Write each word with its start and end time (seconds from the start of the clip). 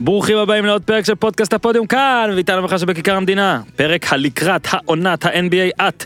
ברוכים 0.00 0.36
הבאים 0.36 0.64
לעוד 0.64 0.82
פרק 0.82 1.04
של 1.04 1.14
פודקאסט 1.14 1.52
הפודיום 1.52 1.86
כאן, 1.86 2.30
ואיתנו 2.34 2.62
בכלל 2.62 2.78
שבכיכר 2.78 3.16
המדינה. 3.16 3.60
פרק 3.76 4.12
הלקראת 4.12 4.66
העונת 4.70 5.24
ה-NBA 5.24 5.88
את. 5.88 6.04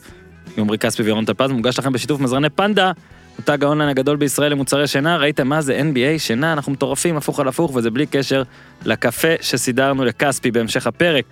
עמרי 0.56 0.78
כספי 0.78 1.02
וירון 1.02 1.24
טלפז 1.24 1.50
מוגש 1.50 1.78
לכם 1.78 1.92
בשיתוף 1.92 2.20
מזרני 2.20 2.50
פנדה. 2.50 2.92
מותג 3.38 3.64
האונליין 3.64 3.90
הגדול 3.90 4.16
בישראל 4.16 4.52
למוצרי 4.52 4.86
שינה, 4.86 5.16
ראיתם 5.16 5.48
מה 5.48 5.60
זה 5.60 5.80
NBA, 5.80 6.18
שינה, 6.18 6.52
אנחנו 6.52 6.72
מטורפים 6.72 7.16
הפוך 7.16 7.40
על 7.40 7.48
הפוך, 7.48 7.76
וזה 7.76 7.90
בלי 7.90 8.06
קשר 8.06 8.42
לקפה 8.84 9.28
שסידרנו 9.40 10.04
לכספי 10.04 10.50
בהמשך 10.50 10.86
הפרק. 10.86 11.24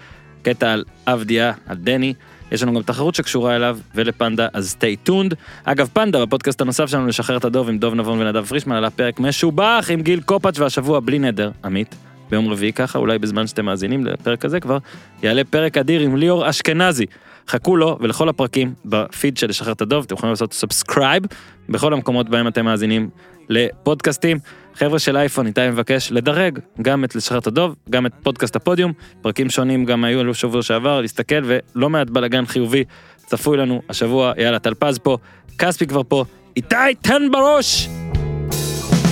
קטע 0.42 0.72
על 0.72 0.84
אבדיה, 1.06 1.52
על 1.66 1.76
דני. 1.76 2.14
יש 2.52 2.62
לנו 2.62 2.74
גם 2.74 2.82
תחרות 2.82 3.14
שקשורה 3.14 3.56
אליו 3.56 3.78
ולפנדה, 3.94 4.48
אז 4.52 4.76
stay 4.78 5.08
tuned. 5.08 5.34
אגב, 5.64 5.88
פנדה, 5.92 6.26
בפודקאסט 6.26 6.60
הנוסף 6.60 6.86
שלנו, 6.86 7.06
לשחרר 7.06 7.36
את 7.36 7.44
הדוב 7.44 7.68
עם 7.68 7.78
דוב 7.78 7.94
נבון 7.94 8.20
ונדב 8.20 8.44
פרישמן, 8.44 8.76
עלה 8.76 8.90
פרק 8.90 9.20
משובח 9.20 9.86
עם 9.90 10.02
גיל 10.02 10.20
קופטש 10.20 10.58
והשבוע 10.58 11.00
בלי 11.00 11.18
נדר, 11.18 11.50
עמית. 11.64 12.09
ביום 12.30 12.48
רביעי 12.48 12.72
ככה, 12.72 12.98
אולי 12.98 13.18
בזמן 13.18 13.46
שאתם 13.46 13.64
מאזינים 13.64 14.06
לפרק 14.06 14.44
הזה 14.44 14.60
כבר, 14.60 14.78
יעלה 15.22 15.44
פרק 15.44 15.78
אדיר 15.78 16.00
עם 16.00 16.16
ליאור 16.16 16.50
אשכנזי. 16.50 17.06
חכו 17.48 17.76
לו 17.76 17.98
ולכל 18.00 18.28
הפרקים 18.28 18.74
בפיד 18.84 19.36
של 19.36 19.48
לשחרר 19.48 19.72
את 19.72 19.80
הדוב, 19.80 20.04
אתם 20.04 20.14
יכולים 20.14 20.30
לעשות 20.30 20.52
subscribe 20.52 21.22
בכל 21.68 21.92
המקומות 21.92 22.28
בהם 22.28 22.48
אתם 22.48 22.64
מאזינים 22.64 23.10
לפודקאסטים. 23.48 24.38
חבר'ה 24.74 24.98
של 24.98 25.16
אייפון, 25.16 25.46
איתי 25.46 25.68
מבקש 25.68 26.12
לדרג 26.12 26.58
גם 26.82 27.04
את 27.04 27.14
לשחרר 27.14 27.38
את 27.38 27.46
הדוב, 27.46 27.74
גם 27.90 28.06
את 28.06 28.12
פודקאסט 28.22 28.56
הפודיום, 28.56 28.92
פרקים 29.22 29.50
שונים 29.50 29.84
גם 29.84 30.04
היו 30.04 30.20
אלו 30.20 30.34
שבוע 30.34 30.62
שעבר, 30.62 31.00
להסתכל 31.00 31.42
ולא 31.44 31.90
מעט 31.90 32.10
בלאגן 32.10 32.46
חיובי 32.46 32.84
צפוי 33.16 33.56
לנו 33.56 33.82
השבוע, 33.88 34.32
יאללה 34.38 34.58
טלפז 34.58 34.98
פה, 34.98 35.16
כספי 35.58 35.86
כבר 35.86 36.02
פה, 36.08 36.24
איתי 36.56 36.76
תן 37.00 37.22
בראש! 37.30 37.88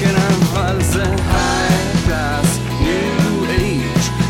כן, 0.01 0.15
אבל 0.53 0.83
זה 0.83 1.28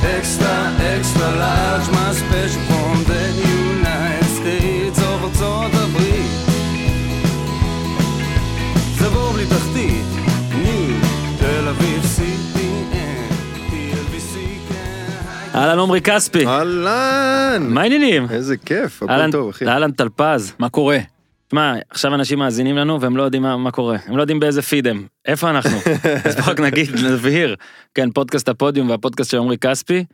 extra, 0.05 0.55
extra 0.95 1.29
large, 1.43 1.87
my 1.97 2.11
special 2.23 2.63
from 2.69 2.97
the 3.11 3.25
United 3.61 4.31
States 4.39 4.99
of 4.99 5.25
ארצות 5.25 5.73
הברית. 5.75 6.31
זה 8.99 9.09
בור 9.09 9.33
בלי 9.33 9.47
תחתית, 9.47 10.05
new, 10.53 11.07
תל 11.39 11.69
אביב, 11.69 12.03
כן, 14.69 15.59
אהלן 15.59 15.79
עמרי 15.79 16.01
כספי, 16.01 16.47
אהלן! 16.47 17.67
מה 17.69 17.81
העניינים? 17.81 18.27
איזה 18.31 18.57
כיף, 18.57 19.03
הכל 19.03 19.31
טוב 19.33 19.49
אחי. 19.49 19.67
אהלן 19.69 19.91
טלפז, 19.91 20.53
מה 20.59 20.69
קורה? 20.69 20.99
תשמע, 21.49 21.75
עכשיו 21.91 22.15
אנשים 22.15 22.39
מאזינים 22.39 22.77
לנו 22.77 23.01
והם 23.01 23.17
לא 23.17 23.23
יודעים 23.23 23.43
מה, 23.43 23.57
מה 23.57 23.71
קורה, 23.71 23.97
הם 24.07 24.17
לא 24.17 24.23
יודעים 24.23 24.41
באיזה 24.41 24.63
פיד 24.63 24.87
הם, 24.87 25.07
איפה 25.27 25.51
אנחנו? 25.51 25.77
אז 26.25 26.37
בואו 26.37 26.47
רק 26.47 26.61
נגיד, 26.61 26.91
נבהיר, 27.05 27.57
כן, 27.95 28.11
פודקאסט 28.11 28.49
הפודיום 28.49 28.91
והפודקאסט 28.91 29.31
של 29.31 29.39
עמרי 29.39 29.59
כספי, 29.59 30.05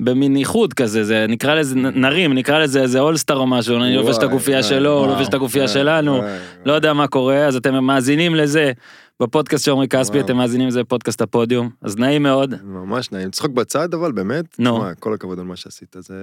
במין 0.00 0.36
איחוד 0.36 0.74
כזה, 0.74 1.04
זה 1.04 1.26
נקרא 1.28 1.54
לזה, 1.54 1.76
נרים, 1.76 2.34
נקרא 2.34 2.58
לזה 2.58 2.82
איזה 2.82 3.00
אולסטאר 3.00 3.36
או 3.36 3.46
משהו, 3.46 3.76
אני 3.76 3.96
לובש 3.96 4.18
את 4.18 4.22
הגופייה 4.22 4.62
שלו, 4.62 4.98
הוא 4.98 5.06
לובש 5.06 5.28
את 5.28 5.34
הגופייה 5.34 5.68
שלנו, 5.68 6.22
לא 6.66 6.72
יודע 6.72 6.92
מה 6.92 7.06
קורה, 7.06 7.46
אז 7.46 7.56
אתם 7.56 7.84
מאזינים 7.84 8.34
לזה. 8.34 8.72
בפודקאסט 9.22 9.64
של 9.64 9.70
עמרי 9.70 9.88
כספי. 9.88 10.20
אתם 10.20 10.36
מאזינים 10.36 10.68
לזה 10.68 10.82
בפודקאסט 10.82 11.20
הפודיום, 11.20 11.70
אז 11.82 11.96
נעים 11.96 12.22
מאוד, 12.22 12.62
ממש 12.62 13.12
נעים. 13.12 13.30
צחוק 13.30 13.50
בצד 13.50 13.94
אבל 13.94 14.12
באמת, 14.12 14.58
נו. 14.58 14.78
תשמע, 14.78 14.94
כל 14.94 15.14
הכבוד 15.14 15.38
על 15.38 15.44
מה 15.44 15.56
שעשית, 15.56 15.96
זה... 15.98 16.14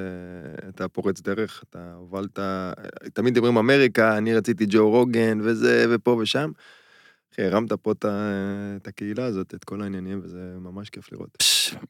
אתה 0.69 0.87
פורץ 0.87 1.21
דרך, 1.21 1.63
אתה 1.69 1.93
הובלת... 1.95 2.39
תמיד 3.13 3.33
מדברים 3.33 3.57
אמריקה, 3.57 4.17
אני 4.17 4.35
רציתי 4.35 4.65
ג'ו 4.69 4.89
רוגן 4.89 5.39
וזה 5.43 5.85
ופה 5.89 6.11
ושם. 6.21 6.51
אחי, 7.33 7.41
הרמת 7.41 7.73
פה 7.73 7.91
את 7.91 8.87
הקהילה 8.87 9.25
הזאת, 9.25 9.53
את 9.55 9.63
כל 9.63 9.81
העניינים, 9.81 10.21
וזה 10.23 10.39
ממש 10.59 10.89
כיף 10.89 11.11
לראות. 11.11 11.37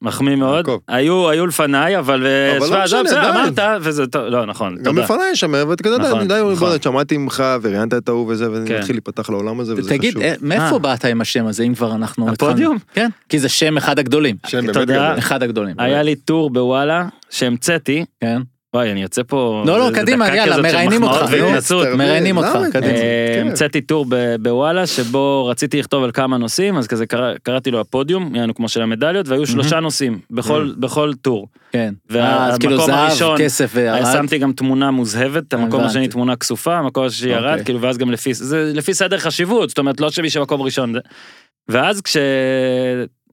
מחמיא 0.02 0.36
מאוד, 0.36 0.68
יעקב. 0.68 0.78
היו, 0.88 1.30
היו 1.30 1.48
לפניי, 1.48 2.00
אבל, 2.00 2.26
אה, 2.26 2.52
אבל 2.58 2.60
לא 2.60 2.68
שמע, 2.68 2.84
עזוב, 2.84 3.02
משנה, 3.04 3.22
די. 3.22 3.62
אמרת, 3.62 3.82
וזה 3.82 4.08
טוב, 4.08 4.22
לא, 4.22 4.46
נכון, 4.46 4.76
גם 4.76 4.84
תודה. 4.84 5.02
לפניי 5.02 5.36
שם, 5.36 5.54
ואתה 5.68 5.90
יודע, 5.90 6.08
נכון, 6.08 6.20
אני 6.20 6.28
די, 6.28 6.34
נכון. 6.54 6.70
בוא, 6.70 6.78
שמעתי 6.82 7.18
ממך 7.18 7.44
וראיינת 7.62 7.94
את 7.94 8.10
ההוא 8.10 8.32
וזה, 8.32 8.46
כן. 8.46 8.52
ואני 8.52 8.80
מתחיל 8.80 8.96
להיפתח 8.96 9.30
לעולם 9.30 9.60
הזה, 9.60 9.74
וזה 9.78 9.90
תגיד, 9.90 10.10
חשוב. 10.10 10.24
אה, 10.24 10.34
מאיפה 10.42 10.74
אה. 10.76 10.80
באת 10.80 11.06
עם 11.06 11.22
השם 11.22 11.48
הזה, 11.48 11.64
אם 11.64 11.76
כבר 11.76 11.96
אנחנו... 11.96 12.30
הפודיום? 12.30 12.78
כן, 12.94 13.10
כי 13.30 13.40
זה 13.40 13.50
שם 13.50 13.78
אחד 13.78 14.00
הגדולים. 14.00 14.36
שם 14.48 14.66
באמת. 14.66 14.78
גדול. 14.78 15.18
אחד 15.18 15.44
הגדולים. 15.44 15.76
היה 15.78 16.04
לי 16.04 16.16
טור 16.16 16.50
בוואלה 16.50 17.08
שהמצאתי, 17.30 18.06
כן. 18.22 18.42
וואי 18.74 18.92
אני 18.92 19.02
יוצא 19.02 19.22
פה, 19.28 19.64
לא, 19.68 19.80
לא, 19.80 19.90
קדימה, 19.96 20.36
יאללה, 20.36 20.58
מראיינים 20.62 21.04
אותך. 21.04 21.32
נו. 21.72 21.98
מראיינים 21.98 22.38
אותך. 22.38 22.48
אה, 22.76 22.82
כן. 22.82 23.48
המצאתי 23.48 23.82
טור 23.82 24.06
ב- 24.10 24.36
בוואלה 24.42 24.88
שבו 24.88 25.46
רציתי 25.46 25.80
לכתוב 25.80 26.04
על 26.04 26.12
כמה 26.12 26.38
נושאים 26.38 26.78
אז 26.78 26.88
כזה 26.88 27.06
קרא- 27.06 27.34
קראתי 27.44 27.72
לו 27.72 27.80
הפודיום 27.80 28.36
יענו 28.36 28.56
כמו 28.56 28.70
של 28.70 28.82
המדליות 28.82 29.28
והיו 29.28 29.46
שלושה 29.48 29.80
נושאים 29.80 30.20
בכל 30.80 31.14
טור. 31.22 31.48
כן. 31.72 31.94
אה, 32.16 32.48
אז 32.48 32.58
כאילו 32.58 32.74
המקום 32.74 32.88
זהב, 32.88 32.98
הראשון, 33.10 33.38
כסף 33.38 33.72
וירד. 33.74 34.04
שמתי 34.14 34.38
גם 34.38 34.52
תמונה 34.54 34.92
מוזהבת 34.92 35.54
המקום. 35.54 35.84
השני 35.84 36.08
תמונה 36.08 36.36
כסופה 36.36 36.78
המקום 36.78 37.06
השני 37.06 37.32
ירד 37.32 37.52
אוקיי. 37.52 37.66
כאילו 37.66 37.82
ואז 37.82 37.98
גם 37.98 38.12
לפי 38.12 38.34
זה 38.34 38.72
לפי 38.76 38.94
סדר 38.94 39.18
חשיבות 39.18 39.70
זאת 39.70 39.78
אומרת 39.78 40.02
לא 40.02 40.12
שמי 40.12 40.30
שמקום 40.30 40.62
ראשון. 40.62 40.94
ואז 41.70 42.02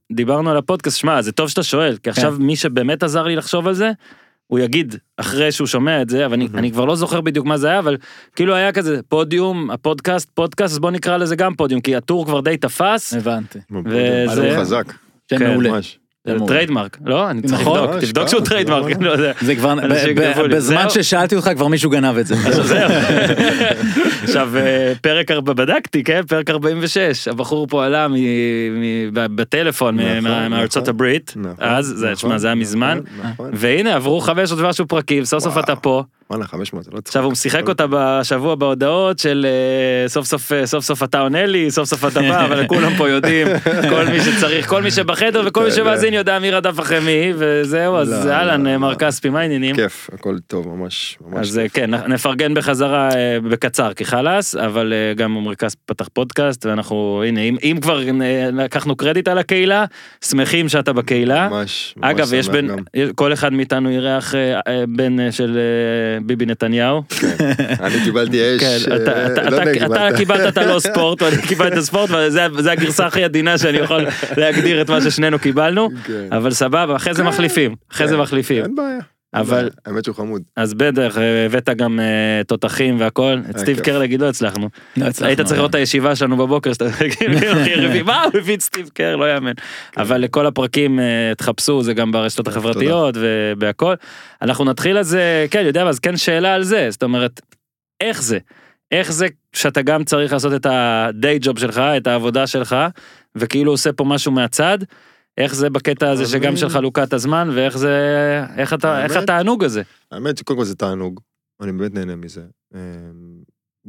כשדיברנו 0.09 0.49
על 0.49 0.57
הפודקאסט 0.57 0.97
שמע 0.99 1.21
זה 1.21 1.31
טוב 1.31 1.49
שאתה 1.49 1.63
שואל 1.63 1.97
כי 2.03 2.09
עכשיו 2.09 2.35
מי 2.39 2.55
שבאמת 2.55 3.03
עזר 3.03 3.23
לי 3.23 3.35
לחשוב 3.35 3.67
על 3.67 3.73
זה. 3.73 3.91
הוא 4.47 4.59
יגיד 4.59 4.95
אחרי 5.17 5.51
שהוא 5.51 5.67
שומע 5.67 6.01
את 6.01 6.09
זה 6.09 6.25
אבל 6.25 6.33
אני, 6.33 6.47
אני 6.53 6.71
כבר 6.71 6.85
לא 6.85 6.95
זוכר 6.95 7.21
בדיוק 7.21 7.45
מה 7.45 7.57
זה 7.57 7.67
היה 7.67 7.79
אבל 7.79 7.97
כאילו 8.35 8.55
היה 8.55 8.71
כזה 8.71 8.99
פודיום 9.09 9.71
הפודקאסט 9.71 10.29
פודקאסט 10.33 10.73
אז 10.73 10.79
בוא 10.79 10.91
נקרא 10.91 11.17
לזה 11.17 11.35
גם 11.35 11.55
פודיום 11.55 11.81
כי 11.81 11.95
הטור 11.95 12.25
כבר 12.25 12.41
די 12.41 12.57
תפס 12.57 13.13
הבנתי. 13.13 13.59
וזה- 13.85 14.55
חזק, 14.59 14.93
כן, 15.27 15.51
מעולה. 15.51 15.69
טריידמרק 16.47 16.97
לא 17.05 17.29
אני 17.29 17.41
צריך 17.41 17.61
נכון. 17.61 17.79
לבדוק 17.83 18.01
תבדוק 18.01 18.27
שהוא 18.27 18.41
טריידמרק 18.41 18.95
למה? 18.95 19.05
לא 19.05 19.11
יודע. 19.11 19.31
זה 19.41 19.55
כבר, 19.55 19.75
בזמן. 20.51 20.89
ששאלתי 20.89 21.35
אותך 21.35 21.49
כבר 21.55 21.67
מישהו 21.67 21.89
גנב 21.89 22.17
את 22.17 22.27
זה. 22.27 22.35
עכשיו 24.23 24.57
אה, 24.57 24.93
פרק 25.01 25.31
ארבע 25.31 25.53
בדקתי 25.53 26.03
כן 26.03 26.21
פרק 26.27 26.49
46 26.49 27.27
הבחור 27.27 27.67
פה 27.67 27.85
עלה 27.85 28.07
בטלפון 29.13 29.97
מארצות. 30.49 30.87
הברית 30.87 31.33
אז 31.59 32.05
זה 32.37 32.47
היה 32.47 32.55
מזמן 32.55 32.99
נכון, 33.17 33.31
נכון. 33.31 33.51
והנה 33.53 33.95
עברו 33.95 34.19
500 34.19 34.63
ומשהו 34.63 34.87
פרקים 34.87 35.25
סוף 35.25 35.43
סוף. 35.43 35.57
אתה 35.57 35.75
פה 35.75 36.03
וואלה, 36.29 36.47
500, 36.47 36.83
זה 36.83 36.91
לא 36.93 36.97
צחוק. 36.97 37.07
עכשיו 37.07 37.23
הוא 37.23 37.35
שיחק 37.35 37.69
אותה 37.69 37.85
בשבוע 37.89 38.55
בהודעות 38.55 39.19
של 39.19 39.45
אה, 39.45 40.09
סוף 40.09 40.25
סוף 40.25 40.51
אה, 40.51 40.65
סוף 40.65 40.85
סוף 40.85 41.03
אתה 41.03 41.19
עונה 41.19 41.45
לי 41.45 41.71
סוף 41.71 41.85
סוף 41.85 42.05
אתה 42.05 42.21
בא 42.21 42.45
אבל 42.45 42.67
כולם 42.67 42.95
פה 42.97 43.09
יודעים 43.09 43.47
כל 43.91 44.05
מי 44.05 44.19
שצריך 44.19 44.69
כל 44.69 44.81
מי 44.81 44.91
שבחדר 44.91 45.43
וכל 45.45 45.59
מי 45.59 45.65
יודע. 45.65 45.75
שמאזין 45.75 46.13
יודע 46.13 46.39
מי 46.39 46.51
רדף 46.51 46.79
אחרי 46.79 46.99
מי 46.99 47.33
וזהו 47.37 47.95
אז 47.95 48.25
לא, 48.25 48.31
אהלן 48.31 48.63
לא, 48.63 48.69
אה, 48.69 48.77
מר 48.77 48.89
לא. 48.89 48.95
כספי 48.95 49.29
מה 49.29 49.39
העניינים. 49.39 49.75
כיף, 49.75 50.09
הכל 50.13 50.35
טוב, 50.47 50.67
ממש, 50.67 51.17
ממש. 51.27 51.47
אז 51.47 51.61
כן 51.73 51.93
נפרגן 51.93 52.53
בחזרה 52.53 53.09
בקצר 53.49 53.93
כי 53.93 54.05
חלאס 54.05 54.55
אבל 54.55 54.93
גם 55.15 55.37
עמרי 55.37 55.55
כספי 55.55 55.81
פתח 55.85 56.07
פודקאסט 56.13 56.65
ואנחנו 56.65 57.23
הנה 57.27 57.41
אם, 57.41 57.77
כבר 57.81 57.99
לקחנו 58.53 58.95
קרדיט 58.95 59.27
על 59.27 59.37
הקהילה 59.37 59.85
שמחים 60.25 60.69
שאתה 60.69 60.93
בקהילה. 60.93 61.49
ממש, 61.49 61.93
ממש 61.97 62.11
אגב 62.11 62.33
יש 62.33 62.45
שמח 62.45 62.55
גם. 62.55 63.11
כל 63.15 63.33
אחד 63.33 63.53
מאיתנו 63.53 63.89
אירח 63.89 64.33
בן 64.87 65.31
של 65.31 65.57
ביבי 66.23 66.45
נתניהו. 66.45 67.03
אני 67.79 68.03
קיבלתי 68.03 68.55
אש, 68.55 68.61
כן, 68.61 68.91
אה, 68.91 68.95
אתה- 68.97 69.25
אתה- 69.33 69.49
לא 69.49 69.55
יודע, 69.55 69.71
אתה- 69.85 70.07
אתה 70.09 70.17
קיבלת 70.17 70.47
את 70.53 70.57
הלא 70.57 70.79
ספורט 70.79 71.21
ואני 71.21 71.41
קיבלתי 71.41 71.73
את 71.73 71.77
הספורט 71.77 72.09
וזה 72.57 72.71
הגרסה 72.71 73.05
הכי 73.05 73.23
עדינה 73.23 73.57
שאני 73.57 73.77
יכול 73.77 74.05
להגדיר 74.37 74.81
את 74.81 74.89
מה 74.89 75.01
ששנינו 75.01 75.39
קיבלנו 75.39 75.89
כן. 76.03 76.27
אבל 76.31 76.51
סבבה 76.51 76.95
אחרי 76.95 77.13
זה 77.13 77.21
כן, 77.21 77.27
מחליפים 77.27 77.75
אחרי 77.91 78.07
זה 78.07 78.15
כן, 78.15 78.21
מחליפים 78.21 78.63
אין 78.63 78.75
בעיה. 78.75 79.16
אבל 79.33 79.69
האמת 79.85 80.05
שהוא 80.05 80.15
חמוד. 80.15 80.41
אז 80.55 80.73
בטח 80.73 81.17
אה, 81.17 81.45
הבאת 81.45 81.69
גם 81.69 81.99
אה, 81.99 82.41
תותחים 82.47 82.99
והכל. 82.99 83.37
את 83.49 83.57
סטיב 83.57 83.75
כיף. 83.75 83.85
קרלג 83.85 84.21
לא 84.21 84.29
הצלחנו. 84.29 84.69
לא 84.97 85.05
הצלחנו, 85.05 85.27
היית 85.27 85.41
צריך 85.41 85.57
לראות 85.57 85.69
את 85.69 85.75
הישיבה 85.75 86.15
שלנו 86.15 86.37
בבוקר 86.37 86.73
שאתה 86.73 86.85
כאילו, 87.17 88.05
מה 88.05 88.23
הוא 88.23 88.31
הביא 88.39 88.55
את 88.55 88.61
סטיב 88.61 88.89
קר 88.93 89.15
לא 89.15 89.33
יאמן. 89.33 89.51
אבל 89.97 90.17
לכל 90.17 90.45
הפרקים 90.45 90.99
אה, 90.99 91.33
תחפשו 91.37 91.83
זה 91.83 91.93
גם 91.93 92.11
ברשתות 92.11 92.47
החברתיות 92.47 93.15
ובהכל 93.17 93.93
אנחנו 94.41 94.65
נתחיל 94.65 95.03
זה 95.03 95.45
כן 95.51 95.63
יודע 95.65 95.87
אז 95.87 95.99
כן 95.99 96.17
שאלה 96.17 96.53
על 96.53 96.63
זה. 96.63 96.87
זאת 96.89 97.03
אומרת 97.03 97.41
איך 98.01 98.21
זה? 98.21 98.37
איך 98.91 99.11
זה 99.11 99.27
שאתה 99.53 99.81
גם 99.81 100.03
צריך 100.03 100.33
לעשות 100.33 100.53
את 100.53 100.67
הדיי 100.69 101.39
ג'וב 101.41 101.59
שלך 101.59 101.79
את 101.79 102.07
העבודה 102.07 102.47
שלך 102.47 102.75
וכאילו 103.35 103.71
עושה 103.71 103.93
פה 103.93 104.03
משהו 104.03 104.31
מהצד. 104.31 104.77
איך 105.37 105.55
זה 105.55 105.69
בקטע 105.69 106.09
הזה 106.09 106.25
שגם 106.25 106.57
של 106.57 106.69
חלוקת 106.69 107.13
הזמן 107.13 107.49
ואיך 107.55 107.77
זה 107.77 107.99
איך 108.57 108.73
אתה 108.73 109.03
איך 109.03 109.11
האמת- 109.11 109.23
התענוג 109.23 109.63
הזה. 109.63 109.81
האמת 110.11 110.37
שקודם 110.37 110.59
כל 110.59 110.65
זה 110.65 110.75
תענוג, 110.75 111.19
אני 111.61 111.71
באמת 111.71 111.93
נהנה 111.93 112.15
מזה. 112.15 112.41
אמ, 112.75 112.79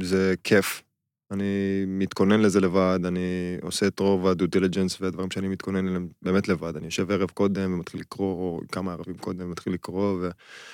זה 0.03 0.35
כיף. 0.45 0.83
אני 1.31 1.45
מתכונן 1.87 2.41
לזה 2.41 2.61
לבד, 2.61 2.99
אני 3.05 3.56
עושה 3.62 3.87
את 3.87 3.99
רוב 3.99 4.27
הדו 4.27 4.47
דיליג'נס 4.47 5.00
והדברים 5.00 5.31
שאני 5.31 5.49
מתכונן 5.49 5.89
אליהם 5.89 6.09
באמת 6.23 6.49
לבד. 6.49 6.77
אני 6.77 6.85
יושב 6.85 7.11
ערב 7.11 7.31
קודם 7.31 7.75
ומתחיל 7.75 8.01
לקרוא, 8.01 8.61
כמה 8.73 8.93
ערבים 8.93 9.15
קודם 9.19 9.41
ומתחיל 9.47 9.73
לקרוא, 9.73 10.27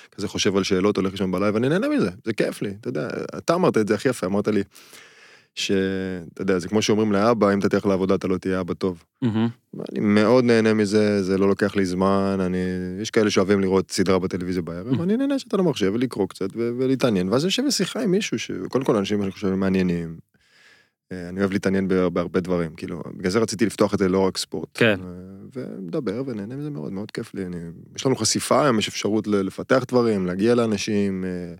וכזה 0.09 0.27
חושב 0.27 0.57
על 0.57 0.63
שאלות, 0.63 0.97
הולך 0.97 1.11
לישון 1.11 1.31
בלילה, 1.31 1.53
ואני 1.53 1.69
נהנה 1.69 1.87
מזה, 1.89 2.09
זה 2.25 2.33
כיף 2.33 2.61
לי, 2.61 2.73
אתה 2.81 2.89
יודע, 2.89 3.07
אתה 3.37 3.53
אמרת 3.53 3.77
את 3.77 3.87
זה 3.87 3.95
הכי 3.95 4.09
יפה, 4.09 4.27
אמרת 4.27 4.47
לי, 4.47 4.63
שאתה 5.55 6.41
יודע, 6.41 6.59
זה 6.59 6.67
כמו 6.67 6.81
שאומרים 6.81 7.11
לאבא, 7.11 7.53
אם 7.53 7.59
אתה 7.59 7.69
תלך 7.69 7.85
לעבודה 7.85 8.15
אתה 8.15 8.27
לא 8.27 8.37
תהיה 8.37 8.59
אבא 8.61 8.73
טוב. 8.73 9.03
מהמם. 9.21 9.47
אני 9.91 9.99
מאוד 9.99 10.43
נהנה 10.43 10.73
מזה, 10.73 11.23
זה 11.23 11.37
לא 11.37 11.47
לוקח 11.47 11.75
לי 11.75 11.85
זמן, 11.85 12.37
אני... 12.39 12.57
יש 13.01 13.11
כאלה 13.11 13.29
שאוהבים 13.29 13.59
לראות 13.61 13.91
סדרה 13.91 14.19
בטלוויזיה. 14.19 14.61
בערב, 14.61 15.01
אני 15.01 15.17
נהנה 15.17 15.39
שאתה 15.39 15.57
למחשב 15.57 15.91
ולקרוא 15.93 16.27
קצת 16.27 16.47
ו- 16.55 16.69
ולהתעניין, 16.77 17.29
ואז 17.29 17.43
יושב 17.43 17.63
בשיחה 17.67 18.01
עם 18.01 18.11
מישהו, 18.11 18.39
שקודם 18.39 18.83
כל 18.83 18.95
אנשים 18.95 19.23
אני 19.23 19.31
חושב 19.31 19.53
מעניינים. 19.53 20.17
אה, 21.11 21.29
אני 21.29 21.39
אוהב 21.39 21.51
להתעניין 21.51 21.87
בה- 21.87 22.09
בהרבה 22.09 22.39
דברים, 22.39 22.75
כאילו, 22.75 23.03
בגלל 23.17 23.31
זה 23.31 23.39
רציתי 23.39 23.65
לפתוח 23.65 23.93
את 23.93 23.99
זה 23.99 24.09
לא 24.09 24.19
רק 24.19 24.37
ספורט. 24.37 24.69
כן. 24.73 24.99
אה, 25.03 25.05
ומדבר 25.55 26.23
ונהנה 26.27 26.55
מזה 26.55 26.69
מאוד, 26.69 26.93
מאוד 26.93 27.11
כיף 27.11 27.33
לי. 27.33 27.45
אני... 27.45 27.57
יש 27.95 28.05
לנו 28.05 28.15
חשיפה 28.15 28.63
היום, 28.63 28.79
יש 28.79 28.87
אפשרות 28.87 29.27
לפתח 29.27 29.83
דברים, 29.87 30.25
להגיע 30.25 30.55
לאנשים, 30.55 31.25
אה, 31.25 31.53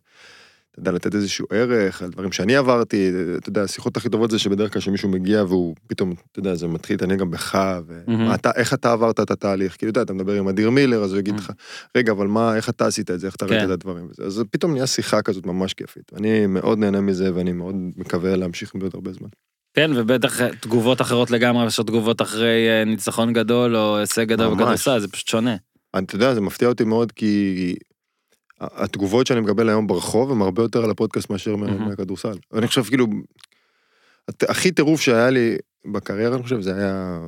אתה 0.75 0.81
יודע, 0.81 0.91
לתת 0.91 1.15
איזשהו 1.15 1.47
ערך 1.49 2.01
על 2.01 2.09
דברים 2.09 2.31
שאני 2.31 2.55
עברתי, 2.55 3.11
אתה 3.37 3.49
יודע, 3.49 3.63
השיחות 3.63 3.97
הכי 3.97 4.09
טובות 4.09 4.31
זה 4.31 4.39
שבדרך 4.39 4.73
כלל 4.73 4.81
כשמישהו 4.81 5.09
מגיע 5.09 5.43
והוא 5.43 5.75
פתאום, 5.87 6.13
אתה 6.31 6.39
יודע, 6.39 6.55
זה 6.55 6.67
מתחיל 6.67 6.93
להתעניין 6.93 7.19
גם 7.19 7.31
בך, 7.31 7.55
מהמם. 7.55 8.29
ואתה, 8.29 8.51
איך 8.55 8.73
אתה 8.73 8.91
עברת 8.91 9.19
את 9.19 9.31
התהליך, 9.31 9.75
כאילו, 9.77 9.91
אתה 9.91 9.99
יודע, 9.99 10.05
אתה 10.05 10.13
מדבר 10.13 10.33
עם 10.33 10.47
אדיר 10.47 10.69
מילר, 10.69 11.03
אז 11.03 11.11
הוא 11.11 11.19
יגיד 11.19 11.35
לך, 11.35 11.51
רגע, 11.97 12.11
אבל 12.11 12.27
מה, 12.27 12.55
איך 12.55 12.69
אתה 12.69 12.87
עשית 12.87 13.11
את 13.11 13.19
זה, 13.19 13.27
איך 13.27 13.35
אתה 13.35 13.45
ראית 13.45 13.59
כן. 13.59 13.65
את 13.65 13.69
הדברים, 13.69 14.07
וזה. 14.09 14.23
אז 14.23 14.43
פתאום 14.51 14.73
נהיה 14.73 14.87
שיחה 14.87 15.21
כזאת 15.21 15.45
ממש 15.45 15.73
כיפית. 15.73 16.11
אני 16.15 16.47
מאוד 16.47 16.79
נהנה 16.79 17.01
מזה, 17.01 17.35
ואני 17.35 17.51
מאוד 17.51 17.75
מקווה 17.97 18.35
להמשיך 18.35 18.75
עם 18.75 18.81
זה 18.81 18.85
עוד 18.87 18.95
הרבה 18.95 19.13
זמן. 19.13 19.29
כן, 19.73 19.91
ובטח 19.95 20.41
אה, 20.41 20.49
תגובות 20.59 21.01
אחרות 21.01 21.31
לגמרי, 21.31 21.67
עוד 21.77 21.87
תגובות 21.87 22.21
אחרי 22.21 22.67
אה, 22.69 22.85
ניצחון 22.85 23.33
גדול 23.33 23.75
או 23.75 23.97
הישג 23.97 24.27
גדול. 24.27 24.53
בכדורסל, 24.53 24.99
זה 24.99 25.07
פשוט 25.07 25.27
שונה. 25.27 25.55
אתה 25.97 26.15
יודע, 26.15 26.33
זה 26.33 26.41
מפתיע 26.41 26.67
אותי 26.67 26.83
מאוד, 26.83 27.11
כי 27.11 27.75
התגובות 28.61 29.27
שאני 29.27 29.39
מקבל 29.39 29.69
היום 29.69 29.87
ברחוב 29.87 30.31
הם 30.31 30.41
הרבה 30.41 30.61
יותר 30.63 30.83
על 30.83 30.91
הפודקאסט 30.91 31.29
מאשר 31.29 31.55
מהמם. 31.55 31.87
מהכדורסל. 31.89 32.37
אני 32.53 32.67
חושב, 32.67 32.83
כאילו, 32.83 33.07
הת- 34.27 34.43
הכי 34.49 34.71
טירוף 34.71 35.01
שהיה 35.01 35.29
לי 35.29 35.57
בקריירה, 35.91 36.35
אני 36.35 36.43
חושב, 36.43 36.61
זה 36.61 36.75
היה 36.75 37.19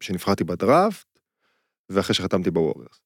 שנבחרתי 0.00 0.44
בדראפט, 0.44 1.06
ואחרי 1.90 2.14
שחתמתי 2.14 2.50
בווריירס. 2.50 3.00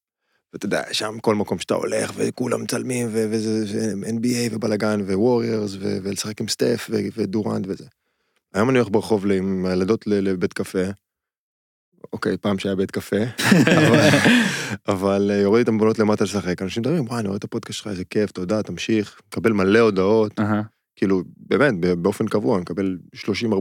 ואתה 0.53 0.65
יודע, 0.65 0.83
שם 0.91 1.19
כל 1.21 1.35
מקום 1.35 1.59
שאתה 1.59 1.73
הולך, 1.73 2.11
וכולם 2.15 2.63
מצלמים, 2.63 3.07
ו- 3.11 3.25
וזה 3.31 3.65
זה 3.65 3.93
NBA 4.07 4.55
ובלאגן, 4.55 5.01
וווריירס, 5.01 5.73
ו- 5.79 5.97
ולשחק 6.03 6.41
עם 6.41 6.47
סטף, 6.47 6.87
ו- 6.91 6.95
ודורנט 7.15 7.65
וזה. 7.69 7.85
היום 8.53 8.69
אני 8.69 8.77
הולך 8.77 8.91
ברחוב 8.91 9.31
עם 9.31 9.65
הילדות 9.65 10.07
לבית 10.07 10.53
קפה. 10.53 10.79
אוקיי, 12.13 12.37
פעם 12.37 12.59
שהיה 12.59 12.75
בית 12.75 12.91
קפה. 12.91 13.15
אבל- 14.87 15.31
אה, 15.31 15.35
יורד 15.35 15.59
איתם 15.59 15.77
בונות 15.77 15.99
למטה 15.99 16.23
לשחק, 16.23 16.61
אנשים 16.61 16.81
מדברים, 16.81 17.05
וואי, 17.07 17.19
אני 17.19 17.27
רואה 17.27 17.37
את 17.37 17.43
הפודקאסט 17.43 17.77
שלך, 17.79 17.87
איזה 17.87 18.03
כיף, 18.05 18.31
תודה, 18.31 18.63
תמשיך. 18.63 19.19
מקבל 19.27 19.51
מלא 19.51 19.79
הודעות. 19.79 20.39
כאילו, 20.97 21.21
באמת, 21.49 21.73
באופן 21.97 22.27
קבוע, 22.27 22.55
אני 22.55 22.61
מקבל 22.61 22.97
30-40 23.15 23.19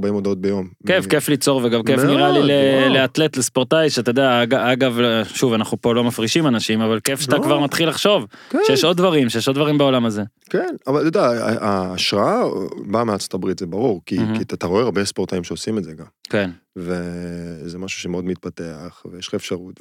הודעות 0.09 0.41
ביום. 0.41 0.69
כיף, 0.87 1.06
כיף 1.06 1.29
ליצור 1.29 1.61
וגם 1.65 1.83
כיף 1.83 2.00
נראה 2.00 2.38
לי. 2.38 2.94
לאתלט, 2.94 3.37
לספורטאי, 3.37 3.91
שאתה 3.91 4.11
יודע, 4.11 4.43
אג- 4.43 4.55
אגב, 4.55 4.99
שוב, 5.25 5.53
אנחנו 5.53 5.81
פה 5.81 5.94
לא 5.94 6.05
מפרישים 6.05 6.47
אנשים, 6.47 6.81
אבל 6.81 7.00
כיף 7.00 7.21
שאתה 7.21 7.37
לא. 7.37 7.43
כבר 7.43 7.61
מתחיל 7.61 7.88
לחשוב, 7.88 8.27
כן, 8.50 8.59
שיש 8.67 8.85
עוד 8.85 8.97
דברים, 8.97 9.29
שיש 9.29 9.49
עוד 9.49 9.56
דברים 9.56 9.79
בעולם 9.79 10.05
הזה. 10.05 10.23
כן, 10.50 10.75
אבל 10.87 10.99
אתה 11.00 11.09
יודע, 11.09 11.25
ההשראה 11.61 12.43
באה 12.87 13.05
מארצות 13.05 13.35
הברית, 13.35 13.59
זה 13.59 13.67
ברור, 13.67 14.00
כי 14.06 14.17
אתה 14.43 14.67
רואה 14.67 14.83
הרבה 14.83 15.05
ספורטאים 15.05 15.44
שעושים 15.44 15.79
את 15.79 15.85
זה 15.85 15.93
גם, 15.93 16.05
כן. 16.31 16.50
וזה 16.77 17.79
משהו 17.79 18.00
שמאוד 18.00 18.25
מתפתח, 18.25 19.03
ויש 19.12 19.29
לך 19.29 19.35
אפשרות, 19.35 19.81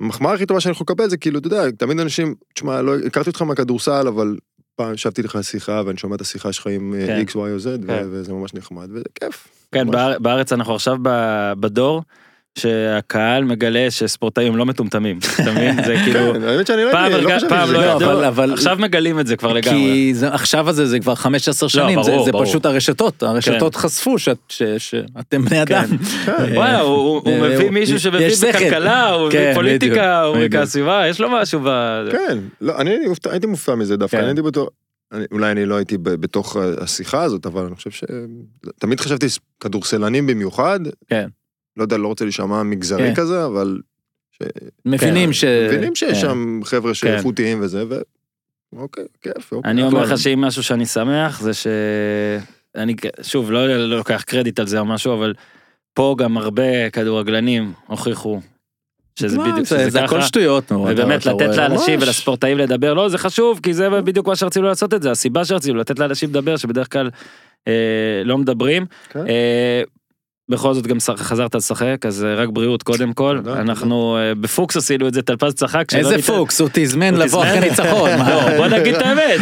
והמחמאה 0.00 0.32
הכי 0.34 0.46
טובה 0.46 0.60
שאני 0.60 0.72
יכול 0.72 0.84
לקבל 0.84 1.08
זה 1.08 1.16
כאילו, 1.16 1.38
אתה 1.38 1.46
יודע, 1.46 1.70
תמיד 1.70 2.00
אנשים, 2.00 2.34
תשמע, 2.54 2.82
לא 2.82 2.98
הכרתי 2.98 3.30
אותך 3.30 3.42
מהכדורסל, 3.42 4.08
אבל 4.08 4.36
פעם 4.84 4.94
ישבתי 4.94 5.22
לך 5.22 5.38
שיחה, 5.42 5.82
ואני 5.86 5.98
שומע 5.98 6.16
את 6.16 6.20
השיחה 6.20 6.52
שלך 6.52 6.66
עם 6.66 6.94
אה, 6.98 7.06
כן. 7.06 7.24
X, 7.28 7.32
Y 7.32 7.36
או 7.36 7.56
Z, 7.58 7.86
כן. 7.86 8.06
וזה 8.10 8.32
ממש 8.32 8.54
נחמד, 8.54 8.88
וזה 8.92 9.04
כיף. 9.20 9.48
כן, 9.72 9.86
ממש. 9.86 9.94
באר- 9.96 10.18
בארץ 10.18 10.52
אנחנו 10.52 10.74
עכשיו 10.74 10.96
בדור, 11.60 12.02
שהקהל 12.58 13.44
מגלה 13.44 13.86
שספורטאים 13.90 14.56
לא 14.56 14.66
מטומטמים, 14.66 15.18
אתה 15.34 15.50
מבין? 15.52 15.84
זה 15.84 15.94
כאילו, 16.04 16.32
כן, 16.34 16.40
לא 16.40 16.90
פעם 16.92 17.12
לא 17.12 17.38
שזה 17.38 17.72
לא 17.72 17.96
ידעו, 17.96 18.28
אבל- 18.28 18.52
עכשיו 18.52 18.76
מגלים 18.80 19.20
את 19.20 19.26
זה 19.26 19.36
כבר 19.36 19.52
לגמרי. 19.52 19.78
כי 19.80 20.26
עכשיו 20.26 20.68
הזה 20.68 20.86
זה 20.86 21.00
כבר 21.00 21.14
15 21.14 21.68
שנים, 21.68 22.02
זה. 22.02 22.16
פשוט 22.40 22.66
הרשתות, 22.66 23.22
הרשתות 23.22 23.74
חשפו 23.74 24.16
שאתם 24.18 25.44
בני 25.44 25.62
אדם. 25.62 25.84
כן. 26.26 26.32
וואלה, 26.56 26.80
הוא- 26.80 27.22
אה, 27.26 27.48
מביא 27.56 27.70
מישהו 27.70 28.00
שמבין. 28.00 28.30
בכלכלה, 28.48 29.10
הוא 29.10 29.28
מביא 29.28 29.38
כן, 29.38 29.52
פוליטיקה, 29.54 30.22
הוא 30.22 30.36
מביא. 30.36 30.58
הסביבה, 30.60 31.02
יש 31.08 31.20
לו 31.20 31.28
משהו 31.30 31.60
ב... 31.64 31.68
כן, 32.12 32.38
לא, 32.60 32.78
אני 32.80 32.90
הייתי 33.30 33.46
מופתע- 33.46 33.74
מזה 33.74 33.96
דווקא, 33.96 34.16
כן. 34.16 34.22
אני 34.22 34.30
הייתי 34.30 34.42
בתור, 34.42 34.68
אני- 35.12 35.24
אולי 35.32 35.50
אני 35.50 35.66
לא 35.66 35.74
הייתי 35.76 35.98
ב- 35.98 36.08
בתוך 36.10 36.56
השיחה 36.80 37.22
הזאת, 37.22 37.46
אבל 37.46 37.66
אני 37.66 37.74
חושב 37.76 37.90
ש... 37.90 38.04
תמיד 38.78 39.00
חשבתי 39.00 39.26
כדורסלנים 39.60 40.26
במיוחד, 40.26 40.80
כן. 41.08 41.28
לא 41.80 41.84
יודע, 41.84 41.96
לא 41.96 42.08
רוצה 42.08 42.24
להישמע 42.24 42.62
מגזרי 42.62 43.08
כן. 43.08 43.14
כזה, 43.14 43.44
אבל... 43.46 43.78
ש- 44.32 44.42
מבינים 44.86 45.32
ש... 45.32 45.44
מבינים 45.44 45.94
שיש 45.94 46.12
כן. 46.12 46.20
שם 46.20 46.60
חבר'ה 46.64 46.94
שאיכותיים 46.94 47.58
וזה, 47.62 47.84
ו... 47.88 47.94
אוקיי, 48.76 49.04
כיף. 49.22 49.52
אוקיי, 49.52 49.70
אני 49.70 49.82
אומר. 49.82 50.02
לך 50.02 50.18
שאם 50.18 50.40
משהו 50.40 50.62
שאני 50.62 50.86
שמח 50.86 51.40
זה 51.40 51.54
ש... 51.54 51.66
אני 52.76 52.94
שוב 53.22 53.50
לא 53.50 53.66
לא 53.68 53.96
לוקח 53.96 54.22
קרדיט 54.26 54.58
על 54.60 54.66
זה 54.66 54.78
או 54.78 54.84
משהו 54.84 55.14
אבל 55.14 55.34
פה 55.94 56.14
גם 56.18 56.36
הרבה 56.36 56.90
כדורגלנים 56.90 57.72
הוכיחו 57.86 58.40
שזה 59.18 59.36
מה, 59.38 59.42
בדיוק 59.52 59.66
זה- 59.66 59.78
שזה 59.78 59.90
זה 59.90 60.04
הכל 60.04 60.16
ככה. 60.18 60.26
שטויות. 60.26 60.72
נו, 60.72 60.86
ובאמת 60.90 61.26
לתת. 61.26 61.56
לאנשים 61.56 61.94
ממש. 61.94 62.02
ולספורטאים 62.08 62.58
לדבר 62.58 62.94
לא 62.94 63.08
זה 63.08 63.18
חשוב 63.18 63.60
כי 63.62 63.74
זה 63.74 63.90
בדיוק 63.90 64.26
מה 64.28 64.36
שרצינו 64.36 64.66
לעשות 64.66 64.94
את 64.94 65.02
זה 65.02 65.10
הסיבה 65.10 65.44
שרצינו 65.44 65.78
לתת 65.78 65.98
לאנשים 65.98 66.30
לדבר 66.30 66.56
שבדרך 66.56 66.92
כלל 66.92 67.10
אה, 67.68 67.72
לא 68.24 68.38
מדברים. 68.38 68.86
כן. 69.10 69.26
אה, 69.28 69.82
בכל 70.50 70.74
זאת 70.74 70.86
גם 70.86 70.96
חזרת 71.16 71.54
לשחק 71.54 71.96
אז 72.06 72.24
אה, 72.24 72.34
רק 72.34 72.48
בריאות 72.52 72.82
קודם 72.82 73.12
כל 73.12 73.38
אנחנו 73.46 74.16
אה, 74.20 74.34
בפוקס 74.40 74.76
עשינו 74.76 75.08
את 75.08 75.14
זה 75.14 75.22
טלפז 75.22 75.54
צחק 75.54 75.84
איזה 75.94 76.22
פוקס, 76.22 76.60
הוא 76.60 76.68
תזמן 76.72 77.14
לבוא? 77.14 77.44
אחרי 77.44 77.60
ניצחון. 77.60 78.10
מה? 78.18 78.30
לא, 78.30 78.56
בוא 78.56 78.66
נגיד 78.66 78.94
את 78.94 79.02
האמת 79.02 79.40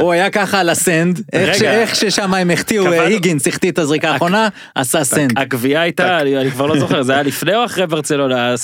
הוא 0.00 0.12
היה. 0.12 0.30
ככה- 0.30 0.60
על 0.60 0.68
הסנד, 0.70 1.20
איך 1.32 1.94
ששם 1.96 2.34
הם 2.34 2.50
החטיאו, 2.50 2.84
קבענו- 2.84 3.02
היגינס 3.02 3.46
החטיא 3.48 3.70
את 3.70 3.78
הזריקה 3.78 4.10
האחרונה, 4.10 4.48
עשה 4.74 5.04
סנד. 5.04 5.32
הגבייה 5.38 5.80
הייתה, 5.80 6.20
אני 6.20 6.50
כבר 6.50 6.66
לא 6.66 6.78
זוכר, 6.78 7.02
זה 7.02 7.12
היה 7.12 7.22
לפני 7.22 7.54
או 7.56 7.64
אחרי 7.64 7.86
ברצלונה, 7.86 8.54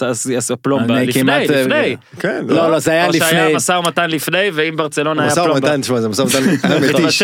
פלומבה? 0.62 1.02
לפני, 1.02 1.32
אה, 1.32 1.38
לפני. 1.62 1.96
כן, 2.20 2.44
לא, 2.48 2.70
לא, 2.70 2.78
זה 2.78 2.90
היה 2.90 3.06
או 3.06 3.12
שהיה 3.12 3.42
לפני. 3.44 3.54
משא 3.56 3.72
ומתן 3.72 4.10
לפני, 4.10 4.50
ואם 4.54 4.76
ברצלונה 4.76 5.22
היה 5.22 5.30
משא 5.32 5.42
פלומבה. 5.44 5.68
ומתן, 5.68 5.80
תשמע, 5.80 6.00
זה 6.00 6.08
משא 6.08 6.22
ומתן 6.22 6.38
היה 6.62 6.80
מתיש. 6.90 7.22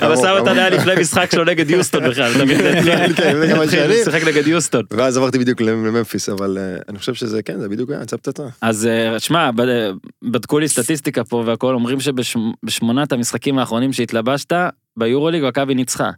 המשא 0.00 0.26
ומתן 0.26 0.58
היה. 0.58 0.70
לפני 0.70 0.92
משחק 1.00 1.30
שלו 1.32 1.44
נגד 1.44 1.70
יוסטון 1.70 2.10
בכלל, 2.10 2.32
כן, 3.24 3.50
גם 3.50 3.60
התחיל 3.62 3.80
השני. 3.80 4.00
לשחק 4.00 4.24
נגד 4.26 4.46
יוסטון. 4.46 4.82
ואז 4.90 5.16
עברתי 5.16 5.38
בדיוק 5.38 5.60
לממפיס, 5.60 6.28
אבל 6.28 6.58
אה, 6.58 6.76
אני 6.88 6.98
חושב 6.98 7.14
שזה, 7.14 7.42
כן, 7.42 7.60
זה 7.60 7.68
בדיוק 7.68 7.90
היה, 7.90 8.02
יצא 8.02 8.16
פצצה. 8.16 8.42
אז 8.60 8.86
אה, 8.86 9.20
שמע, 9.20 9.50
ב- 9.56 9.90
בדקו 10.22 10.58
לי 10.58 10.68
סטטיסטיקה 10.68 11.24
פה 11.24 11.42
והכל, 11.46 11.74
אומרים 11.74 11.98
שבשמונת 12.00 13.12
המשחקים 13.12 13.58
האחרונים 13.58 13.92
שהתלבשת, 13.92 14.52
ביורוליג 14.96 15.44
מכבי 15.44 15.74
ניצחה. 15.74 16.10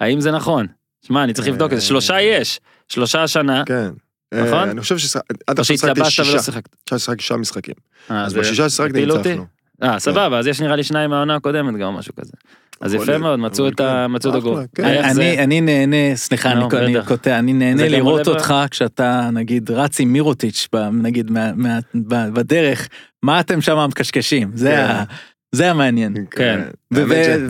האם 0.00 0.20
זה 0.20 0.30
נכון? 0.30 0.66
שמע, 1.06 1.24
אני 1.24 1.32
צריך 1.32 1.48
לבדוק 1.48 1.72
את 1.72 1.80
זה, 1.80 1.86
שלושה 1.86 2.20
יש, 2.20 2.60
שלושה 2.88 3.22
השנה, 3.22 3.62
כן. 3.66 3.90
נכון? 4.34 4.52
אה, 4.52 4.70
אני 4.70 4.80
חושב 4.80 4.98
שעד 4.98 5.22
עכשיו 5.46 5.64
שיחקתי 5.64 6.04
שישה. 6.04 6.22
עכשיו 6.22 6.98
שיחקתי 6.98 7.22
שישה 7.22 7.36
משחקים. 7.36 7.74
אה, 8.10 8.24
אז 8.24 8.34
בשישה 8.34 8.66
אותי? 8.82 9.06
ניצחנו. 9.06 9.46
אה, 9.82 9.98
סבבה, 9.98 10.38
אז 10.38 10.46
יש 10.46 10.60
נראה 10.60 10.76
לי 10.76 10.82
שניים 10.82 11.10
מהעונה 11.10 11.34
הקודמת 11.34 11.80
גם 11.80 11.94
משהו 11.94 12.14
כזה. 12.14 12.32
אז 12.80 12.94
יפה 12.94 13.18
מאוד, 13.18 13.38
מצאו 13.38 13.68
את 13.68 13.80
כן, 13.80 13.84
הגול. 14.34 14.64
כן. 14.74 14.84
אני 14.84 15.38
אני 15.38 15.60
נהנה, 15.60 15.96
סליחה, 16.14 16.52
אני-. 16.52 16.94
קוטע, 17.06 17.38
אני 17.38 17.52
נהנה 17.52 17.88
לראות 17.88 18.28
אותך 18.28 18.54
כשאתה 18.70 19.30
נגיד 19.32 19.70
רץ 19.70 20.00
עם 20.00 20.12
מירוטיץ', 20.12 20.68
נגיד 20.92 21.30
בדרך, 22.32 22.88
מה 23.22 23.40
אתם 23.40 23.60
שם 23.60 23.86
מקשקשים, 23.88 24.50
זה 24.54 24.70
כן. 24.70 24.76
ה- 24.90 25.04
זה 25.54 25.70
המעניין. 25.70 26.14
כן. 26.30 26.60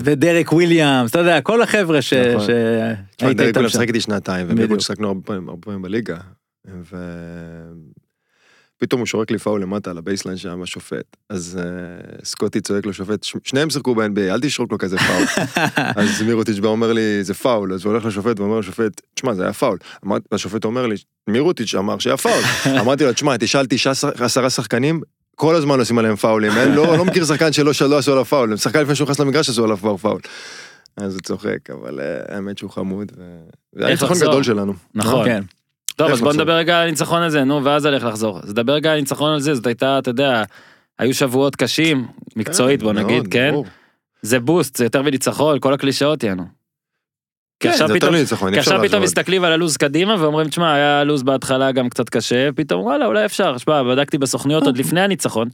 ודרק 0.04 0.52
וויליאמס, 0.52 1.11
אתה 1.11 1.18
יודע, 1.18 1.40
כל 1.40 1.62
החבר'ה 1.62 2.02
ש- 2.02 2.12
נכון. 2.12 2.47
שהיית 3.20 3.37
דרק 3.37 3.47
איתם 3.49 3.62
שם. 3.62 3.68
שיחק 3.68 3.88
איתי 3.88 4.00
שנתיים, 4.00 4.47
בדיוק. 4.47 4.61
ובדיוק 4.61 4.80
שיחקנו 4.80 5.20
פעמים 5.25 5.49
הרבה 5.49 5.62
פעמים 5.62 5.82
בליגה. 5.82 6.16
ופתאום 8.78 9.00
הוא 9.00 9.06
שורק 9.06 9.30
לי 9.30 9.38
פאול 9.38 9.62
למטה 9.62 9.90
על 9.90 9.99
ה 9.98 10.03
baseline 10.03 10.37
שם 10.38 10.62
השופט. 10.62 11.16
אז 11.30 11.58
אה, 11.62 11.64
סקוטי 12.25 12.61
צועק 12.61 12.87
לשופט, 12.87 13.23
"ש- 13.25 13.37
שניהם 13.44 13.70
שיחקו 13.70 13.94
ב-NBA, 13.94 14.20
אל 14.20 14.40
תשרוק 14.40 14.73
לו 14.73 14.78
כזה 14.78 14.97
פאול. 14.99 15.25
אז 15.97 16.23
מירוטיץ' 16.23 16.58
בא 16.58 16.68
אומר 16.68 16.92
לי, 16.92 17.25
זה 17.25 17.35
פאול, 17.35 17.73
אז 17.73 17.85
הוא 17.85 17.92
הולך 17.92 18.04
לשופט 18.04 18.40
ואומר 18.40 18.58
לשופט, 18.58 19.00
תשמע, 19.14 19.35
זה 19.35 19.42
היה 19.42 19.52
פאול. 19.52 19.78
אמר- 20.06 20.16
והשופט 20.32 20.64
אומר 20.64 20.87
לי, 20.87 20.97
מירוטיץ' 21.28 21.75
אמר 21.75 21.99
שהיה 21.99 22.16
פאול. 22.16 22.42
אמרתי 22.80 23.04
לו, 23.04 23.12
תשמע, 23.12 23.37
תשאל 23.37 23.66
תשעה 23.66 23.92
עשרה 24.20 24.50
שחקנים, 24.50 25.00
כל 25.37 25.54
הזמן 25.54 25.78
עושים 25.78 25.99
עליהם 25.99 26.16
פאולים, 26.16 26.52
אין, 26.52 26.73
לא 26.75 26.97
לא 26.97 27.04
מכיר 27.04 27.25
שחקן 27.25 27.52
שלא 27.52 27.73
שלא 27.73 27.99
עשו 27.99 28.12
עליו 28.12 28.25
פאול, 28.25 28.56
שחקן 28.56 28.80
לפני 28.82 28.94
שהוא 28.94 29.04
נכנס 29.04 29.20
למגרש 29.20 29.49
עשו 29.49 29.64
עליו 29.64 29.76
כבר 29.76 29.97
פאול. 29.97 30.20
אז 30.97 31.14
הוא 31.14 31.20
צוחק, 31.23 31.70
אבל 31.70 32.00
אה, 32.00 32.35
האמת 32.37 32.58
שהוא 32.58 32.70
חמוד, 32.70 33.12
ו- 33.18 33.23
זה 33.73 33.87
היה 33.87 33.90
ניצחון? 33.94 34.16
גדול 34.18 34.42
שלנו. 34.42 34.75
נכון. 34.94 35.25
כן. 35.25 35.42
טוב, 35.98 36.10
אז 36.10 36.20
בוא? 36.20 36.32
נדבר 36.32 36.52
רגע 36.52 36.80
על 36.80 36.86
הניצחון 36.86 37.22
הזה, 37.22 37.44
נו, 37.44 37.64
ואז 37.64 37.86
איך 37.86 38.04
לחזור. 38.04 38.40
אז 38.42 38.50
נדבר 38.50 38.72
רגע 38.72 38.90
על 38.90 38.96
הניצחון 38.96 39.32
על 39.32 39.40
זה, 39.40 39.54
זאת 39.54 39.66
הייתה, 39.66 39.98
אתה 39.98 40.10
יודע, 40.10 40.42
היו 40.98 41.14
שבועות 41.14 41.56
קשים, 41.56 42.06
מקצועית 42.36 42.82
בוא 42.82 42.92
כן, 42.92 42.98
נגיד, 42.98 43.28
כן? 43.30 43.54
זה 44.22 44.40
בוסט, 44.40 44.76
זה 44.76 44.84
יותר 44.84 45.02
מניצחון, 45.02 45.58
כל 45.60 45.72
הקלישאות 45.72 46.22
יענו. 46.22 46.44
כן, 47.60 47.68
עכשיו 47.68 47.88
זה 47.88 47.94
יותר 47.94 48.06
פתאום, 48.06 48.14
מניצחון, 48.14 48.48
כי 48.48 48.54
אי 48.54 48.60
אפשר 48.60 48.74
עכשיו 48.74 48.88
פתאום. 48.88 49.02
מסתכלים 49.02 49.44
על 49.44 49.52
הלו"ז 49.52 49.76
קדימה 49.76 50.22
ואומרים, 50.22 50.48
תשמע, 50.48 50.74
היה 50.74 51.04
לו"ז 51.04 51.22
בהתחלה 51.22 51.72
גם 51.72 51.88
קצת 51.88 52.08
קשה, 52.08 52.48
פתאום 52.52 52.82
וואלה, 52.82 53.06
אולי 53.06 53.24
אפשר. 53.24 53.58
שמע, 53.58 53.82
בדקתי 53.82 54.18
בסוכניות 54.18 54.64
עוד 54.64 54.78
לפני 54.78 55.00
הניצחון. 55.00 55.48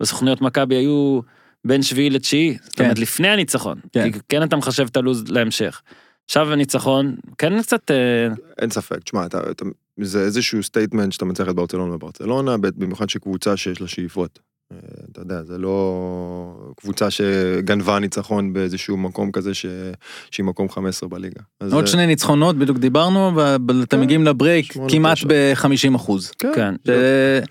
בסוכניות 0.00 0.40
מכבי 0.40 0.74
היו 0.74 1.20
בין 1.64 1.82
שביעי 1.82 2.10
לתשיעי, 2.10 2.56
זאת 2.62 2.74
כן. 2.74 2.84
אומרת 2.84 2.98
לפני 2.98 3.28
הניצחון. 3.28 3.80
כן. 3.92 4.12
כי 4.12 4.18
כן 4.28 4.42
אתה 4.42 4.56
מחשב 4.56 4.86
את 4.90 4.96
הלו"ז 4.96 5.24
להמשך. 5.28 5.82
עכשיו 6.24 6.52
הניצחון, 6.52 7.16
כן 7.38 7.62
קצת, 7.62 7.90
אה, 7.90 8.34
אין 8.58 8.70
ספק, 8.70 8.98
תשמע, 9.04 9.26
אתה, 9.26 9.40
אתה, 9.50 9.64
זה 10.00 10.20
איזשהו 10.24 10.62
statement 10.62 11.12
שאתה 11.12 11.24
מצליח 11.24 11.48
את 11.48 11.54
ברצלונה 11.54 11.94
וברצלונה, 11.94 12.56
במיוחד 12.56 13.08
שקבוצה 13.10 13.56
שיש 13.56 13.80
לה 13.80 13.88
שאיפות. 13.88 14.38
אה, 14.72 14.78
אתה 15.12 15.20
יודע, 15.20 15.42
זה 15.44 15.58
לא 15.58 16.70
קבוצה 16.76 17.10
שגנבה 17.10 17.98
ניצחון 17.98 18.52
באיזשהו 18.52 18.96
מקום 18.96 19.32
כזה 19.32 19.54
ש... 19.54 19.66
שהיא 20.30 20.44
מקום 20.46 20.68
15 20.68 21.08
בליגה. 21.08 21.40
עוד 21.72 21.84
אה, 21.84 21.86
שני 21.86 22.06
ניצחונות, 22.06 22.56
בדיוק 22.56 22.78
דיברנו, 22.78 23.32
ואתם 23.36 23.86
כן, 23.86 24.00
מגיעים 24.00 24.24
לברייק 24.24 24.72
שמונה, 24.72 24.92
כמעט 24.92 25.16
תשע. 25.16 25.28
ב-50 25.28 25.96
אחוז. 25.96 26.30
כן, 26.38 26.52
כן. 26.54 26.74
זה- 26.84 27.42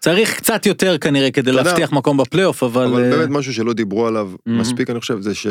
צריך 0.00 0.36
קצת 0.36 0.66
יותר 0.66 0.98
כנראה 0.98 1.30
כדי 1.30 1.52
להבטיח 1.52 1.92
מקום 1.92 2.16
בפלייאוף, 2.16 2.62
אבל... 2.62 2.84
אבל 2.86 3.04
אה, 3.04 3.10
באמת 3.10 3.28
משהו 3.30 3.54
שלא 3.54 3.72
דיברו 3.72 4.06
עליו. 4.06 4.30
מספיק, 4.46 4.90
אני 4.90 5.00
חושב, 5.00 5.20
זה 5.20 5.34
ש... 5.34 5.46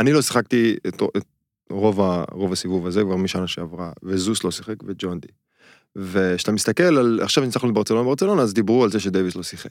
אני 0.00 0.12
לא 0.12 0.22
שיחקתי 0.22 0.76
את 0.86 1.02
רוב 1.70 2.00
ה- 2.00 2.24
רוב 2.32 2.52
הסיבוב 2.52 2.86
הזה 2.86 3.02
כבר 3.02 3.16
משנה 3.16 3.46
שעברה, 3.46 3.92
וזוס 4.02 4.44
לא 4.44 4.50
שיחק 4.50 4.76
וג'ון 4.86 5.20
די. 5.20 5.28
וכשאתה 5.96 6.52
מסתכל 6.52 6.82
על, 6.82 7.20
עכשיו 7.22 7.44
ניצחנו 7.44 7.68
את 7.68 7.74
ברצלונה 7.74 8.02
וברצלונה, 8.02 8.42
אז 8.42 8.54
דיברו 8.54 8.84
על 8.84 8.90
זה 8.90 9.00
שדייוויס 9.00 9.36
לא 9.36 9.42
שיחק. 9.42 9.70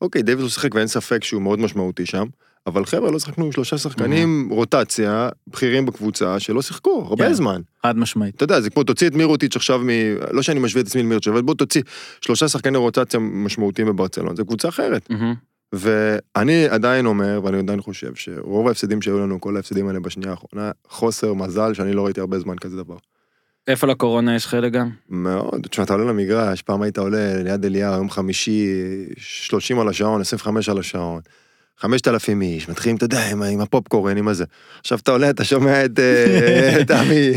אוקיי, 0.00 0.22
דייוויס 0.22 0.42
לא 0.44 0.50
שיחק 0.50 0.74
ואין 0.74 0.86
ספק 0.86 1.24
שהוא 1.24 1.42
מאוד 1.42 1.58
משמעותי 1.58 2.06
שם, 2.06 2.26
אבל 2.66 2.84
חבר'ה, 2.84 3.10
לא 3.10 3.18
שיחקנו 3.18 3.44
עם 3.44 3.52
שלושה 3.52 3.78
שחקנים, 3.78 4.48
רוטציה, 4.50 5.28
בכירים 5.46 5.86
בקבוצה, 5.86 6.40
שלא 6.40 6.62
שיחקו 6.62 7.04
הרבה 7.08 7.26
כן. 7.26 7.32
זמן. 7.32 7.60
חד 7.82 7.98
משמעית. 7.98 8.34
אתה 8.34 8.44
יודע, 8.44 8.60
זה 8.60 8.70
כמו 8.70 8.84
תוציא 8.84 9.08
את 9.08 9.14
מירוטיץ' 9.14 9.56
עכשיו 9.56 9.78
מ... 9.78 9.88
לא 10.30 10.42
שאני 10.42 10.60
משווה 10.60 10.82
את 10.82 10.86
עצמי 10.86 11.02
למירוטיץ', 11.02 11.28
אבל 11.28 11.42
בוא 11.42 11.54
תוציא 11.54 11.82
שלושה 12.20 12.48
שחקני 12.48 12.78
רוטציה 12.78 13.20
משמעותיים 13.20 13.88
בברצלונה, 13.88 14.34
זה 14.34 14.44
קבוצה 14.44 14.68
אחרת. 14.68 15.10
מהמם. 15.10 15.34
ואני 15.72 16.68
עדיין 16.68 17.06
אומר, 17.06 17.40
ואני 17.44 17.58
עדיין 17.58 17.80
חושב, 17.80 18.14
שרוב 18.14 18.68
ההפסדים 18.68 19.02
שהיו 19.02 19.18
לנו, 19.20 19.40
כל 19.40 19.56
ההפסדים 19.56 19.88
האלה 19.88 20.00
בשנייה 20.00 20.30
האחרונה, 20.30 20.70
חוסר 20.88 21.34
מזל 21.34 21.74
שאני 21.74 21.92
לא 21.92 22.04
ראיתי 22.04 22.20
הרבה 22.20 22.38
זמן 22.38 22.58
כזה 22.58 22.76
דבר. 22.76 22.96
איפה 23.68 23.86
לקורונה 23.86 24.36
יש 24.36 24.46
חלק 24.46 24.72
גם? 24.72 24.90
מאוד, 25.08 25.66
תשמע, 25.70 25.84
אתה 25.84 25.92
עולה 25.92 26.04
למגרש, 26.04 26.62
פעם 26.62 26.82
היית 26.82 26.98
עולה 26.98 27.42
ליד 27.42 27.64
אליהו, 27.64 27.94
יום 27.94 28.10
חמישי, 28.10 28.66
30 29.16 29.80
על 29.80 29.88
השעון, 29.88 30.20
25 30.20 30.68
על 30.68 30.78
השעון. 30.78 31.20
5,000 31.80 32.42
איש, 32.42 32.68
מתחילים, 32.68 32.96
אתה 32.96 33.04
יודע, 33.04 33.30
עם, 33.30 33.42
עם 33.42 33.60
הפופקורן, 33.60 34.16
עם 34.16 34.28
הזה. 34.28 34.44
עכשיו 34.80 34.98
אתה 35.02 35.10
עולה, 35.10 35.30
אתה 35.30 35.44
שומע 35.44 35.84
את, 35.84 35.98
אה, 35.98 36.76
את 36.80 36.90
עמי, 36.90 37.32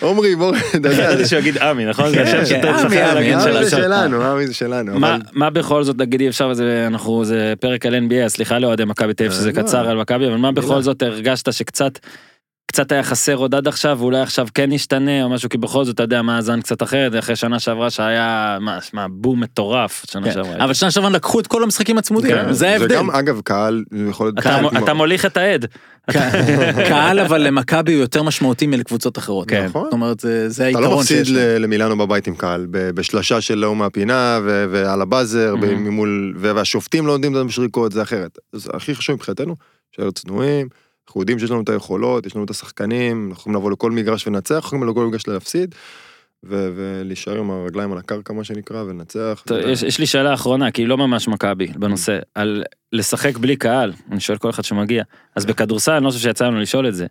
עומרי, 0.00 0.36
בוא, 0.36 0.56
אתה 0.56 0.76
יודע, 0.76 0.92
ידעתי 1.12 1.26
שהוא 1.26 1.38
יגיד 1.38 1.58
עמי, 1.58 1.84
נכון? 1.84 2.10
זה 2.10 2.16
כן, 2.16 2.22
השם 2.22 2.38
כן, 2.38 2.46
שאתה 2.46 2.70
עמי, 2.70 2.78
צריך 2.78 2.92
עמי, 2.92 3.14
להגיד 3.14 3.32
עמי 3.32 3.42
של 3.42 3.56
עמי 3.56 3.64
זה. 3.64 3.70
שלנו, 3.70 4.22
עמי 4.22 4.46
זה 4.46 4.54
שלנו, 4.54 5.00
מה, 5.32 5.50
בכל 5.50 5.84
זאת, 5.84 5.98
נגיד 5.98 6.20
אי 6.20 6.28
אפשר, 6.28 6.52
אנחנו, 6.86 7.24
זה 7.24 7.54
פרק 7.60 7.86
על 7.86 7.94
NBA, 7.94 8.28
סליחה 8.28 8.58
לאוהדי 8.58 8.84
מכבי 8.84 9.14
תל 9.14 9.24
אביב 9.24 9.36
שזה 9.36 9.50
אה, 9.50 9.54
לא. 9.56 9.62
קצר 9.62 9.88
על 9.88 9.96
מכבי, 9.96 10.26
אבל 10.26 10.36
מה 10.36 10.52
בכל. 10.52 10.82
זאת 10.82 11.02
הרגשת 11.02 11.52
שקצת, 11.52 11.98
קצת 12.76 12.92
היה 12.92 13.02
חסר 13.02 13.34
עוד 13.34 13.54
עד 13.54 13.68
עכשיו, 13.68 13.96
ואולי 14.00 14.20
עכשיו 14.20 14.46
כן 14.54 14.72
ישתנה 14.72 15.22
או 15.22 15.28
משהו, 15.28 15.48
כי 15.48 15.58
בכל 15.58 15.84
זאת, 15.84 15.94
אתה 15.94 16.02
יודע, 16.02 16.22
מאזן 16.22 16.60
קצת 16.60 16.82
אחרת, 16.82 17.18
אחרי 17.18 17.36
שנה 17.36 17.58
שעברה 17.58 17.90
שהיה, 17.90 18.58
מה, 18.60 18.78
מה, 18.92 19.06
בום 19.10 19.40
מטורף, 19.42 20.04
שנה 20.10 20.26
כן. 20.26 20.32
שעברה. 20.32 20.64
אבל 20.64 20.74
שנה 20.74 20.90
שעברה 20.90 21.10
לקחו 21.10 21.40
את 21.40 21.46
כל 21.46 21.62
המשחקים 21.62 21.98
הצמודים, 21.98 22.30
כן, 22.30 22.52
זה 22.52 22.68
ההבדל. 22.70 22.94
וגם, 22.94 23.10
אגב, 23.10 23.40
קהל, 23.44 23.84
יכול 24.10 24.26
להיות... 24.26 24.38
אתה, 24.38 24.42
קהל 24.48 24.64
מ- 24.64 24.68
כמו- 24.68 24.78
אתה 24.84 24.94
מוליך 24.94 25.26
את 25.26 25.36
העד. 25.36 25.66
קהל 26.88 27.20
אבל 27.20 27.40
למכבי 27.40 27.92
הוא 27.94 28.00
יותר 28.00 28.22
משמעותי 28.22 28.66
מלקבוצות 28.66 29.18
אחרות. 29.18 29.48
כן. 29.48 29.64
נכון. 29.64 29.84
זאת 29.84 29.92
אומרת, 29.92 30.20
זה 30.20 30.48
זה 30.48 30.70
אתה 30.70 30.80
לא 30.80 30.84
היתרון 30.86 30.98
מפסיד 31.02 31.24
שיש. 31.24 31.30
ל- 31.36 31.58
למילאנו 31.62 31.98
בבית 31.98 32.26
עם 32.26 32.34
קהל, 32.34 32.66
ב- 32.70 32.90
בשלשה 32.90 33.40
של 33.40 33.58
לאום 33.58 33.78
מהפינה 33.78 34.38
ו- 34.44 34.64
ועל 34.70 35.02
הבאזר, 35.02 35.54
Mhm. 35.54 35.64
ממול, 35.66 36.34
ו- 36.38 36.54
והשופטים 36.54 37.06
לא 37.06 37.12
עומדים 37.12 37.32
את 37.36 37.40
המשריקות, 37.40 37.92
זה 37.92 38.02
אחרת. 38.02 38.38
אז 38.54 38.70
הכי 38.74 38.94
חשוב 38.94 39.14
מבחינתנו, 39.16 39.56
שיהיה 39.96 40.10
צנועים, 40.10 40.68
אנחנו 41.08 41.20
יודעים 41.20 41.38
שיש 41.38 41.50
לנו 41.50 41.60
את 41.60 41.68
היכולות, 41.68 42.26
יש 42.26 42.36
לנו 42.36 42.44
את 42.44 42.50
השחקנים, 42.50 43.26
אנחנו 43.28 43.40
יכולים 43.40 43.56
לבוא 43.56 43.70
לכל 43.70 43.90
מגרש 43.90 44.26
ולנצח, 44.26 44.54
אנחנו 44.54 44.66
יכולים 44.78 44.88
לכל 44.94 45.06
מגרש 45.06 45.28
להפסיד, 45.28 45.74
ו- 46.44 46.70
ולהישאר 46.76 47.38
עם 47.38 47.50
הרגליים 47.50 47.92
על 47.92 47.98
הקרקע, 47.98 48.32
מה 48.32 48.44
שנקרא, 48.44 48.82
ולנצח. 48.82 49.42
טוב, 49.46 49.58
יש, 49.58 49.82
יש 49.82 49.98
לי 49.98 50.06
שאלה 50.06 50.34
אחרונה, 50.34 50.70
כי 50.70 50.82
היא 50.82 50.88
לא 50.88 50.96
ממש 50.98 51.28
מכבי 51.28 51.66
בנושא, 51.66 52.18
על 52.34 52.64
לשחק 52.92 53.38
בלי 53.38 53.56
קהל, 53.56 53.92
אני 54.10 54.20
שואל 54.20 54.38
כל 54.38 54.50
אחד 54.50 54.64
שמגיע. 54.64 55.02
אז 55.36 55.46
בכדורסל, 55.46 55.92
אני 55.92 56.04
לא 56.04 56.10
חושב 56.10 56.22
שיצא 56.22 56.46
לנו 56.46 56.60
לשאול 56.60 56.88
את 56.88 56.94
זה. 56.94 57.06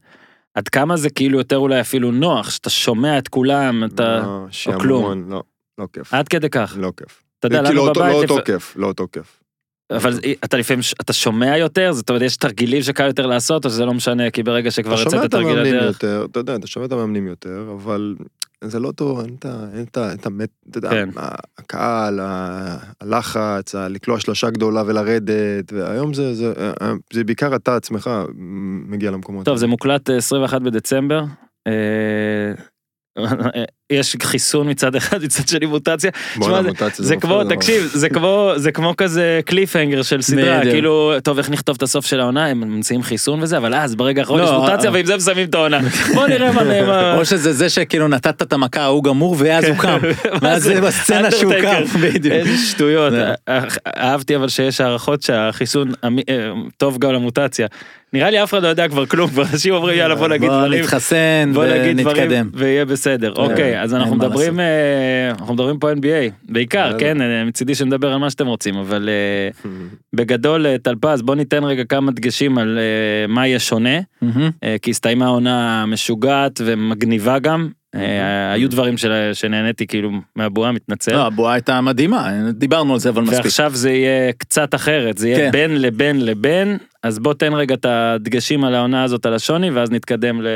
עד 0.54 0.68
כמה 0.70 0.98
זה 0.98 1.10
כאילו 1.10 1.38
יותר 1.38 1.58
אולי 1.58 1.82
אפילו 1.82 2.12
נוח, 2.12 2.50
שאתה 2.50 2.70
שומע 2.70 3.18
את 3.18 3.28
כולם, 3.28 3.84
אתה... 3.84 4.20
לא, 4.68 4.80
כלום. 4.80 5.32
לא, 5.32 5.44
לא 5.78 5.88
כיף. 5.94 6.14
עד 6.14 6.28
כדי 6.28 6.50
כך. 6.50 6.76
לא 6.80 6.92
כיף. 6.98 7.24
אתה 7.40 7.48
יודע, 7.48 7.64
כאילו 7.66 7.82
לנו 7.82 7.90
אותו- 7.90 8.00
לא 8.00 8.06
בבית, 8.08 8.30
אותו 8.30 8.38
לפ- 8.40 8.46
כיף, 8.46 8.74
לא 8.78 8.88
אותו 8.88 9.08
כיף. 9.12 9.42
אבל 9.92 10.14
אתה 10.44 10.58
לפעמים, 10.58 10.82
אתה 11.02 11.14
שומע 11.14 11.58
יותר, 11.58 11.94
זאת 11.94 12.10
אומרת, 12.10 12.22
יש 12.22 12.38
תרגילים 12.38 12.82
שקל 12.82 13.08
יותר 13.08 13.26
לעשות, 13.26 13.66
או 13.66 13.70
שזה 13.70 13.86
לא 13.86 13.94
משנה, 13.94 14.30
כי 14.30 14.44
ברגע 14.44 14.72
שכבר 14.72 15.02
יצאת 15.02 15.26
את 15.26 15.32
תרגיל 15.32 15.60
לדרך. 15.60 15.84
יותר, 15.86 16.26
אתה 16.32 16.40
יודע, 16.40 16.56
אתה 16.56 16.68
שומע 16.68 16.86
את 16.86 16.92
המאמנים 16.92 17.28
יותר, 17.28 17.74
אבל 17.76 18.16
זה 18.64 18.80
לא 18.80 18.92
טוב, 18.92 19.20
אין 19.20 19.36
את 20.14 20.26
המת- 20.26 20.50
אתה 20.70 20.78
יודע, 20.78 20.90
כן. 20.90 21.10
הקהל, 21.58 22.20
הלחץ, 23.02 23.76
לקלוע 23.76 24.20
שלושה 24.20 24.50
גדולה 24.50 24.84
ולרדת, 24.86 25.74
והיום 25.74 26.14
זה, 26.14 26.34
זה, 26.34 26.54
זה 27.14 27.24
בעיקר 27.24 27.56
אתה 27.56 27.76
עצמך 27.76 28.10
מגיע 28.88 29.12
למקומות. 29.12 29.46
טוב, 29.46 29.58
זה 29.58 29.68
מוקלט 29.68 30.10
אה, 30.10 30.18
21 30.18 30.62
בדצמבר. 30.62 31.24
יש 33.90 34.16
חיסון 34.22 34.70
מצד 34.70 34.96
אחד, 34.96 35.24
מצד 35.24 35.48
שני 35.48 35.66
מוטציה. 35.66 36.12
למוטציה, 36.42 37.06
זה 37.06 37.16
מפחיד, 37.16 37.32
כמו, 37.32 37.44
תקשיב, 37.44 37.92
זה 37.94 38.10
כמו, 38.10 38.52
זה 38.56 38.72
כמו 38.72 38.94
כזה 38.98 39.40
קליפהנגר 39.46 40.02
של 40.02 40.22
סדרה. 40.22 40.62
כאילו, 40.62 41.14
טוב, 41.24 41.38
איך 41.38 41.50
נכתוב 41.50 41.76
את 41.76 41.84
הסוף 41.84 42.06
של 42.06 42.20
העונה, 42.20 42.46
הם 42.46 42.60
ממציאים 42.60 43.04
חיסון 43.04 43.44
וזה, 43.44 43.58
אבל 43.58 43.74
אז 43.74 43.96
ברגע 43.96 44.22
האחרון 44.22 44.44
יש 44.44 44.50
לא, 44.50 44.62
מוטציה, 44.62 44.90
אה. 44.90 44.94
ועם 44.96 45.06
זה 45.06 45.16
מסיימים 45.16 45.48
את 45.50 45.56
העונה. 45.56 45.80
בוא 46.14 46.28
נראה 46.28 46.52
מה... 46.52 46.64
מה- 46.88 47.18
או 47.18 47.26
שזה 47.26 47.54
זה 47.54 47.70
שכאילו 47.70 48.08
נתת 48.08 48.42
את 48.42 48.54
המכה 48.54 48.82
ההוא 48.82 49.04
גמור 49.04 49.36
ואז 49.40 49.66
הוא 49.66 49.78
קם. 49.78 49.98
ואז 50.42 50.64
זה 50.64 50.82
בסצנה 50.82 51.32
שהוא 51.32 51.54
קם. 51.62 51.82
איזה 52.32 52.58
שטויות. 52.58 53.12
זה. 53.12 53.34
אה, 53.50 53.64
אהבתי 53.98 54.36
אבל 54.36 54.48
שיש 54.48 54.82
הערכות 54.82 55.22
שהחיסון 55.22 55.92
אה, 56.04 56.10
טוב 56.78 56.98
גם 56.98 57.14
למוטציה. 57.14 57.68
נראה 58.16 58.30
לי 58.30 58.44
אף 58.44 58.50
אחד 58.50 58.64
לא 58.64 58.68
יודע 58.68 58.88
כבר 58.88 59.06
כלום, 59.06 59.30
כבר 59.30 59.44
אנשים 59.54 59.74
אומרים 59.74 59.98
יאללה 59.98 60.16
בוא 60.16 60.28
נגיד 60.28 60.50
דברים. 60.50 60.82
נתחסן 60.82 61.52
בוא 61.54 61.66
דברים 61.66 61.98
ונתקדם. 61.98 62.50
ויהיה 62.54 62.86
בסדר. 62.86 63.34
אוקיי, 63.38 63.82
אז 63.82 63.94
אנחנו 63.94 64.16
מדברים, 64.16 64.60
אה, 64.60 64.66
אנחנו 65.30 65.54
מדברים 65.54 65.80
פה 65.80 65.92
NBA, 65.92 66.50
בעיקר. 66.50 67.00
כן, 67.00 67.22
אה, 67.22 67.44
מצידי 67.46 67.76
שנדבר 67.76 68.12
על 68.12 68.18
מה 68.18 68.30
שאתם 68.30 68.48
רוצים, 68.48 68.76
אבל 68.78 69.10
אה, 69.10 69.72
בגדול, 70.16 70.78
טלפז, 70.78 71.22
בוא 71.22 71.36
ניתן 71.36 71.64
רגע 71.64 71.84
כמה 71.84 72.12
דגשים 72.12 72.58
על 72.58 72.80
מה 73.28 73.48
יהיה 73.48 73.60
שונה, 73.60 74.00
כי 74.82 74.92
הסתיימה 74.92 75.28
עונה 75.28 75.86
משוגעת 75.86 76.62
ומגניבה 76.66 77.40
גם. 77.40 77.70
אה, 77.96 78.52
היו 78.52 78.70
דברים 78.70 78.96
שנהניתי 79.34 79.88
כאילו 79.88 80.12
מהבועה, 80.36 80.72
מתנצל. 80.72 81.14
לא, 81.14 81.26
הבועה 81.26 81.54
הייתה 81.54 81.82
מדהימה, 81.82 82.32
דיברנו 82.52 82.94
על 82.94 83.00
זה 83.00 83.10
אבל 83.10 83.22
מספיק. 83.22 83.40
ועכשיו 83.40 83.72
זה 83.76 83.92
יהיה 83.92 84.34
קצת 84.34 84.76
אחרת, 84.76 85.18
זה 85.18 85.30
יהיה 85.30 85.38
כן. 85.38 85.52
בין 85.52 85.82
לבין 85.82 86.26
לבין, 86.26 86.78
אז 87.04 87.20
בוא 87.20 87.34
תן 87.34 87.54
רגע 87.54 87.76
את 87.76 87.86
הדגשים 87.86 88.64
על 88.64 88.76
העונה 88.76 89.04
הזאת 89.04 89.26
על 89.26 89.34
השוני, 89.34 89.70
ואז 89.70 89.92
נתקדם 89.92 90.42
ל... 90.42 90.48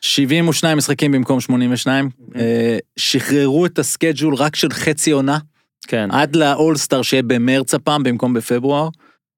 72 0.00 0.78
משחקים 0.78 1.12
במקום 1.12 1.40
82, 1.40 2.10
אה, 2.36 2.78
שחררו 2.96 3.66
את 3.66 3.78
הסקייג'ול 3.78 4.34
רק 4.34 4.56
של 4.56 4.70
חצי 4.70 5.10
עונה, 5.10 5.38
כן. 5.86 6.08
עד 6.12 6.36
לאולסטאר 6.36 7.02
שיהיה 7.02 7.22
במרץ 7.22 7.74
הפעם 7.74 8.02
במקום 8.02 8.34
בפברואר. 8.34 8.88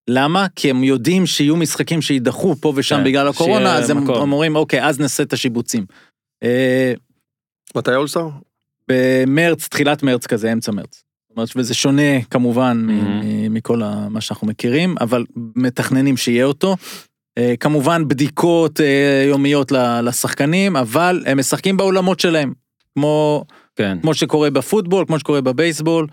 למה? 0.09 0.47
כי 0.57 0.71
הם 0.71 0.85
יודעים 0.85 1.26
שיהיו 1.26 1.57
משחקים 1.57 2.02
שיידחו 2.02 2.57
פה 2.61 2.73
ושם 2.76 2.97
כן, 2.97 3.05
בגלל 3.05 3.28
הקורונה, 3.28 3.75
אז 3.76 3.90
הם 3.90 4.05
מקום. 4.05 4.16
אומרים 4.16 4.57
אוקיי, 4.57 4.85
אז 4.85 5.00
נעשה 5.00 5.23
את 5.23 5.33
השיבוצים. 5.33 5.87
אה, 6.43 6.93
מתי 7.76 7.95
אולסטאר? 7.95 8.28
במרץ, 8.88 9.68
תחילת 9.68 10.02
מרץ 10.02 10.26
כזה, 10.26 10.52
אמצע 10.52 10.73
מרץ. 10.73 11.02
זאת 11.28 11.37
אומרת, 11.37 11.49
וזה 11.56 11.75
שונה 11.75 12.23
כמובן. 12.30 12.87
מ- 12.88 13.54
מכל 13.54 13.83
ה- 13.83 14.09
מה 14.11 14.21
שאנחנו 14.21 14.47
מכירים, 14.47 14.95
אבל 15.00 15.25
מתכננים 15.56 16.16
שיהיה 16.16 16.45
אותו. 16.45 16.76
אה, 17.38 17.54
כמובן 17.61 18.09
בדיקות 18.09 18.80
אה, 18.80 19.25
יומיות 19.28 19.73
ל- 19.73 20.00
לשחקנים, 20.09 20.76
אבל 20.76 21.23
הם 21.26 21.38
משחקים 21.38 21.76
בעולמות 21.76 22.21
שלהם, 22.21 22.52
כמו, 22.95 23.45
כן. 23.76 23.99
כמו 24.02 24.14
שקורה 24.14 24.50
בפוטבול, 24.50 25.04
כמו 25.06 25.18
שקורה 25.18 25.40
בבייסבול. 25.40 26.06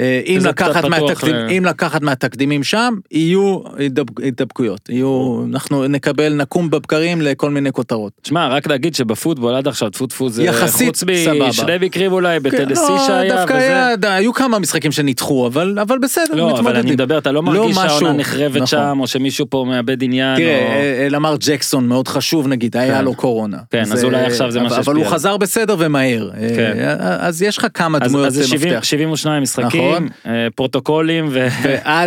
אה, 0.00 0.20
אם 0.26 0.38
לקחת, 0.44 0.84
מהתקדים, 0.84 1.34
ל- 1.34 1.48
אם 1.50 1.64
לקחת 1.64 2.02
מהתקדימים 2.02 2.62
שם, 2.64 2.94
יהיו 3.10 3.58
הידבק- 3.76 4.20
הידבקויות. 4.22 4.88
יהיו, 4.88 5.42
אנחנו 5.52 5.86
נקבל, 5.88 6.34
נקום 6.34 6.70
בבקרים 6.70 7.22
לכל 7.22 7.50
מיני 7.50 7.72
כותרות. 7.72 8.12
תשמע, 8.22 8.48
רק 8.48 8.66
להגיד 8.66 8.94
שבפוטבול 8.94 9.54
עד 9.54 9.68
עכשיו 9.68 9.90
טפו 9.90 10.06
טפו 10.06 10.28
זה 10.28 10.42
יחסית 10.44 10.88
חוץ. 10.96 11.04
משני 11.48 11.76
מקרים 11.80 12.12
אולי, 12.12 12.40
בטנסי 12.40 12.82
לא, 12.92 13.04
שהיה 13.06 13.36
דווקא 13.36 13.52
וזה. 13.52 13.66
היה, 14.06 14.14
היו 14.16 14.32
כמה 14.32 14.58
משחקים 14.58 14.92
שנדחו, 14.92 15.46
אבל, 15.46 15.78
אבל 15.82 15.98
בסדר, 15.98 16.24
לא, 16.34 16.50
אבל 16.50 16.58
אני 16.58 16.60
מתמודדים. 16.68 16.92
מדבר, 16.94 17.18
אתה 17.18 17.32
לא 17.32 17.42
מרגיש 17.42 17.76
משהו- 17.76 17.98
שהעונה 17.98 18.12
נחרבת 18.18 18.54
נכון. 18.56 18.66
שם, 18.66 18.96
או 19.00 19.06
שמישהו 19.06 19.46
פה 19.50 19.64
מאבד 19.68 20.02
עניין, 20.02 20.36
תראה, 20.36 20.66
או... 20.66 20.70
אה, 21.02 21.06
למר 21.10 21.36
ג'קסון 21.40 21.88
מאוד 21.88 22.08
חשוב 22.08 22.48
נגיד, 22.48 22.76
היה 22.76 22.94
כן. 22.98 23.04
לו 23.04 23.14
קורונה. 23.14 23.56
כן, 23.70 23.82
אז 23.92 24.04
אולי 24.04 24.20
עכשיו 24.24 24.50
זה 24.50 24.60
מה 24.60 24.68
שהשפיע 24.70 24.84
אבל 24.84 24.94
הוא. 24.94 25.04
חזר 25.06 25.36
בסדר 25.36 25.76
ומהר. 25.78 26.30
אה, 26.40 26.48
כן. 26.56 26.72
אז 27.00 27.42
יש 27.42 27.58
לך 27.58 27.66
כמה 27.74 27.98
דמויות 27.98 28.26
אז 28.26 28.34
זה 28.34 28.46
70, 28.48 28.72
מפתח. 28.72 28.84
72 28.84 29.42
משחקים, 29.42 29.89
נכון. 29.90 30.08
אה, 30.26 30.48
פרוטוקולים 30.54 31.28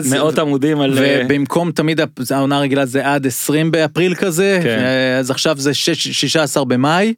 ומאות 0.06 0.40
עמודים 0.40 0.82
על... 0.82 0.98
אה, 0.98 1.22
ובמקום 1.26 1.72
תמיד 1.72 2.00
העונה 2.32 2.58
הרגילה 2.58 2.86
זה 2.86 3.08
עד 3.14 3.28
20 3.28 3.72
באפריל 3.72 4.16
כזה, 4.16 4.60
כן. 4.64 4.80
אה, 4.80 5.18
אז 5.20 5.32
עכשיו 5.32 5.58
זה 5.58 5.74
שש- 5.74 6.08
16 6.08 6.66
במאי, 6.66 7.14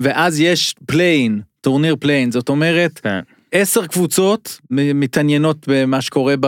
ואז 0.00 0.40
יש 0.40 0.74
play-in, 0.86 1.40
טורניר 1.60 1.96
play-in, 2.00 2.30
זאת 2.30 2.48
אומרת, 2.48 2.98
כן. 3.02 3.20
עשר 3.52 3.86
קבוצות 3.86 4.60
מ- 4.70 5.00
מתעניינות 5.00 5.66
במה 5.68 6.00
שקורה 6.02 6.34
ב... 6.40 6.46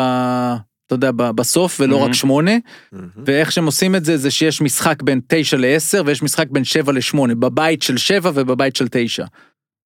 אתה 0.87 0.95
יודע, 0.95 1.11
בסוף, 1.12 1.81
ולא 1.81 1.97
מהמם. 1.97 2.09
רק 2.09 2.15
שמונה, 2.15 2.53
מהמם. 2.93 3.09
ואיך 3.26 3.53
שהם 3.53 3.67
עושים 3.67 3.95
את 3.97 4.05
זה, 4.05 4.17
זה 4.17 4.31
שיש 4.31 4.61
משחק 4.61 5.03
בין 5.03 5.21
תשע 5.26 5.57
לעשר, 5.57 6.03
ויש 6.07 6.23
משחק 6.23 6.47
בין 6.50 6.65
שבע 6.65 6.93
לשמונה, 6.93 7.35
בבית 7.35 7.83
של 7.83 7.97
שבע 7.97 8.31
ובבית 8.35 8.76
של 8.76 8.87
תשע. 8.91 9.25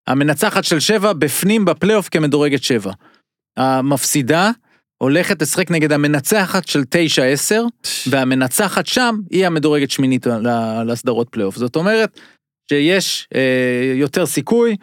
המנצחת 0.07 0.65
של 0.65 0.81
שבע 0.81 1.13
בפנים 1.13 1.65
בפלייאוף 1.65 2.09
כמדורגת 2.09 2.63
שבע. 2.63 2.93
המפסידה 3.61 4.51
הולכת 4.99 5.43
לשחק 5.43 5.71
נגד 5.71 5.93
המנצחת 5.93 6.69
של 6.69 6.83
תשע 6.91 7.25
עשר, 7.25 7.65
והמנצחת 8.07 8.87
שם 8.87 9.17
היא 9.31 9.47
המדורגת 9.47 9.91
שמינית 9.91 10.27
לסדרות 10.87 11.29
פלייאוף. 11.31 11.57
זאת 11.57 11.77
אומרת 11.77 12.21
שיש 12.71 13.29
אה, 13.35 13.93
יותר 13.95 14.27
סיכוי, 14.27 14.77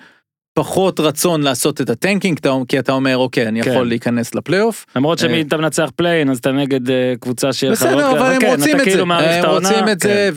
פחות 0.58 1.00
רצון 1.00 1.42
לעשות 1.42 1.82
את 1.82 1.90
ה 1.90 1.95
tanking, 1.95 2.40
כי 2.68 2.80
אתה 2.80 2.92
אומר, 2.92 3.18
אוקיי, 3.18 3.48
אני 3.48 3.64
כן. 3.64 3.72
יכול 3.72 3.88
להיכנס 3.88 4.36
לפלייאוף. 4.36 4.86
למרות 4.96 5.20
שמי 5.20 5.42
אתה 5.42 5.58
מנצח 5.58 5.90
play-in, 5.96 6.30
אז 6.30 6.38
אתה 6.38 6.52
נגד 6.52 6.90
אה, 6.90 7.14
קבוצה 7.20 7.54
שיהיה 7.54 7.74
לך... 7.74 7.82
בסדר, 7.82 8.12
אבל 8.12 8.32
הם 8.32 8.42
כן, 8.42 8.48
רוצים 8.48 8.76
את 8.76 8.80
זה, 8.80 8.86
כאילו 8.86 9.14
הם. 9.14 9.46
רוצים 9.46 9.90
את 9.92 10.00
זה, 10.00 10.30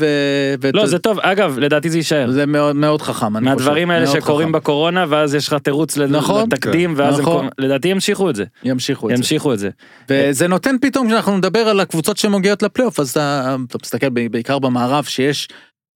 לא, 0.75 0.87
זה 0.87 0.99
טוב, 0.99 1.21
אגב, 1.21 1.59
לדעתי 1.59 1.91
זה 1.91 1.99
יישאר. 1.99 2.31
זה 2.31 2.47
מאוד 2.47 2.77
מאוד 2.77 3.03
חכם. 3.03 3.33
מהדברים 3.33 3.91
האלה 3.91 4.07
שקורים. 4.07 4.53
בקורונה, 4.53 5.05
ואז 5.09 5.35
יש 5.35 5.49
לך 5.49 5.55
תירוץ 5.55 5.99
נכון. 5.99 6.49
לתקדים, 6.53 6.95
ואז. 6.97 7.21
נכון. 7.21 7.49
לדעתי 7.59 7.89
ימשיכו 7.89 8.31
את 8.31 8.37
זה. 8.37 8.45
ימשיכו 8.65 9.11
את 9.11 9.17
זה. 9.17 9.23
את 9.53 9.59
זה. 9.59 9.71
וזה 10.11 10.49
נותן 10.49 10.77
פתאום, 10.81 11.07
כשאנחנו 11.07 11.37
נדבר 11.37 11.69
על 11.69 11.81
הקבוצות 11.81 12.17
שמגיעות 12.17 12.63
לפלייאוף, 12.63 13.01
אז 13.01 13.11
אתה, 13.11 13.57
מסתכל 13.83 14.09
בעיקר 14.09 14.59
במערב, 14.59 15.05
שיש, 15.05 15.49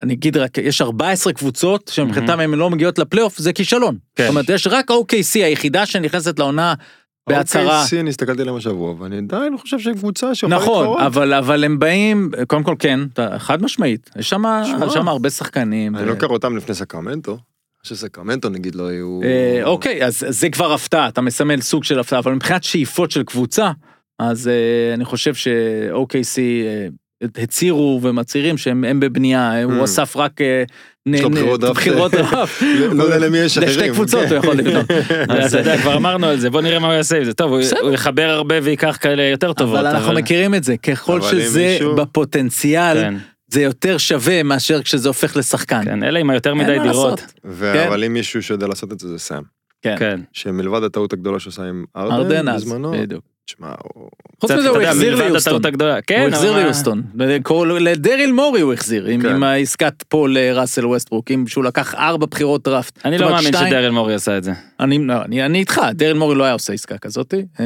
אני 0.04 0.14
אגיד 0.14 0.38
רק, 0.38 0.58
יש 0.58 0.82
14 0.82 1.34
קבוצות 1.34 1.92
שמבחינתם 1.94 2.40
הן 2.40 2.52
לא 2.52 2.70
מגיעות 2.70 3.00
לפלייאוף, 3.00 3.38
זה 3.38 3.54
כישלון. 3.54 3.98
כן. 4.16 4.24
זאת 4.24 4.30
אומרת, 4.30 4.50
יש 4.50 4.68
רק 4.68 4.92
OKC 4.92 5.34
היחידה 5.34 5.86
שנכנסת 5.86 6.40
לעונה 6.40 6.74
בהצהרה. 7.30 7.84
אוקיי, 7.84 8.00
אני 8.00 8.10
הסתכלתי 8.10 8.42
עליהם 8.42 8.58
השבוע, 8.58 8.96
ואני 9.00 9.18
עדיין 9.18 9.58
חושב 9.58 9.80
שהם 9.80 9.94
קבוצה 9.94 10.36
שיכולה 10.36 10.56
נכון, 10.56 10.88
להתחרות. 10.88 11.02
אבל, 11.02 11.34
אבל 11.34 11.64
הם 11.64 11.80
באים, 11.80 12.32
קודם 12.48 12.64
כל 12.64 12.76
כן, 12.80 13.00
חד 13.38 13.64
משמעית, 13.64 14.10
יש 14.20 14.30
שם 14.30 15.08
הרבה 15.08 15.30
שחקנים. 15.30 15.96
אני 15.96 16.04
ו- 16.04 16.08
לוקח 16.08 16.30
אותם 16.30 16.58
לפני 16.58 16.76
סקרמנטו. 16.76 17.38
שסקרמנטו 17.84 18.50
נגיד 18.50 18.76
לא 18.76 18.88
היו... 18.88 19.20
אה, 19.24 19.62
אוקיי, 19.64 20.06
אז 20.06 20.26
זה 20.30 20.50
כבר 20.50 20.74
הפתעה, 20.74 21.08
אתה 21.08 21.22
מסמל 21.22 21.62
סוג 21.62 21.84
של 21.84 22.00
הפתעה, 22.00 22.20
אבל 22.20 22.34
מבחינת 22.34 22.64
שאיפות 22.64 23.12
של 23.12 23.24
קבוצה, 23.24 23.72
אז 24.20 24.48
אה, 24.48 24.94
אני 24.94 25.06
חושב 25.06 25.34
ש-OKC 25.34 26.40
אה, 26.40 26.88
הצהירו 27.38 28.00
ומצהירים 28.04 28.58
שהם 28.58 28.84
הם 28.84 29.00
בבנייה. 29.00 29.64
הוא 29.64 29.84
אסף 29.84 30.18
רק... 30.18 30.42
אה, 30.42 30.64
בחירות 31.72 32.12
דראפט. 32.12 32.64
לא 32.98 33.04
יודע 33.04 33.18
למי 33.18 33.38
יש 33.38 33.58
אחרים. 33.58 33.70
לשתי 33.70 33.90
קבוצות 33.90 34.28
הוא 34.30 34.38
יכול 34.38 34.56
לבנות. 34.56 34.86
אז, 35.30 35.56
אתה 35.56 35.60
יודע, 35.60 35.78
כבר 35.78 35.96
אמרנו 35.98 36.28
על 36.28 36.40
זה, 36.40 36.50
בוא 36.50 36.62
נראה 36.62 36.80
מה 36.80 36.88
הוא 36.88 36.94
יעשה 36.94 37.18
עם 37.18 37.24
זה. 37.24 37.34
טוב, 37.34 37.52
הוא- 37.52 37.92
יחבר 37.94 38.30
הרבה 38.30 38.56
וייקח 38.64 38.98
כאלה 39.02 39.24
יותר 39.24 39.54
טובות. 39.54 39.80
אבל 39.80 39.88
אנחנו 39.88 40.14
מכירים 40.14 40.56
את 40.56 40.64
זה, 40.64 40.78
ככל 40.78 41.22
שזה 41.22 41.78
בפוטנציאל, 41.98 42.98
כן, 43.02 43.14
זה 43.48 43.62
יותר 43.62 43.98
שווה 43.98 44.44
מאשר 44.44 44.82
כשזה 44.82 45.10
הופך 45.10 45.38
לשחקן. 45.38 45.86
כן, 45.86 46.04
אלה 46.04 46.20
עם 46.20 46.30
היותר 46.30 46.54
מדי 46.54 46.78
דירות. 46.84 47.34
כן. 47.60 47.86
אבל 47.88 48.04
אם 48.04 48.14
מישהו 48.14 48.44
שיודע 48.44 48.68
לעשות 48.68 48.92
את 48.92 49.00
זה 49.00 49.08
זה 49.08 49.18
סאם. 49.20 49.42
כן, 49.82 49.96
כן. 50.00 50.20
שמלבד 50.34 50.84
הטעות 50.84 51.14
הגדולה 51.14 51.40
שעושה 51.40 51.64
עם 51.64 51.86
ארדן 51.98 52.56
בזמנו, 52.56 52.92
בדיוק. 52.92 53.33
תשמע, 53.46 53.68
הוא... 53.94 54.10
חוץ 54.42 54.52
מזה 54.52 54.70
הוא 54.70 54.82
החזיר 54.82 55.16
ליוסטון. 55.16 55.62
כן, 56.08 56.20
הוא 56.22 56.30
החזיר 56.30 56.56
ליוסטון. 56.58 57.02
לדרל 57.80 58.32
מורי 58.32 58.62
הוא 58.62 58.74
החזיר, 58.74 59.06
עם- 59.06 59.22
כן. 59.22 59.44
העסקת 59.44 60.04
פול 60.08 60.38
אה, 60.38 60.54
ראסל 60.54 60.86
ווסטברוק, 60.86 61.26
שהוא 61.48 61.64
לקח 61.64 61.96
ארבע 61.96 62.26
בחירות 62.26 62.64
דראפט. 62.64 63.00
אני 63.06 63.18
לא 63.18 63.30
מאמין 63.32 63.52
שדרל 63.70 63.90
מורי 63.92 64.14
עשה 64.14 64.38
את 64.38 64.44
זה. 64.44 64.52
אני 64.80 64.98
לא, 65.08 65.14
אני- 65.26 65.46
אני 65.46 65.60
איתך, 65.60 65.82
דריל 65.94 66.14
מורי 66.14 66.36
לא 66.36 66.44
היה 66.44 66.54
עושה 66.54 66.74
עסקה 66.74 66.98
כזאת. 66.98 67.34
אה, 67.60 67.66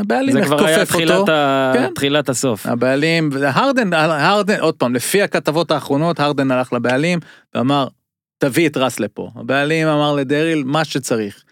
הבעלים 0.00 0.32
זה 0.32 0.42
כבר 0.44 0.66
היה 0.66 0.78
כופף 0.78 0.92
תחילת 0.92 1.10
אותו. 1.16 1.32
ה- 1.32 1.72
כן. 1.74 1.88
תחילת 1.94 2.28
הסוף. 2.28 2.66
הבעלים, 2.66 3.30
הרדן, 3.46 3.92
הרדן, 3.92 4.60
עוד 4.60 4.74
פעם, 4.74 4.94
לפי 4.94 5.22
הכתבות 5.22 5.70
האחרונות, 5.70 6.20
הרדן 6.20 6.50
הלך 6.50 6.72
לבעלים 6.72 7.18
ואמר, 7.54 7.86
תביא 8.38 8.68
את 8.68 8.76
רס 8.76 9.00
לפה. 9.00 9.28
הבעלים 9.36 9.88
אמר 9.88 10.14
לדריל, 10.14 10.62
מה 10.66 10.84
שצריך. 10.84 11.42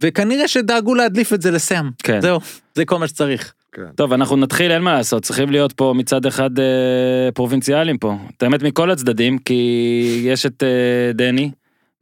וכנראה 0.00 0.48
שדאגו 0.48 0.94
להדליף 0.94 1.32
את 1.32 1.42
זה 1.42 1.50
לסאם. 1.50 1.90
כן. 2.02 2.20
זהו, 2.20 2.40
זה 2.74 2.84
כל 2.84 2.98
מה 2.98 3.08
שצריך. 3.08 3.52
כן. 3.72 3.86
טוב, 3.96 4.12
אנחנו 4.12 4.36
נתחיל, 4.36 4.70
אין 4.70 4.82
מה 4.82 4.92
לעשות, 4.92 5.22
צריכים 5.22 5.50
להיות 5.50 5.72
פה 5.72 5.92
מצד 5.96 6.26
אחד 6.26 6.58
אה, 6.58 6.64
פרובינציאלים 7.34 7.98
פה. 7.98 8.16
את 8.36 8.42
האמת 8.42 8.62
מכל 8.62 8.90
הצדדים, 8.90 9.38
כי 9.38 10.22
יש 10.24 10.46
את 10.46 10.62
אה, 10.62 11.12
דני 11.12 11.50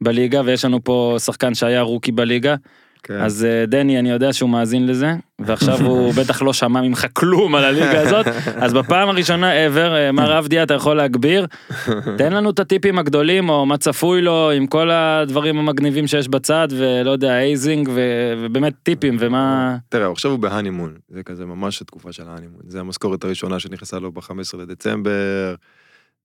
בליגה, 0.01 0.41
ויש 0.45 0.65
לנו 0.65 0.83
פה 0.83 1.15
שחקן 1.19 1.53
שהיה 1.53 1.81
רוקי 1.81 2.11
בליגה. 2.11 2.55
כן. 3.03 3.21
אז 3.21 3.45
אה, 3.45 3.65
דני, 3.65 3.99
אני 3.99 4.09
יודע 4.09 4.33
שהוא 4.33 4.49
מאזין 4.49 4.87
לזה, 4.87 5.13
ועכשיו 5.39 5.81
הוא 5.81 6.13
בטח 6.19 6.41
לא 6.41 6.53
שמע 6.53 6.81
ממך 6.81 7.05
כלום 7.13 7.55
על 7.55 7.63
הליגה 7.63 8.01
הזאת, 8.01 8.27
אז 8.55 8.73
בפעם 8.73 9.09
הראשונה 9.09 9.67
ever, 9.67 9.77
אה, 9.77 10.11
מר 10.11 10.33
אבדיה, 10.33 10.63
אתה 10.63 10.73
יכול 10.73 10.95
להגביר. 10.95 11.47
תן 12.17 12.33
לנו 12.33 12.49
את 12.49 12.59
הטיפים 12.59 12.99
הגדולים, 12.99 13.49
או 13.49 13.65
מה 13.65 13.77
צפוי 13.77 14.21
לו, 14.21 14.51
עם 14.51 14.67
כל 14.67 14.91
הדברים 14.91 15.59
המגניבים 15.59 16.07
שיש 16.07 16.27
בצד, 16.27 16.67
ולא 16.71 17.11
יודע, 17.11 17.39
hazing, 17.39 17.89
ו- 17.93 18.33
ובאמת 18.37 18.73
טיפים, 18.83 19.17
ומה... 19.19 19.77
תראה, 19.89 20.11
עכשיו 20.11 20.31
הוא 20.31 20.39
ב 20.39 20.44
honeymoon, 20.44 20.93
זה 21.09 21.23
כזה 21.23 21.45
ממש 21.45 21.81
התקופה 21.81 22.11
של 22.11 22.23
ה 22.27 22.30
honeymoon. 22.30 22.61
זה 22.67 22.79
המשכורת 22.79 23.23
הראשונה 23.23 23.59
שנכנסה 23.59 23.99
לו 23.99 24.11
ב-15 24.11 24.57
לדצמבר, 24.57 25.55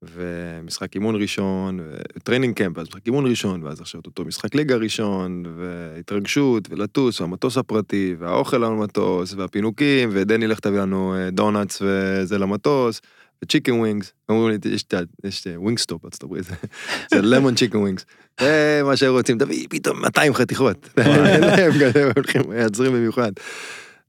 ומשחק 0.02 0.94
אימון 0.94 1.16
ראשון, 1.22 1.80
ו 2.16 2.21
training 2.21 2.54
camp, 2.54 2.78
ואז 2.78 2.87
משחק 2.88 3.06
אימון 3.06 3.26
ראשון, 3.26 3.62
ואז 3.62 3.80
עכשיו 3.80 4.00
אותו 4.06 4.24
משחק 4.24 4.54
ליגה 4.54 4.76
ראשון, 4.76 5.42
והתרגשות, 5.58 6.68
ולטוס, 6.70 7.20
והמטוס 7.20 7.56
הפרטי, 7.56 8.14
והאוכל 8.18 8.56
על 8.56 8.72
המטוס, 8.72 9.34
והפינוקים, 9.34 10.08
ודני 10.12 10.46
לך 10.46 10.61
תביא 10.61 10.78
לנו 10.80 11.14
אה, 11.14 11.30
דונאטס 11.31 11.83
וזה 11.82 12.38
למטוס, 12.38 13.00
ו 13.44 13.48
chicken 13.48 13.72
wings, 13.72 14.12
אמרו 14.30 14.48
לי, 14.48 14.56
יש 14.64 14.82
את 14.82 14.94
ה- 14.94 15.00
יש 15.26 15.46
Wingstop 15.57 16.02
בארצות 16.02 16.22
הברית, 16.22 16.44
זה- 17.11 17.22
lemon 17.22 17.54
chicken 17.54 17.78
wings, 17.78 18.04
זה 18.40 18.80
מה 18.84 18.96
שהם 18.96 19.12
רוצים, 19.12 19.38
תביא 19.38 19.66
פתאום 19.70 20.00
200 20.00 20.34
חתיכות, 20.34 20.88
הם 20.96 21.72
הולכים, 22.16 22.42
מייצרים 22.48 22.92
במיוחד. 22.92 23.32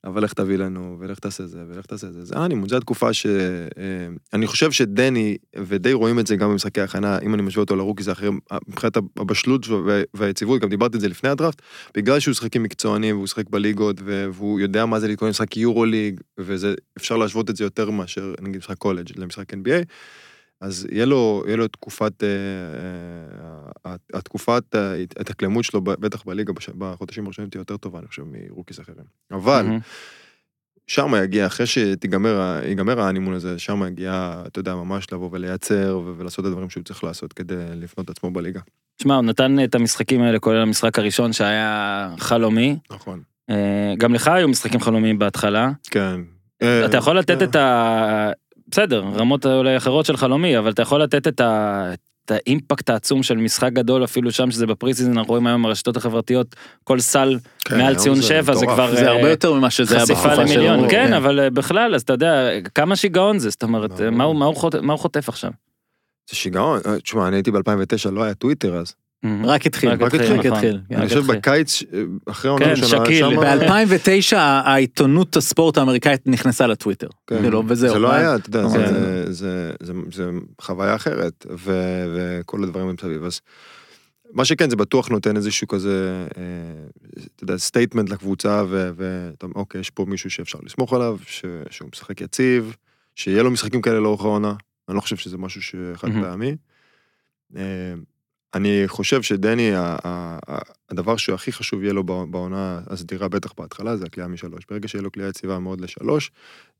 אבל 0.04 0.24
לך 0.24 0.34
תביא 0.34 0.58
לנו, 0.58 0.98
ולך 1.00 1.20
תעשה 1.20 1.46
זה, 1.46 1.64
ולך 1.70 1.86
תעשה 1.86 2.12
זה. 2.12 2.26
זה 2.26 2.36
honeymoon, 2.38 2.70
זו 2.70 2.78
התקופה 2.78 3.14
ש... 3.14 3.26
אה, 3.26 3.32
אני 4.34 4.48
חושב 4.48 4.72
שדני, 4.72 5.38
ודי 5.56 5.94
רואים 5.94 6.20
את 6.20 6.28
זה 6.28 6.36
גם 6.36 6.50
במשחקי 6.50 6.82
ההכנה, 6.82 7.20
אם 7.20 7.34
אני 7.34 7.42
משווה 7.42 7.64
אותו 7.64 7.76
לרוקי, 7.76 8.04
זה 8.04 8.12
אחר, 8.12 8.30
מבחינת 8.68 8.98
הבשלות 9.18 9.64
שלו 9.64 9.86
וה- 9.86 10.02
והיציבות, 10.14 10.62
גם 10.62 10.70
דיברתי 10.70 10.98
את 10.98 11.02
זה 11.02 11.08
לפני 11.08 11.30
הדראפט, 11.30 11.62
בגלל 11.96 12.20
שהוא 12.20 12.34
שחק 12.34 12.56
עם 12.56 12.64
מקצוענים, 12.64 13.16
והוא 13.16 13.28
שחק 13.28 13.50
בליגות, 13.50 13.96
והוא 14.04 14.60
יודע 14.60 14.86
מה 14.86 15.00
זה 15.00 15.08
להתכונן 15.08 15.30
למשחק 15.30 15.58
יורו 15.58 15.86
ליג, 15.86 16.22
וזה, 16.38 16.74
אפשר 16.98 17.18
להשוות 17.18 17.50
את 17.50 17.56
זה 17.56 17.64
יותר 17.64 17.90
מאשר, 17.90 18.34
נגיד, 18.42 18.58
משחק 18.58 18.78
קולג' 18.78 19.10
למשחק 19.16 19.54
NBA. 19.54 19.86
אז 20.62 20.88
יהיה 20.92 21.06
לו, 21.06 21.44
יהיה 21.46 21.58
לו 21.58 21.66
את 21.66 21.74
תקופת, 21.74 22.24
אה, 22.24 22.30
אה, 23.86 23.96
התקופת 24.14 24.76
ההתאקלמות 24.76 25.64
שלו, 25.66 25.82
בטח 25.82 26.24
בליגה 26.24 26.54
בחודשים 26.78 27.26
הראשונים 27.26 27.50
תהיה 27.50 27.60
יותר 27.60 27.78
טובה, 27.78 28.00
אני 28.00 28.08
חושב, 28.08 28.24
מרוקיס 28.26 28.80
אחרים. 28.80 29.06
אבל. 29.32 29.66
שם 30.88 31.14
יגיע, 31.24 31.48
אחרי 31.48 31.66
ייגמר 32.66 33.02
ה 33.02 33.05
honeymoon 33.05 33.34
הזה, 33.34 33.60
שם 33.60 33.84
יגיע, 33.88 34.44
אתה 34.48 34.60
יודע, 34.60 34.76
ממש 34.76 35.14
לבוא 35.14 35.30
ולייצר 35.32 36.02
ולעשות 36.18 36.46
את 36.46 36.50
הדברים 36.50 36.70
שהוא 36.70 36.84
צריך 36.84 37.04
לעשות 37.04 37.34
כדי 37.34 37.56
לבנות 37.56 38.00
את 38.00 38.10
עצמו 38.10 38.32
בליגה. 38.32 38.60
שמע, 39.02 39.16
הוא 39.16 39.24
נתן 39.24 39.64
את 39.64 39.76
המשחקים 39.76 40.22
האלה, 40.22 40.40
כולל 40.40 40.62
המשחק 40.62 41.00
הראשון 41.00 41.34
שהיה 41.34 42.10
חלומי. 42.18 42.78
נכון. 42.92 43.22
אה, 43.50 43.94
גם 43.98 44.14
לך 44.14 44.28
היו 44.28 44.48
משחקים 44.48 44.80
חלומיים 44.80 45.20
בהתחלה. 45.20 45.72
כן. 45.92 46.22
אתה 46.86 46.98
יכול 46.98 47.20
לתת 47.20 47.42
את 47.44 47.56
ה... 47.56 48.32
בסדר, 48.72 49.04
רמות 49.16 49.46
אולי 49.46 49.78
אחרות 49.78 50.06
של 50.06 50.18
חלומי, 50.18 50.58
אבל 50.58 50.72
אתה 50.72 50.82
יכול 50.82 51.04
לתת 51.04 51.28
את 51.28 51.42
ה... 51.42 51.92
את 52.26 52.32
ה 52.46 52.52
impact 52.52 52.90
העצום 52.90 53.24
של 53.24 53.38
משחק 53.38 53.74
גדול 53.74 54.04
אפילו 54.04 54.32
שם 54.32 54.52
שזה 54.52 54.68
ב 54.68 54.94
preseason 54.94 55.18
אנחנו 55.18 55.30
רואים 55.32 55.48
היום 55.48 55.66
הרשתות 55.66 55.98
החברתיות 55.98 56.56
כל 56.84 57.00
סל 57.00 57.38
כן, 57.66 57.78
מעל 57.78 57.96
ציון 57.96 58.16
זה 58.16 58.24
7 58.24 58.42
זה 58.54 58.62
מטורף. 58.62 58.74
כבר 58.76 58.96
זה 58.96 59.06
אה, 59.08 59.12
הרבה 59.16 59.30
יותר 59.30 59.54
ממה 59.54 59.70
שזה 59.70 59.96
היה 59.96 60.04
חשיפה 60.04 60.20
בתקופה 60.22 60.42
למיליון 60.44 60.80
שלו. 60.80 60.90
כן 60.90 61.14
אבל 61.14 61.40
אה, 61.40 61.50
בכלל 61.50 61.96
אז 61.96 62.02
אתה 62.02 62.14
יודע 62.14 62.50
כמה 62.76 62.96
שיגעון 62.96 63.40
זה 63.40 63.50
זאת 63.50 63.64
אומרת 63.64 63.90
ברור. 63.92 64.10
מה 64.10 64.24
הוא- 64.24 64.36
מה 64.36 64.46
הוא 64.46 64.56
חוט- 64.56 64.76
מה 64.76 64.94
הוא 64.94 65.00
חוטף 65.00 65.30
עכשיו. 65.30 65.52
זה 66.30 66.36
שיגעון, 66.36 66.80
אה, 66.86 67.00
תשמע, 67.00 67.28
אני 67.28 67.36
הייתי 67.36 67.52
ב-2009, 67.52 67.62
לא 68.12 68.24
היה 68.24 68.34
טוויטר 68.34 68.76
אז. 68.76 68.94
רק 69.44 69.66
התחיל, 69.66 69.90
רק 69.90 70.02
התחיל, 70.02 70.22
רק 70.34 70.40
נכון. 70.46 70.52
התחיל. 70.54 70.80
אני 70.92 71.08
חושב 71.08 71.22
בקיץ, 71.28 71.84
אה, 71.94 72.02
אחרי 72.26 72.50
העונה 72.50 72.66
כן, 72.66 72.72
הראשונה, 72.72 73.06
שקיל. 73.06 73.20
שמה- 73.30 73.56
ב-2009 73.56 74.38
העיתונות 74.38 75.38
הספורט 75.38 75.78
האמריקאית 75.78 76.28
נכנסה 76.28 76.68
לטוויטר. 76.68 77.08
כן. 77.28 77.36
זה 77.76 78.00
לא 78.00 78.10
מה- 78.10 78.16
היה, 78.16 78.36
אתה 78.36 78.50
יודע, 78.50 78.62
כן. 78.64 78.70
זה- 78.94 79.32
זה- 79.34 79.72
זה- 79.84 79.94
זה 80.12 80.30
חוויה 80.62 80.96
אחרת, 80.96 81.46
ו- 81.58 82.06
וכל 82.16 82.64
הדברים 82.64 82.88
מסביב. 82.90 83.24
אז 83.24 83.42
מה 84.34 84.46
שכן, 84.46 84.70
זה 84.70 84.76
בטוח 84.76 85.10
נותן 85.10 85.36
איזשהו 85.38 85.68
כזה, 85.68 86.26
אה, 86.38 86.44
אתה 87.36 87.44
יודע, 87.44 87.58
statement 87.58 88.10
לקבוצה, 88.10 88.64
ו- 88.70 88.90
ואתה 88.96 89.46
אומר, 89.46 89.56
אוקיי, 89.56 89.82
יש 89.82 89.90
פה 89.90 90.06
מישהו 90.08 90.30
שאפשר 90.30 90.60
לסמוך 90.66 90.94
עליו, 90.94 91.18
ש- 91.26 91.46
שהוא 91.70 91.90
משחק 91.94 92.22
יציב, 92.22 92.76
שיהיה 93.16 93.44
לו 93.44 93.52
משחקים 93.52 93.82
כאלה 93.82 94.00
לאורך 94.00 94.22
העונה. 94.22 94.54
אני 94.90 94.96
לא 94.96 95.02
חושב 95.02 95.16
שזה 95.18 95.38
משהו 95.38 95.62
שחד. 95.62 96.08
פעמי. 96.22 96.56
אני 98.56 98.84
חושב 98.88 99.22
שדני, 99.22 99.72
הדבר 100.90 101.18
שהכי 101.18 101.52
חשוב 101.52 101.84
יהיה 101.84 101.94
לו 101.94 102.04
בע- 102.04 102.26
בעונה 102.26 102.80
הסדירה, 102.88 103.28
בטח 103.28 103.54
בהתחלה, 103.58 103.98
זה 103.98 104.06
הקליעה 104.06 104.30
משלוש. 104.30 104.64
ברגע 104.70 104.88
שיהיה 104.88 105.04
לו 105.04 105.12
קליעה 105.12 105.30
יציבה 105.30 105.60
מאוד 105.60 105.82
לשלוש, 105.82 106.32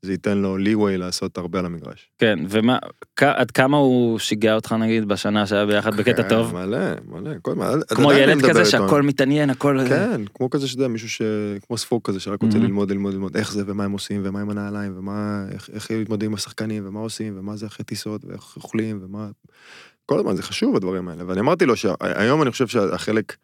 זה 0.02 0.12
ייתן 0.12 0.38
לו 0.38 0.56
leeway 0.58 0.96
לעשות 0.96 1.38
הרבה 1.38 1.58
על 1.58 1.66
המגרש. 1.66 2.10
כן 2.18 2.38
ומה 2.48 2.78
עד 3.20 3.50
כמה 3.50 3.76
הוא 3.76 4.18
שיגע 4.18 4.54
אותך 4.54 4.72
נגיד 4.72 5.08
בשנה 5.08 5.46
שהיה 5.46 5.66
ביחד 5.66 5.94
בקטע 5.96 6.22
כן, 6.22 6.28
טוב 6.28 6.54
מלא, 6.54 6.78
מלא, 7.08 7.30
כל. 7.42 7.52
אתה 7.86 7.94
כמו 7.94 8.12
ילד 8.12 8.50
כזה. 8.50 8.64
שהכל 8.64 9.02
מתעניין 9.02 9.50
הכל 9.50 9.78
כן, 9.88 10.20
כמו 10.34 10.50
כזה 10.50 10.68
שאתה 10.68 10.80
יודע, 10.80 10.88
מישהו 10.88 11.08
ש... 11.08 11.22
כמו 11.66 11.78
ספוג 11.78 12.02
כזה, 12.04 12.20
שרק 12.20 12.42
רוצה 12.42 12.54
מהמם. 12.54 12.66
ללמוד, 12.66 12.90
ללמוד, 12.90 13.12
ללמוד 13.12 13.36
איך 13.36 13.52
זה, 13.52 13.62
ומה 13.66 13.84
הם 13.84 13.92
עושים, 13.92 14.20
ומה 14.24 14.40
עם 14.40 14.50
הנעליים, 14.50 14.98
ומה, 14.98 15.44
איך, 15.74 15.90
מתמודדים 15.90 16.30
עם 16.30 16.34
השחקנים, 16.34 16.86
ומה 16.86 17.00
עושים, 17.00 17.38
ומה 17.38 17.56
זה 17.56 17.66
אחרי 17.66 17.84
טיסות, 17.84 18.24
ואיך 18.24 18.56
אוכלים, 18.56 19.00
ומה... 19.02 19.28
כל 20.10 20.18
הזמן, 20.18 20.36
זה 20.36 20.42
חשוב 20.42 20.76
הדברים 20.76 21.08
האלה. 21.08 21.24
ואני 21.26 21.40
אמרתי 21.40 21.66
לו 21.66 21.76
שהיום 21.76 22.42
אני 22.42 22.50
חושב 22.50 22.66
שהחלק... 22.66 23.36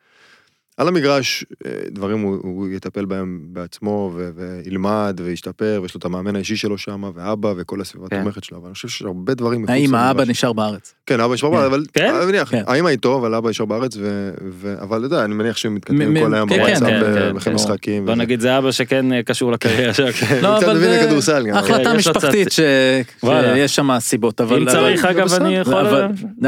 על 0.76 0.88
המגרש, 0.88 1.44
אה, 1.66 1.70
דברים 1.90 2.20
הוא, 2.20 2.36
הוא 2.42 2.68
יטפל 2.68 3.04
בהם 3.04 3.40
בעצמו, 3.52 4.10
ו- 4.14 4.30
וילמד, 4.36 5.20
וישתפר, 5.24 5.78
ויש 5.82 5.94
לו 5.94 5.98
את 5.98 6.04
המאמן 6.04 6.36
האישי 6.36 6.56
שלו 6.56 6.78
שם, 6.78 7.02
ואבא, 7.14 7.52
וכל 7.56 7.80
הסביבה 7.80 8.08
כן. 8.08 8.16
התומכת 8.16 8.44
שלו, 8.44 8.58
אבל 8.58 8.66
אני 8.66 8.74
חושב 8.74 8.88
שיש 8.88 9.02
הרבה 9.02 9.34
דברים 9.34 9.62
מחוץ 9.62 9.70
האם 9.74 9.94
האבא. 9.94 10.24
נשאר 10.24 10.52
בארץ? 10.52 10.94
כן, 11.06 11.20
אבא 11.20 11.34
נשאר 11.34 11.48
כן. 11.50 11.54
בארץ, 11.56 11.66
אבל 11.66 11.84
כן? 11.92 12.14
אני 12.14 12.26
מניח, 12.26 12.50
כן. 12.50 12.62
האמא 12.66 12.88
איתו, 12.88 13.18
אבל 13.18 13.34
אבא 13.34 13.50
נשאר 13.50 13.64
בארץ, 13.66 13.96
ו... 13.96 14.30
ו... 14.52 14.74
אבל 14.80 14.98
אתה 14.98 15.06
יודע, 15.06 15.24
אני 15.24 15.34
מניח 15.34 15.56
שהם 15.56 15.74
מתכתבים 15.74 16.14
מ- 16.14 16.20
כל 16.20 16.28
מ- 16.28 16.34
היום 16.34 16.48
כן, 16.48 16.54
כן, 16.56 16.62
בוואטסאפ, 16.62 16.88
כן, 16.88 17.14
כן, 17.14 17.36
אחרי 17.36 17.40
כן. 17.40 17.54
משחקים. 17.54 18.06
בוא. 18.06 18.14
נגיד 18.14 18.40
זה 18.40 18.58
אבא 18.58 18.70
שכן 18.70 19.12
אה, 19.12 19.22
קשור 19.22 19.52
לקריירה 19.52 19.94
שלו. 19.94 20.06
לא, 20.42 20.58
אבל 20.58 20.78
זה. 21.20 21.38
החלטה 21.54 21.90
כן, 21.90 21.96
משפחתית. 21.96 22.48
שיש 22.52 23.76
שם 23.76 23.90
סיבות, 23.98 24.40
אבל... 24.40 24.56
אם 24.60 24.68
צריך 24.68 25.04
אגב. 25.04 25.32
אני 25.32 25.56
יכול... 25.56 25.86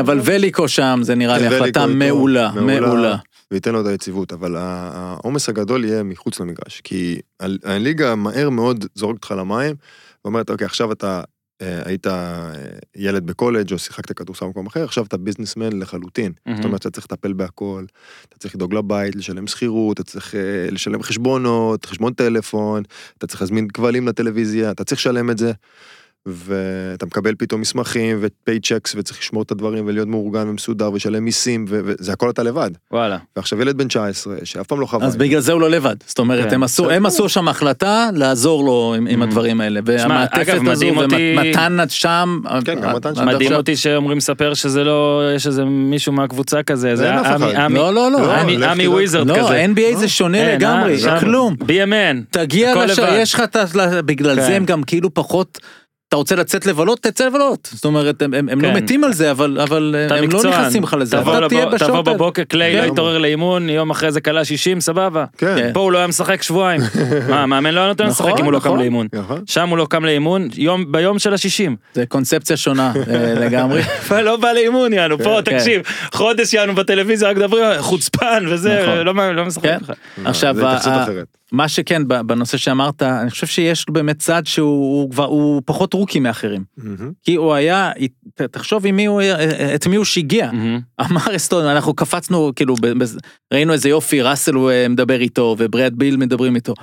אבל- 0.00 0.20
וליקו 0.24 0.68
שם 0.68 0.98
זה 1.02 1.14
נראה 1.14 1.38
לי 1.38 1.48
כן, 1.48 1.54
החלטה 1.56 1.86
מעולה, 1.86 2.50
מעולה. 2.54 3.16
וייתן 3.50 3.72
לו 3.72 3.80
את 3.80 3.86
היציבות, 3.86 4.32
אבל 4.32 4.56
העומס 4.56 5.48
הגדול 5.48 5.84
יהיה 5.84 6.02
מחוץ 6.02 6.40
למגרש, 6.40 6.80
כי 6.84 7.20
הליגה 7.64 8.14
מהר 8.14 8.50
מאוד 8.50 8.84
זורקת 8.94 9.16
אותך 9.16 9.34
למים, 9.38 9.76
ואומרת, 10.24 10.50
אוקיי, 10.50 10.64
עכשיו 10.64 10.92
אתה 10.92 11.22
אה, 11.62 11.82
היית 11.84 12.06
אה, 12.06 12.52
ילד 12.96 13.26
בקולג' 13.26 13.72
או 13.72 13.78
שיחקת 13.78 14.12
כדורסל 14.12 14.46
במקום 14.46 14.66
אחר, 14.66 14.84
עכשיו 14.84 15.04
אתה 15.04 15.16
ביזנסמן 15.16 15.78
לחלוטין. 15.78 16.32
מהמם. 16.46 16.56
זאת 16.56 16.64
אומרת, 16.64 16.80
אתה 16.80 16.90
צריך 16.90 17.06
לטפל 17.12 17.32
בהכל, 17.32 17.84
אתה 18.28 18.38
צריך 18.38 18.54
לדאוג 18.54 18.74
לבית, 18.74 19.16
לשלם 19.16 19.46
שכירות, 19.46 20.00
אתה 20.00 20.10
צריך 20.10 20.34
אה, 20.34 20.68
לשלם 20.70 21.02
חשבונות, 21.02 21.84
חשבון 21.84 22.12
טלפון, 22.12 22.82
אתה 23.18 23.26
צריך 23.26 23.40
להזמין 23.40 23.68
כבלים 23.68 24.08
לטלוויזיה, 24.08 24.70
אתה 24.70 24.84
צריך 24.84 25.00
לשלם 25.00 25.30
את 25.30 25.38
זה. 25.38 25.52
ואתה 26.26 27.06
מקבל 27.06 27.34
פתאום 27.38 27.60
מסמכים 27.60 28.18
ו 28.20 28.28
paychecks 28.28 28.94
וצריך 28.98 29.18
לשמור 29.20 29.42
את 29.42 29.50
הדברים 29.50 29.86
ולהיות 29.86 30.08
מאורגן 30.08 30.48
ומסודר 30.48 30.92
ולשלם 30.92 31.24
מיסים 31.24 31.64
ו- 31.68 31.80
וזה 31.84 32.12
הכל 32.12 32.30
אתה 32.30 32.42
לבד. 32.42 32.70
וואלה. 32.92 33.18
ועכשיו 33.36 33.60
ילד 33.62 33.78
בן 33.78 33.88
19 33.88 34.34
שאף 34.44 34.66
פעם 34.66 34.80
לא 34.80 34.86
חווה. 34.86 35.06
אז. 35.06 35.16
בגלל 35.16 35.40
זה 35.40 35.52
הוא 35.52 35.60
לא 35.60 35.70
לבד, 35.70 35.96
זאת 36.06 36.18
אומרת 36.18 36.48
כן. 36.48 36.54
הם 36.54 36.62
עשו. 36.62 36.90
הם 36.90 37.06
עשו 37.06 37.28
שם 37.28 37.48
החלטה 37.48 38.08
לעזור 38.14 38.64
לו 38.64 38.94
עם- 38.96 39.06
עם 39.06 39.20
Mhm. 39.22 39.24
הדברים 39.24 39.60
האלה, 39.60 39.80
והמעטפת 39.84 40.54
הזו 40.66 40.86
אותי- 40.88 41.34
ומתן 41.38 41.80
עד 41.80 41.90
שם, 41.90 42.40
כן, 42.64 42.80
גם 42.80 42.96
מתן 42.96 43.14
שם. 43.14 43.26
מדהים 43.26 43.52
אותי 43.52 43.76
שאומרים 43.76 44.20
ספר 44.20 44.54
שזה 44.54 44.84
לא 44.84 45.22
יש 45.36 45.46
איזה 45.46 45.64
מישהו 45.64 46.12
מהקבוצה 46.12 46.62
כזה 46.62 46.96
זה 46.96 47.10
אין 47.10 47.18
אף 47.18 47.26
אחד. 47.26 47.40
לא 47.70 47.94
לא 47.94 48.10
לא, 48.12 48.20
לא, 48.20 48.32
עמי- 48.34 48.56
תדע. 48.56 48.72
וויזרד 48.90 49.26
לא, 49.26 49.34
כזה. 49.38 49.64
NBA 49.74 49.96
זה 49.98 50.08
שונה 50.08 50.38
אין, 50.38 50.56
לגמרי, 50.60 50.96
אה, 51.08 51.20
כלום. 51.20 51.54
BMN. 51.62 52.24
תגיע 52.30 52.84
לשם. 52.84 53.02
יש 53.12 53.34
לך 53.34 53.40
את 53.40 53.56
ה... 53.56 53.64
בגלל 54.02 54.36
כן. 54.36 54.42
זה 54.46 54.56
הם 54.56 54.64
גם 54.64 54.82
כאילו 54.82 55.14
פחות... 55.14 55.58
אתה 56.08 56.16
רוצה 56.16 56.36
לצאת 56.36 56.66
לבלות, 56.66 56.98
תצא 57.02 57.26
לבלות. 57.26 57.68
זאת 57.72 57.84
אומרת, 57.84 58.22
הם, 58.22 58.34
הם, 58.34 58.60
לא 58.60 58.68
כן. 58.68 58.76
מתים 58.76 59.04
על 59.04 59.12
זה, 59.12 59.30
אבל, 59.30 59.60
אבל 59.60 59.94
אתה 60.06 60.14
הם 60.14 60.20
לא 60.22 60.26
מקצוען. 60.28 60.60
נכנסים 60.60 60.82
לך 60.82 60.96
לזה. 61.00 61.16
תבוא 61.16 61.38
אתה 61.38 61.48
תהיה 61.48 61.64
לבוא- 61.66 61.78
תבוא. 61.78 62.02
בבוקר 62.02 62.44
קליי 62.44 62.76
לא 62.76 62.82
כן. 62.82 62.88
התעורר 62.92 63.18
לאימון 63.18 63.68
יום 63.68 63.90
אחרי 63.90 64.12
זה 64.12 64.20
כלה 64.20 64.44
60 64.44 64.80
סבבה. 64.80 65.24
כן. 65.38 65.54
כן. 65.56 65.70
פה 65.74 65.80
הוא 65.80 65.92
לא 65.92 65.98
היה 65.98 66.06
משחק 66.06 66.42
שבועיים. 66.42 66.80
מה 67.30 67.42
המאמן 67.42 67.74
לא 67.74 67.80
היה 67.80 67.88
נותן 67.88 68.06
לשחק 68.06 68.26
נכון, 68.26 68.38
אם 68.38 68.44
הוא 68.44 68.52
לא 68.52 68.58
קם 68.58 68.64
נכון. 68.66 68.78
לאימון. 68.78 69.06
נכון. 69.12 69.42
שם 69.46 69.68
הוא 69.68 69.78
לא 69.78 69.86
קם 69.90 70.04
לאימון 70.04 70.48
יום 70.54 70.92
ביום 70.92 71.18
של 71.18 71.34
השישים. 71.34 71.76
זה 71.94 72.06
קונספציה 72.06 72.56
שונה 72.56 72.92
אה, 72.96 73.34
לגמרי. 73.44 73.82
לא 74.28 74.36
בא 74.36 74.52
לאימון 74.52 74.92
יענו 74.92 75.18
פה 75.18 75.38
כן. 75.44 75.58
תקשיב 75.58 75.82
חודש 76.12 76.54
יענו 76.54 76.74
בטלוויזיה 76.74 77.28
רק 77.30 77.36
מדברים 77.36 77.64
חוצפן 77.78 78.44
וזה 78.48 78.80
נכון. 78.82 78.98
לא 79.16 79.32
לא 79.34 79.44
משחק 79.44 79.62
כן. 79.62 79.78
לך. 79.82 79.92
עכשיו, 80.24 80.56
מה 81.52 81.68
שכן, 81.68 82.02
בנושא 82.08 82.56
שאמרת, 82.56 83.02
אני 83.02 83.30
חושב 83.30 83.46
שיש 83.46 83.88
לו 83.88 83.94
באמת 83.94 84.18
צד 84.18 84.42
שהוא 84.46 84.68
הוא 85.02 85.10
כבר, 85.10 85.24
הוא 85.24 85.62
פחות 85.64 85.94
רוקי 85.94 86.20
מאחרים. 86.20 86.64
מהמם. 86.76 87.12
כי 87.22 87.34
הוא 87.34 87.54
היה, 87.54 87.90
תחשוב 88.50 88.86
עם 88.86 88.96
מי 88.96 89.06
הוא, 89.06 89.20
היה- 89.20 89.74
את 89.74 89.86
מי 89.86 89.96
הוא 89.96 90.04
שיגע. 90.04 90.50
מהמם. 90.52 90.80
אמר 91.00 91.36
אסטון, 91.36 91.64
אנחנו 91.64 91.94
קפצנו, 91.94 92.52
כאילו, 92.56 92.74
ב- 92.74 92.86
ב- 93.02 93.16
ראינו 93.54 93.72
איזה 93.72 93.88
יופי, 93.88 94.22
ראסל 94.22 94.54
הוא 94.54 94.70
אה, 94.70 94.88
מדבר 94.88 95.20
איתו, 95.20 95.56
וברד 95.58 95.94
ביל 95.96 96.16
מדברים 96.16 96.54
איתו. 96.56 96.74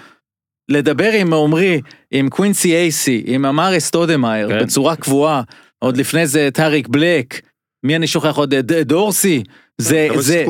לדבר 0.69 1.11
עם 1.11 1.33
עמרי, 1.33 1.81
עם 2.11 2.29
קווינסי 2.29 2.75
אייסי, 2.75 3.23
עם 3.25 3.45
אמארה 3.45 3.77
סטודמאייר, 3.77 4.49
כן. 4.49 4.63
בצורה 4.63 4.95
קבועה, 4.95 5.41
עוד 5.79 5.97
לפני 5.97 6.27
זה 6.27 6.49
טאריק 6.53 6.87
בלק, 6.87 7.41
מי 7.85 7.95
אני 7.95 8.07
שוכח 8.07 8.35
עוד, 8.37 8.53
ד- 8.55 8.81
דורסי, 8.81 9.43
זה, 9.81 10.07
זה. 10.19 10.45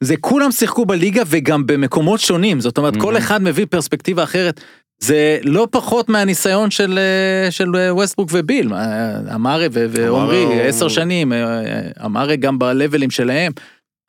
זה 0.00 0.16
כולם 0.16 0.52
שיחקו 0.52 0.86
בליגה 0.86 1.22
וגם 1.26 1.66
במקומות 1.66 2.20
שונים, 2.20 2.60
זאת 2.60 2.78
אומרת, 2.78 2.96
כל 2.96 3.14
Mhm. 3.14 3.18
אחד 3.18 3.42
מביא 3.42 3.66
פרספקטיבה 3.70 4.22
אחרת. 4.22 4.60
זה 5.02 5.38
לא 5.42 5.68
פחות 5.70 6.08
מהניסיון 6.08 6.70
של, 6.70 6.98
אה, 6.98 7.50
של 7.50 7.76
אה, 7.76 7.94
ווסטברוק 7.94 8.30
וביל, 8.32 8.74
אה, 8.74 9.34
אמרי 9.34 9.68
ו- 9.72 9.86
ועומרי, 9.90 10.62
עשר 10.68 10.88
שנים, 10.88 11.32
אה, 11.32 11.38
אה, 11.66 11.80
אמרי 12.04 12.36
גם 12.36 12.58
ב 12.58 12.65
levels 12.65 13.10
שלהם, 13.10 13.52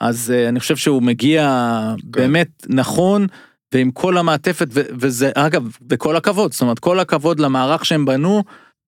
אז 0.02 0.34
אה, 0.36 0.50
אני 0.50 0.60
חושב 0.60 0.76
שהוא 0.76 1.02
מגיע 1.04 1.72
באמת 2.04 2.48
נכון, 2.70 3.28
ועם 3.74 3.92
כל 3.92 4.18
המעטפת, 4.18 4.68
ו- 4.72 4.82
וזה, 5.00 5.32
אגב, 5.36 5.64
בכל 5.82 6.16
הכבוד, 6.16 6.52
זאת 6.54 6.62
אומרת, 6.62 6.80
כל 6.80 7.00
הכבוד 7.00 7.40
למערך 7.40 7.86
שהם 7.86 8.06
בנו, 8.06 8.44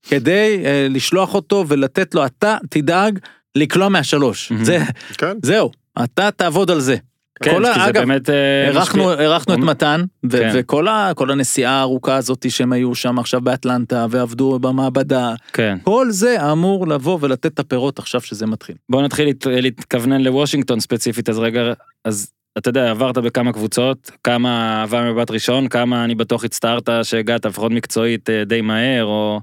כדי 0.08 0.62
אה, 0.66 0.88
לשלוח 0.90 1.36
אותו 1.36 1.66
ולתת 1.68 2.16
לו, 2.16 2.26
אתה 2.26 2.58
תדאג 2.70 3.20
לקלוע 3.56 3.90
מהשלוש. 3.90 4.52
Mhm. 4.52 4.56
זה, 4.64 4.78
כן. 5.18 5.38
זהו, 5.44 5.72
אתה 6.04 6.32
תעבוד 6.32 6.72
על 6.72 6.80
זה. 6.80 6.96
כן, 7.44 7.52
כל 7.52 7.66
ה- 7.66 7.88
אגב, 7.90 8.02
באמת 8.02 8.30
אה, 8.30 8.68
אירחנו, 8.68 9.06
משפיע. 9.10 9.22
אירחנו 9.26 9.54
את 9.54 9.60
מתן, 9.60 10.02
ו- 10.26 10.30
כן. 10.38 10.52
וכל 10.54 10.88
ה- 10.88 11.12
כל 11.16 11.32
הנסיעה 11.32 11.74
הארוכה 11.74 12.16
הזאת 12.16 12.46
שהם 12.52 12.74
היו 12.74 12.96
שם 12.96 13.20
עכשיו 13.20 13.42
באטלנטה 13.42 14.06
ועבדו 14.10 14.60
במעבדה, 14.60 15.34
כן. 15.54 15.78
כל 15.84 16.08
זה 16.10 16.52
אמור 16.52 16.88
לבוא 16.88 17.18
ולתת 17.22 17.46
את 17.46 17.60
הפירות 17.60 18.00
עכשיו 18.00 18.22
שזה 18.22 18.46
מתחיל. 18.46 18.76
בוא 18.90 19.02
נתחיל 19.02 19.26
להת- 19.28 19.46
להתכוונן 19.50 20.22
לוושינגטון 20.22 20.80
ספציפית 20.80 21.30
אז 21.30 21.40
רגע 21.40 21.62
אז 22.06 22.32
אתה 22.58 22.70
יודע 22.70 22.90
עברת 22.92 23.18
בכמה 23.18 23.54
קבוצות 23.54 24.12
כמה 24.24 24.82
אהבה 24.82 25.12
מבט 25.12 25.32
ראשון 25.32 25.68
כמה 25.68 26.04
אני 26.04 26.16
בטוח 26.16 26.44
הצטערת 26.44 26.90
שהגעת 27.04 27.46
לפחות 27.46 27.72
מקצועית 27.72 28.30
אה, 28.30 28.44
די 28.46 28.62
מהר 28.62 29.06
או 29.06 29.40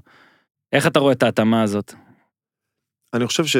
איך 0.73 0.87
אתה 0.87 0.99
רואה 0.99 1.11
את 1.13 1.23
ההתאמה 1.23 1.63
הזאת. 1.63 1.93
אני 3.13 3.27
חושב 3.27 3.45
ש... 3.45 3.57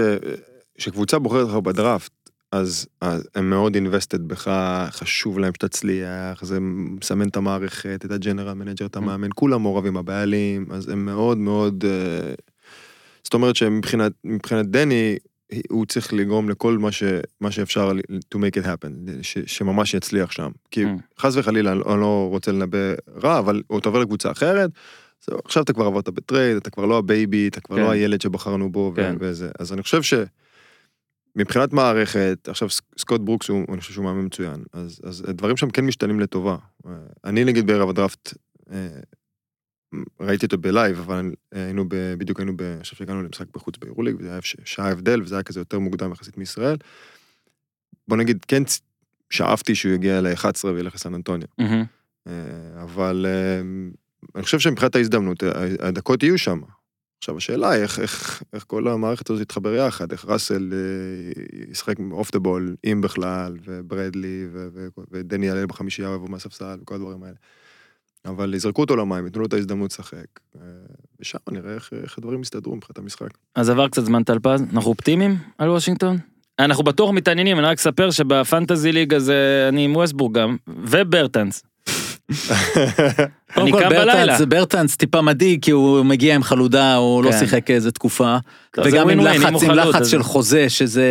שקבוצה 0.78 1.20
בוחרת 1.20 1.48
אותך 1.48 1.66
בדראפט, 1.66 2.12
אז, 2.52 2.88
אז 3.02 3.28
הם 3.36 3.50
מאוד 3.50 3.76
invested 3.78 4.18
בך, 4.28 4.52
חשוב 4.92 5.40
להם 5.40 5.54
שתצליח, 5.54 6.44
זה 6.44 6.58
מסמן 6.62 7.28
את 7.28 7.38
המערכת, 7.38 8.02
את 8.06 8.12
ה 8.12 8.17
general 8.17 8.54
manager, 8.54 8.86
את 8.86 8.96
המאמן, 8.96 9.30
כולם 9.36 9.62
מעורבים, 9.62 9.98
הבעלים, 9.98 10.66
אז 10.72 10.90
הם 10.90 11.06
מאוד 11.06 11.38
מאוד... 11.38 11.84
אה, 11.88 12.34
זאת 13.24 13.34
אומרת 13.34 13.56
שמבחינת 13.56 14.12
מבחינת 14.24 14.66
דני, 14.66 15.18
הוא 15.70 15.86
צריך 15.86 16.14
לגרום 16.14 16.50
לכל 16.50 16.78
מה, 16.78 16.92
ש, 16.92 17.04
מה 17.42 17.52
שאפשר 17.52 17.92
to 18.36 18.38
make 18.38 18.62
it 18.62 18.66
happen, 18.66 18.90
ש, 19.22 19.38
שממש 19.46 19.94
יצליח 19.94 20.32
שם. 20.32 20.52
כי 20.72 20.86
Mm. 20.86 20.88
חס 21.20 21.36
וחלילה, 21.36 21.72
אני 21.72 21.80
לא- 21.80 22.28
רוצה 22.32 22.52
לנבא 22.52 22.78
רע, 23.24 23.40
אבל 23.40 23.62
הוא 23.68 23.82
עובר 23.86 24.00
לקבוצה 24.00 24.32
אחרת, 24.32 24.70
זהו, 25.26 25.40
עכשיו 25.46 25.64
אתה 25.64 25.74
כבר 25.74 25.86
עברת 25.86 26.10
ב 26.10 26.17
trade, 26.17 26.58
אתה 26.58 26.70
כבר 26.70 26.86
לא 26.86 26.98
ה 26.98 27.06
baby, 27.06 27.48
אתה 27.48 27.62
כבר 27.62 27.76
כן. 27.76 27.82
לא 27.82 27.92
הילד 27.92 28.22
שבחרנו 28.22 28.72
בו, 28.72 28.94
כן. 28.96 29.16
וזה. 29.20 29.50
אז 29.60 29.74
אני 29.74 29.84
חושב 29.84 30.02
ש... 30.02 30.14
מבחינת 31.38 31.74
מערכת, 31.74 32.48
עכשיו 32.50 32.70
סקוט 32.98 33.22
ברוקס 33.22 33.50
הוא, 33.50 33.66
אני 33.70 33.82
חושב 33.82 33.94
שהוא 33.94 34.06
מאמן 34.06 34.26
מצוין, 34.26 34.64
אז, 34.74 35.02
אז 35.04 35.24
הדברים 35.30 35.58
שם 35.58 35.70
כן 35.70 35.86
משתנים 35.86 36.20
לטובה. 36.20 36.58
אה, 36.86 36.92
אני 37.26 37.44
נגיד 37.44 37.68
בערב 37.68 37.90
הדראפט, 37.90 38.34
אה, 38.72 39.00
ראיתי 40.20 40.46
אותו 40.46 40.58
ב 40.58 40.65
live, 40.65 41.00
אבל 41.00 41.32
אה, 41.54 41.64
היינו 41.66 41.86
ב, 41.90 41.96
בדיוק 42.18 42.40
היינו, 42.40 42.58
ב- 42.58 42.62
אני 42.62 42.82
חושב 42.84 42.96
שהגענו 42.96 43.24
למשחק 43.24 43.48
בחוץ 43.54 43.78
ביורוליג, 43.78 44.16
וזה 44.20 44.32
היה 44.32 44.40
שעה 44.42 44.92
הבדל, 44.92 45.22
וזה 45.22 45.36
היה 45.36 45.44
כזה 45.44 45.60
יותר 45.60 45.80
מוקדם 45.80 46.12
יחסית 46.12 46.38
מישראל. 46.38 46.78
בוא 48.08 48.18
נגיד, 48.18 48.46
כן 48.48 48.64
שאפתי 49.30 49.76
שהוא 49.76 49.94
יגיע 49.94 50.22
ל-11 50.22 50.68
וילך 50.68 50.96
לסן 50.96 51.14
אנטוניו. 51.14 51.48
מהמם. 51.58 51.84
אה, 52.28 52.34
אבל 52.84 53.26
אני 54.36 54.44
חושב 54.44 54.60
שמבחינת 54.60 54.96
ההזדמנות, 54.96 55.44
הדקות 55.80 56.24
יהיו 56.24 56.38
שם. 56.38 56.62
עכשיו 57.18 57.38
השאלה 57.38 57.70
היא 57.70 57.82
איך, 57.82 58.00
איך, 58.00 58.44
איך 58.54 58.64
כל 58.68 58.88
המערכת 58.88 59.30
הזאת 59.30 59.42
תתחבר 59.42 59.74
יחד, 59.74 60.12
איך 60.12 60.26
ראסל 60.26 60.74
אה, 60.74 61.44
ישחק 61.72 61.96
off 62.12 62.32
the 62.32 62.40
ball, 62.40 62.76
אם 62.86 63.02
בכלל, 63.02 63.58
וברדלי, 63.66 64.48
ו, 64.52 64.68
ו, 64.74 64.88
ודני 65.12 65.46
יעלה 65.46 65.68
בחמישייה 65.68 66.10
ויבוא 66.10 66.30
מהספסל 66.30 66.78
וכל 66.82 66.96
הדברים 66.96 67.24
האלה. 67.24 67.36
אבל 68.26 68.54
יזרקו 68.54 68.82
אותו 68.82 68.96
למים, 68.96 69.26
ייתנו 69.26 69.42
לו 69.42 69.48
את 69.48 69.54
ההזדמנות 69.54 69.92
לשחק. 69.92 70.26
אה, 70.56 70.62
ושם 71.20 71.38
נראה 71.52 71.74
איך, 71.74 71.94
איך 72.04 72.18
הדברים 72.18 72.42
יסתדרו 72.42 72.76
מבחינת 72.76 72.98
המשחק. 72.98 73.30
אז 73.56 73.70
עבר 73.70 73.88
קצת 73.88 74.06
זמן 74.06 74.24
טלפז, 74.24 74.62
אנחנו 74.74 74.90
אופטימיים 74.90 75.38
על 75.58 75.70
וושינגטון? 75.70 76.18
אנחנו 76.60 76.84
בטוח 76.84 77.12
מתעניינים, 77.12 77.60
אני 77.60 77.68
רק 77.68 77.78
אספר 77.78 78.12
שבפנטזי 78.12 78.92
ליג 78.92 79.14
הזה 79.14 79.66
אני 79.70 79.86
עם 79.86 79.96
ווסטבורג 79.96 80.38
גם, 80.38 80.58
וברטנס. 80.68 81.64
קודם 83.54 83.68
אני 83.68 83.72
כל 83.72 83.80
קם 83.80 83.90
בלילה. 83.90 84.26
ברטנס, 84.26 84.42
ברטנס 84.42 84.96
טיפה 84.96 85.22
מדאיג 85.22 85.64
כי 85.64 85.72
הוא 85.72 86.04
מגיע 86.04 86.36
עם 86.36 86.44
חלודה, 86.44 86.96
הוא 86.96 87.24
לא 87.24 87.32
כן. 87.32 87.40
שיחק 87.40 87.72
איזה 87.72 87.92
זה 88.76 88.82
וגם 88.84 89.10
עם 89.10 89.20
לחץ, 89.20 89.64
עם 89.64 89.72
לחץ 89.72 90.08
של 90.08 90.24
חוזה, 90.24 90.70
שזה... 90.70 91.06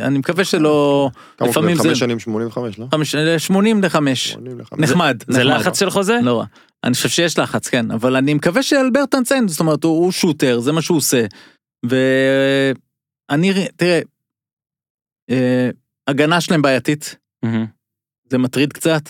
אני 0.00 0.18
מקווה 0.18 0.44
שלא... 0.44 1.10
כמה 1.36 1.48
לפעמים 1.48 1.76
זה... 1.76 1.82
חמש 1.88 1.98
שנים 1.98 2.18
85, 2.18 2.78
לא? 2.78 2.86
חמש- 2.94 3.16
80 3.38 3.82
ל-5. 3.82 4.14
80 4.14 4.60
לחמש. 4.60 4.80
נחמד. 4.80 5.22
זה. 5.28 5.44
לחץ 5.44 5.78
של 5.78 5.90
חוזה? 5.90 6.18
לא 6.22 6.38
רע. 6.38 6.44
אני 6.84 6.94
חושב 6.94 7.08
שיש 7.08 7.38
לחץ, 7.38 7.68
כן, 7.68 7.90
אבל 7.90 8.16
אני 8.16 8.34
מקווה 8.34 8.62
שעל 8.62 8.90
ברטנס 8.90 9.32
אין, 9.32 9.48
זאת 9.48 9.60
אומרת, 9.60 9.84
הוא, 9.84 10.12
shooter, 10.12 10.60
זה 10.60 10.72
מה 10.72 10.82
שהוא 10.82 10.98
עושה. 10.98 11.24
ואני, 11.84 13.52
תראה, 13.76 14.00
אה, 15.30 15.70
הגנה 16.08 16.40
שלהם 16.40 16.62
בעייתית. 16.62 17.16
זה 18.30 18.38
מטריד 18.38 18.72
קצת. 18.72 19.02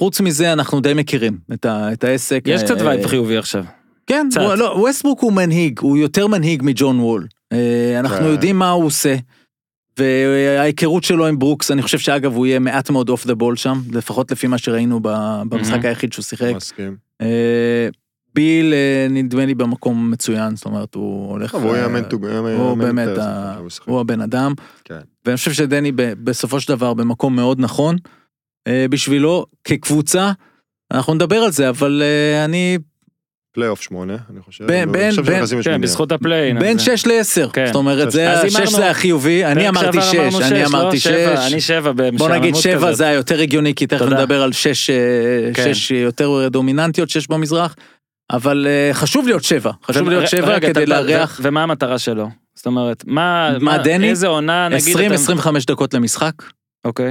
חוץ 0.00 0.20
מזה, 0.20 0.52
אנחנו 0.52 0.80
די 0.80 0.94
מכירים 0.94 1.38
את, 1.52 1.64
ה, 1.64 1.92
את 1.92 2.04
העסק. 2.04 2.42
יש 2.46 2.62
קצת 2.62 2.80
אה, 2.80 2.86
vibe 2.86 3.06
חיובי 3.06 3.36
עכשיו. 3.36 3.64
כן, 4.06 4.26
קצת. 4.30 4.40
הוא, 4.40 4.54
לא, 4.54 4.64
ווסטברוק 4.64 5.20
הוא 5.20 5.32
מנהיג, 5.32 5.80
הוא 5.80 5.96
יותר 5.96 6.26
מנהיג 6.26 6.62
מג'ון 6.64 7.00
וול. 7.00 7.26
אה, 7.52 7.96
אנחנו 8.00 8.18
כן. 8.18 8.24
יודעים 8.24 8.58
מה 8.58 8.70
הוא 8.70 8.84
עושה. 8.84 9.16
וההיכרות 9.98 11.04
שלו 11.04 11.26
עם 11.26 11.38
ברוקס, 11.38 11.70
אני 11.70 11.82
חושב 11.82 11.98
שאגב 11.98 12.34
הוא 12.34 12.46
יהיה 12.46 12.58
מעט 12.58 12.90
מאוד 12.90 13.08
off 13.08 13.26
the 13.26 13.34
ball 13.34 13.56
שם, 13.56 13.80
לפחות 13.92 14.30
לפי 14.32 14.46
מה 14.46 14.58
שראינו 14.58 15.00
ב- 15.02 15.42
במשחק 15.48 15.72
מהמם. 15.72 15.86
היחיד 15.86 16.12
שהוא 16.12 16.22
שיחק. 16.22 16.52
מסכים. 16.56 16.96
אה, 17.20 17.88
ביל 18.34 18.74
נדמה 19.10 19.46
לי 19.46 19.54
במקום 19.54 20.10
מצוין, 20.10 20.56
זאת 20.56 20.64
אומרת 20.64 20.94
הוא 20.94 21.30
הולך... 21.30 21.54
הוא 21.54 21.76
יאמן 21.76 22.02
טוג, 22.02 22.26
הוא 22.26 22.76
באמת, 22.76 23.08
הוא 23.86 24.00
הבן 24.00 24.20
אדם. 24.20 24.52
כן. 24.84 25.00
ואני 25.26 25.36
חושב 25.36 25.52
שדני 25.52 25.92
ב- 25.92 26.12
בסופו 26.24 26.60
של 26.60 26.68
דבר 26.68 26.94
במקום 26.94 27.36
מאוד 27.36 27.60
נכון. 27.60 27.96
אה, 28.68 28.86
בשבילו, 28.90 29.46
כקבוצה, 29.64 30.32
אנחנו 30.92 31.14
נדבר 31.14 31.36
על 31.36 31.52
זה, 31.52 31.68
אבל 31.68 32.02
אה, 32.04 32.44
אני 32.44 32.78
פלייאוף 33.54 33.82
שמונה, 33.82 34.16
אני 34.30 34.40
חושב. 34.40 34.66
בין- 34.66 34.82
אני 34.88 34.92
בין- 34.92 35.22
בין- 35.24 35.62
כן. 35.64 35.80
בזכות 35.80 36.12
ה 36.12 36.17
play-in. 36.17 36.58
בין 36.58 36.78
6 36.78 37.06
ל-10, 37.06 37.50
כן. 37.52 37.66
זאת 37.66 37.74
אומרת, 37.74 38.10
זה 38.10 38.30
אז 38.32 38.44
ה-6 38.44 38.58
הימרנו- 38.58 38.76
זה 38.76 38.90
החיובי, 38.90 39.44
אני 39.44 39.54
פרק 39.64 39.68
אמרתי 39.68 40.00
6, 40.02 40.14
אני 40.14 40.30
שש, 40.30 40.52
לא? 40.52 40.66
אמרתי 40.66 40.98
6. 41.00 41.06
שבע, 41.06 41.46
אני 41.46 41.60
שבע 41.60 41.92
בוא 41.92 42.04
במשעממות 42.10 42.30
נגיד 42.36 42.54
7 42.54 42.76
כזאת. 42.76 42.96
זה 42.96 43.06
היותר 43.08 43.40
הגיוני, 43.40 43.74
כי 43.74 43.86
תכף. 43.86 44.02
נדבר 44.06 44.42
על 44.42 44.52
6 44.52 44.90
כן. 45.54 45.72
יותר 45.94 46.48
דומיננטיות 46.50 47.10
שיש 47.10 47.28
במזרח, 47.30 47.76
אבל 48.30 48.66
אה, 48.68 48.94
חשוב 48.94 49.26
להיות 49.26 49.44
7, 49.44 49.70
חשוב 49.84 50.08
להיות 50.08 50.28
7 50.28 50.54
רגע, 50.54 50.68
כדי 50.68 50.86
לארח 50.86 51.40
ומה 51.42 51.62
המטרה 51.62 51.98
שלו? 51.98 52.28
זאת 52.54 52.66
אומרת, 52.66 53.04
מה... 53.06 53.50
מה, 53.60 53.78
דני? 53.78 54.10
איזה 54.10 54.26
עונה, 54.26 54.68
נגיד... 54.68 54.96
אתה- 54.96 55.14
20-25 55.14 55.66
דקות 55.66 55.94
למשחק. 55.94 56.32
אוקיי. 56.84 57.10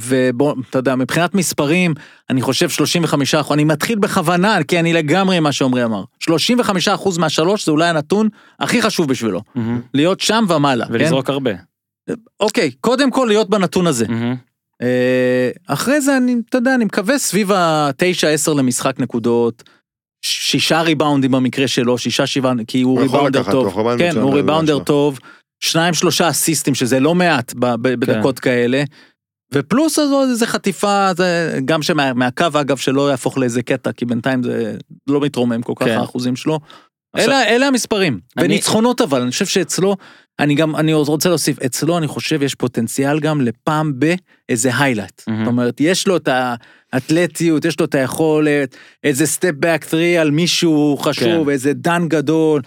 ובוא, 0.00 0.54
אתה 0.70 0.78
יודע, 0.78 0.94
מבחינת 0.96 1.34
מספרים, 1.34 1.94
אני 2.30 2.42
חושב 2.42 2.68
35 2.68 3.34
אחוז, 3.34 3.52
אני 3.52 3.64
מתחיל 3.64 3.98
בכוונה, 3.98 4.58
כי 4.68 4.80
אני 4.80 4.92
לגמרי 4.92 5.36
עם 5.36 5.42
מה 5.42 5.52
שעומרי 5.52 5.84
אמר. 5.84 6.04
35 6.20 6.88
אחוז 6.88 7.18
מהשלוש 7.18 7.64
זה 7.64 7.70
אולי 7.72 7.88
הנתון 7.88 8.28
הכי 8.60 8.82
חשוב 8.82 9.08
בשבילו. 9.08 9.40
מהמם. 9.54 9.80
להיות 9.94 10.20
שם 10.20 10.44
ומעלה, 10.48 10.86
כן? 10.86 10.92
ולזרוק 10.92 11.30
הרבה. 11.30 11.50
אוקיי, 12.40 12.70
קודם 12.80 13.10
כל 13.10 13.24
להיות 13.28 13.50
בנתון 13.50 13.86
הזה. 13.86 14.06
אה, 14.82 15.50
אחרי 15.66 16.00
זה 16.00 16.16
אני, 16.16 16.36
אתה 16.48 16.58
יודע, 16.58 16.74
אני 16.74 16.84
מקווה 16.84 17.18
סביב 17.18 17.52
ה-9-10 17.52 18.54
למשחק 18.54 19.00
נקודות. 19.00 19.62
שישה 20.24 20.80
ריבאונדים 20.82 21.30
במקרה 21.30 21.68
שלו, 21.68 21.98
שישה 21.98 22.26
שבעה, 22.26 22.52
כי 22.66 22.82
הוא 22.82 22.98
הוא 22.98 23.06
יכול 23.06 23.18
ריבאונדר 23.18 23.40
לקחת, 23.40 23.52
טוב. 23.52 23.66
הוא 23.66 23.76
ריבאונד 23.76 23.98
כן, 23.98 24.08
מצוין 24.08 24.22
הוא 24.22 24.30
בעבודה 24.30 24.36
ריבאונדר 24.52 24.74
שלו. 24.76 24.84
טוב. 24.84 25.18
שניים 25.60 25.94
שלושה 25.94 26.28
אסיסטים, 26.30 26.74
שזה 26.74 27.00
לא 27.00 27.14
מעט 27.14 27.54
ב- 27.54 27.74
ב- 27.74 27.94
בדקות 27.94 28.38
כאלה. 28.38 28.82
ופלוס 29.52 29.98
עוד 29.98 30.28
איזה 30.28 30.46
חטיפה, 30.46 31.10
זה 31.16 31.58
גם 31.64 31.82
שמהקו 31.82 32.44
אגב 32.60 32.76
שלא 32.76 33.10
יהפוך 33.10 33.38
לאיזה 33.38 33.62
קטע, 33.62 33.92
כי 33.92 34.04
בינתיים 34.04 34.42
זה 34.42 34.76
לא 35.08 35.20
מתרומם 35.20 35.62
כל 35.62 35.72
כך 35.76 35.86
כן. 35.86 35.98
האחוזים 35.98 36.36
שלו. 36.36 36.60
עכשיו- 37.14 37.30
אלה, 37.30 37.44
אלה 37.48 37.66
המספרים. 37.66 38.18
אני- 38.38 38.46
וניצחונות 38.46 39.00
אבל, 39.00 39.20
אני 39.22 39.30
חושב 39.30 39.46
שאצלו, 39.46 39.96
אני 40.40 40.54
גם, 40.54 40.76
אני 40.76 40.92
רוצה 40.94 41.28
להוסיף, 41.28 41.62
אצלו 41.62 41.98
אני 41.98 42.06
חושב 42.06 42.42
יש 42.42 42.54
פוטנציאל 42.54 43.20
גם 43.20 43.40
לפעם 43.40 43.92
באיזה 43.98 44.70
highlight. 44.78 45.22
מהמם. 45.26 45.44
זאת 45.44 45.50
אומרת, 45.52 45.80
יש 45.80 46.06
לו 46.06 46.16
את 46.16 46.28
האתלטיות, 46.92 47.64
יש 47.64 47.80
לו 47.80 47.86
את 47.86 47.94
היכולת, 47.94 48.76
איזה 49.04 49.26
step 49.26 49.52
back 49.58 49.84
3 49.88 49.94
על 50.20 50.30
מישהו 50.30 50.96
חשוב, 51.00 51.44
כן. 51.44 51.50
איזה 51.50 51.72
דאנק 51.72 52.08
גדול. 52.08 52.62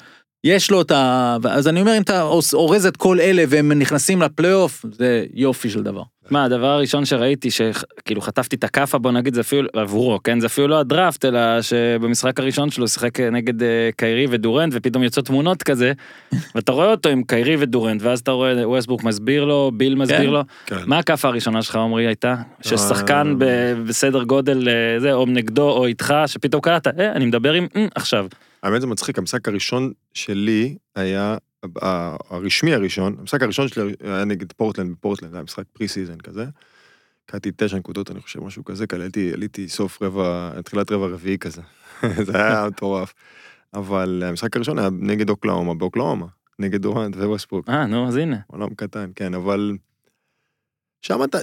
יש 0.47 0.71
לו 0.71 0.81
את 0.81 0.91
ה... 0.91 1.37
אז 1.49 1.67
אני 1.67 1.81
אומר, 1.81 1.97
אם 1.97 2.01
אתה 2.01 2.21
אורז 2.53 2.85
את 2.85 2.97
כל 2.97 3.19
אלה 3.19 3.43
והם 3.49 3.71
נכנסים 3.71 4.21
לפלייאוף, 4.21 4.85
זה 4.91 5.25
יופי 5.33 5.69
של 5.69 5.83
דבר. 5.83 6.01
מה, 6.29 6.43
הדבר 6.43 6.67
הראשון 6.67 7.05
שראיתי, 7.05 7.49
שכאילו 7.51 8.21
חטפתי 8.21 8.55
את 8.55 8.63
הכאפה, 8.63 8.97
בוא 8.97 9.11
נגיד, 9.11 9.33
זה 9.33 9.41
אפילו, 9.41 9.69
עבורו, 9.73 10.19
כן? 10.23 10.39
זה 10.39 10.47
אפילו 10.47 10.67
לא 10.67 10.79
הדראפט, 10.79 11.25
אלא 11.25 11.61
שבמשחק 11.61 12.39
הראשון 12.39 12.69
שלו 12.69 12.87
שיחק 12.87 13.19
נגד 13.19 13.63
אה, 13.63 13.89
קיירי 13.97 14.27
ודורנט, 14.29 14.73
ופתאום 14.75 15.03
יוצאות 15.03 15.25
תמונות 15.25 15.63
כזה, 15.63 15.91
ואתה 16.55 16.71
רואה 16.71 16.91
אותו 16.91 17.09
עם 17.09 17.23
קיירי 17.23 17.55
ודורנט, 17.59 18.01
ואז 18.03 18.19
אתה 18.19 18.31
רואה 18.31 18.67
ווסטבורק 18.67 19.03
מסביר 19.03 19.45
לו, 19.45 19.71
ביל 19.73 19.95
מסביר 19.95 20.17
כן. 20.17 20.25
לו. 20.25 20.41
כן. 20.65 20.75
מה 20.85 20.97
הכאפה 20.97 21.27
הראשונה 21.27 21.61
שלך, 21.61 21.75
עמרי, 21.75 22.07
הייתה? 22.07 22.35
ששחקן 22.61 23.27
אה. 23.27 23.35
ב- 23.37 23.87
בסדר 23.87 24.23
גודל, 24.23 24.67
אה, 24.69 24.99
זה, 24.99 25.13
או 25.13 25.25
נגדו 25.25 25.69
או 25.69 25.85
איתך, 25.85 26.13
שפתאום 26.27 26.61
קלטת, 26.61 26.99
אה, 26.99 27.11
אני 27.11 27.25
מדבר 27.25 27.53
עם, 27.53 27.67
"אה, 27.75 27.85
עכשיו. 27.95 28.25
האמת 28.63 28.81
זה 28.81 28.87
מצחיק, 28.87 29.17
המשחק 29.17 29.47
הראשון 29.47 29.91
שלי 30.13 30.77
היה, 30.95 31.37
הרשמי 32.29 32.73
הראשון, 32.73 33.15
המשחק 33.19 33.43
הראשון 33.43 33.67
שלי 33.67 33.93
היה 33.99 34.25
נגד 34.25 34.51
פורטלנד 34.53 34.91
בפורטלנד, 34.91 35.31
זה 35.31 35.37
היה 35.37 35.43
משחק 35.43 35.63
preseason 35.73 36.17
כזה. 36.17 36.45
קלעתי 37.25 37.51
תשע 37.55 37.77
נקודות, 37.77 38.11
אני 38.11 38.21
חושב, 38.21 38.43
משהו 38.43 38.65
כזה, 38.65 38.87
קלעתי, 38.87 39.33
עליתי 39.33 39.69
סוף 39.69 40.01
רבע, 40.01 40.51
תחילת 40.61 40.91
רבע 40.91 41.07
רביעי 41.07 41.37
כזה. 41.37 41.61
זה 42.27 42.37
היה 42.37 42.67
מטורף. 42.67 43.13
אבל 43.73 44.23
המשחק 44.25 44.55
הראשון 44.55 44.79
היה 44.79 44.89
נגד 44.99 45.29
אוקלהומה, 45.29 45.73
באוקלהומה, 45.73 46.25
נגד 46.59 46.81
דורנט 46.81 47.15
וווסטברוק. 47.15 47.69
אה, 47.69 47.85
נו, 47.85 48.07
אז 48.07 48.15
הנה. 48.15 48.37
עולם 48.47 48.73
קטן, 48.73 49.11
כן, 49.15 49.33
אבל... 49.33 49.77
שם 51.01 51.23
אתה... 51.23 51.37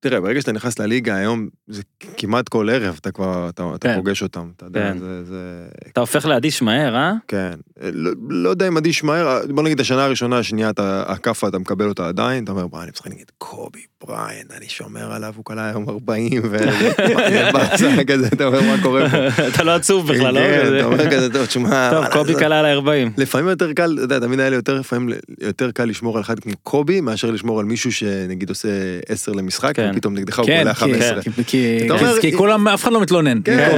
תראה, 0.00 0.20
ברגע 0.20 0.40
שאתה 0.40 0.52
נכנס 0.52 0.78
לליגה 0.78 1.14
היום, 1.14 1.48
זה 1.68 1.82
כמעט 2.16 2.48
כל 2.48 2.70
ערב, 2.70 2.96
אתה 3.00 3.10
כבר, 3.10 3.48
אתה, 3.48 3.62
אתה 3.74 3.88
כן. 3.88 3.96
פוגש 3.96 4.22
אותם, 4.22 4.50
אתה 4.56 4.66
יודע, 4.66 4.92
כן. 4.92 4.98
זה, 4.98 5.24
זה... 5.24 5.66
אתה 5.92 6.00
הופך 6.00 6.26
לאדיש 6.26 6.62
מהר, 6.62 6.96
אה? 6.96 7.12
כן. 7.28 7.52
לא, 7.80 8.10
לא 8.28 8.48
יודע 8.48 8.68
אם 8.68 8.76
אדיש 8.76 9.04
מהר, 9.04 9.40
בוא 9.48 9.62
נגיד 9.62 9.80
השנה 9.80 10.04
הראשונה, 10.04 10.38
השנייה, 10.38 10.70
אתה, 10.70 11.04
הכאפה, 11.06 11.48
אתה 11.48 11.58
מקבל 11.58 11.88
אותה 11.88 12.08
עדיין, 12.08 12.44
אתה 12.44 12.52
אומר, 12.52 12.66
בוא, 12.66 12.82
אני 12.82 12.90
משחק 12.92 13.06
נגד 13.06 13.24
קובי 13.38 13.80
בריין, 14.04 14.46
אני 14.56 14.68
שומר 14.68 15.12
עליו, 15.12 15.32
הוא 15.36 15.44
קלע 15.44 15.64
היום 15.64 15.88
40, 15.88 16.42
ו... 16.50 16.58
זה 17.30 17.50
באסה 17.52 18.04
כזה, 18.06 18.26
אתה 18.26 18.44
אומר, 18.44 18.60
מה 18.62 18.82
קורה 18.82 19.10
פה? 19.10 19.16
אתה 19.48 19.64
לא 19.64 19.70
עצוב 19.70 20.12
בכלל, 20.12 20.34
לא? 20.34 20.40
כן. 20.40 20.76
אתה 20.78 20.84
אומר 20.84 21.10
כזה, 21.10 21.32
טוב, 21.32 21.46
תשמע... 21.46 21.90
טוב, 21.94 22.06
קובי 22.06 22.32
לעשות?" 22.32 22.42
קלה 22.42 22.58
על 22.58 22.66
ה-40. 22.66 23.10
לפעמים 23.16 23.48
יותר 23.48 23.72
קל, 23.72 23.92
אתה 23.94 24.02
יודע, 24.02 24.18
תמיד 24.18 24.40
היה 24.40 24.50
לי 24.50 24.56
יותר, 24.56 24.80
לפעמים 24.80 25.18
יותר 25.40 25.70
קל 25.70 25.84
לשמור 25.84 26.16
על 26.16 26.22
אחד 26.22 26.40
כמו 26.40 26.52
קובי, 26.62 27.00
מאשר 27.00 27.30
לשמור 27.30 27.60
על 27.60 27.66
מישהו 27.66 27.92
שנגיד 27.92 28.48
עושה 28.48 28.68
10 29.08 29.32
למשחק, 29.32 29.78
כן. 29.86 29.92
ופתאום 29.94 30.14
נגדך 30.14 30.38
הוא 30.38 30.46
כן, 30.46 30.58
קולע 30.58 30.74
כי- 30.74 30.80
15. 30.80 31.22
כי- 31.22 31.30
כי- 31.46 31.78
אתה 31.86 31.94
אומר, 31.94 32.14
כי 32.20 32.32
כולם, 32.36 32.68
אף 32.68 32.82
אחד 32.82 32.92
לא 32.92 33.00
מתלונן. 33.00 33.40
כן, 33.44 33.68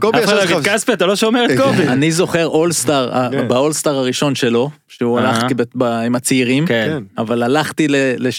קובי, 0.00 0.24
אחד 0.24 0.34
לא 0.34 0.46
שלך- 0.46 0.68
כספי, 0.68 0.92
אתה 0.92 1.06
לא 1.06 1.16
שומר 1.16 1.44
את 1.44 1.60
קובי. 1.60 1.88
אני 1.88 2.12
זוכר 2.12 2.46
אולסטאר, 2.46 3.30
כן. 3.30 3.48
באולסטאר 3.48 3.98
הראשון 3.98 4.34
שלו, 4.34 4.70
שהוא. 4.88 5.18
הלך 5.18 5.44
עם 6.06 6.14
הצעירים, 6.14 6.66
כן. 6.66 6.86
כן. 6.98 7.02
אבל 7.22 7.42
הלכתי 7.42 7.86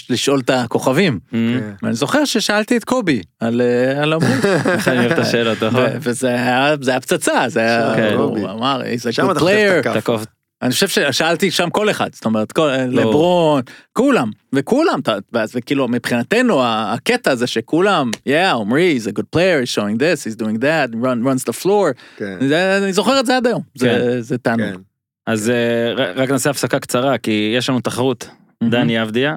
לשאול 0.09 0.39
את 0.39 0.49
הכוכבים. 0.49 1.19
כן. 1.31 1.37
ואני 1.83 1.93
זוכר 1.93 2.25
ששאלתי 2.25 2.77
את 2.77 2.83
קובי 2.83 3.21
על 3.39 3.61
אה, 3.61 4.03
על 4.03 4.13
המון. 4.13 4.31
איך 4.73 4.87
אני 4.87 4.99
אוהב 4.99 5.11
את 5.11 5.19
השאלות, 5.19 5.63
נכון? 5.63 5.85
וזה 5.99 6.27
היה 6.29 6.75
פצצה, 7.01 7.43
זה 7.47 7.59
היה, 7.59 7.93
כן. 7.95 8.13
הוא 8.13 8.49
אמר, 8.49 8.81
he's 8.81 9.15
a 9.15 9.19
good 9.19 9.39
player. 9.39 10.03
אני 10.63 10.71
חושב 10.71 10.87
ששאלתי 10.87 11.51
שם 11.51 11.69
כל 11.69 11.89
אחד, 11.89 12.09
זאת 12.13 12.25
אומרת, 12.25 12.51
כל, 12.51 12.69
לברון, 12.89 13.61
כולם, 13.93 14.31
וכולם, 14.53 14.99
ואז 15.33 15.51
וכאילו 15.55 15.87
מבחינתנו 15.87 16.61
ה- 16.61 16.93
הקטע 16.93 17.31
הזה 17.31 17.47
שכולם, 17.47 18.11
yeah, 18.29 18.31
עמרי, 18.55 18.99
he's 18.99 19.09
a 19.09 19.19
good 19.19 19.37
player, 19.37 19.65
he's 19.65 19.75
showing 19.75 19.97
this, 19.99 20.31
he's 20.31 20.39
doing 20.43 20.57
that, 20.61 20.95
run, 21.03 21.25
runs 21.25 21.49
the 21.49 21.63
floor, 21.63 21.93
כן, 22.17 22.47
זה, 22.47 22.77
אני 22.83 22.93
זוכר 22.93 23.19
את 23.19 23.25
זה 23.25 23.37
עד 23.37 23.47
היום, 23.47 23.61
זה, 23.75 24.21
זה 24.21 24.37
תענוג. 24.37 24.69
כן. 24.73 24.81
אז 25.27 25.51
ר- 25.97 26.13
רק 26.21 26.29
נעשה 26.31 26.49
הפסקה 26.49 26.79
קצרה, 26.79 27.17
כי 27.17 27.53
יש 27.57 27.69
לנו 27.69 27.79
תחרות, 27.79 28.27
דני 28.63 29.01
אבדיה, 29.01 29.35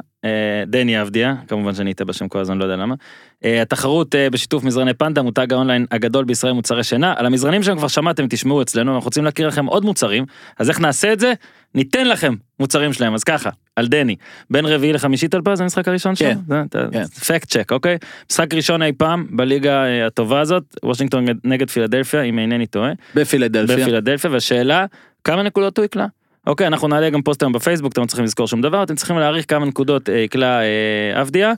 דני 0.67 1.03
אבדיה, 1.03 1.35
כמובן 1.49 1.75
שאני 1.75 1.93
אטעה 1.93 2.07
בשם 2.07 2.29
כל 2.29 2.39
הזמן, 2.39 2.59
לא 2.59 2.65
יודע 2.65 2.77
למה. 2.77 2.95
אה, 3.45 3.63
התחרות 3.63 4.15
אה, 4.15 4.31
בשיתוף 4.31 4.65
מזרני 4.65 4.95
פנדה, 4.95 5.23
מותג 5.23 5.53
האונליין 5.53 5.87
הגדול 5.91 6.25
בישראל 6.25 6.53
מוצרי 6.53 6.85
שינה. 6.85 7.15
על 7.17 7.27
המזרנים 7.27 7.63
שלהם 7.63 7.79
כבר 7.79 7.89
שמעתם, 7.89 8.27
תשמעו 8.31 8.63
אצלנו, 8.63 8.95
אנחנו 8.95 9.05
רוצים 9.05 9.25
להכיר 9.25 9.49
לכם 9.49 9.67
עוד 9.67 9.85
מוצרים, 9.85 10.25
אז 10.59 10.69
איך 10.69 10.81
נעשה 10.81 11.13
את 11.13 11.21
זה? 11.21 11.33
ניתן 11.75 12.09
לכם 12.09 12.35
מוצרים 12.61 12.93
שלהם, 12.93 13.15
אז 13.15 13.25
ככה, 13.25 13.51
על 13.77 13.87
דני. 13.87 14.17
בין 14.51 14.67
רביעי 14.67 14.93
לחמישי 14.93 15.29
טלפז, 15.29 15.59
זה 15.59 15.63
המשחק 15.63 15.89
הראשון 15.89 16.15
שלו? 16.17 16.29
כן, 16.49 16.63
כן. 16.93 17.05
פקט 17.05 17.49
צ'ק, 17.49 17.73
אוקיי? 17.73 17.99
משחק 18.31 18.55
ראשון 18.55 18.83
אי 18.83 18.93
פעם 18.93 19.27
בליגה 19.31 19.85
אה, 19.85 20.07
הטובה 20.07 20.41
הזאת, 20.41 20.63
וושינגטון 20.83 21.27
נגד 21.45 21.71
פילדלפיה, 21.71 22.23
אם 22.23 22.39
אינני 22.39 22.67
טועה. 22.67 22.93
בפילדלפיה. 23.15 23.77
בפילדלפיה, 23.77 24.31
והשאלה, 24.31 24.87
כמה 25.25 25.43
נקודות 25.43 25.79
הוא 25.79 25.85
יקלע? 25.85 26.07
אוקיי, 26.47 26.67
אנחנו 26.67 26.89
נעלה 26.89 27.11
גם 27.11 27.23
פוסט 27.23 27.43
היום 27.43 27.53
בפייסבוק, 27.53 27.93
אתם 27.93 28.01
לא 28.01 28.07
צריכים 28.07 28.25
לזכור 28.25 28.47
שום 28.47 28.61
דבר, 28.61 28.83
אתם 28.83 28.95
צריכים 28.95 29.19
להעריך 29.19 29.45
כמה 29.49 29.67
נקודות 29.67 30.09
אה, 30.11 30.19
יקלע 30.19 30.61
אה, 30.61 31.21
אבדיה. 31.21 31.53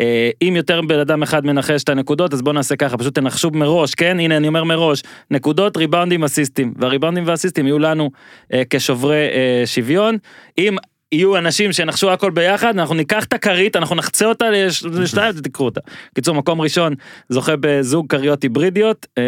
אה, 0.00 0.30
אם 0.42 0.54
יותר 0.56 0.80
בן 0.80 0.98
אדם 0.98 1.22
אחד 1.22 1.46
מנחש 1.46 1.82
את 1.82 1.88
הנקודות, 1.88 2.34
אז 2.34 2.42
בואו 2.42 2.54
נעשה 2.54 2.76
ככה, 2.76 2.98
פשוט 2.98 3.14
תנחשו 3.14 3.50
מראש, 3.50 3.94
כן? 3.94 4.20
הנה, 4.20 4.36
אני 4.36 4.48
אומר 4.48 4.64
מראש, 4.64 5.02
נקודות, 5.30 5.76
ריבאונדים, 5.76 6.24
אסיסטים. 6.24 6.74
והריבאונדים 6.76 7.26
והאסיסטים 7.26 7.66
יהיו 7.66 7.78
לנו 7.78 8.10
אה, 8.52 8.62
כשוברי 8.70 9.26
אה, 9.32 9.62
שוויון. 9.66 10.16
אם 10.58 10.76
יהיו 11.12 11.36
אנשים 11.36 11.72
שנחשו 11.72 12.10
הכל 12.10 12.30
ביחד, 12.30 12.78
אנחנו 12.78 12.94
ניקח 12.94 13.24
את 13.24 13.32
הכרית, 13.32 13.76
אנחנו 13.76 13.96
נחצה 13.96 14.26
אותה 14.26 14.50
לש- 14.50 14.84
לשתיים 14.84 15.34
ותקחו 15.36 15.64
אותה. 15.64 15.80
קיצור, 16.14 16.34
מקום 16.34 16.60
ראשון 16.60 16.94
זוכה 17.28 17.52
בזוג 17.60 18.06
כריות 18.08 18.42
היברידיות, 18.42 19.06
אה, 19.18 19.22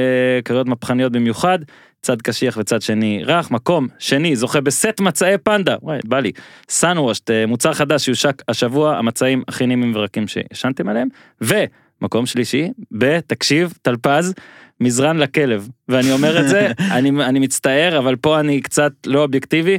כריות 0.44 0.66
מהפכניות 0.66 1.12
במיוחד, 1.12 1.58
צד 2.02 2.22
קשיח 2.22 2.56
וצד 2.56 2.82
שני 2.82 3.22
רך. 3.24 3.50
מקום 3.50 3.88
שני 3.98 4.36
זוכה 4.36 4.60
בסט 4.60 5.00
מצעי 5.00 5.38
פנדה, 5.38 5.76
וואי, 5.82 5.98
בא 6.04 6.20
לי. 6.20 6.32
סאנוושט, 6.68 7.30
אה, 7.30 7.46
מוצר 7.46 7.74
חדש 7.74 8.04
שיושק 8.04 8.42
השבוע, 8.48 8.96
המצעים 8.96 9.42
הכי 9.48 9.66
נעימים 9.66 9.92
ורקים 9.94 10.24
שישנתם 10.28 10.88
עליהם. 10.88 11.08
ומקום 11.40 12.26
שלישי, 12.26 12.68
בתקשיב, 12.92 13.72
טלפז, 13.82 14.34
מזרן 14.80 15.16
לכלב. 15.16 15.68
ואני 15.88 16.12
אומר 16.12 16.40
את 16.40 16.48
זה, 16.48 16.72
אני, 16.96 17.10
אני 17.24 17.38
מצטער, 17.38 17.98
אבל 17.98 18.16
פה 18.16 18.40
אני 18.40 18.60
קצת 18.60 18.92
לא 19.06 19.22
אובייקטיבי. 19.22 19.78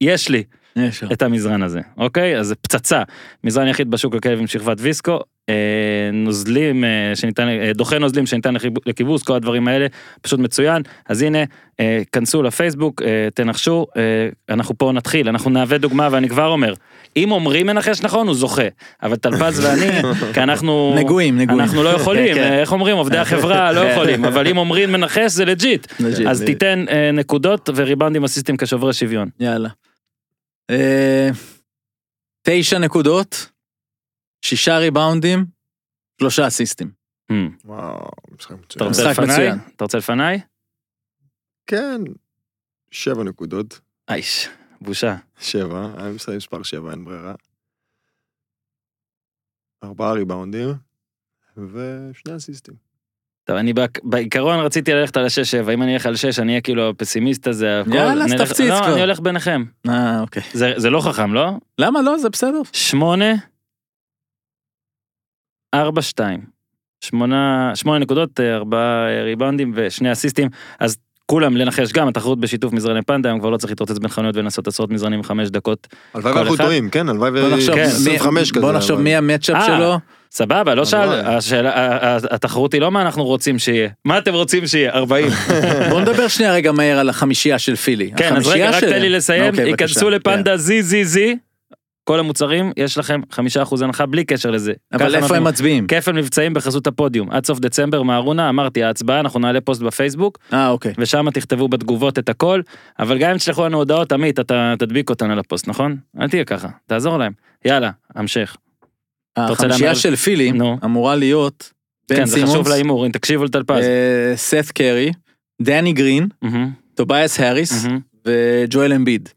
יש 0.00 0.28
לי. 0.28 0.42
את 1.12 1.22
המזרן 1.22 1.62
הזה, 1.62 1.80
אוקיי? 1.96 2.38
אז 2.38 2.46
זה 2.46 2.54
פצצה. 2.54 3.02
מזרן 3.44 3.68
יחיד 3.68 3.90
בשוק 3.90 4.14
הכלב 4.14 4.38
עם 4.38 4.46
שכבת 4.46 4.76
ויסקו, 4.80 5.18
נוזלים 6.12 6.84
אה, 6.84 7.12
שניתן, 7.14 7.48
אה, 7.48 7.72
דוחה 7.74 7.98
נוזלים 7.98 8.26
שניתן 8.26 8.54
לכיבוס, 8.86 9.22
כל 9.22 9.34
הדברים 9.34 9.68
האלה, 9.68 9.86
פשוט 10.22 10.40
מצוין. 10.40 10.82
אז 11.08 11.22
הנה, 11.22 11.38
אה, 11.80 12.02
כנסו 12.12 12.42
לפייסבוק, 12.42 13.02
אה, 13.02 13.28
תנחשו, 13.34 13.86
אה, 13.96 14.02
אנחנו 14.48 14.78
פה 14.78 14.92
נתחיל, 14.92 15.28
אנחנו 15.28 15.50
נהווה 15.50 15.78
דוגמה 15.78 16.08
ואני 16.10 16.28
כבר 16.28 16.46
אומר, 16.46 16.74
אם 17.16 17.32
עמרי 17.32 17.62
מנחש 17.62 18.02
נכון 18.02 18.26
הוא 18.26 18.34
זוכה, 18.34 18.62
אבל 19.02 19.16
טלפז 19.16 19.60
ואני, 19.64 20.02
כי 20.34 20.40
אנחנו... 20.40 20.94
נגועים, 20.96 21.38
נגועים. 21.38 21.60
אנחנו 21.60 21.82
לא 21.82 21.88
יכולים, 21.88 22.34
כן. 22.34 22.42
אה, 22.42 22.60
איך 22.60 22.72
אומרים, 22.72 22.96
עובדי 22.96 23.18
החברה 23.18 23.72
לא 23.76 23.80
יכולים, 23.80 24.24
אבל 24.24 24.48
אם 24.48 24.58
עמרי 24.58 24.86
מנחש 24.86 25.32
זה 25.32 25.44
לג'יט. 25.44 25.92
אז. 26.28 26.42
תיתן 26.42 26.84
אה, 26.90 27.10
נקודות 27.12 27.70
וריבנדים 27.74 28.24
אסיסטים 28.24 28.56
כשוברי 28.56 28.92
שוויון. 28.92 29.28
יאללה. 29.40 29.68
אה, 30.70 31.30
תשע 32.42 32.78
נקודות, 32.78 33.48
שישה 34.42 34.78
ריבאונדים, 34.78 35.46
שלושה 36.20 36.46
אסיסטים. 36.46 36.90
Hmm. 37.32 37.34
וואו, 37.64 38.08
משחק 38.34 38.50
אתה 38.66 38.84
מצוין. 38.88 39.08
משחק. 39.08 39.72
אתה 39.76 39.84
רוצה 39.84 39.98
לפניי? 39.98 40.40
כן, 41.66 42.00
שבע 42.90 43.24
נקודות. 43.24 43.80
אייש, 44.08 44.48
בושה. 44.80 45.16
שבע, 45.40 45.86
אני 45.98 46.10
מסיים 46.12 46.36
מספר 46.36 46.62
שבע, 46.62 46.90
אין 46.90 47.04
ברירה. 47.04 47.34
ארבעה 49.84 50.12
ריבאונדים, 50.12 50.68
ושני 51.56 52.36
אסיסטים. 52.36 52.74
טוב, 53.44 53.56
אני 53.56 53.72
בעיקרון 54.02 54.60
רציתי 54.60 54.92
ללכת 54.92 55.16
על 55.16 55.24
השש 55.26 55.50
שבע, 55.50 55.74
אם 55.74 55.82
אני 55.82 55.94
אלך 55.94 56.06
על 56.06 56.16
שש, 56.16 56.38
אני 56.38 56.52
אהיה 56.52 56.60
כאילו 56.60 56.88
הפסימיסט 56.88 57.46
הזה, 57.46 57.80
הכל. 57.80 57.94
יאללה, 57.94 58.24
אז 58.24 58.32
תפציץ 58.32 58.70
לא, 58.70 58.76
כבר. 58.76 58.92
אני 58.92 59.00
הולך 59.00 59.20
ביניכם. 59.20 59.64
אה, 59.88 60.20
אוקיי. 60.20 60.42
זה 60.52 60.72
זה 60.76 60.90
לא 60.90 61.00
חכם, 61.00 61.34
לא? 61.34 61.50
למה 61.78 62.02
לא? 62.02 62.18
זה 62.18 62.28
בסדר. 62.28 62.60
שמונה, 62.72 63.34
ארבע, 65.74 66.02
שתיים. 66.02 66.40
שמונה, 67.00 67.72
שמונה 67.74 67.98
נקודות, 67.98 68.40
אה, 68.40 68.54
ארבעה 68.54 69.08
אה, 69.08 69.22
ריבאונדים 69.22 69.72
ושני 69.74 70.12
אסיסטים, 70.12 70.48
אז 70.80 70.96
כולם 71.26 71.56
לנחש 71.56 71.92
גם, 71.92 72.08
התחרות 72.08 72.40
בשיתוף 72.40 72.72
מזרני 72.72 73.02
פנדה, 73.02 73.28
היום 73.28 73.40
כבר 73.40 73.50
לא 73.50 73.56
צריך 73.56 73.70
להתרוצץ 73.70 73.98
בין 73.98 74.08
חנויות 74.08 74.36
ולנסות 74.36 74.66
עשרות 74.68 74.90
מזרנים 74.90 75.22
חמש 75.22 75.48
דקות. 75.48 75.86
הלוואי 76.14 76.32
ואנחנו? 76.34 76.56
טועים, 76.56 76.90
כן, 76.90 77.08
הלוואי 77.08 77.30
בוא 77.30 77.48
נחשוב, 77.48 77.74
מי- 77.74 77.80
25 77.82 78.50
כזה. 78.52 78.60
בוא 78.60 78.72
נחשוב 78.72 78.90
אבל- 78.92 79.02
מי 79.02 79.16
המצ'אפ 79.16 79.56
אה, 79.56 79.66
שלו. 79.66 79.98
סבבה, 80.30 80.74
לא 80.74 80.84
שאל. 80.84 81.08
השאלה, 81.08 81.72
התחרות 82.30 82.72
היא 82.72 82.80
לא 82.80 82.90
מה 82.90 83.02
אנחנו 83.02 83.24
רוצים 83.24 83.58
שיהיה, 83.58 83.88
מה 84.04 84.18
אתם 84.18 84.34
רוצים 84.34 84.66
שיהיה, 84.66 84.90
40. 84.92 85.26
בוא 85.90 86.00
נדבר 86.00 86.28
שנייה 86.28 86.52
רגע 86.52 86.72
מהר 86.72 86.98
על 86.98 87.08
החמישייה 87.08 87.58
של 87.58 87.76
פילי. 87.76 88.10
כן, 88.16 88.36
אז 88.36 88.46
רגע, 88.46 88.70
רק 88.70 88.84
תן 88.84 89.00
לי 89.00 89.08
לסיים, 89.08 89.44
אוקיי, 89.52 89.68
ייכנסו. 89.68 90.10
לפנדה 90.10 90.56
זי 90.56 90.82
זי 90.82 91.04
זי, 91.04 91.36
כל 92.08 92.20
המוצרים, 92.20 92.72
יש 92.76 92.98
לכם 92.98 93.20
חמישה 93.30 93.62
אחוז 93.62 93.82
הנחה 93.82 94.06
בלי 94.06 94.24
קשר 94.24 94.50
לזה. 94.50 94.72
אבל 94.92 95.14
איפה 95.14 95.36
הם 95.36 95.44
מצביעים? 95.44 95.86
כפל 95.86 96.12
מבצעים 96.12 96.54
בחסות 96.54 96.86
הפודיום, 96.86 97.30
עד 97.30 97.46
סוף 97.46 97.58
דצמבר 97.58 98.02
מארונה, 98.02 98.48
אמרתי 98.48 98.82
ההצבעה, 98.82 99.20
אנחנו 99.20 99.40
נעלה 99.40 99.60
פוסט 99.60 99.82
בפייסבוק, 99.82 100.38
אה, 100.52 100.68
אוקיי. 100.68 100.94
ושם 100.98 101.30
תכתבו 101.30 101.68
בתגובות 101.68 102.18
את 102.18 102.28
הכל, 102.28 102.60
אבל 102.98 103.18
גם 103.18 103.30
אם 103.30 103.36
תשלחו 103.36 103.64
לנו 103.64 103.78
הודעות, 103.78 104.12
עמית, 104.12 104.40
אתה 104.40 104.74
תדביק 104.78 105.10
אותנו 105.10 105.36
לפוסט, 105.36 105.68
נכון? 105.68 105.96
אל 106.20 106.28
תהיה 106.28 106.44
ככה, 106.44 106.68
תעזור 106.86 107.18
להם. 107.18 107.32
יאללה, 107.64 107.90
המשך. 108.14 108.56
רוצה 109.38 109.52
החמישייה? 109.52 109.94
של 109.94 110.16
פילי. 110.16 110.52
אמורה 110.84 111.14
להיות 111.14 111.72
כן, 112.08 112.24
זה 112.24 112.46
חשוב 112.46 112.68
להימור, 112.68 113.04
הנה, 113.04 113.12
תקשיבו 113.12 113.44
לטלפז. 113.44 113.84
אה, 113.84 114.32
סת 114.36 114.70
קרי, 114.74 115.12
דני 115.62 115.92
גרין, 115.92 116.28
טוביאס 116.94 117.40
האריס. 117.40 117.86
וג'ואל 118.26 118.92
אמביד. 118.92 119.28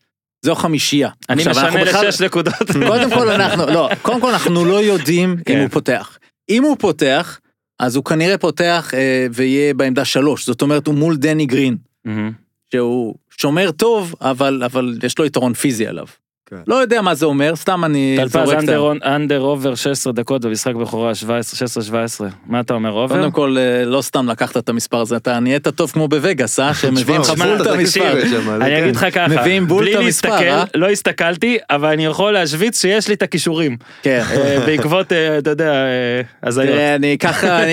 זו 0.42 0.56
חמישייה. 0.56 1.10
אני 1.30 1.44
משנה 1.50 1.84
לשש 1.84 2.22
נקודות. 2.22 2.72
קודם 2.88 3.10
כל 3.10 3.30
אנחנו, 3.30 3.66
לא, 3.66 3.90
קודם 4.02 4.22
כל 4.22 4.30
אנחנו 4.30 4.66
לא 4.66 4.84
יודעים 4.84 5.30
אם 5.32 5.44
כן. 5.46 5.60
הוא 5.60 5.68
פותח. 5.68 6.18
אם 6.50 6.64
הוא 6.64 6.78
פותח, 6.80 7.40
אז 7.80 7.96
הוא 7.96 8.06
כנראה 8.06 8.38
פותח 8.38 8.92
אה, 8.94 9.28
ויהיה 9.34 9.74
בעמדה 9.74 10.06
שלוש, 10.06 10.46
זאת 10.46 10.62
אומרת 10.62 10.88
הוא 10.88 10.96
מול 10.96 11.18
דני 11.18 11.46
גרין, 11.46 11.78
מהמם. 12.06 12.32
שהוא 12.72 13.16
שומר 13.38 13.72
טוב, 13.72 14.16
אבל, 14.22 14.64
אבל 14.66 14.98
יש 15.04 15.20
לו 15.20 15.26
יתרון 15.26 15.54
פיזי 15.54 15.88
עליו. 15.88 16.06
כן. 16.52 16.58
לא 16.68 16.76
יודע 16.76 17.02
מה 17.02 17.16
זה 17.16 17.26
אומר, 17.26 17.56
סתם 17.56 17.86
אני 17.86 18.16
טלפז 18.20 18.32
זורק 18.34 18.64
את 18.64 18.70
ה- 18.70 19.16
under, 19.16 19.42
over 19.42 19.76
16 19.76 20.14
דקות 20.14 20.42
במשחק 20.46 20.76
בכורה 20.76 21.16
17, 21.16 21.68
16-17. 22.28 22.34
מה 22.48 22.60
אתה 22.60 22.74
אומר 22.74 22.92
over? 22.92 23.16
קודם 23.16 23.32
כל, 23.32 23.56
אה, 23.60 23.86
לא 23.86 24.02
סתם 24.02 24.30
לקחת 24.30 24.58
את 24.58 24.70
המספר 24.70 24.98
הזה, 25.02 25.16
אתה 25.16 25.40
נהיית 25.40 25.68
טוב 25.68 25.92
כמו 25.92 26.08
בווגאס, 26.08 26.60
אה? 26.60 26.74
שהם 26.74 26.94
מביאים 26.96 27.22
לך 27.22 27.30
בול 27.30 27.62
את 27.62 27.68
המספר. 27.68 28.22
אני. 28.62 28.82
אגיד 28.84 28.96
לך 28.96 29.06
ככה, 29.14 29.28
מביאים 29.28 29.68
בול 29.68 29.84
בלי 29.84 29.94
את 29.96 30.00
המספר, 30.00 30.30
להסתכל, 30.30 30.46
אה? 30.50 30.64
לא 30.76 30.90
הסתכלתי, 30.90 31.58
אבל 31.70 31.90
אני 31.90 32.06
יכול 32.06 32.32
להשוויץ 32.34 32.82
שיש 32.82 33.08
לי 33.08 33.14
את 33.14 33.22
הכישורים. 33.22 33.78
כן. 34.04 34.22
אה, 34.32 34.64
בעקבות, 34.66 35.12
אה, 35.12 35.38
אתה 35.38 35.50
יודע, 35.50 35.74
הזיות. 36.44 36.70
אני 36.80 37.14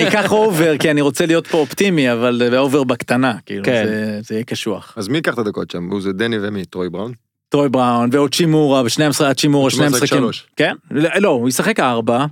אקח 0.07 0.31
אובר, 0.31 0.77
כי 0.77 0.91
אני 0.91 1.01
רוצה 1.01 1.25
להיות 1.25 1.47
פה 1.47 1.57
אופטימי, 1.57 2.11
אבל 2.11 2.57
אובר 2.57 2.83
בקטנה, 2.83 3.33
כאילו, 3.45 3.63
כן. 3.65 3.83
זה- 3.85 4.19
זה 4.21 4.35
יהיה 4.35 4.43
קשוח. 4.43 4.93
אז 4.97 5.07
מי 5.07 5.17
ייקח 5.17 5.33
את 5.33 5.39
הדקות 5.39 5.71
שם? 5.71 5.87
הוא 5.91 6.01
זה 6.01 6.11
דני 6.13 6.37
ומי? 6.41 6.65
טרוי 6.65 6.89
בראון? 6.89 7.11
טרוי 7.49 7.69
בראון 7.69 8.09
ועוד 8.11 8.35
צ'ימורה, 8.35 8.83
ב-12 8.83 9.23
עד 9.25 9.35
צ'ימורה, 9.35 9.69
שני. 9.69 10.07
שלוש. 10.07 10.47
כן? 10.55 10.75
לא, 10.91 11.29
הוא 11.29 11.49
ישחק 11.49 11.79
ארבע. 11.79 12.25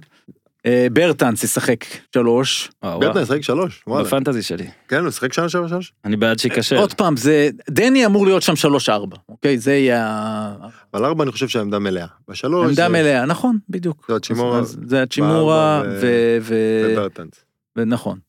אה, 0.66 0.88
ברטנס 0.94 1.44
ישחק 1.44 1.86
שלוש. 2.14 2.70
וואו. 2.84 3.20
ישחק 3.22 3.42
שלוש, 3.42 3.84
וואלה. 3.88 4.04
בפנטזי 4.04 4.42
שלי. 4.42 4.68
כן, 4.88 5.00
הוא 5.00 5.08
ישחק 5.08 5.34
שנה 5.34 5.50
שבע 5.50 5.68
שלוש? 5.68 5.94
אני 6.06 6.16
בעד 6.16 6.40
שייכשל. 6.40 6.76
עוד 6.76 6.94
פעם, 6.94 7.18
זה, 7.18 7.50
דני 7.70 8.06
אמור 8.06 8.26
להיות 8.26 8.42
שם 8.42 8.56
שלוש 8.56 8.90
ארבע, 8.90 9.18
אוקיי? 9.30 9.58
זה 9.58 9.74
יהיה 9.74 10.54
אבל 10.94 11.06
ארבע 11.06 11.24
אני 11.24 11.32
חושב 11.32 11.48
שהעמדה 11.48 11.80
מלאה. 11.80 12.06
בשלוש 12.28 12.68
עמדה 12.70 12.90
מלאה, 12.90 13.26
נכון, 13.26 13.58
בדיוק. 13.70 14.06
זה 14.10 14.16
הצ'ימורה 14.16 14.64
זה 14.64 15.04
הצ'ימורה, 15.04 15.84
ו... 16.02 16.38
וברטנס. 16.42 17.46
ונכון. 17.76 18.20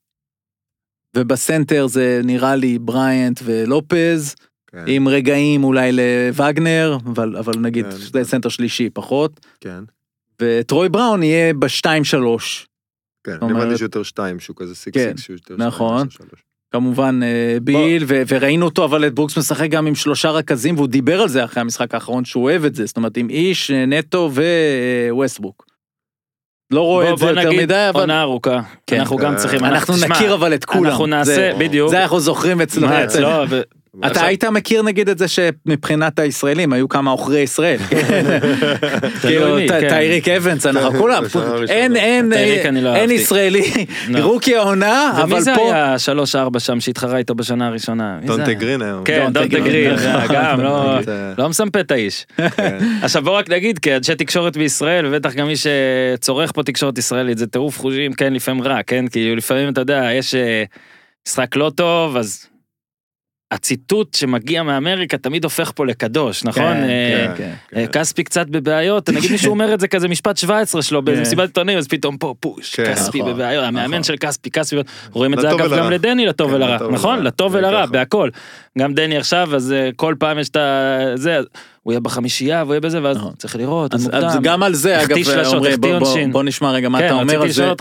ובסנטר 1.16 1.86
זה 1.86 2.20
נראה 2.24 2.56
לי 2.56 2.78
בריאנט 2.78 3.40
ולופז, 3.44 4.34
כן, 4.72 4.84
עם 4.86 5.08
רגעים 5.08 5.64
אולי 5.64 5.90
לווגנר, 5.92 6.98
אבל, 7.06 7.36
אבל 7.36 7.52
נגיד 7.60 7.84
כן. 7.84 7.90
זה 7.90 8.24
סנטר 8.24 8.48
שלישי 8.48 8.90
פחות, 8.90 9.46
כן. 9.60 9.84
וטרוי 10.42 10.88
בראון 10.88 11.22
יהיה 11.22 11.54
בשתיים 11.54 12.04
שלוש. 12.04 12.66
כן, 13.26 13.32
אומרת- 13.40 13.50
אני 13.56 13.62
הבנתי 13.62 13.78
שיותר 13.78 14.02
שתיים, 14.02 14.40
שהוא 14.40 14.56
כזה 14.56 14.74
סיקס 14.74 14.96
כן, 15.00 15.08
סיקס, 15.08 15.20
שהוא 15.22 15.34
יותר 15.34 15.54
שתיים, 15.54 15.60
נכון. 15.68 16.06
עשר, 16.06 16.16
שלוש. 16.18 16.42
כמובן 16.72 17.20
אה, 17.22 17.58
ביל, 17.62 18.04
ו- 18.06 18.22
וראינו 18.28 18.64
אותו, 18.66 18.84
אבל 18.84 19.06
את 19.06 19.14
ברוקס 19.14 19.38
משחק 19.38 19.70
גם 19.70 19.86
עם 19.86 19.94
שלושה 19.94 20.30
רכזים, 20.30 20.74
והוא 20.76 20.88
דיבר 20.88 21.20
על 21.20 21.28
זה 21.28 21.44
אחרי 21.44 21.60
המשחק 21.60 21.94
האחרון, 21.94 22.24
שהוא 22.24 22.44
אוהב 22.44 22.64
את 22.64 22.74
זה, 22.74 22.86
זאת 22.86 22.96
אומרת, 22.96 23.16
עם 23.16 23.30
איש, 23.30 23.70
אה, 23.70 23.86
נטו 23.86 24.30
וווסטבוק. 25.10 25.66
לא 26.72 26.80
רואה 26.80 27.12
את 27.12 27.18
זה 27.18 27.26
יותר 27.26 27.48
נגיד 27.48 27.60
מדי, 27.62 27.86
אבל 27.90 28.00
עונה 28.00 28.22
ארוכה. 28.22 28.60
כן. 28.86 28.98
אנחנו 29.00 29.16
גם 29.16 29.32
אה, 29.32 29.38
צריכים, 29.38 29.64
אנחנו 29.64 29.94
נכיר 30.08 30.34
אבל 30.34 30.54
את 30.54 30.64
כולם. 30.64 30.86
אנחנו 30.90 31.06
נעשה, 31.06 31.34
זה- 31.34 31.52
בדיוק. 31.58 31.90
זה 31.90 32.02
אנחנו 32.02 32.20
זוכרים 32.20 32.60
אצלו. 32.60 32.88
אתה 34.06 34.24
היית 34.24 34.44
מכיר 34.44 34.82
נגיד 34.82 35.08
את 35.08 35.18
זה 35.18 35.26
שמבחינת 35.28 36.18
הישראלים 36.18 36.72
היו 36.72 36.88
כמה 36.88 37.10
עוכרי 37.10 37.40
ישראל. 37.40 37.78
כאילו, 39.20 39.54
מי, 39.56 39.68
ט- 39.68 39.70
כן. 39.72 39.88
טייריק 39.88 40.28
אבנס 40.28 40.66
אנחנו 40.66 40.90
כן, 40.90 40.98
כולם. 40.98 41.22
אין 41.68 41.96
אין 41.96 42.32
אני 42.66 42.80
לא 42.80 42.94
אין. 42.96 43.10
ישראלי 43.10 43.62
לא. 44.08 44.18
רוקי 44.24 44.56
העונה 44.56 45.10
ומי 45.14 45.22
אבל 45.22 45.40
זה 45.40 45.52
פה. 45.54 45.74
היה 45.74 45.98
שלוש 45.98 46.36
ארבע 46.36 46.60
שם 46.60 46.80
שהתחרה 46.80 47.18
איתו 47.18 47.34
בשנה 47.34 47.66
הראשונה? 47.66 48.18
זה 48.22 48.26
דונטה? 48.26 48.52
גרין 48.52 48.82
היום. 48.82 49.04
כן, 49.04 49.28
דונטה 49.32 49.58
גרין. 49.58 49.96
גם 50.32 50.60
לא... 50.60 50.98
זה- 51.04 51.32
לא 51.38 51.48
מסמפה 51.48 51.80
את 51.80 51.90
האיש. 51.90 52.26
כן. 52.56 52.78
עכשיו 53.02 53.22
בוא 53.22 53.38
רק 53.38 53.50
נגיד, 53.50 53.78
כאנשי 53.78 54.14
תקשורת 54.14 54.56
בישראל, 54.56 55.06
ובטח 55.06 55.34
גם 55.34 55.46
מי 55.46 55.54
שצורך 55.56 56.52
פה 56.52 56.62
תקשורת 56.62 56.98
ישראלית, 56.98 57.38
זה 57.38 57.46
טירוף 57.46 57.78
חושים, 57.80 58.12
כן, 58.12 58.32
לפעמים 58.32 58.62
רע, 58.62 58.82
כן, 58.86 59.04
כאילו 59.08 59.36
לפעמים 59.36 59.68
אתה 59.72 59.80
יודע, 59.80 60.08
יש 60.14 60.34
אה, 60.34 60.64
משחק 61.28 61.56
לא 61.56 61.70
טוב, 61.74 62.16
אז 62.16 62.46
הציטוט 63.50 64.14
שמגיע 64.14 64.62
מאמריקה 64.62 65.18
תמיד 65.18 65.44
הופך 65.44 65.72
פה 65.74 65.86
לקדוש, 65.86 66.44
נכון? 66.44 66.62
כן, 66.62 66.82
אה, 66.82 67.34
כן, 67.36 67.54
אה, 67.76 67.86
כספי 67.86 68.24
קצת 68.24 68.46
בבעיות, 68.46 69.08
נגיד 69.16 69.30
מישהו 69.32 69.50
אומר 69.50 69.74
את 69.74 69.80
זה 69.80 69.88
כזה 69.88 70.08
משפט 70.08 70.36
17 70.36 70.82
שלו 70.82 71.02
באיזה 71.02 71.22
כן. 71.22 71.26
מסיבת 71.26 71.48
עיתונאים, 71.48 71.78
אז 71.78 71.88
פתאום 71.88 72.16
פה 72.16 72.34
פוש, 72.40 72.74
כן, 72.74 72.94
כספי 72.94 73.18
נכון, 73.18 73.32
בבעיות, 73.32 73.64
המאמן 73.64 73.86
נכון. 73.86 74.02
של 74.02 74.16
כספי, 74.16 74.50
כספי, 74.50 74.76
רואים 75.12 75.34
את 75.34 75.40
זה 75.40 75.50
אגב. 75.50 75.74
גם 75.78 75.90
לדני 75.90 76.26
לטוב 76.26 76.50
כן, 76.50 76.54
ולרע, 76.56 76.78
נכון? 76.90 77.22
לטוב 77.22 77.54
ולרע. 77.54 77.86
בהכל. 77.86 78.30
גם 78.78 78.94
דני 78.94 79.16
עכשיו, 79.16 79.56
אז 79.56 79.72
אה, 79.72 79.90
כל 79.96 80.14
פעם 80.18 80.38
יש 80.38 80.48
את. 80.48 80.56
זה, 81.14 81.40
הוא 81.82 81.92
יהיה 81.92 82.00
בחמישייה 82.00 82.62
והוא 82.62 82.74
יהיה 82.74 82.80
בזה, 82.80 83.02
ואז 83.02 83.16
נכון. 83.16 83.32
צריך 83.38 83.56
לראות, 83.56 83.94
אז, 83.94 84.10
גם 84.42 84.62
על 84.62 84.74
זה 84.74 85.02
אגב 85.02 85.16
בוא, 85.58 85.68
בוא, 85.76 85.94
עונשין. 85.94 86.32
בוא 86.32 86.42
נשמע 86.42 86.70
רגע 86.70 86.88
מה 86.88 86.98
כן, 86.98 87.06
אתה 87.06 87.14
אומר 87.14 87.42
על 87.42 87.50
זה. 87.50 87.72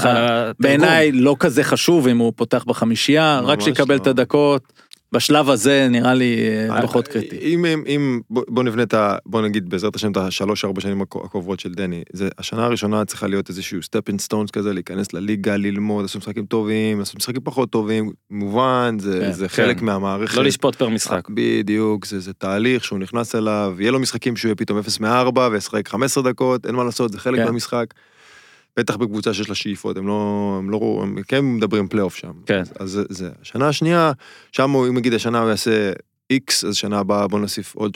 בעיניי 0.59 1.11
לא 1.11 1.35
כזה 1.39 1.63
חשוב 1.63 2.07
אם 2.07 2.17
הוא 2.17 2.33
פותח 2.35 2.63
בחמישייה 2.67 3.41
רק 3.43 3.61
שיקבל 3.61 3.95
לא. 3.95 4.01
את 4.01 4.07
הדקות. 4.07 4.77
בשלב 5.11 5.49
הזה 5.49 5.87
נראה 5.89 6.13
לי 6.13 6.35
אה, 6.69 6.75
אה, 6.75 6.81
פחות 6.81 7.07
קריטי. 7.07 7.37
אם, 7.37 7.65
אם, 7.65 7.83
אם 7.87 8.19
בוא, 8.29 8.63
נבנה 8.63 8.83
את 8.83 8.93
ה... 8.93 9.15
בוא 9.25 9.41
נגיד 9.41 9.69
בעזרת 9.69 9.95
השם 9.95 10.11
את 10.11 10.17
השלוש 10.17 10.65
ארבע 10.65 10.81
שנים 10.81 11.01
הקרובות 11.01 11.59
של 11.59 11.73
דני. 11.73 12.03
זה 12.13 12.29
השנה 12.37 12.65
הראשונה 12.65 13.05
צריכה 13.05 13.27
להיות 13.27 13.49
איזשהו 13.49 13.83
סטפינג 13.83 14.19
סטונס 14.19 14.51
כזה, 14.51 14.73
להיכנס 14.73 15.13
לליגה, 15.13 15.57
ללמוד, 15.57 16.01
לעשות 16.01 16.21
משחקים 16.21 16.45
טובים, 16.45 16.99
לעשות 16.99 17.15
משחקים 17.15 17.41
פחות 17.43 17.69
טובים, 17.69 18.11
מובן, 18.29 18.97
זה, 18.99 19.19
כן, 19.21 19.31
זה 19.31 19.47
כן. 19.47 19.55
חלק 19.63 19.81
מהמערכת. 19.81 20.37
לא 20.37 20.43
לשפוט 20.43 20.75
per 20.75 20.89
משחק. 20.89 21.27
בדיוק, 21.29 22.05
זה, 22.05 22.19
זה 22.19 22.33
תהליך 22.33 22.83
שהוא 22.83 22.99
נכנס 22.99 23.35
אליו, 23.35 23.75
יהיה 23.79 23.91
לו 23.91 23.99
משחקים 23.99 24.35
שהוא 24.35 24.49
יהיה 24.49 24.55
פתאום 24.55 24.79
0 24.79 24.99
מ-4 24.99 25.39
וישחק 25.51 25.87
15 25.87 26.23
דקות, 26.23 26.65
אין 26.65 26.75
מה 26.75 26.83
לעשות, 26.83 27.11
זה 27.11 27.19
חלק 27.19 27.39
כן. 27.39 27.45
מהמשחק. 27.45 27.85
בטח 28.77 28.95
בקבוצה 28.95 29.33
שיש 29.33 29.49
לה 29.49 29.55
שאיפות, 29.55 29.97
הם 29.97 30.07
לא, 30.07 30.55
הם 30.59 30.69
לא, 30.69 30.99
הם 31.03 31.17
כן 31.27 31.45
מדברים 31.45 31.87
פלייאוף 31.87 32.15
שם. 32.15 32.31
כן. 32.45 32.61
אז, 32.79 32.99
אז 32.99 33.05
זה. 33.09 33.29
השנה 33.41 33.67
השנייה, 33.67 34.11
שם 34.51 34.71
הוא, 34.71 34.87
אם 34.87 34.97
נגיד 34.97 35.13
השנה 35.13 35.39
הוא 35.39 35.49
יעשה 35.49 35.91
איקס, 36.29 36.63
אז 36.65 36.75
שנה 36.75 36.99
הבאה 36.99 37.27
בוא 37.27 37.39
נוסיף 37.39 37.75
עוד 37.75 37.91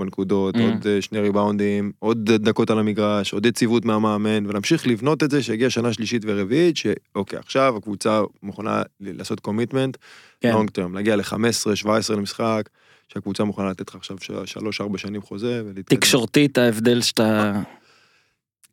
3-4 0.00 0.04
נקודות, 0.04 0.56
Mm. 0.56 0.60
עוד 0.60 0.86
אה, 0.86 1.02
שני 1.02 1.20
ריבאונדים, 1.20 1.92
עוד 1.98 2.32
דקות 2.32 2.70
על 2.70 2.78
המגרש, 2.78 3.32
עוד 3.32 3.46
יציבות 3.46 3.84
מהמאמן, 3.84 4.46
ונמשיך 4.46 4.86
לבנות 4.86 5.22
את 5.22 5.30
זה, 5.30 5.42
שיגיע 5.42 5.70
שנה 5.70 5.92
שלישית 5.92 6.22
ורביעית, 6.26 6.76
שאוקיי, 6.76 7.38
עכשיו 7.38 7.76
הקבוצה 7.76 8.20
מוכנה 8.42 8.82
לעשות 9.00 9.40
commitment, 9.40 9.96
כן. 10.40 10.52
long 10.52 10.70
term, 10.70 10.94
להגיע 10.94 11.16
ל-15-17 11.16 12.12
למשחק, 12.12 12.68
שהקבוצה 13.08 13.44
מוכנה 13.44 13.70
לתת 13.70 13.88
לך 13.88 13.94
עכשיו 13.94 14.16
3-4 14.16 14.98
שנים 14.98 15.22
חוזה, 15.22 15.62
ולהתקדם. 15.64 15.98
תקשורתית 15.98 16.58
ההבדל 16.58 17.00
שאתה... 17.00 17.52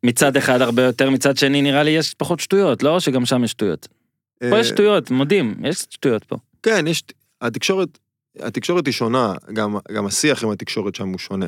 מצד 0.02 0.36
אחד 0.36 0.60
הרבה 0.60 0.82
יותר, 0.82 1.10
מצד 1.10 1.36
שני 1.36 1.62
נראה 1.62 1.82
לי 1.82 1.90
יש 1.90 2.14
פחות 2.14 2.40
שטויות, 2.40 2.82
לא 2.82 3.00
שגם 3.00 3.26
שם 3.26 3.44
יש 3.44 3.50
שטויות. 3.50 3.88
פה 4.38 4.46
יש 4.46 4.66
אה, 4.66 4.74
שטויות, 4.74 5.10
מודים, 5.10 5.54
יש 5.64 5.78
שטויות 5.90 6.24
פה. 6.24 6.36
כן, 6.62 6.86
יש, 6.86 7.04
התקשורת, 7.40 7.98
התקשורת 8.38 8.86
היא 8.86 8.92
שונה, 8.92 9.34
גם, 9.52 9.76
גם 9.92 10.06
השיח 10.06 10.44
עם 10.44 10.50
התקשורת 10.50 10.94
שם 10.94 11.08
הוא 11.08 11.18
שונה. 11.18 11.46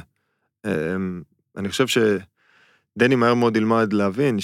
אמ, 0.67 1.23
אני 1.57 1.69
חושב 1.69 1.87
שדני 1.87 3.15
מהר 3.15 3.35
מאוד 3.35 3.57
ילמד 3.57 3.93
להבין 3.93 4.39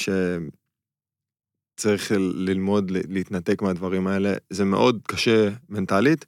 שצריך 1.77 2.13
ללמוד 2.35 2.91
להתנתק 2.91 3.63
מהדברים 3.63 4.07
האלה, 4.07 4.33
זה 4.51 4.65
מאוד 4.65 5.01
קשה 5.09 5.49
מנטלית. 5.69 6.27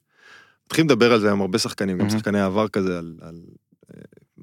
מתחילים 0.66 0.90
לדבר 0.90 1.12
על 1.12 1.20
זה 1.20 1.26
היום 1.26 1.40
הרבה 1.40 1.58
שחקנים, 1.58 1.98
גם. 1.98 2.10
שחקני 2.10 2.40
עבר 2.40 2.68
כזה, 2.68 2.98
על, 2.98 3.14
על, 3.20 3.40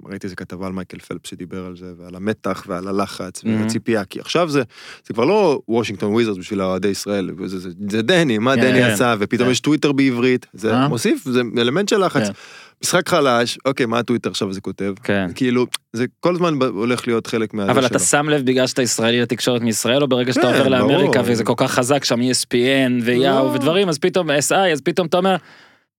ראיתי 0.10 0.28
איזה 0.28 0.36
כתבה 0.36 0.68
על 0.68 0.72
מייקל 0.72 1.00
פלפס 1.00 1.30
שדיבר 1.30 1.66
על 1.66 1.78
זה, 1.78 1.94
ועל 1.98 2.16
המתח 2.16 2.64
ועל 2.68 2.88
הלחץ 2.88 3.44
מהמם. 3.44 3.62
והציפייה, 3.62 4.06
כי 4.06 4.20
עכשיו 4.20 4.50
זה, 4.50 4.64
זה 5.08 5.14
כבר 5.14 5.26
לא 5.26 5.62
וושינגטון 5.68 6.14
וויזרס 6.14 6.38
בשביל 6.38 6.62
אוהדי 6.62 6.88
ישראל, 6.88 7.30
זה, 7.46 7.60
זה, 7.60 7.70
זה 7.90 8.02
דני, 8.02 8.38
מה 8.38 8.56
כן, 8.56 8.62
דני 8.62 8.82
כן. 8.82 8.90
עשה, 8.90 9.16
ופתאום 9.20 9.48
כן. 9.48 9.52
יש 9.52 9.60
טוויטר 9.60 9.92
בעברית, 9.92 10.46
זה 10.54 10.74
אה? 10.74 10.88
מוסיף, 10.88 11.24
זה 11.26 11.42
אלמנט 11.58 11.90
של 11.90 12.06
לחץ. 12.06 12.28
כן. 12.28 12.34
משחק 12.84 13.10
חלש, 13.10 13.58
אוקיי, 13.66 13.86
מה 13.86 14.00
הטוויטר 14.00 14.30
עכשיו 14.30 14.54
זה 14.54 14.62
כותב? 14.62 14.94
כן. 15.04 15.28
כאילו, 15.36 15.66
זה 15.94 16.06
כל 16.20 16.36
הזמן 16.36 16.54
הולך 16.62 17.08
להיות 17.08 17.28
חלק 17.28 17.54
מהזה 17.54 17.72
אבל. 17.72 17.86
אתה 17.86 18.00
שם 18.00 18.30
לב 18.30 18.46
בגלל 18.46 18.68
שאתה 18.68 18.82
ישראלי 18.82 19.22
לתקשורת 19.22 19.62
מישראל, 19.62 20.02
או 20.02 20.08
ברגע 20.08 20.34
שאתה 20.34 20.48
עובר 20.48 20.68
לאמריקה. 20.68 21.22
וזה 21.26 21.44
כל 21.44 21.54
כך 21.58 21.72
חזק 21.72 22.04
שם 22.04 22.20
ESPN 22.20 23.04
ויאו 23.04 23.24
לא. 23.24 23.52
ודברים, 23.56 23.90
אז 23.90 23.98
פתאום 23.98 24.30
SI, 24.30 24.56
אז 24.74 24.82
פתאום 24.82 25.08
אתה 25.08 25.18
אומר, 25.18 25.36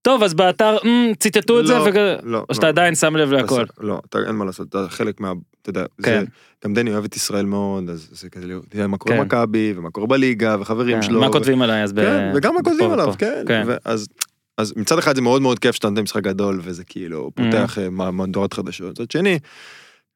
טוב, 0.02 0.22
אז 0.22 0.34
באתר 0.34 0.76
"אמ, 0.84 1.12
ציטטו 1.18 1.60
את 1.60 1.66
זה, 1.66 1.74
לא, 1.78 1.86
לא, 2.22 2.44
או 2.48 2.54
שאתה 2.54 2.66
לא. 2.66 2.70
עדיין 2.70 2.94
שם 2.94 3.16
לב 3.16 3.32
להכל. 3.32 3.62
אתה- 3.62 3.72
לא, 3.84 4.00
אתה, 4.08 4.18
אין 4.26 4.34
מה 4.34 4.44
לעשות, 4.44 4.68
אתה 4.68 4.86
חלק 4.88 5.20
מה... 5.20 5.32
אתה 5.62 5.70
יודע, 5.70 5.84
כן. 6.02 6.20
זה, 6.20 6.24
גם 6.64 6.74
דני 6.74 6.92
אוהב 6.92 7.04
את 7.04 7.16
ישראל 7.16 7.46
מאוד, 7.46 7.90
אז 7.90 8.08
זה 8.12 8.30
כזה, 8.30 8.46
לראות, 8.46 8.64
תראה 8.68 8.86
מה 8.86 8.98
קורה 8.98 9.14
כן. 9.16 9.20
במכבי, 9.22 9.72
ומה 9.76 9.90
קורה 9.90 10.06
בליגה, 10.06 10.56
וחברים 10.60 10.96
כן, 10.96 11.02
שלו. 11.02 11.20
מה 11.20 11.28
ו- 11.28 11.32
כותבים 11.32 11.62
עליי 11.62 11.82
אז 11.82 11.92
ב... 11.92 12.00
כן, 12.00 12.32
וגם 12.36 12.54
מה 12.54 12.62
כותבים 12.62 12.90
עליו. 12.90 13.14
כן. 13.18 13.42
כן. 13.46 13.62
ואז, 13.66 14.06
אז 14.58 14.72
מצד 14.76 14.98
אחד 14.98 15.16
זה 15.16 15.22
מאוד 15.22 15.42
מאוד 15.42 15.58
כיף 15.58 15.74
שאתה 15.74 15.88
נותן 15.90 16.02
משחק 16.02 16.22
גדול, 16.22 16.60
וזה 16.62 16.84
כאילו 16.84 17.28
Mm. 17.28 17.42
פותח 17.42 17.78
אה, 17.78 17.90
מה- 17.90 18.10
מהדורת 18.10 18.52
חדשות. 18.54 18.90
מצד 19.00 19.10
שני, 19.10 19.38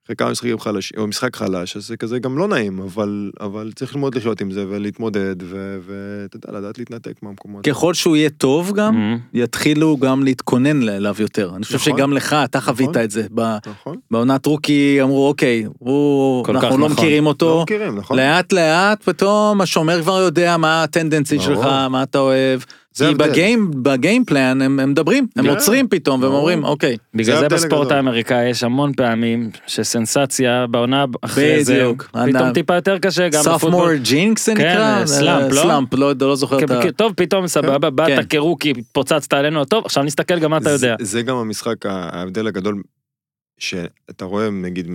אחרי 0.04 0.16
כמה 0.16 0.30
משחקים 0.30 0.58
חלש, 0.60 0.92
או 0.96 1.06
משחק 1.06 1.36
חלש, 1.36 1.76
אז 1.76 1.86
זה 1.86 1.96
כזה 1.96 2.18
גם 2.18 2.38
לא 2.38 2.48
נעים, 2.48 2.80
אבל, 2.80 3.30
אבל 3.40 3.72
צריך 3.74 3.94
ללמוד 3.94 4.14
לחיות 4.14 4.40
עם 4.40 4.50
זה 4.50 4.64
ולהתמודד, 4.68 5.36
ואתה 5.40 6.36
יודע, 6.36 6.58
לדעת 6.58 6.78
להתנתק 6.78 7.22
מהמקומות. 7.22 7.64
ככל 7.64 7.94
שהוא 7.94 8.16
יהיה 8.16 8.30
טוב 8.30 8.72
גם 8.72 8.94
אמ, 8.96 9.18
יתחילו 9.34 9.96
גם 9.96 10.22
להתכונן 10.22 10.88
אליו 10.88 11.14
יותר 11.18 11.52
אני 11.56 11.64
חושב 11.64 11.76
נכון. 11.76 11.92
שגם 11.96 12.12
לך 12.12 12.36
אתה 12.44 12.60
חווית 12.60 12.88
נכון. 12.90 13.02
את 13.02 13.10
זה 13.10 13.26
ב- 13.34 13.56
נכון? 13.66 13.96
בעונת 14.10 14.46
רוקי 14.46 14.98
אמרו 15.02 15.28
אוקיי 15.28 15.66
הוא 15.78 16.44
אנחנו 16.48 16.68
לא 16.78 16.88
נכון. 16.88 16.92
מכירים 16.92 17.24
לא 17.24 17.28
אותו 17.28 17.62
מכירים, 17.62 17.96
נכון? 17.96 18.16
לאט 18.16 18.52
לאט 18.52 19.02
פתאום 19.02 19.60
השומר 19.60 20.02
כבר 20.02 20.20
יודע 20.20 20.56
מה 20.56 20.82
ה 20.82 20.88
tendency 20.88 21.38
ברור. 21.38 21.54
שלך 21.54 21.66
מה 21.90 22.02
אתה 22.02 22.18
אוהב. 22.18 22.60
זה 22.96 23.08
כי. 23.08 23.14
ב 23.14 23.25
game 23.25 23.70
ב 23.82 23.91
game 23.91 24.24
plan 24.24 24.62
הם 24.62 24.80
הם 24.80 24.90
מדברים 24.90 25.26
הם 25.36 25.44
כן. 25.44 25.50
עוצרים 25.50 25.88
פתאום 25.88 26.20
והם 26.22 26.30
ברור. 26.30 26.40
אומרים 26.40 26.64
אוקיי 26.64 26.96
בגלל 27.14 27.24
זה 27.24 27.34
ההבדל 27.34 27.56
בספורט 27.56 27.82
הגדול. 27.82 27.96
האמריקאי 27.96 28.48
יש 28.48 28.64
המון 28.64 28.92
פעמים 28.92 29.50
שסנסציה 29.66 30.66
בעונה 30.66 31.04
אחרי 31.22 31.64
זה, 31.64 31.74
בדיוק. 31.74 32.10
פתאום 32.26 32.52
טיפה 32.52 32.74
יותר 32.74 32.98
קשה, 32.98 33.28
גם 33.28 33.42
sophomore 33.42 33.80
בפוטבול. 33.80 33.96
jinx 33.96 34.46
זה 34.46 34.54
כן, 34.54 34.70
נקרא 34.70 35.06
slump, 35.06 35.52
לא? 35.52 35.62
סלאמפ 35.62 35.94
לא 35.94 36.12
לא 36.20 36.36
זוכר 36.36 36.58
כן, 36.58 36.64
את 36.64 36.70
ה... 36.70 36.92
טוב 36.92 37.12
פתאום 37.16 37.46
סבבה 37.46 37.90
כן. 37.90 37.96
באת 37.96 38.30
כרוקי 38.30 38.72
פוצצת 38.92 39.32
עלינו 39.32 39.64
טוב 39.64 39.84
עכשיו 39.84 40.02
נסתכל 40.02 40.38
גם 40.38 40.50
מה 40.50 40.56
אתה 40.56 40.70
יודע. 40.70 40.96
זה, 40.98 41.04
זה 41.04 41.22
גם 41.22 41.36
המשחק, 41.36 41.86
ההבדל 41.86 42.46
הגדול 42.46 42.82
שאתה 43.58 44.24
רואה 44.24 44.50
נגיד 44.50 44.90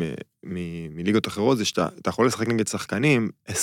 מליגות 0.89 1.27
אחרות, 1.27 1.57
זה 1.57 1.65
שאתה 1.65 1.87
אתה 2.01 2.09
יכול 2.09 2.27
לשחק 2.27 2.47
נגד 2.47 2.67
שחקנים 2.67 3.29
10-15 3.49 3.53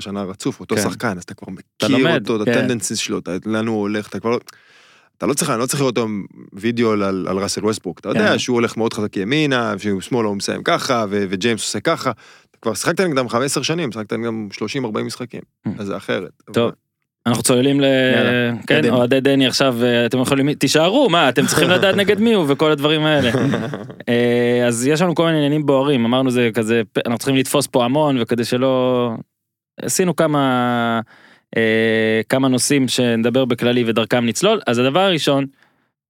שנה 0.00 0.22
רצוף, 0.22 0.60
אותו 0.60 0.76
כן. 0.76 0.82
שחקן, 0.82 1.16
אז 1.16 1.22
אתה 1.22 1.34
כבר 1.34 1.52
אתה 1.76 1.86
מכיר 1.86 1.98
לומד, 1.98 2.30
אותו, 2.30 2.42
את 2.42 2.48
כן. 2.48 2.58
ה 2.58 2.62
tendencies 2.62 2.98
שלו, 2.98 3.18
אתה, 3.18 3.36
לאן 3.46 3.66
הוא 3.66 3.80
הולך, 3.80 4.08
אתה 4.08 4.20
כבר 4.20 4.30
לא... 4.30 4.40
אתה 5.18 5.26
לא 5.26 5.34
צריך, 5.34 5.50
אני 5.50 5.60
לא 5.60 5.66
צריך 5.66 5.80
לראות 5.80 5.96
היום 5.96 6.26
וידאו 6.52 6.92
על, 6.92 7.02
על 7.02 7.38
ראסל 7.38 7.64
ווסטברוק, 7.64 8.00
אתה 8.00 8.08
יודע 8.08 8.28
כן. 8.32 8.38
שהוא 8.38 8.54
הולך 8.54 8.76
מאוד 8.76 8.92
חזק 8.92 9.16
ימינה, 9.16 9.74
שהוא 9.78 10.00
שמאלה 10.00 10.28
הוא 10.28 10.36
מסיים 10.36 10.62
ככה, 10.62 11.04
ו- 11.10 11.24
וג'יימס 11.30 11.60
עושה 11.60 11.80
ככה, 11.80 12.10
אתה 12.50 12.58
כבר 12.58 12.74
שיחקת 12.74 13.00
נגדם 13.00 13.28
15 13.28 13.64
שנים, 13.64 13.92
שיחקת 13.92 14.12
נגדם 14.12 14.48
30-40 14.84 15.02
משחקים, 15.02 15.40
אז 15.78 15.86
זה 15.86 15.96
אחרת. 15.96 16.30
טוב. 16.52 16.72
אנחנו 17.26 17.42
צוללים 17.42 17.80
ל... 17.80 17.84
יאללה, 17.84 18.52
כן. 18.66 18.90
אוהדי 18.90 19.20
דני 19.20 19.46
עכשיו, 19.46 19.76
אה, 19.82 20.06
אתם 20.06 20.20
יכולים, 20.20 20.54
תישארו, 20.54 21.08
מה, 21.10 21.28
אתם 21.28 21.46
צריכים 21.46 21.70
לדעת 21.74 21.96
נגד 21.96 22.20
מי 22.20 22.32
הוא 22.32 22.44
וכל 22.48 22.70
הדברים 22.70 23.06
האלה. 23.06 23.30
אה, 24.08 24.66
אז 24.66 24.86
יש 24.86 25.02
לנו 25.02 25.14
כל 25.14 25.24
מיני 25.24 25.36
עניינים 25.36 25.66
בוערים, 25.66 26.04
אמרנו 26.04 26.30
זה 26.30 26.50
כזה, 26.54 26.82
אנחנו 27.06 27.18
צריכים 27.18 27.36
לתפוס 27.36 27.66
פה 27.66 27.84
המון, 27.84 28.16
וכדי 28.20 28.44
שלא... 28.44 29.10
עשינו 29.82 30.16
כמה, 30.16 31.00
אה, 31.56 32.20
כמה 32.28 32.48
נושאים 32.48 32.88
שנדבר 32.88 33.44
בכללי 33.44 33.84
ודרכם 33.86 34.26
נצלול, 34.26 34.60
אז 34.66 34.78
הדבר 34.78 35.00
הראשון, 35.00 35.46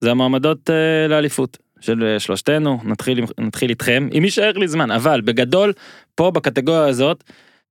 זה 0.01 0.11
המועמדות 0.11 0.71
אה, 0.71 1.09
לאליפות. 1.09 1.59
של 1.81 2.17
שלושתנו, 2.19 2.79
נתחיל, 2.85 3.25
נתחיל 3.39 3.71
איתכם, 3.71 4.09
אם 4.19 4.25
יישאר 4.25 4.53
לי 4.53 4.69
זמן, 4.69 4.91
אבל 4.91 5.21
בגדול, 5.21 5.73
פה 6.15 6.31
בקטגוריה 6.31 6.85
הזאת, 6.85 7.25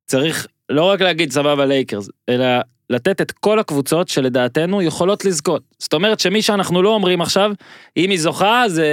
צריך 0.05 0.47
לא 0.69 0.83
רק 0.83 1.01
להגיד 1.01 1.31
סבבה 1.31 1.65
לייקרס, 1.65 2.09
אלא 2.29 2.45
לתת 2.93 3.21
את 3.21 3.31
כל 3.31 3.59
הקבוצות 3.59 4.07
שלדעתנו 4.07 4.81
יכולות 4.81 5.25
לזכות. 5.25 5.63
זאת 5.79 5.93
אומרת 5.93 6.19
שמי 6.19 6.41
שאנחנו 6.41 6.81
לא 6.81 6.89
אומרים 6.89 7.21
עכשיו, 7.21 7.51
אם 7.97 8.09
היא 8.09 8.19
זוכה 8.19 8.63
זה... 8.67 8.87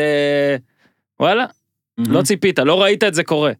וואלה, 1.20 1.44
לא 1.98 2.22
ציפית, 2.22 2.58
לא 2.58 2.82
ראית 2.82 3.04
את 3.04 3.14
זה 3.14 3.24
קורה, 3.24 3.52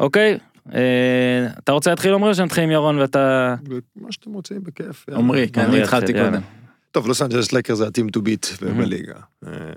אוקיי? 0.00 0.38
אה, 0.74 1.46
אתה 1.58 1.72
רוצה 1.72 1.90
להתחיל 1.90 2.12
עומרי 2.12 2.30
או 2.30 2.34
שנתחיל 2.34 2.64
עם 2.64 2.70
ירון 2.70 2.98
ואתה... 2.98 3.54
מה 3.96 4.12
שאתם 4.12 4.32
רוצים, 4.32 4.62
בכיף. 4.62 5.06
עמרי, 5.14 5.48
כן, 5.48 5.60
אני 5.60 5.82
התחלתי 5.82 6.04
יתחיל, 6.04 6.16
יאללה. 6.16 6.30
קודם. 6.30 6.64
טוב, 6.90 7.06
לוס 7.06 7.22
אנג'לס 7.22 7.52
לייקרס 7.52 7.74
זה 7.74 7.86
ה 7.86 7.90
team 7.90 8.08
to 8.08 8.22
beat 8.22 8.46
בליגה. 8.78 9.14
אה, 9.46 9.52
אה, 9.52 9.72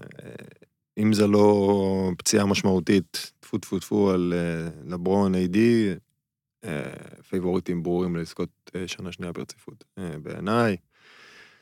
אם 0.97 1.13
זה 1.13 1.27
לא 1.27 2.11
פציעה 2.17 2.45
משמעותית, 2.45 3.31
טפו 3.39 3.57
טפו 3.57 3.79
טפו 3.79 4.11
על 4.11 4.33
אה, 4.35 4.69
לברון 4.85 5.35
AD, 5.35 5.93
פייבוריטים 7.29 7.83
ברורים 7.83 8.15
לזכות 8.15 8.49
אה, 8.75 8.87
שנה 8.87 9.11
שנייה 9.11 9.31
ברציפות. 9.31 9.83
אה, 9.97 10.09
בעיניי, 10.23 10.77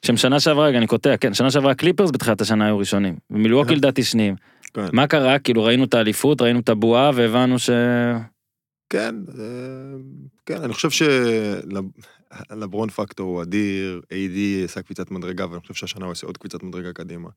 שהם 0.06 0.18
שנה 0.18 0.40
שעברה, 0.40 0.66
רגע, 0.66 0.78
אני 0.78 0.88
קוטע, 0.88 1.18
כן, 1.18 1.34
שנה 1.34 1.52
שעברה 1.52 1.72
הקליפרס 1.72 2.12
בתחילת 2.12 2.42
השנה 2.42 2.66
היו 2.66 2.78
ראשונים. 2.78 3.16
ומילווקי 3.30 3.70
כן. 3.70 3.76
לדעתי 3.76 4.04
שניים. 4.04 4.36
כן. 4.74 4.86
מה 4.94 5.08
קרה? 5.08 5.40
כאילו 5.40 5.64
ראינו 5.64 5.84
את 5.84 5.94
האליפות, 5.94 6.42
ראינו 6.42 6.60
את 6.60 6.70
הבועה 6.70 7.12
והבנו 7.16 7.60
ש... 7.60 7.70
כן, 8.90 9.16
אה, 9.40 9.44
כן, 10.46 10.62
אני 10.62 10.74
חושב 10.74 11.06
שלברון 12.50 12.90
פקטור 12.90 13.28
הוא 13.28 13.42
אדיר, 13.42 14.02
AD 14.12 14.62
עשה 14.64 14.82
קפיצת 14.82 15.12
מדרגה, 15.12 15.46
ואני 15.50 15.62
חושב 15.62 15.74
שהשנה 15.74 16.06
הוא 16.06 16.12
עושה 16.12 16.28
עוד 16.28 16.38
קפיצת 16.38 16.64
מדרגה 16.64 16.94
קדימה. 16.94 17.30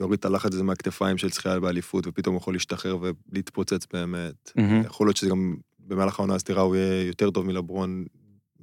יוריד 0.00 0.18
את 0.18 0.24
הלחץ 0.24 0.54
הזה 0.54 0.62
מהכתפיים 0.62 1.18
של 1.18 1.28
זכייה 1.28 1.60
באליפות, 1.60 2.06
ופתאום 2.06 2.34
הוא 2.34 2.40
יכול 2.40 2.54
להשתחרר 2.54 2.98
ולהתפוצץ 3.32 3.86
באמת. 3.92 4.52
יכול 4.84 5.06
להיות 5.06 5.16
שזה 5.16 5.30
גם 5.30 5.54
במהלך 5.92 6.18
העונה 6.18 6.34
הסתירה 6.34 6.62
הוא 6.62 6.76
יהיה 6.76 7.06
יותר 7.06 7.30
טוב 7.30 7.46
מלברון, 7.46 8.04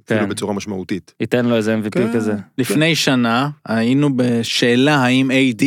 כן. 0.06 0.14
אפילו 0.14 0.30
בצורה 0.30 0.54
משמעותית. 0.54 1.14
ייתן 1.20 1.46
לו 1.46 1.56
איזה 1.56 1.76
MVP 1.76 1.90
כן. 1.90 2.12
כזה. 2.14 2.34
לפני 2.58 2.94
שנה 2.94 3.50
היינו 3.66 4.16
בשאלה 4.16 4.96
האם 4.96 5.30
AD, 5.30 5.64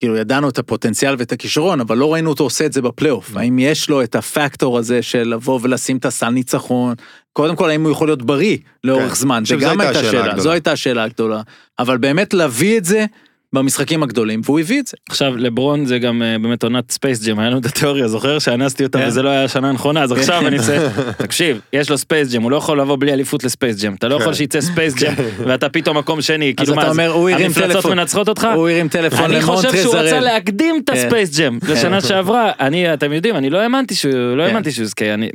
כאילו 0.00 0.16
ידענו 0.16 0.48
את 0.48 0.58
הפוטנציאל 0.58 1.14
ואת 1.18 1.32
הכישרון, 1.32 1.80
אבל 1.80 1.98
לא 1.98 2.12
ראינו 2.12 2.30
אותו 2.30 2.44
עושה 2.44 2.66
את 2.66 2.72
זה 2.72 2.82
בפלייאוף. 2.82 3.36
האם 3.36 3.58
יש 3.58 3.90
לו 3.90 4.02
את 4.02 4.14
הפקטור 4.14 4.78
הזה 4.78 5.02
של 5.02 5.22
לבוא 5.28 5.58
ולשים 5.62 5.96
את 5.96 6.04
הסל 6.04 6.30
ניצחון? 6.30 6.94
קודם 7.32 7.56
כל, 7.56 7.70
האם 7.70 7.82
הוא 7.82 7.90
יכול 7.90 8.08
להיות 8.08 8.22
בריא 8.22 8.58
לאורך 8.84 9.08
כן. 9.08 9.14
זמן? 9.14 9.42
זה 9.46 9.56
גם 9.56 9.80
הייתה 9.80 10.00
השאלה. 10.00 10.40
זו 10.40 10.50
הייתה 10.50 10.72
השאלה 10.72 11.04
הגדולה. 11.04 11.42
אבל 11.78 11.98
באמת 11.98 12.34
להביא 12.34 12.78
את 12.78 12.84
זה 12.84 13.06
במשחקים 13.54 14.02
הגדולים, 14.02 14.40
והוא 14.44 14.60
הביא 14.60 14.80
את 14.80 14.86
זה. 14.86 14.96
עכשיו 15.08 15.36
לברון 15.36 15.86
זה 15.86 15.98
גם 15.98 16.22
אה, 16.22 16.38
באמת 16.38 16.62
עונת 16.62 16.90
ספייס 16.90 17.26
ג'ם, 17.26 17.38
היה 17.38 17.50
לנו 17.50 17.58
את 17.58 17.66
התיאוריה, 17.66 18.08
זוכר 18.08 18.38
שאנסתי 18.38 18.84
אותה 18.84 18.98
כן. 18.98 19.08
וזה 19.08 19.22
לא 19.22 19.28
היה 19.28 19.44
השנה 19.44 19.68
הנכונה, 19.68 20.02
אז 20.02 20.12
עכשיו 20.12 20.46
אני 20.46 20.58
אעשה, 20.58 20.88
תקשיב, 21.24 21.60
יש 21.72 21.90
לו 21.90 21.98
ספייס 21.98 22.32
ג'ם, 22.32 22.42
הוא 22.42 22.50
לא 22.50 22.56
יכול 22.56 22.80
לבוא 22.80 22.96
בלי 22.96 23.12
אליפות 23.12 23.44
לספייס 23.44 23.82
ג'ם, 23.82 23.94
אתה 23.94 24.08
לא 24.08 24.14
יכול 24.14 24.26
כן. 24.26 24.34
שיצא 24.34 24.60
ספייס 24.60 24.94
ג'ם 24.94 25.14
ואתה 25.38 25.68
פתאום 25.68 25.98
מקום 25.98 26.22
שני, 26.22 26.54
כאילו 26.56 26.74
מה, 26.74 26.82
המפלצות. 26.82 27.86
מנצחות 27.86 28.28
אותך? 28.28 28.48
הוא 28.54 28.68
הרים 28.68 28.88
טלפון 28.88 29.30
אני 29.30 29.42
חושב 29.42 29.76
שהוא 29.76 29.94
רצה. 29.96 30.20
להקדים 30.20 30.80
את 30.84 30.90
כן. 30.90 30.96
הספייס 30.96 31.38
ג'ם 31.38 31.58
לשנה 31.68 32.00
שעברה, 32.00 32.52
אני, 32.60 32.94
אתם 32.94 33.12
יודעים, 33.12 33.36
אני 33.36 33.50
לא 33.50 33.58
האמנתי 33.58 33.94
שהוא, 33.94 34.12
לא 34.12 34.42
כן. 34.42 34.48
האמנתי 34.48 34.72
שהוא 34.72 34.84
יזכה, 34.84 35.14
אני, 35.14 35.30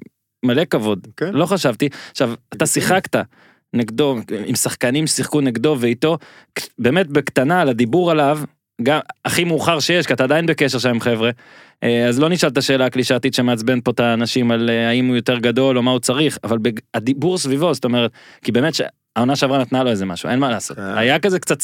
מלא 0.45 0.65
כבוד, 0.65 1.07
כן. 1.18 1.30
לא 1.34 1.45
חשבתי, 1.45 1.89
עכשיו, 2.11 2.34
אתה 2.53 2.65
שיחקת 2.65 3.15
נגדו, 3.74 4.18
עם 4.45 4.55
שחקנים 4.55 5.07
ששיחקו 5.07 5.41
נגדו 5.41 5.78
ואיתו, 5.80 6.18
באמת 6.80 7.07
בקטנה 7.07 7.61
על 7.61 7.70
הדיבור 7.70 8.11
עליו, 8.11 8.39
גם 8.82 8.99
הכי 9.26 9.43
מאוחר 9.43 9.80
שיש, 9.80 10.07
כי 10.07 10.13
אתה 10.13 10.24
עדיין 10.24 10.45
בקשר 10.45 10.80
שם 10.80 10.89
עם 10.89 10.99
חבר'ה, 10.99 11.30
אה, 11.84 12.07
אז 12.07 12.20
לא 12.20 12.30
נשאל 12.30 12.49
את 12.49 12.57
השאלה 12.57 12.86
הקלישאתית 12.86 13.34
שמעצבנת 13.34 13.86
פה 13.86 13.91
את 13.91 13.99
האנשים 13.99 14.51
על 14.51 14.70
אה, 14.70 14.89
האם 14.89 15.07
הוא 15.07 15.15
יותר 15.15 15.38
גדול 15.38 15.78
או 15.78 15.84
מה 15.84 15.91
הוא 15.91 15.99
צריך, 15.99 16.38
אבל 16.43 16.57
הדיבור 16.93 17.38
סביבו, 17.38 17.74
זאת 17.74 17.86
אומרת, 17.86 18.11
כי 18.41 18.51
באמת 18.51 18.74
שהעונה 18.74 19.36
שעברה 19.36 19.57
נתנה 19.57 19.84
לו 19.84 19.89
איזה 19.89 20.05
משהו, 20.05 20.30
אין 20.30 20.39
מה 20.39 20.49
לעשות. 20.49 20.78
כן. 20.78 20.84
היה 20.84 21.20
כזה 21.20 21.39
קצת, 21.39 21.57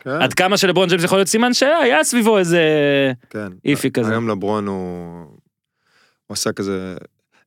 כן, 0.00 0.10
עד 0.10 0.34
כמה 0.34 0.56
שלברון 0.56 0.88
ג'יימס 0.88 1.04
יכול 1.04 1.18
להיות 1.18 1.28
סימן 1.28 1.54
שהיה 1.54 2.04
סביבו 2.04 2.38
איזה... 2.38 2.62
כן. 3.30 3.48
איפי 3.64 3.90
כזה. 3.90 4.10
היום 4.10 4.28
לברון 4.28 4.66
הוא... 4.66 5.24
הוא 6.26 6.34
עשה 6.34 6.52
כזה... 6.52 6.96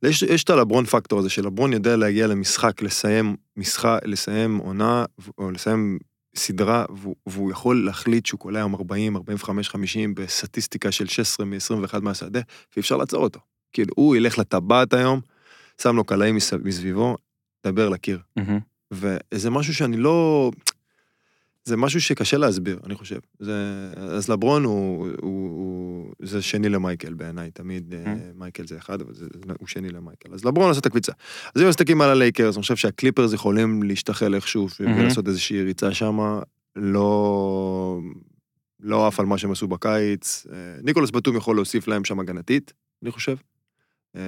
יש, 0.03 0.21
יש 0.21 0.43
את 0.43 0.49
הלברון 0.49 0.85
פקטור 0.85 1.19
הזה, 1.19 1.29
שלברון 1.29 1.73
יודע 1.73 1.95
להגיע 1.95 2.27
למשחק, 2.27 2.81
לסיים 2.81 3.35
משחק, 3.57 3.99
לסיים 4.05 4.57
עונה, 4.57 5.05
או 5.37 5.51
לסיים 5.51 5.97
סדרה, 6.35 6.85
והוא, 6.89 7.15
והוא 7.25 7.51
יכול 7.51 7.85
להחליט 7.85 8.25
שהוא 8.25 8.39
קולע 8.39 8.63
עם 8.63 8.75
40, 8.75 9.15
45, 9.15 9.69
50 9.69 10.15
בסטטיסטיקה 10.15 10.91
של 10.91 11.07
16 11.07 11.45
מ-21 11.45 11.99
מהשדה, 12.01 12.39
ואי 12.75 12.79
אפשר 12.79 12.97
לעצור 12.97 13.23
אותו. 13.23 13.39
כאילו, 13.73 13.93
הוא 13.95 14.15
ילך 14.15 14.37
לטבעת 14.39 14.93
היום, 14.93 15.19
שם 15.81 15.95
לו 15.95 16.03
קלעים 16.03 16.35
מס- 16.35 16.53
מסביבו, 16.53 17.15
דבר 17.65 17.89
לקיר. 17.89 18.19
מהמם. 18.35 18.59
וזה 18.93 19.49
משהו 19.49 19.73
שאני 19.73 19.97
לא... 19.97 20.51
זה 21.70 21.78
משהו 21.78 22.01
שקשה 22.01 22.38
להסביר, 22.38 22.80
אני 22.86 22.95
חושב. 22.95 23.20
זה, 23.39 23.53
אז 23.97 24.30
לברון 24.30 24.63
הוא, 24.63 25.07
הוא, 25.22 25.49
הוא, 25.49 26.13
זה 26.22 26.41
שני 26.41 26.70
למייקל 26.70 27.13
בעיניי, 27.13 27.51
תמיד 27.51 27.93
אה, 27.93 28.15
מייקל 28.36 28.67
זה 28.67 28.78
אחד, 28.78 29.01
אבל 29.01 29.13
זה, 29.13 29.26
הוא 29.59 29.67
שני 29.67 29.89
למייקל. 29.89 30.34
אז 30.34 30.45
לברון 30.45 30.67
עושה 30.67 30.80
את 30.80 30.86
הקפיצה. 30.86 31.11
אז 31.55 31.61
אם 31.61 31.70
מסתכלים 31.70 32.01
על 32.01 32.09
הלייקרס, 32.09 32.55
אני 32.55 32.61
חושב 32.61 32.76
שהקליפרס 32.76 33.34
יכולים 33.34 33.84
להשתחל 33.84 34.36
איכשהו 34.36 34.67
מהמם. 34.80 34.99
ולעשות 34.99 35.28
איזושהי 35.28 35.63
ריצה 35.63 35.93
שמה, 35.93 36.39
לא, 36.76 37.99
לא 38.80 39.07
עף 39.07 39.20
על 39.20 39.26
מה 39.26 39.38
שהם 39.38 39.51
עשו 39.51 39.67
בקיץ. 39.67 40.47
אה, 40.51 40.55
ניקולס 40.84 41.11
בטום 41.11 41.36
יכול 41.36 41.55
להוסיף 41.55 41.88
להם 41.88 42.05
שם 42.05 42.20
הגנתית, 42.20 42.74
אני 43.03 43.11
חושב. 43.11 43.36
אה, 44.15 44.22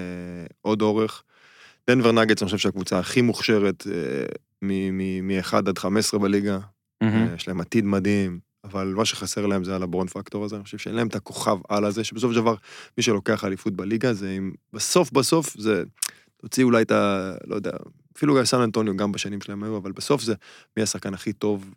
עוד 0.62 0.82
אורך. 0.82 1.24
דנבר 1.90 2.12
נאגטס, 2.12 2.42
אני 2.42 2.46
חושב 2.46 2.58
שהקבוצה 2.58 3.00
הכי 3.00 3.22
מוכשרת 3.22 3.88
מ-1 4.62 5.56
עד 5.56 5.78
15 5.78 6.20
בליגה. 6.20 6.60
מהמם. 7.02 7.36
יש 7.36 7.48
להם 7.48 7.62
עתיד 7.62 7.86
מדהים, 7.86 8.40
אבל 8.64 8.94
מה 8.98 9.06
שחסר 9.06 9.46
להם 9.46 9.64
זה 9.64 9.76
הלברון 9.76 10.08
פקטור 10.08 10.46
הזה, 10.46 10.56
אני 10.56 10.64
חושב 10.64 10.78
שאין 10.78 10.96
להם 10.96 11.08
את 11.08 11.16
הכוכב 11.16 11.58
על 11.70 11.86
הזה, 11.86 12.04
שבסופו 12.04 12.34
של 12.34 12.40
דבר, 12.40 12.56
מי 12.98 13.04
שלוקח 13.04 13.46
אליפות 13.46 13.74
בליגה 13.74 14.14
זה 14.14 14.32
אם, 14.38 14.52
בסוף 14.74 15.12
בסוף 15.12 15.58
זה, 15.58 15.84
תוציא 16.42 16.64
אולי 16.64 16.82
את 16.82 16.92
ה... 16.92 17.34
לא 17.48 17.56
יודע, 17.56 17.72
אפילו 18.18 18.36
גם 18.36 18.46
סן 18.46 18.62
אנטוניו 18.62 18.98
גם 18.98 19.12
בשנים 19.12 19.42
שלהם 19.42 19.64
היו, 19.64 19.78
אבל 19.78 19.92
בסוף 19.92 20.22
זה 20.22 20.34
מי 20.78 20.84
השחקן 20.84 21.14
הכי 21.14 21.34
טוב. 21.34 21.74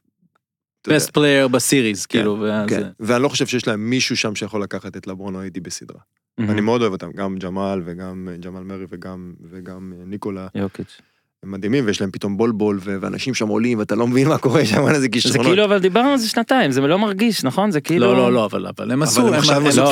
best 0.88 1.10
player 1.16 1.48
בסיריז, 1.50 2.06
כאילו. 2.06 2.40
ואז- 2.40 2.68
כן, 2.70 2.88
ואני 3.00 3.22
לא 3.22 3.28
חושב 3.28 3.46
שיש 3.46 3.68
להם 3.68 3.90
מישהו 3.90 4.16
שם 4.16 4.34
שיכול 4.34 4.62
לקחת 4.62 4.96
את 4.96 5.06
לברון 5.06 5.34
או 5.34 5.40
איידי 5.40 5.60
בסדרה. 5.60 6.00
מהמם. 6.38 6.50
אני 6.50 6.60
מאוד 6.60 6.80
אוהב 6.80 6.92
אותם, 6.92 7.12
גם 7.12 7.36
ג'מאל 7.38 7.82
וגם 7.84 8.28
אה, 8.32 8.36
ג'מאל 8.36 8.62
מרי 8.62 8.84
וגם, 8.88 9.34
וגם 9.50 9.92
אה, 9.98 10.04
ניקולה, 10.04 10.46
יוקיץ'. 10.54 11.00
הם 11.44 11.52
מדהימים, 11.52 11.86
ויש 11.86 12.00
להם 12.00 12.10
פתאום 12.10 12.36
בולבול, 12.36 12.78
ו- 12.84 12.96
ואנשים 13.00 13.34
שם 13.34 13.48
עולים, 13.48 13.78
ואתה 13.78 13.94
לא 13.94 14.06
מבין 14.06 14.28
מה 14.28 14.38
קורה 14.38 14.64
שם, 14.64 14.86
איזה 14.88 15.00
זה 15.00 15.08
כישרונות. 15.08 15.46
כאילו, 15.46 15.64
אבל 15.64 15.78
דיברנו 15.78 16.08
על 16.08 16.16
זה 16.16 16.28
שנתיים, 16.28 16.70
זה 16.70 16.80
לא 16.80 16.98
מרגיש, 16.98 17.44
נכון? 17.44 17.70
זה 17.70 17.80
כאילו... 17.80 18.06
לא, 18.06 18.16
לא, 18.16 18.32
לא, 18.32 18.44
אבל 18.44 18.66
אבל 18.66 18.90
הם 18.90 19.02
עשו, 19.02 19.20
הם 19.26 19.34
הם 19.34 19.66
עשו 19.66 19.82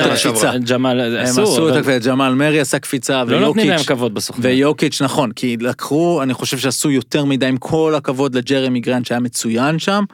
את 0.00 0.06
הקפיצה. 0.06 0.52
ג'מאל, 0.58 1.16
הם 1.16 1.24
עשו 1.24 1.68
את 1.68 1.76
הקפיצה, 1.76 2.10
ג'מאל 2.10 2.34
מארי 2.34 2.60
עשה 2.60 2.78
קפיצה, 2.78 3.24
לא 3.24 3.40
נותנים 3.40 3.66
להם 3.66 3.76
ויוקיץ', 3.76 3.88
כבוד 3.88 4.14
בסוכנות. 4.14 4.44
ויוקיץ' 4.44 5.02
נכון, 5.02 5.32
כי 5.32 5.56
לקחו, 5.60 6.22
אני 6.22 6.34
חושב 6.34 6.58
שעשו 6.58 6.90
יותר 6.90 7.24
מדי 7.24 7.46
עם 7.46 7.56
כל 7.56 7.94
הכבוד 7.96 8.34
לג'רמי 8.34 8.80
גרנט 8.80 9.06
שהיה 9.06 9.20
מצוין 9.20 9.78
שם. 9.78 10.04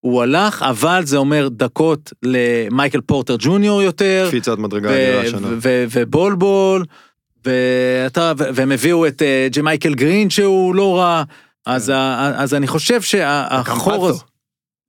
הוא 0.00 0.22
הלך, 0.22 0.62
אבל 0.62 1.02
זה 1.04 1.16
אומר 1.16 1.48
דקות 1.48 2.12
למייקל 2.22 3.00
פורטר 3.00 3.36
ג'וניור 3.38 3.82
יותר, 3.82 4.24
קפיצת 4.28 4.58
מדרגה 4.58 4.88
ו-. 4.88 5.22
ו- 5.42 5.56
ו- 5.62 5.84
ובול 5.92 6.38
בול, 6.38 6.84
ואתה, 7.46 8.32
והם 8.36 8.72
הביאו 8.72 9.06
את 9.06 9.22
אה, 9.22 9.48
ג'מייקל 9.56 9.94
גרין 9.94 10.30
שהוא 10.30 10.74
לא 10.74 10.98
רע, 10.98 11.22
אז 11.66 11.88
ה- 11.94 12.32
אז 12.36 12.54
אני 12.54 12.66
חושב 12.66 13.02
שהחור 13.02 14.08
הזה, 14.08 14.22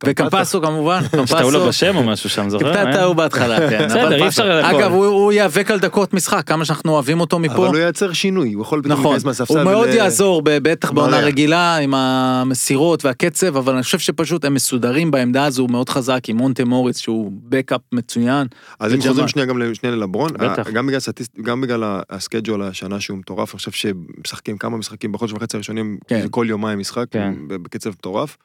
וקמפסו 0.05 0.61
כמובן, 0.61 1.01
שטעו 1.25 1.51
לו 1.51 1.67
בשם 1.67 1.95
או 1.95 2.03
משהו 2.03 2.29
שם, 2.29 2.49
זוכר? 2.49 2.77
היה? 2.77 2.93
טעו 2.93 3.15
בהתחלה, 3.15 3.69
כן. 3.69 3.85
בסדר, 3.85 4.13
אי. 4.23 4.27
אפשר 4.27 4.51
הכל. 4.65 4.75
אגב, 4.77 4.91
הוא- 4.91 5.05
הוא 5.05 5.31
ייאבק 5.31 5.71
על 5.71 5.79
דקות 5.79 6.13
משחק, 6.13 6.43
כמה 6.47 6.65
שאנחנו 6.65 6.91
אוהבים 6.91 7.19
אותו 7.19 7.39
מפה. 7.39 7.53
אבל 7.55 7.67
הוא 7.67 7.77
ייצר 7.77 8.13
שינוי, 8.13 8.53
הוא 8.53 8.61
יכול 8.61 8.79
פתאום 8.81 8.91
נכון, 8.93 9.05
להיכנס 9.05 9.25
מהספסל. 9.25 9.53
הוא 9.57 9.63
מאוד 9.63 9.89
יעזור, 9.89 10.41
בטח 10.45 10.91
בעונה 10.91 11.17
מלא. 11.17 11.25
רגילה, 11.25 11.77
עם 11.77 11.93
המסירות 11.93 13.05
והקצב, 13.05 13.57
אבל 13.57 13.73
אני 13.73 13.83
חושב 13.83 13.99
שפשוט 13.99 14.45
הם 14.45 14.53
מסודרים 14.53 15.11
בעמדה 15.11 15.45
הזו, 15.45 15.61
הוא 15.61 15.71
מאוד 15.71 15.89
חזק, 15.89 16.19
עם 16.27 16.37
מונטה 16.37 16.65
מוריץ, 16.65 16.97
שהוא 16.99 17.31
backup 17.43 17.81
מצוין. 17.91 18.47
אז 18.79 18.93
אם. 18.93 19.01
חוזרים 19.01 19.27
שנייה 19.27 19.45
גם 19.45 19.57
ללברון, 19.83 20.31
גם 20.73 20.87
בגלל 20.87 20.99
סטטיסט, 20.99 21.39
גם 21.41 21.61
בגלל 21.61 21.83
ה- 21.83 22.01
ה 22.09 22.15
schedule 22.15 22.63
השנה 22.63 22.99
שהוא 22.99 23.17
מטורף, 23.17 23.53
אני 23.53 23.57
חושב 23.57 23.71
שמשחקים 23.71 24.57
כמה 24.57 24.77
משחקים 24.77 25.11
בחודש 25.11 25.33
וחצי 25.33 25.57
הראשונים, 25.57 25.97
כן. 26.07 26.21
זה 26.21 26.29
כל 26.29 26.45
יומיים 26.49 26.79
משחק, 26.79 27.05
כן. 27.11 27.33
בקצב 27.47 27.89
מטורף, 27.89 28.37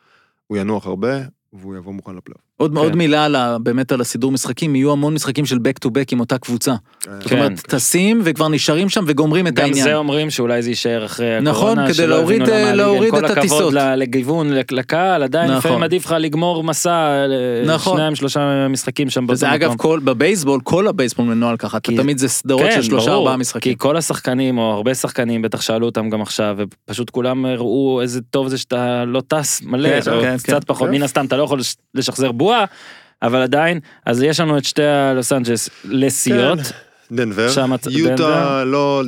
הוא 0.47 0.59
ינוח 0.59 0.87
הרבה, 0.87 1.09
והוא 1.53 1.77
יבוא 1.77 1.93
מוכן 1.93 2.17
לפלייאוף. 2.17 2.52
עוד 2.63 2.71
כן. 2.73 2.77
עוד 2.77 2.97
מילה 2.97 3.25
על 3.25 3.37
ה- 3.37 3.57
באמת 3.59 3.93
על 3.93 4.01
הסידור 4.01 4.33
משחקים, 4.33 4.75
יהיו 4.77 4.93
המון 4.93 5.15
משחקים 5.15 5.47
של 5.47 5.57
back 5.57 5.87
to 5.87 5.91
back 5.91 6.05
עם 6.13 6.21
אותה 6.21 6.39
קבוצה. 6.39 6.75
זאת 7.05 7.23
כן. 7.29 7.37
אומרת, 7.37 7.61
טסים 7.61 8.21
וכבר 8.25 8.49
נשארים 8.49 8.89
שם 8.89 9.05
וגומרים 9.07 9.47
את 9.47 9.55
גם 9.55 9.65
העניין. 9.65 9.85
זה 9.85 9.97
אומרים 9.97 10.31
שאולי 10.31 10.63
זה 10.63 10.71
יישאר 10.71 11.05
אחרי 11.05 11.27
הקורונה. 11.37 11.51
נכון, 11.51 11.93
כדי 11.93 12.07
להוריד, 12.07 12.49
אה, 12.49 12.75
להוריד 12.75 13.11
כל 13.11 13.19
את 13.19 13.25
הכבוד 13.25 13.39
הטיסות. 13.39 13.73
ל- 13.73 13.95
לגיוון, 13.95 14.51
לק- 14.53 14.73
לקהל, 14.73 15.23
עדיין 15.23 15.45
נכון. 15.47 15.59
לפעמים 15.59 15.83
עדיף 15.83 16.05
לך 16.07 16.15
לגמור 16.19 16.65
מסע, 16.65 17.25
נכון. 17.67 17.97
שניים 17.97 18.15
שלושה 18.15 18.41
משחקים 18.69 19.11
שם 19.11 19.21
באותו 19.21 19.33
וזה 19.33 19.47
מקום. 19.47 19.55
אגב 19.55 19.75
כל, 19.77 20.01
בבייסבול, 20.05 20.61
כל 20.65 20.89
הבייסבול 20.89 21.27
מנוהל 21.27 21.57
ככה, 21.57 21.81
כי- 21.81 21.97
תמיד 21.97 22.19
זה 22.19 22.29
סדרות 22.29 22.63
כן, 22.63 22.71
של 22.75 22.83
שלושה 22.83 23.11
ארבעה 23.13 23.37
משחקים. 23.37 23.73
כי 23.73 23.79
כל 23.79 23.97
השחקנים, 23.97 24.59
או 24.59 24.73
הרבה 24.73 24.95
שחקנים, 24.95 25.43
בטח 25.43 25.61
שאלו 25.61 25.87
אותם 25.87 26.11
גם 26.11 26.23
עכשיו, 26.23 26.57
ופשוט 26.59 27.11
כולם 27.11 27.47
ראו 27.47 27.99
איזה 28.03 28.21
טוב 28.31 28.49
זה 28.49 28.59
שאתה 28.59 29.05
לא 29.05 29.23
טס 29.29 29.63
מלא, 29.63 30.01
כן, 30.01 30.11
או 30.13 30.21
כן, 30.21 30.37
קצת 30.37 30.53
כן. 30.53 30.59
פחות, 30.67 30.89
כן. 30.89 30.95
מן 30.95 31.03
הסתם 31.03 31.25
אתה 31.27 31.37
לא 31.37 31.43
יכול 31.43 31.59
לש- 31.61 31.77
לשחזר 31.95 32.33
בועה, 32.53 32.65
אבל 33.23 33.43
עדיין, 33.43 33.81
אז 34.07 34.23
יש 34.23 34.41
לנו 34.41 34.59
את 34.59 34.65
שתי 34.65 34.83
הלוס 34.85 35.33
אנג'לס 35.33 35.69
לסיירות. 35.85 36.59
דנבר, 37.13 37.51
שם 37.51 37.75
את- 37.75 37.87
יוטה 37.91 38.15
דנבר. 38.17 38.65
לא, 38.65 39.03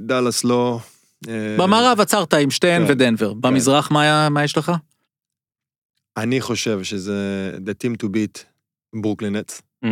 דאלאס 0.00 0.44
לא. 0.44 0.80
אה, 1.28 1.56
במערב 1.58 2.00
עצרת 2.00 2.34
עם 2.34 2.50
שתיהן 2.50 2.86
כן. 2.86 2.92
ודנבר. 2.92 3.32
במזרח 3.34 3.90
מה 3.90 4.28
מה 4.28 4.44
יש 4.44 4.58
לך? 4.58 4.72
אני 6.16 6.40
חושב 6.40 6.82
שזה 6.82 7.16
the 7.56 7.70
team 7.86 8.04
to 8.04 8.06
beat 8.06 8.42
ברוקלין 9.02 9.36
נטס. 9.36 9.62
Mm. 9.84 9.88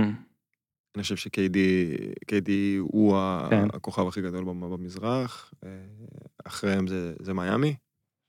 אני 0.96 1.02
חושב 1.02 1.16
שקיידי 1.16 1.94
קיידי 2.26 2.76
הוא 2.80 3.16
כן. 3.50 3.68
הכוכב 3.72 4.08
הכי 4.08 4.20
גדול 4.22 4.44
במ- 4.44 4.70
במזרח. 4.70 5.50
אה, 5.64 5.70
אחריהם 6.46 6.86
זה, 6.86 7.12
זה 7.20 7.34
מיאמי, 7.34 7.74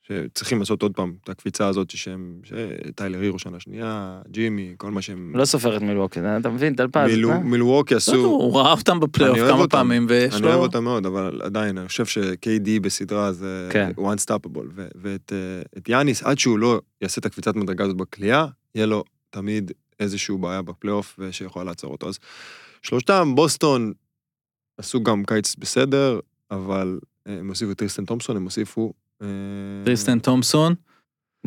שצריכים 0.07 0.59
לעשות 0.59 0.81
עוד 0.81 0.93
פעם 0.95 1.13
את 1.23 1.29
הקפיצה 1.29 1.67
הזאת 1.67 1.89
שהם, 1.89 2.39
שטיילר 2.43 3.19
הירו 3.21 3.39
שנה 3.39 3.59
שנייה, 3.59 4.21
ג'ימי, 4.31 4.73
כל 4.77 4.91
מה 4.91 5.01
שהם... 5.01 5.31
לא 5.35 5.45
סופר 5.45 5.77
את 5.77 5.81
מילווקי, 5.81 6.19
אתה 6.39 6.49
מבין, 6.49 6.75
טלפז. 6.75 7.07
מילו- 7.07 7.31
אה? 7.31 7.39
מילווקי 7.39 7.93
לא, 7.93 7.97
עשו, 7.97 8.15
הוא 8.15 8.59
ראה 8.59 8.71
אותם 8.71 8.99
בפלייאוף 8.99 9.39
כמה 9.39 9.51
אותם. 9.51 9.77
פעמים, 9.77 10.05
ויש 10.09 10.33
אני 10.35 10.43
אוהב 10.43 10.55
לו... 10.55 10.61
אותם 10.61 10.83
מאוד, 10.83 11.05
אבל 11.05 11.41
עדיין, 11.43 11.77
אני 11.77 11.87
חושב 11.87 12.05
ש-KD 12.05 12.79
בסדרה 12.81 13.31
זה 13.33 13.69
כן. 13.71 13.91
unstoppable, 13.97 14.65
ו- 14.75 14.87
ואת 14.95 15.33
אה, 15.33 15.61
את 15.77 15.89
יאניס, 15.89 16.23
עד 16.23 16.39
שהוא 16.39 16.59
לא 16.59 16.81
יעשה 17.01 17.19
את 17.19 17.25
הקפיצת 17.25 17.55
מדרגה 17.55 17.83
הזאת 17.83 17.97
בקליעה, 17.97 18.45
יהיה 18.75 18.85
לו 18.85 19.03
תמיד 19.29 19.71
איזשהו 19.99 20.37
בעיה 20.37 20.61
בפלייאוף 20.61 21.15
ושיכולה 21.19 21.65
לעצור 21.65 21.91
אותו. 21.91 22.09
אז 22.09 22.19
שלושתם, 22.81 23.31
בוסטון, 23.35 23.93
עשו 24.77 25.03
גם 25.03 25.23
קיץ 25.25 25.55
בסדר, 25.55 26.19
אבל 26.51 26.99
אה, 27.27 27.33
הם 27.39 27.47
הוסיפו 27.47 27.71
את 27.71 27.77
טריסטן 27.77 28.05
תומפסון, 28.05 28.35
הם 28.37 28.43
הוסיפו... 28.43 28.93
אה, 29.23 29.27
טריסטן 29.85 30.19
תומפסון, 30.19 30.73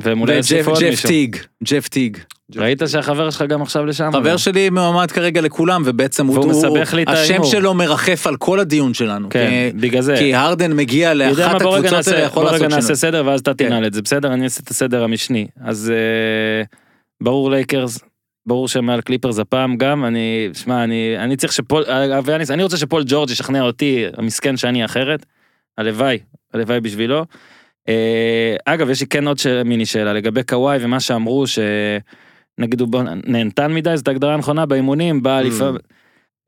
אולי 0.07 0.23
וג'ף 0.23 0.31
יוסיפו 0.37 0.71
עוד 0.71 0.81
ג'ף 0.81 0.91
מישהו. 0.91 1.09
טיג, 1.09 1.37
ג'ף 1.65 1.89
טיג. 1.89 2.17
ראית. 2.57 2.83
שהחבר 2.87 3.31
שלך 3.31 3.43
גם 3.43 3.63
עכשיו 3.63 3.87
לשם? 3.87 4.11
חבר 4.13 4.37
שלי 4.37 4.71
מועמד 4.71 5.11
כרגע 5.11 5.41
לכולם, 5.41 5.83
ובעצם 5.87 6.27
הוא, 6.27 6.35
והוא 6.39 6.53
הוא- 6.53 6.79
מסבך 6.79 6.95
לי 6.95 7.03
את 7.03 7.09
השם 7.09 7.33
ההימור. 7.33 7.51
שלו 7.51 7.75
מרחף 7.75 8.27
על 8.27 8.37
כל 8.37 8.61
הדיון 8.61 8.95
שלנו. 8.95 9.29
כן, 9.31 9.71
בגלל 9.81 10.03
זה. 10.03 10.15
כי, 10.19 10.35
הרדן 10.35 10.73
מגיע 10.73 11.15
לאחת 11.15 11.55
הקבוצות 11.61 12.09
האלה, 12.09 12.21
יכול 12.21 12.43
בוא 12.45 12.53
רגע 12.53 12.63
לעשות 12.69 12.73
נעשה 12.75 12.87
שינוי. 12.87 12.97
סדר 12.97 13.23
ואז 13.27 13.41
אתה 13.41 13.55
כן. 13.55 13.69
תנעל 13.69 13.87
את 13.87 13.95
זה, 13.95 14.03
בסדר? 14.03 14.33
אני 14.33 14.45
אעשה 14.45 14.61
את 14.65 14.69
הסדר 14.69 15.05
המשני. 15.05 15.47
אז 15.65 15.91
אה, 15.91 16.63
ברור 17.23 17.51
לייקרס, 17.51 17.99
ברור 18.47 18.69
שהם 18.69 18.87
מעל 18.87 19.01
קליפרס 19.01 19.39
הפעם 19.39 19.77
גם, 19.77 20.05
אני, 20.05 20.49
שמע, 20.53 20.85
אני, 20.85 21.15
אני 21.19 21.37
צריך 21.37 21.53
שפול, 21.53 21.85
יאניס, 22.29 22.51
אני 22.51 22.63
רוצה 22.63 22.77
שפול 22.77 23.03
ג'ורג' 23.07 23.31
ישכנע 23.31 23.63
אותי, 23.63 24.05
המסכן 24.17 24.57
שאני 24.57 24.85
אחרת, 24.85 25.27
הלוואי, 25.79 26.19
הלוואי 26.55 26.81
בשבילו. 26.81 27.25
אה, 27.91 28.57
אגב, 28.75 28.91
יש 28.91 29.01
לי 29.01 29.07
כן 29.07 29.27
עוד 29.27 29.39
מיני 29.65 29.87
שאלה 29.87 30.13
לגבי 30.13 30.43
קוואי 30.43 30.79
ומה 30.81 31.01
שאמרו, 31.01 31.45
שנגיד 31.47 32.81
הוא 32.81 32.89
נהנתן 33.27 33.73
מדי, 33.75 33.97
זאת 33.97 34.09
הגדרה 34.09 34.37
נכונה, 34.37 34.67
באימונים, 34.67 35.23
בא 35.23 35.41
Mm. 35.41 35.45
לפעמים... 35.45 35.77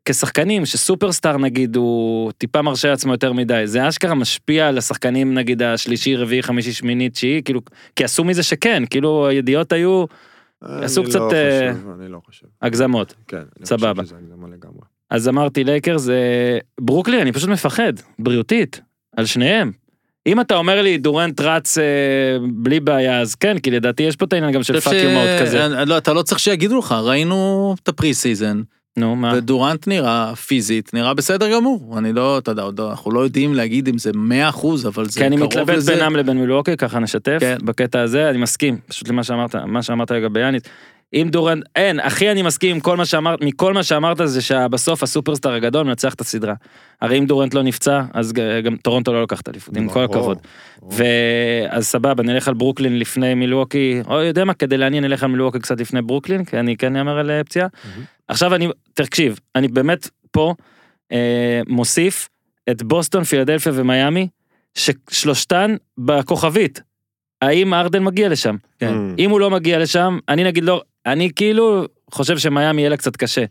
כשחקנים 0.04 0.66
שסופרסטאר 0.66 1.36
נגיד 1.36 1.76
הוא 1.76 2.32
טיפה 2.32 2.62
מרשה 2.62 2.88
לעצמו 2.88 3.12
יותר 3.12 3.32
מדי 3.32 3.62
זה 3.64 3.88
אשכרה 3.88 4.14
משפיע 4.14 4.68
על 4.68 4.78
השחקנים 4.78 5.34
נגיד 5.34 5.62
השלישי 5.62 6.16
רביעי 6.16 6.42
חמישי 6.42 6.72
שמיני 6.72 7.10
תשיעי 7.10 7.42
כאילו 7.42 7.60
כי 7.96 8.04
עשו 8.04 8.24
מזה 8.24 8.42
שכן 8.42 8.82
כאילו 8.90 9.28
הידיעות 9.28 9.72
היו 9.72 10.04
אני 10.62 10.84
עשו 10.84 11.02
לא 11.02 11.08
קצת, 11.08 11.20
אה, 11.32 11.72
לא. 12.08 12.20
הגזמות 12.62 13.14
כן, 13.28 13.42
סבבה. 13.64 14.02
אז 15.10 15.28
אמרתי 15.28 15.64
לייקרס 15.64 16.02
זה 16.02 16.58
ברוקלין 16.80 17.20
אני 17.20 17.32
פשוט 17.32 17.48
מפחד 17.48 17.92
בריאותית 18.18 18.80
על 19.16 19.26
שניהם. 19.26 19.72
אם 20.26 20.40
אתה 20.40 20.56
אומר 20.56 20.82
לי 20.82 20.98
דורנט 20.98 21.40
רץ 21.40 21.78
אה, 21.78 21.84
בלי 22.52 22.80
בעיה 22.80 23.20
אז 23.20 23.34
כן 23.34 23.58
כי 23.58 23.70
לדעתי 23.70 24.02
יש 24.02 24.16
פה 24.16 24.24
את 24.24 24.32
העניין 24.32 24.52
גם 24.52 24.62
של 24.62 24.80
פאק 24.80 24.92
ש- 24.92 25.02
יומאות 25.02 25.28
כזה 25.40 25.66
אני- 25.66 25.88
לא, 25.88 25.98
אתה 25.98 26.12
לא 26.12 26.22
צריך 26.22 26.38
שיגידו 26.40 26.78
לך, 26.78 26.92
ראינו 26.92 27.74
את 27.82 27.88
ה 27.88 28.14
preseason, 28.14 28.62
נו 28.96 29.16
מה 29.16 29.32
ודורנט 29.36 29.86
נראה 29.88 30.34
פיזית, 30.36 30.94
נראה 30.94 31.14
בסדר 31.14 31.52
גמור. 31.52 31.98
אני 31.98 32.12
לא, 32.12 32.38
אתה 32.38 32.50
יודע, 32.50 32.62
לא- 32.78 32.90
אנחנו 32.90 33.10
לא 33.10 33.20
יודעים 33.20 33.54
להגיד 33.54 33.88
אם 33.88 33.98
זה 33.98 34.10
100% 34.14 34.66
אבל 34.86 35.08
זה 35.08 35.20
כי 35.20 35.26
אני 35.26 35.36
קרוב 35.36 35.48
מתלבט 35.48 35.68
לזה. 35.76 35.94
בינם 35.94 36.16
לבין 36.16 36.36
מילווקי, 36.40 36.76
ככה 36.76 36.98
נשתף, 36.98 37.36
כן. 37.40 37.56
בקטע 37.64 38.00
הזה, 38.00 38.30
אני 38.30 38.38
מסכים, 38.38 38.78
פשוט 38.88 39.08
למה 39.08 39.24
שאמרת, 39.24 39.54
מה 39.56 39.82
שאמרת 39.82 40.10
לגבי 40.10 40.40
יאניס. 40.40 40.62
אם 41.14 41.28
דורנט, 41.30 41.64
אין, 41.76 42.00
אחי 42.00 42.30
אני 42.30 42.42
מסכים 42.42 42.74
עם 42.74 42.80
כל 42.80 42.96
מה 42.96 43.04
שאמרת, 43.04 43.40
מכל 43.40 43.72
מה 43.72 43.82
שאמרת 43.82 44.16
זה 44.24 44.42
שבסוף 44.42 45.02
הסופרסטאר 45.02 45.52
הגדול 45.52 45.86
מנצח 45.86 46.14
את 46.14 46.20
הסדרה. 46.20 46.54
הרי 47.00 47.18
אם 47.18 47.26
דורנט 47.26 47.54
לא 47.54 47.62
נפצע, 47.62 48.02
אז 48.14 48.32
גם 48.64 48.76
טורונטו 48.76 49.12
לא 49.12 49.20
לוקחת 49.20 49.48
אליפות, 49.48 49.76
עם 49.76 49.88
כל 49.88 50.04
הכבוד. 50.04 50.38
ואז 50.90 51.86
סבבה, 51.86 52.22
נלך 52.22 52.48
על 52.48 52.54
ברוקלין 52.54 52.98
לפני 52.98 53.34
מילווקי, 53.34 54.00
או 54.06 54.20
יודע 54.20 54.44
מה, 54.44 54.54
כדי 54.54 54.76
לעניין 54.76 55.04
נלך 55.04 55.22
על 55.22 55.30
מילווקי 55.30 55.58
קצת 55.58 55.80
לפני 55.80 56.02
ברוקלין, 56.02 56.44
כי 56.44 56.58
אני 56.58 56.76
כן 56.76 56.96
אהמר 56.96 57.18
על 57.18 57.30
אה, 57.30 57.44
פציעה. 57.44 57.68
עכשיו 58.28 58.54
אני, 58.54 58.68
תקשיב, 58.94 59.38
אני 59.56 59.68
באמת 59.68 60.10
פה 60.30 60.54
אה, 61.12 61.60
מוסיף 61.68 62.28
את 62.70 62.82
בוסטון, 62.82 63.24
פילדלפיה 63.24 63.72
ומיאמי, 63.74 64.28
ששלושתן 64.74 65.76
בכוכבית. 65.98 66.82
האם 67.42 67.74
הרדן 67.74 68.04
מגיע 68.04 68.28
לשם? 68.28 68.56
כן. 68.78 68.94
אם 69.18 69.30
הוא 69.30 69.40
לא 69.40 69.50
מגיע 69.50 69.78
לשם, 69.78 70.18
אני 70.28 70.44
נגיד 70.44 70.64
לא, 70.64 70.82
אני 71.06 71.30
כאילו 71.36 71.84
חושב 72.10 72.38
שמיאמי 72.38 72.80
יהיה 72.80 72.90
לה 72.90 72.96
קצת 72.96 73.16
קשה. 73.16 73.44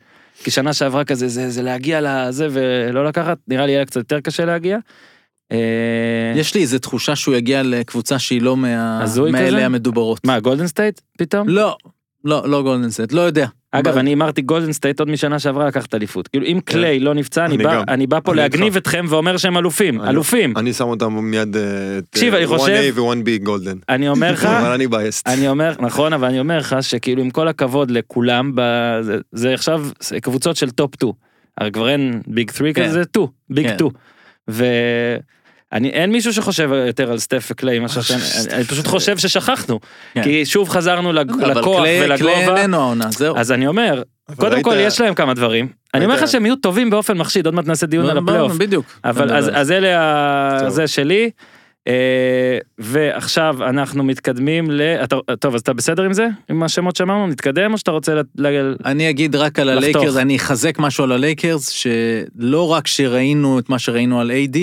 כי 0.43 0.51
שנה 0.51 0.73
שעברה 0.73 1.03
כזה, 1.05 1.27
זה, 1.27 1.49
זה 1.49 1.61
להגיע 1.61 1.99
לזה 2.03 2.47
ולא 2.51 3.05
לקחת, 3.05 3.37
נראה 3.47 3.65
לי 3.65 3.71
יהיה 3.71 3.79
לה 3.81 3.85
קצת 3.85 3.95
יותר 3.97 4.19
קשה 4.19 4.45
להגיע. 4.45 4.77
אה, 5.51 6.33
יש 6.35 6.55
לי 6.55 6.61
איזה 6.61 6.79
תחושה 6.79 7.15
שהוא 7.15 7.35
יגיע 7.35 7.63
לקבוצה 7.63 8.19
שהיא 8.19 8.41
לא 8.41 8.57
מה- 8.57 9.03
הזוי 9.03 9.31
כזה? 9.33 9.41
מאלה 9.43 9.65
המדוברות. 9.65 10.25
מה, 10.25 10.39
גולדן 10.39 10.67
סטייט 10.67 11.01
פתאום? 11.17 11.49
לא, 11.49 11.77
לא, 12.26 12.49
לא 12.49 12.61
גולדן 12.61 12.89
סטייט, 12.89 13.11
לא 13.11 13.22
יודע. 13.22 13.47
אגב, 13.72 13.97
אני 13.97 14.13
אמרתי 14.13 14.41
גולדן 14.41 14.72
סטייט 14.72 14.99
עוד 14.99 15.09
משנה 15.09 15.39
שעברה 15.39 15.67
לקחת 15.67 15.95
אליפות. 15.95 16.28
כאילו, 16.28 16.45
אם 16.45 16.59
קליי 16.65 16.99
לא 16.99 17.13
נפצע, 17.13 17.45
אני 17.45 17.57
בא- 17.57 17.76
גם. 17.76 17.84
אני 17.88 18.07
בא 18.07 18.19
פה 18.24 18.36
להגניב. 18.36 18.76
אתכם 18.78 19.05
ואומר 19.09 19.38
שהם 19.38 19.57
אלופים, 19.57 20.01
אלופים. 20.01 20.57
אני 20.57 20.74
שם 20.74 20.84
אותם 20.88 21.13
מיד 21.13 21.55
אה, 21.57 21.61
את 21.97 22.03
תקשיב, 22.09 22.34
אני 22.34 22.47
חושב- 22.47 22.91
1A 22.95 22.99
ו-1B 22.99 23.43
גולדן. 23.43 23.78
אני 23.89 24.09
אומר 24.09 24.32
לך, 24.32 24.45
אבל 24.45 24.72
אני 24.72 24.88
biased. 24.88 25.27
אני 25.28 25.47
אומר, 25.47 25.74
נכון, 25.80 26.13
אבל 26.13 26.28
אני 26.28 26.39
אומר 26.39 26.57
לך 26.57 26.76
שכאילו 26.82 27.22
עם 27.24 27.30
כל 27.30 27.47
הכבוד 27.47 27.91
לכולם, 27.91 28.51
זה- 29.32 29.53
עכשיו 29.53 29.86
קבוצות 30.22 30.55
של 30.55 30.69
top 30.69 30.95
2. 30.95 31.13
הרי 31.57 31.72
כבר 31.72 31.89
אין 31.89 32.22
big 32.27 32.51
3 32.51 32.74
כן. 32.74 32.84
כזה, 32.84 32.93
זה 32.93 33.03
2, 33.03 33.28
big 33.49 33.67
כן. 33.67 33.76
2. 33.76 33.91
ואני, 35.74 35.89
אין 35.89 36.11
מישהו 36.11 36.34
שחושב 36.34 36.69
יותר 36.88 37.11
על 37.11 37.19
סטף 37.19 37.47
וקליי, 37.51 37.80
מה 37.80 37.88
שאני, 37.89 38.19
אני- 38.45 38.53
אני 38.53 38.63
פשוט 38.63 38.88
חושב 38.88 39.17
ששכחנו. 39.17 39.80
כן. 40.13 40.24
כי 40.24 40.45
שוב 40.45 40.69
חזרנו 40.69 41.13
לג- 41.13 41.32
אבל 41.32 41.59
לכוח 41.59 41.78
קליי- 41.82 42.17
קליי 42.17 42.36
ולגובה. 42.36 42.61
איננו 42.61 42.78
העונה, 42.78 43.05
זהו. 43.11 43.38
אז 43.38 43.51
אני 43.51 43.67
אומר, 43.67 44.03
קודם 44.36 44.53
ראית- 44.53 44.63
כל 44.65 44.76
יש 44.78 45.01
להם 45.01 45.13
כמה 45.13 45.34
דברים. 45.34 45.67
אני 45.93 46.05
אומר 46.05 46.15
לך 46.15 46.28
שהם 46.28 46.45
יהיו 46.45 46.55
טובים 46.55 46.89
באופן 46.89 47.17
מחשיד, 47.17 47.45
עוד 47.45 47.55
מעט 47.55 47.67
נעשה 47.67 47.86
דיון 47.86 48.05
על 48.09 48.17
הפלייאוף. 48.17 48.53
בדיוק. 48.53 48.86
אבל 49.05 49.34
אז. 49.36 49.49
אז 49.53 49.72
אלה. 49.72 50.69
זה 50.69 50.88
שלי. 50.88 51.30
אה, 51.88 51.93
ועכשיו 52.78 53.55
אנחנו 53.69 54.03
מתקדמים 54.03 54.72
ל... 54.72 54.82
אתה, 54.82 55.15
טוב 55.39 55.55
אז 55.55 55.61
אתה 55.61 55.74
בסדר 55.74 56.03
עם 56.03 56.13
זה? 56.13 56.28
עם 56.49 56.63
השמות 56.63 56.95
שאמרנו? 56.95 57.28
נתקדם 57.28 57.74
או 57.74 57.78
שאתה 57.78 57.91
רוצה 57.91 58.13
ל... 58.38 58.76
אני 58.86 59.09
אגיד 59.09 59.36
רק 59.36 59.59
על. 59.59 59.69
הלייקרס, 59.69 60.17
אני 60.17 60.36
אחזק 60.36 60.80
משהו 60.80 61.03
על 61.03 61.11
הלייקרס, 61.11 61.69
שלא 61.69 62.67
רק 62.72 62.88
שראינו 62.88 63.59
את 63.59 63.69
מה 63.69 63.80
שראינו 63.80 64.22
על 64.22 64.32
AD, 64.32 64.57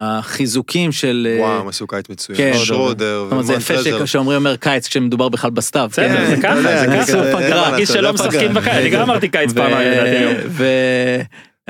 החיזוקים 0.00 0.92
של... 0.92 1.28
אה, 1.30 1.40
וואו, 1.40 1.68
עשו 1.68 1.86
קיץ 1.86 2.08
מצוין. 2.08 2.38
כן. 2.38 2.52
שרודר 2.64 3.26
אומרת, 3.30 3.46
זה 3.46 3.52
יפה 3.52 3.74
ומונטרז. 3.74 4.04
שאומרים 4.04 4.36
אומר 4.38 4.56
קיץ 4.56 4.88
כשמדובר 4.88 5.28
בכלל 5.28 5.50
בסתיו. 5.50 5.90
כן? 5.94 6.26
זה 6.30 6.36
ככה, 6.42 6.56
יודע, 6.56 6.78
זה 6.78 6.84
אני 6.84 6.96
ככה. 7.02 7.06
כזה- 7.12 7.32
פגרה. 7.36 7.76
זה 7.86 7.92
שלא 7.92 8.00
לא 8.00 8.12
משחקים. 8.12 8.54
בקיץ, 8.54 8.72
אני 8.72 8.90
גם 8.90 9.02
אמרתי 9.02 9.28
קיץ 9.28 9.52
פעמיים 9.52 9.90
לדעתי 9.90 10.08
היום. 10.16 10.34
ו... 10.48 10.64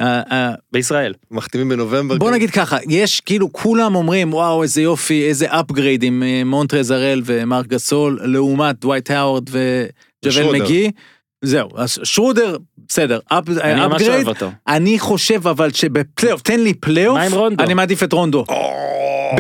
ה- 0.01 0.35
ה- 0.35 0.55
בישראל. 0.73 1.13
מחתימים 1.31 1.69
בנובמבר. 1.69 2.17
בוא 2.19 2.29
כן. 2.29 2.35
נגיד 2.35 2.51
ככה, 2.51 2.77
יש 2.89 3.21
כאילו 3.21 3.53
כולם 3.53 3.95
אומרים 3.95 4.35
וואו 4.35 4.63
איזה 4.63 4.83
יופי, 4.83 5.29
איזה 5.29 5.47
upgrade 5.51 6.03
עם 6.03 6.23
אה, 6.23 6.43
מונטרז 6.45 6.91
הארל 6.91 7.23
ומרק 7.25 7.67
גסול, 7.67 8.21
לעומת 8.23 8.81
דווייט 8.81 9.11
האוורד 9.11 9.45
וג'וול. 9.51 10.61
מגי. 10.63 10.91
זהו, 11.45 11.69
אז 11.77 11.99
שרודר, 12.05 12.57
בסדר, 12.89 13.19
up- 13.27 13.49
אני 13.49 13.81
ממש 13.81 14.03
upgrade, 14.03 14.27
אוהב 14.27 14.29
אותו. 14.29 14.51
אני 14.69 14.99
חושב 14.99 15.49
אבל 15.49 15.73
שבפלייאוף, 15.73 16.43
תן 16.43 16.61
לי 16.61 16.75
פלייאוף, 16.75 17.19
מה 17.19 17.25
עם 17.25 17.33
רונדו? 17.33 17.65
אני 17.65 17.75
מעדיף 17.75 18.03
את 18.03 18.13
רונדו. 18.13 18.45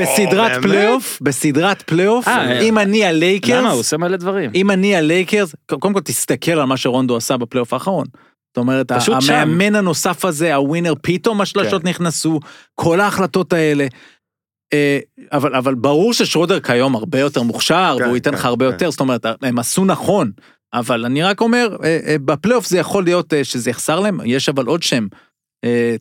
בסדרת? 0.00 0.62
פלייאוף, 0.62 1.18
בסדרת 1.22 1.82
פלייאוף, 1.82 2.28
אה, 2.28 2.60
אם 2.60 2.78
אני 2.78 3.04
הלייקרס, 3.04 3.50
למה? 3.58 3.70
הוא 3.70 3.80
עושה 3.80 3.96
מלא 3.96 4.16
דברים. 4.16 4.50
אם 4.54 4.70
אני 4.70 4.96
הלייקרס, 4.96 5.54
קודם 5.80 5.94
כל 5.94 6.00
תסתכל 6.00 6.52
על 6.52 6.64
מה 6.64 6.76
שרונדו 6.76 7.16
עשה 7.16 7.36
בפלייאוף 7.36 7.72
האחרון. 7.72 8.06
זאת 8.48 8.56
אומרת. 8.58 8.92
המאמן 9.30 9.74
הנוסף 9.74 10.24
הזה, 10.24 10.54
הווינר, 10.54 10.94
פתאום 11.02 11.40
השלשות 11.40 11.82
כן. 11.82 11.88
נכנסו, 11.88 12.40
כל 12.74 13.00
ההחלטות 13.00 13.52
האלה. 13.52 13.86
אה, 14.72 14.98
אבל, 15.32 15.54
אבל 15.54 15.74
ברור 15.74 16.12
ששרודר 16.12 16.60
כיום 16.60 16.94
הרבה 16.94 17.18
יותר 17.20 17.42
מוכשר, 17.42 17.96
כן, 17.98 18.04
והוא 18.04 18.16
ייתן 18.16 18.34
לך 18.34 18.40
כן, 18.40 18.48
הרבה 18.48 18.66
כן. 18.66 18.72
יותר, 18.72 18.90
זאת 18.90 19.00
אומרת, 19.00 19.26
הם 19.42 19.58
עשו 19.58 19.84
נכון. 19.84 20.30
אבל 20.72 21.04
אני 21.04 21.22
רק 21.22 21.40
אומר, 21.40 21.76
אה, 21.84 21.98
אה, 22.06 22.16
בפלייאוף 22.18 22.66
זה 22.66 22.78
יכול 22.78 23.04
להיות 23.04 23.34
אה, 23.34 23.44
שזה 23.44 23.70
יחסר 23.70 24.00
להם, 24.00 24.18
יש 24.24 24.48
אבל 24.48 24.66
עוד 24.66 24.82
שם, 24.82 25.06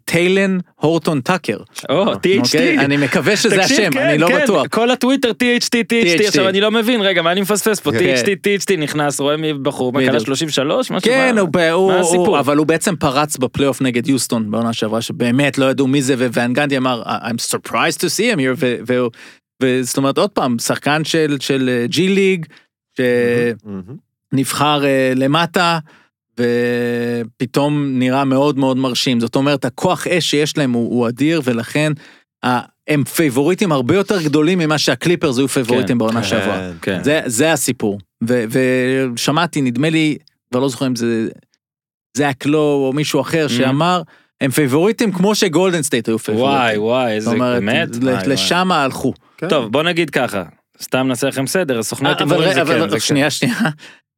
טיילן 0.05 0.57
הורטון 0.76 1.22
טאקר. 1.22 1.57
או, 1.89 2.07
אוקיי? 2.07 2.41
THT. 2.41 2.80
אני 2.80 2.97
מקווה 2.97 3.38
שזה 3.38 3.61
השם, 3.63 3.91
כן, 3.91 4.07
אני 4.07 4.18
לא 4.18 4.28
כן, 4.28 4.43
בטוח. 4.43 4.68
כל 4.68 4.91
הטוויטר 4.91 5.30
THT, 5.30 5.70
THT. 5.93 6.28
עכשיו 6.28 6.49
אני 6.49 6.61
לא 6.61 6.72
מבין, 6.72 7.01
רגע, 7.01 7.22
מה 7.22 7.32
אני 7.32 7.41
מפספס 7.41 7.80
פה? 7.80 7.91
כן. 7.91 8.16
THT, 8.16 8.28
THT 8.28 8.78
נכנס, 8.78 9.20
רואה 9.20 9.38
מי 9.38 9.53
בחור, 9.53 9.93
מה 9.93 9.99
קלה 9.99 10.09
בדיוק. 10.09 10.26
33? 10.26 10.91
משהו 10.91 11.11
כן? 11.11 11.36
אבל 12.39 12.57
הוא 12.57 12.68
בעצם 12.68 12.95
פרץ 12.95 13.38
בפלייאוף 13.38 13.82
נגד 13.82 14.07
יוסטון 14.07 14.51
בעונה 14.51 14.74
שעברה, 14.74 15.01
שבאמת 15.01 15.57
לא 15.57 15.66
ידעו 15.66 15.88
מי 15.88 16.01
זה, 16.01 16.16
וואן 16.34 16.53
גנדי 16.53 16.78
אמר, 16.78 17.03
I'm 17.03 17.55
surprised 17.55 17.97
to 17.97 18.07
see 18.18 18.36
him 18.36 18.39
here, 18.39 18.91
וזאת 19.63 19.97
אומרת, 19.97 20.18
עוד 20.18 20.30
פעם, 20.30 20.59
שחקן 20.59 21.03
של, 21.03 21.38
של 21.39 21.86
ג'י 21.89 22.07
ליג, 22.07 22.45
שנבחר 24.34 24.86
אה, 24.86 25.13
למטה, 25.15 25.80
ופתאום 26.39 27.99
נראה 27.99 28.26
מאוד 28.26 28.57
מאוד 28.57 28.78
מרשים. 28.78 29.19
זאת 29.19 29.36
אומרת, 29.36 29.65
הכוח 29.65 30.07
אש 30.07 30.30
שיש 30.32 30.57
להם 30.57 30.71
הוא, 30.71 30.89
הוא 30.89 31.07
אדיר, 31.07 31.41
ולכן 31.43 31.91
ה- 32.45 32.59
הם 32.88 33.03
פייבוריטים 33.03 33.71
הרבה 33.71 33.95
יותר 33.95 34.21
גדולים 34.21 34.59
ממה 34.59 34.78
שהקליפרס 34.78 35.38
היו 35.38 35.47
פייבוריטים 35.47 35.88
כן, 35.88 35.97
בעונה 35.97 36.21
כן, 36.21 36.28
שעברה. 36.28 36.69
כן. 36.82 37.03
זה, 37.03 37.21
זה 37.26 37.51
הסיפור. 37.53 37.99
ו, 38.28 38.43
ושמעתי, 38.49 39.61
נדמה 39.61 39.89
לי, 39.89 40.17
כבר 40.51 40.59
לא 40.59 40.69
זוכר 40.69 40.88
אם 40.88 40.95
זה 40.95 41.28
זאק 42.17 42.45
לו 42.45 42.59
או 42.88 42.93
מישהו 42.93 43.21
אחר 43.21 43.47
שאמר, 43.47 44.01
הם 44.41 44.51
פייבוריטים 44.51 45.11
כמו 45.11 45.36
שגולדן 45.36 45.82
סטייט 45.82 46.07
היו 46.07 46.19
פייבוריטים. 46.19 46.59
וואי, 46.61 46.78
וואי, 46.78 47.11
איזה, 47.13 47.30
אומרת, 47.32 47.63
באמת? 47.63 47.89
לשם 48.28 48.71
הלכו. 48.71 49.13
כן. 49.38 49.49
טוב, 49.49 49.71
בוא 49.71 49.84
נגיד 49.84 50.09
ככה, 50.09 50.43
סתם 50.82 51.07
נעשה 51.07 51.28
לכם 51.28 51.47
סדר, 51.47 51.80
הסוכנות 51.80 52.19
הימורים 52.21 52.53
זה 52.53 52.61
אבל- 52.61 52.73
כן, 52.82 52.89
זה 52.89 52.95
כן. 52.95 52.99
שנייה, 52.99 53.30
שנייה. 53.30 53.55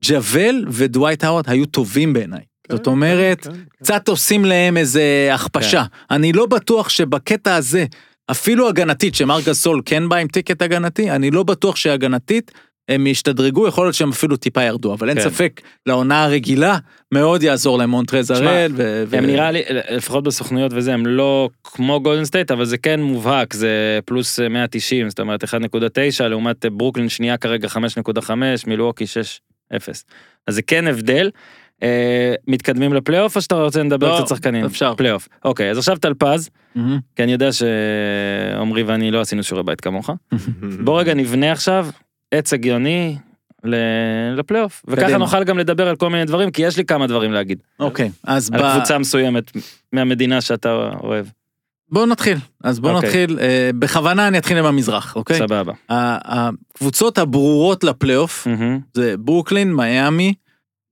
ג'אוויל 0.04 0.66
ודווייט 0.68 1.24
האווארד 1.24 1.50
היו 1.50 1.66
טובים 1.66 2.14
בעיניי. 2.14 2.42
כן, 2.64 2.76
זאת 2.76 2.88
אומרת, 2.88 3.44
כן, 3.44 3.54
כן, 3.54 3.60
קצת 3.84 4.02
כן. 4.06 4.12
עושים 4.12 4.46
להם 4.46 4.78
איזה 4.78 5.30
הכפשה. 5.34 5.84
כן. 5.84 6.16
אני 6.16 6.34
לא 6.34 6.46
בטוח 6.46 6.90
שבקטע 6.90 7.56
הזה, 7.56 7.86
אפילו 8.32 8.70
הגנתית, 8.70 9.16
שמר 9.16 9.54
סול 9.54 9.82
כן 9.86 10.10
בא 10.10 10.16
עם 10.16 10.28
ticket 10.28 10.62
הגנתי, 10.62 11.12
אני 11.12 11.32
לא 11.32 11.44
בטוח 11.44 11.76
שהגנתית, 11.76 12.52
הם 12.90 13.08
ישתדרגו, 13.08 13.68
יכול 13.68 13.86
להיות 13.86 13.96
שהם 13.96 14.10
אפילו 14.10 14.38
טיפה 14.38 14.64
ירדו, 14.64 14.94
אבל 14.94 15.10
אין 15.10 15.18
כן. 15.18 15.30
ספק, 15.30 15.62
לעונה 15.86 16.24
הרגילה, 16.24 16.78
מאוד 17.14 17.44
יעזור 17.44 17.78
להם 17.78 17.90
מונטרז 17.90 18.32
הראל. 18.32 18.72
ו... 18.76 19.04
הם 19.12 19.24
ו... 19.24 19.28
נראה 19.28 19.52
לי, 19.52 19.62
לפחות 19.70 20.24
בסוכנויות 20.24 20.72
וזה, 20.76 20.94
הם 20.94 21.06
לא 21.06 21.50
כמו 21.64 22.02
גולדן 22.02 22.26
סטייט, 22.26 22.52
אבל 22.52 22.66
זה 22.66 22.78
כן 22.78 23.02
מובהק, 23.02 23.54
זה 23.54 24.00
פלוס 24.06 24.40
190, 24.40 25.10
זאת 25.10 25.20
אומרת 25.20 25.44
1.9, 25.44 25.48
לעומת 26.24 26.66
ברוקלין 26.66 27.10
שנייה 27.10 27.38
כרגע 27.38 27.68
5.5, 27.68 28.32
מלווקי 28.68 29.08
6. 29.08 29.40
אפס. 29.76 30.06
אז 30.48 30.56
זה 30.56 30.62
כן 30.62 30.88
הבדל. 30.88 31.30
אה, 31.84 32.34
מתקדמים 32.48 32.94
לפלייאוף 32.94 33.36
או 33.36 33.42
שאתה 33.42 33.56
רוצה 33.56 33.84
לדבר 33.84 34.12
לא, 34.12 34.18
קצת 34.18 34.28
שחקנים? 34.28 34.66
אפשר. 34.66 34.94
פלייאוף. 34.96 35.28
אוקיי, 35.46 35.72
אז 35.72 35.78
עכשיו 35.78 35.98
טלפז, 35.98 36.50
mm-hmm. 36.50 36.80
כי 37.16 37.24
אני 37.24 37.32
יודע 37.32 37.50
שעמרי 37.52 38.84
ואני 38.84 39.12
לא 39.12 39.22
עשינו 39.22 39.44
שיעורי 39.44 39.64
בית 39.64 39.82
כמוך. 39.82 40.10
בוא 40.84 41.00
רגע 41.00 41.14
נבנה 41.14 41.52
עכשיו 41.52 41.88
עץ 42.32 42.54
הגיוני 42.54 43.18
לפלייאוף, 44.38 44.86
וככה 44.88 45.18
נוכל 45.18 45.44
גם 45.44 45.58
לדבר 45.58 45.88
על 45.88 45.96
כל 45.96 46.10
מיני 46.10 46.26
דברים, 46.26 46.52
כי 46.52 46.62
יש 46.62 46.78
לי 46.78 46.86
כמה 46.86 47.08
דברים 47.08 47.32
להגיד. 47.32 47.60
אוקיי, 47.80 48.12
אז... 48.24 48.52
על 48.54 48.62
ב... 48.62 48.64
על 48.64 48.76
קבוצה 48.78 48.98
מסוימת 48.98 49.52
מהמדינה 49.94 50.42
שאתה 50.42 50.90
אוהב. 51.04 51.26
בואו 51.92 52.06
נתחיל. 52.06 52.38
אז 52.64 52.80
בואו 52.80 52.96
אוקיי. 52.96 53.10
נתחיל, 53.10 53.40
אה, 53.40 53.70
בכוונה 53.80 54.28
אני 54.28 54.38
אתחיל 54.38 54.58
עם 54.58 54.66
המזרח, 54.66 55.16
אוקיי? 55.16 55.38
סבבה. 55.38 55.74
ה- 55.90 56.48
הקבוצות 56.74 57.18
הברורות 57.18 57.84
לפלייאוף 57.84 58.48
מהמם. 58.48 58.80
זה 58.94 59.16
ברוקלין, 59.18 59.76
מיאמי, 59.76 60.34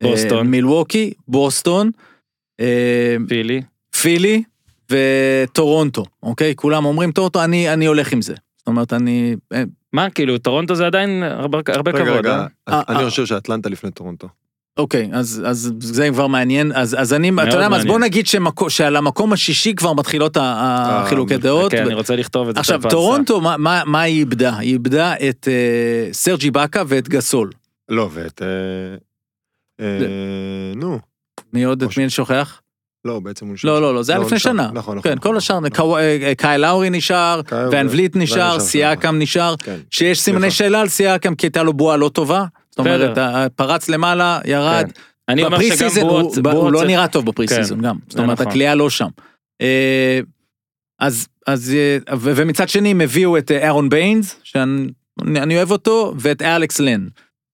אה, 0.03 0.09
בוסטון. 0.09 0.47
מילווקי, 0.47 1.13
בוסטון, 1.27 1.91
אה, 2.59 3.15
פילי. 3.27 3.61
פילי 4.01 4.43
וטורונטו, 4.91 6.05
אוקיי? 6.23 6.55
כולם 6.55 6.85
אומרים 6.85 7.11
טורונטו, 7.11 7.43
אני, 7.43 7.73
אני 7.73 7.85
הולך 7.85 8.13
עם 8.13 8.21
זה. 8.21 8.33
זאת 8.57 8.67
אומרת, 8.67 8.93
אני... 8.93 9.35
אה, 9.53 9.63
מה 9.93 10.09
כאילו 10.09 10.37
טורונטו 10.37 10.75
זה 10.75 10.85
עדיין 10.85 11.23
הרבה 11.23 11.59
הרבה 11.67 11.91
רגע, 11.91 12.05
כבוד. 12.05 12.17
רגע, 12.17 12.45
אה? 12.69 12.81
אני 12.89 13.03
אה, 13.03 13.09
חושב 13.09 13.25
שאטלנטה 13.25 13.69
לפני 13.69 13.91
טורונטו. 13.91 14.27
אוקיי, 14.78 15.09
אז, 15.13 15.43
אז 15.45 15.71
זה 15.80 16.09
כבר 16.09 16.28
מעניין, 16.28 16.71
אז, 16.76 16.95
אז 16.99 17.13
אני, 17.13 17.32
אתה 17.43 17.55
יודע 17.55 17.69
מה, 17.69 17.78
אז. 17.78 17.86
בוא 17.86 17.99
נגיד 17.99 18.28
שמקו, 18.28 18.69
שעל 18.69 18.95
המקום 18.95 19.34
השישי 19.34 19.76
כבר 19.76 19.93
מתחילות 19.93 20.38
ה- 20.38 20.41
החילוקי 21.03 21.34
אה, 21.34 21.39
דעות. 21.39 21.71
כן, 21.71 21.84
ו- 21.84 21.86
אני 21.86 21.93
רוצה 21.93 22.15
לכתוב 22.15 22.49
את 22.49 22.55
זה. 22.55 22.59
עכשיו. 22.59 22.82
טורונטו, 22.89 23.41
מה, 23.41 23.57
מה, 23.57 23.82
מה 23.86 24.01
היא 24.01 24.19
איבדה? 24.19 24.57
היא 24.57 24.73
איבדה 24.73 25.13
את 25.30 25.47
אה, 25.51 26.13
סרג'י 26.13 26.51
באקה 26.51 26.84
ואת 26.88 27.09
גסול. 27.09 27.49
לא, 27.89 28.09
ואת... 28.13 28.41
אה, 28.41 28.47
אה, 29.86 30.05
נו, 30.76 30.99
מי 31.53 31.63
עוד, 31.63 31.84
את. 31.84 31.97
מי 31.97 32.03
אני 32.03 32.09
שוכח? 32.09 32.61
לא, 33.05 33.19
בעצם 33.19 33.47
הוא... 33.47 33.55
לא, 33.63 33.82
לא, 33.82 33.95
לא, 33.95 34.03
זה 34.03 34.11
היה 34.11 34.21
לפני 34.21 34.36
נשאר. 34.36 34.51
שנה. 34.51 34.69
נכון, 34.73 34.97
נכון. 34.97 35.11
כן, 35.11 35.17
כל 35.17 35.30
נכון, 35.30 35.36
השאר, 35.38 35.59
נכון. 35.59 35.69
קאו- 35.69 35.97
אה, 35.97 36.34
קייל 36.38 36.57
לאורי 36.57 36.89
נשאר, 36.89 37.41
קאי 37.41 37.57
ואן 37.71 37.88
וליט 37.89 38.15
נשאר, 38.15 38.36
נשאר, 38.55 38.59
סיאקם 38.59 39.19
נשאר, 39.19 39.55
כן. 39.57 39.78
שיש 39.91 40.19
סימני. 40.21 40.51
שאלה 40.51 40.82
על 40.82 40.88
סיאקם 40.88 41.36
כי 41.36 41.45
הייתה 41.45 41.63
לו 41.63 41.73
בועה 41.73 41.97
לא 41.97 42.09
טובה. 42.09 42.45
זאת 42.78 42.80
אומרת, 42.80 43.17
פרץ 43.55 43.89
למעלה, 43.89 44.39
ירד. 44.45 44.86
כן. 44.86 45.01
אני 45.30 45.43
אומר 45.43 45.59
שגם 45.61 45.89
בועות, 46.01 46.38
הוא 46.38 46.71
לא 46.71 46.86
נראה 46.86 47.07
טוב 47.07 47.26
ב 47.26 47.31
pre 47.31 47.47
כן, 47.47 47.55
season 47.55 47.82
גם. 47.82 47.95
זאת 48.07 48.19
אומרת, 48.19 48.39
נכון. 48.39 48.47
הכלייה 48.47 48.76
לא 48.76 48.89
שם. 48.89 49.07
אה, 49.61 50.19
אז, 50.99 51.28
אז, 51.47 51.73
אה, 51.76 51.97
ומצד 52.19 52.69
שני 52.69 52.91
הם 52.91 53.01
הביאו 53.01 53.38
את 53.38 53.51
אה, 53.51 53.65
אהרון 53.65 53.89
ביינס, 53.89 54.39
שאני 54.43 54.88
אני 55.21 55.57
אוהב 55.57 55.71
אותו, 55.71 56.13
ואת 56.19 56.41
אלכס 56.41 56.80
לן. 56.80 57.07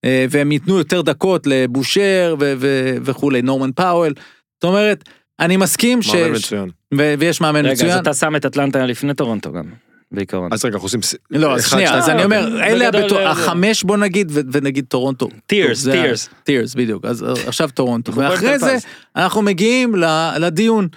אה, 0.06 0.26
והם 0.30 0.52
ייתנו 0.52 0.78
יותר 0.78 1.02
דקות 1.02 1.48
לבושר 1.48 2.36
ו- 2.40 2.54
ו- 2.58 2.96
וכולי, 3.04 3.42
נורמן 3.42 3.72
פאוול. 3.72 4.14
זאת 4.54 4.64
אומרת, 4.64 5.10
אני 5.40 5.58
מסכים 5.58 6.02
ש... 6.02 6.16
מאמן 6.16 6.36
מצוין. 6.36 6.70
ו- 6.98 7.14
ויש 7.20 7.42
מאמן 7.42 7.60
רגע, 7.60 7.72
אז 7.72 7.82
מצוין. 7.84 8.00
אתה 8.00 8.14
שם 8.14 8.36
את 8.36 8.46
אטלנטה 8.46 8.86
לפני 8.86 9.14
טורונטו 9.14 9.52
גם, 9.52 9.64
בעיקרון. 10.12 10.54
אז 10.54 10.66
רגע, 10.66 10.74
אנחנו 10.76 10.86
עושים... 10.86 11.00
לא, 11.30 11.56
אז 11.56 11.66
שנייה. 11.70 11.94
אז 11.98 12.10
אני 12.10 12.24
אומר, 12.24 12.42
בגדול, 12.46 12.62
אלה 12.62 12.88
הבתו- 12.88 13.10
זה- 13.16 13.30
החמש 13.30 13.84
בוא 13.84 13.98
נגיד, 13.98 14.32
ונגיד 14.52 14.86
טורונטו. 14.88 15.28
tiers, 15.46 15.88
tiers. 15.88 16.30
tiers, 16.44 16.76
בדיוק. 16.76 17.06
אז 17.06 17.24
אה, 17.24 17.34
עכשיו 17.48 17.70
טורונטו. 17.74 18.16
ואחרי 18.16 18.60
זה. 18.60 18.78
אנחנו 19.16 19.42
מגיעים 19.42 19.96
ל- 19.96 20.34
לדיון. 20.38 20.88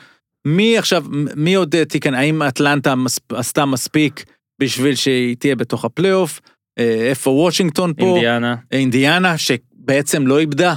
מי 0.46 0.78
עכשיו, 0.78 1.04
מי 1.36 1.54
עוד 1.54 1.74
אה, 1.74 1.84
תיקן, 1.84 2.14
האם 2.14 2.42
אטלנטה 2.42 2.94
עשתה 3.32 3.64
מספיק 3.64 4.24
בשביל 4.60 4.94
שהיא 4.94 5.36
תהיה 5.36 5.56
בתוך 5.56 5.84
הפלייאוף? 5.84 6.40
אה, 6.78 7.08
איפה 7.10 7.30
וושינגטון 7.30 7.92
פה? 7.94 8.04
אינדיאנה, 8.06 8.54
אינדיאנה, 8.72 9.38
שבעצם 9.38 10.26
לא 10.26 10.38
איבדה 10.38 10.74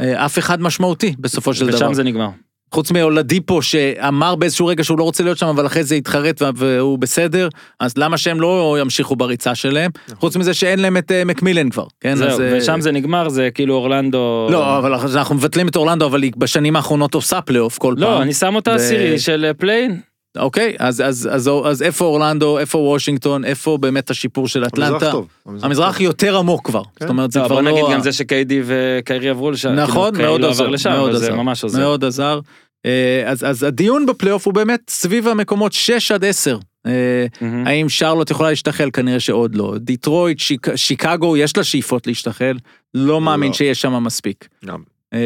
אה, 0.00 0.24
אף 0.26 0.38
אחד 0.38 0.60
משמעותי 0.62 1.14
בסופו 1.18 1.54
של 1.54 1.66
דבר. 1.66 1.76
ושם 1.76 1.94
זה 1.94 2.02
נגמר. 2.02 2.28
חוץ 2.74 2.90
מאולדיפו 2.90 3.62
שאמר 3.62 4.34
באיזשהו 4.34 4.66
רגע 4.66 4.84
שהוא 4.84 4.98
לא 4.98 5.04
רוצה 5.04 5.22
להיות 5.24 5.38
שם, 5.38 5.46
אבל 5.46 5.66
אחרי 5.66 5.84
זה 5.84 5.94
התחרט 5.94 6.42
וה- 6.42 6.50
והוא 6.54 6.98
בסדר, 6.98 7.48
אז 7.80 7.92
למה 7.96 8.18
שהם 8.18 8.40
לא 8.40 8.76
ימשיכו 8.80 9.16
בריצה 9.16 9.54
שלהם? 9.54 9.90
חוץ 10.20 10.36
מזה 10.36 10.54
שאין 10.54 10.78
להם 10.78 10.96
את 10.96 11.12
אה, 11.12 11.24
מקמילן 11.24 11.70
כבר, 11.70 11.86
כן? 12.00 12.14
זהו, 12.14 12.28
אז, 12.28 12.40
אה, 12.40 12.58
ושם 12.58 12.80
זה 12.80 12.92
נגמר, 12.92 13.28
זה 13.28 13.48
כאילו 13.54 13.74
אורלנדו... 13.74 14.48
לא, 14.50 14.78
אבל 14.78 14.94
אנחנו 14.94 15.34
מבטלים 15.34 15.68
את 15.68 15.76
אורלנדו, 15.76 16.06
אבל 16.06 16.22
היא 16.22 16.32
בשנים 16.36 16.76
האחרונות 16.76 17.14
עושה 17.14 17.40
פלייאוף 17.40 17.78
כל 17.78 17.94
פעם. 17.94 18.02
לא, 18.02 18.22
אני 18.22 18.34
שם 18.34 18.54
אותה 18.54 18.70
ו- 18.70 18.74
עשירי 18.74 19.18
של 19.18 19.44
אה, 19.48 19.54
play-in. 19.54 20.00
אוקיי, 20.38 20.76
אז, 20.78 21.00
אז, 21.00 21.28
אז, 21.32 21.50
אז 21.64 21.82
איפה 21.82 22.04
אורלנדו, 22.04 22.58
איפה 22.58 22.78
וושינגטון, 22.78 23.44
איפה 23.44 23.78
באמת 23.80 24.10
השיפור 24.10 24.48
של 24.48 24.58
המזרח 24.64 24.72
אטלנטה? 24.88 25.10
טוב. 25.12 25.28
המזרח 25.62 25.92
טוב. 25.92 26.02
יותר 26.02 26.38
עמוק 26.38 26.66
כבר, 26.66 26.82
זאת 27.00 27.08
אומרת 27.10 27.30
זה 27.32 27.40
לא, 27.40 27.44
כבר 27.46 27.54
בוא 27.54 27.62
לא... 27.62 27.70
נגיד 27.72 27.84
ה- 27.84 27.92
גם 27.92 28.00
זה 28.00 28.12
שקיידי 28.12 28.62
וקיירי 28.64 29.28
עברו 29.28 29.50
לשם. 29.50 29.68
נכון, 29.72 30.14
כאילו, 30.14 30.28
מאוד 30.28 30.40
לא 30.40 30.50
עזר, 30.50 30.68
לשם, 30.68 30.90
מאוד 30.90 31.14
עזר, 31.14 31.34
ממש 31.34 31.64
עוזר. 31.64 31.78
מאוד 31.78 32.04
עזר. 32.04 32.40
אה, 32.86 33.22
אז, 33.26 33.44
אז 33.44 33.62
הדיון 33.62 34.06
בפלייאוף 34.06 34.46
הוא 34.46 34.54
באמת 34.54 34.80
סביב 34.90 35.28
המקומות 35.28 35.72
6 35.72 36.12
עד 36.12 36.24
10. 36.24 36.58
אה, 36.86 36.92
מהמם. 37.40 37.66
האם 37.66 37.88
שרלוט 37.88 38.30
יכולה 38.30 38.50
להשתחל? 38.50 38.90
כנראה 38.92 39.20
שעוד 39.20 39.54
לא. 39.54 39.74
דיטרויט, 39.78 40.38
שיק, 40.38 40.76
שיקגו, 40.76 41.36
יש 41.36 41.56
לה 41.56 41.64
שאיפות 41.64 42.06
להשתחל, 42.06 42.56
לא 42.94 43.20
מאמין 43.20 43.48
לא. 43.48 43.54
שיש 43.54 43.80
שם 43.80 44.04
מספיק. 44.04 44.48
גם. 44.66 44.82
אה, 45.14 45.18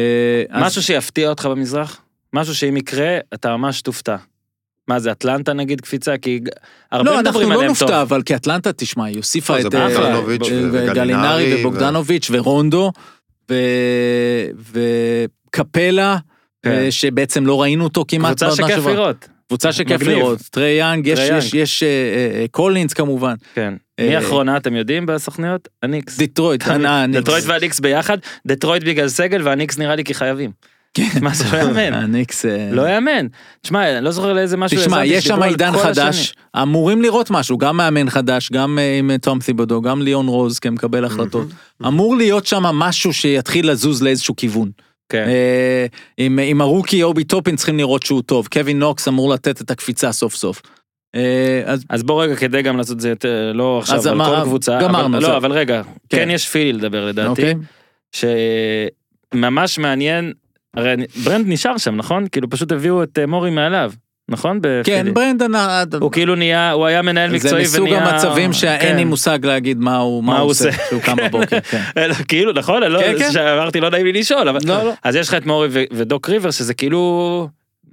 אז- 0.49 0.63
משהו 0.63 0.83
שיפתיע 0.83 1.29
אותך 1.29 1.45
במזרח? 1.45 2.01
משהו 2.33 2.55
שאם 2.55 2.77
יקרה, 2.77 3.17
אתה 3.33 3.57
ממש 3.57 3.81
תופתע. 3.81 4.15
מה 4.87 4.99
זה, 4.99 5.11
אטלנטה 5.11 5.53
נגיד 5.53 5.81
קפיצה? 5.81 6.17
כי 6.17 6.39
הרבה 6.91 7.11
לא, 7.11 7.19
אנחנו 7.19 7.29
מדברים 7.29 7.49
לא 7.49 7.53
עליהם 7.53 7.73
טוב. 7.73 7.81
נופתע, 7.81 8.01
אבל 8.01 8.21
כי 8.21 8.35
אטלנטה, 8.35 8.73
תשמע, 8.73 9.05
היא 9.05 9.17
הוסיפה 9.17 9.57
לא, 9.59 9.67
את... 9.67 9.75
אה, 9.75 10.21
וגלינרי 10.71 11.53
ו- 11.53 11.59
ובוגדנוביץ' 11.59 12.29
ורונדו, 12.31 12.91
וקפלה, 14.71 16.17
כן. 16.63 16.71
אה, 16.71 16.91
שבעצם 16.91 17.45
לא 17.45 17.61
ראינו 17.61 17.83
אותו 17.83 18.05
כמעט 18.07 18.43
קבוצה 18.43 18.55
שכיף. 18.55 18.85
לראות. 18.85 19.27
קבוצה 19.47 19.73
שכיף. 19.73 20.01
לראות, 20.01 20.39
טרי 20.51 20.71
יאנג, 20.71 21.07
יש, 21.07 21.19
טרי 21.19 21.37
יש, 21.37 21.53
יש 21.53 21.83
אה, 21.83 21.87
אה, 21.87 22.41
אה, 22.41 22.45
קולינס 22.51 22.93
כמובן, 22.93 23.35
כן. 23.53 23.73
אה, 23.99 24.07
מי 24.09 24.17
אחרונה 24.17 24.57
אתם 24.57 24.75
יודעים 24.75 25.05
בסוכניות? 25.05 25.67
הניקס. 25.83 26.19
אה, 26.19 27.03
הניקס. 27.03 27.21
דטרויט 27.21 27.43
והניקס 27.47 27.79
ביחד, 27.79 28.17
דטרויט 28.47 28.83
בגלל 28.83 29.07
סגל 29.07 29.41
והניקס 29.47 29.77
נראה 29.77 29.95
לי 29.95 30.03
כי 30.03 30.13
חייבים. 30.13 30.51
מה 31.21 31.33
זה 31.33 31.43
לא 31.51 31.57
יאמן. 31.57 31.93
הניקס, 32.03 32.45
אה, 32.45 32.69
לא 32.71 32.89
יאמן. 32.89 33.27
תשמע, 33.61 33.97
אני 33.97 34.05
לא 34.05 34.11
זוכר 34.11 34.33
לאיזה 34.33 34.57
משהו 34.57 34.77
תשמע, 34.81 35.05
יש 35.05 35.23
שם 35.27 35.43
עידן 35.43 35.71
חדש. 35.77 36.33
אמורים 36.61 37.01
לראות 37.01 37.31
משהו, 37.31 37.57
גם 37.57 37.77
מאמן 37.77 38.09
חדש, 38.09 38.51
גם 38.51 38.79
אה, 38.79 38.97
עם 38.99 39.17
תום 39.17 39.39
תיבודו, 39.39 39.81
גם 39.81 40.01
ליאון 40.01 40.27
רוז 40.27 40.59
כמקבל 40.59 41.05
החלטות. 41.05 41.47
אמור 41.87 42.15
להיות 42.17 42.45
שם 42.45 42.63
משהו 42.63 43.13
שיתחיל 43.13 43.71
לזוז 43.71 44.03
לאיזשהו 44.03 44.35
כיוון. 44.35 44.71
כן. 45.09 45.25
אה, 45.27 45.85
עם, 46.17 46.39
עם 46.43 46.61
ה 46.61 46.67
rookie 46.67 47.03
אובי 47.03 47.23
טופין 47.23 47.55
צריכים 47.55 47.77
לראות 47.77 48.03
שהוא 48.03 48.21
טוב, 48.21 48.47
קווין 48.47 48.79
נוקס 48.79 49.07
אמור 49.07 49.29
לתת 49.33 49.61
את 49.61 49.71
הקפיצה 49.71 50.11
סוף 50.11 50.35
סוף. 50.35 50.61
אה, 51.15 51.61
אז 51.65 51.83
אז 51.89 52.03
בוא 52.03 52.23
רגע, 52.23 52.35
כדי 52.35 52.61
גם 52.61 52.77
לעשות 52.77 52.95
את 52.95 53.01
זה 53.01 53.09
יותר, 53.09 53.51
לא 53.55 53.79
עכשיו 53.79 53.97
אז 53.97 54.07
על 54.07 54.15
מה- 54.15 54.25
כל 54.25 54.43
קבוצה. 54.43 54.79
גמרנו, 54.81 55.17
אבל- 55.17 55.25
לא, 55.27 55.37
אבל 55.37 55.51
רגע, 55.51 55.81
כן. 56.09 56.17
כן 56.17 56.29
יש 56.29 56.49
פילי 56.49 56.73
לדבר 56.73 57.05
לדעתי. 57.05 57.29
אוקיי, 57.29 57.53
שממש 59.33 59.77
מעניין, 59.79 60.33
הרי 60.75 60.95
ברנד 61.23 61.45
נשאר 61.47 61.77
שם, 61.77 61.95
נכון? 61.95 62.27
כאילו 62.31 62.49
פשוט 62.49 62.71
הביאו 62.71 63.03
את 63.03 63.19
אה, 63.19 63.25
מורי 63.25 63.51
מעליו, 63.51 63.91
נכון? 64.29 64.59
בפילי. 64.61 64.83
כן, 64.83 65.13
ברנדון, 65.13 65.51
הוא 65.99 66.11
כאילו 66.11 66.35
נהיה, 66.35 66.71
הוא 66.71 66.85
היה 66.85 67.01
מנהל 67.01 67.29
זה 67.29 67.35
מקצועי 67.35 67.63
מסוג 67.63 67.81
ונהיה... 67.81 68.09
המצבים 68.09 68.53
שאין 68.53 68.79
כן. 68.79 68.95
לי 68.95 69.03
מושג 69.03 69.45
להגיד 69.45 69.77
מה 69.79 69.97
הוא 69.97 70.23
עושה, 70.39 70.69
שהוא 70.89 71.01
קם 71.01 71.15
בבוקר. 71.25 71.59
כן. 71.59 71.81
כאילו, 72.27 72.53
נכון? 72.53 72.83
לא, 72.83 72.99
כן, 72.99 73.15
כן. 73.19 73.31
שאמרתי, 73.31 73.79
לא 73.79 73.89
נעים 73.89 74.05
לי 74.05 74.13
לשאול, 74.13 74.49
אבל... 74.49 74.59
לא, 74.65 74.83
לא. 74.83 74.91
אז 75.03 75.15
יש 75.15 75.27
לך 75.27 75.33
את 75.33 75.45
מורי 75.45 75.67
ו- 75.71 75.83
ודוק 75.91 76.29
ריבר, 76.29 76.51
שזה 76.51 76.73
כאילו... 76.73 77.47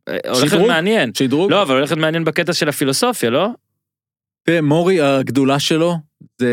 אה, 0.09 0.17
הולך 0.25 0.39
להיות 0.39 0.51
שדרוג. 0.51 0.67
מעניין. 0.67 1.11
שדרוג. 1.15 1.51
לא, 1.51 1.63
אבל 1.63 1.77
הולך 1.77 1.91
להיות 1.91 2.01
מעניין 2.01 2.25
בקטע 2.25 2.53
של 2.53 2.69
הפילוסופיה, 2.69 3.31
לא? 3.31 3.49
תראה, 4.45 4.61
מורי, 4.61 5.01
הגדולה 5.01 5.59
שלו, 5.59 5.97
זה, 6.39 6.49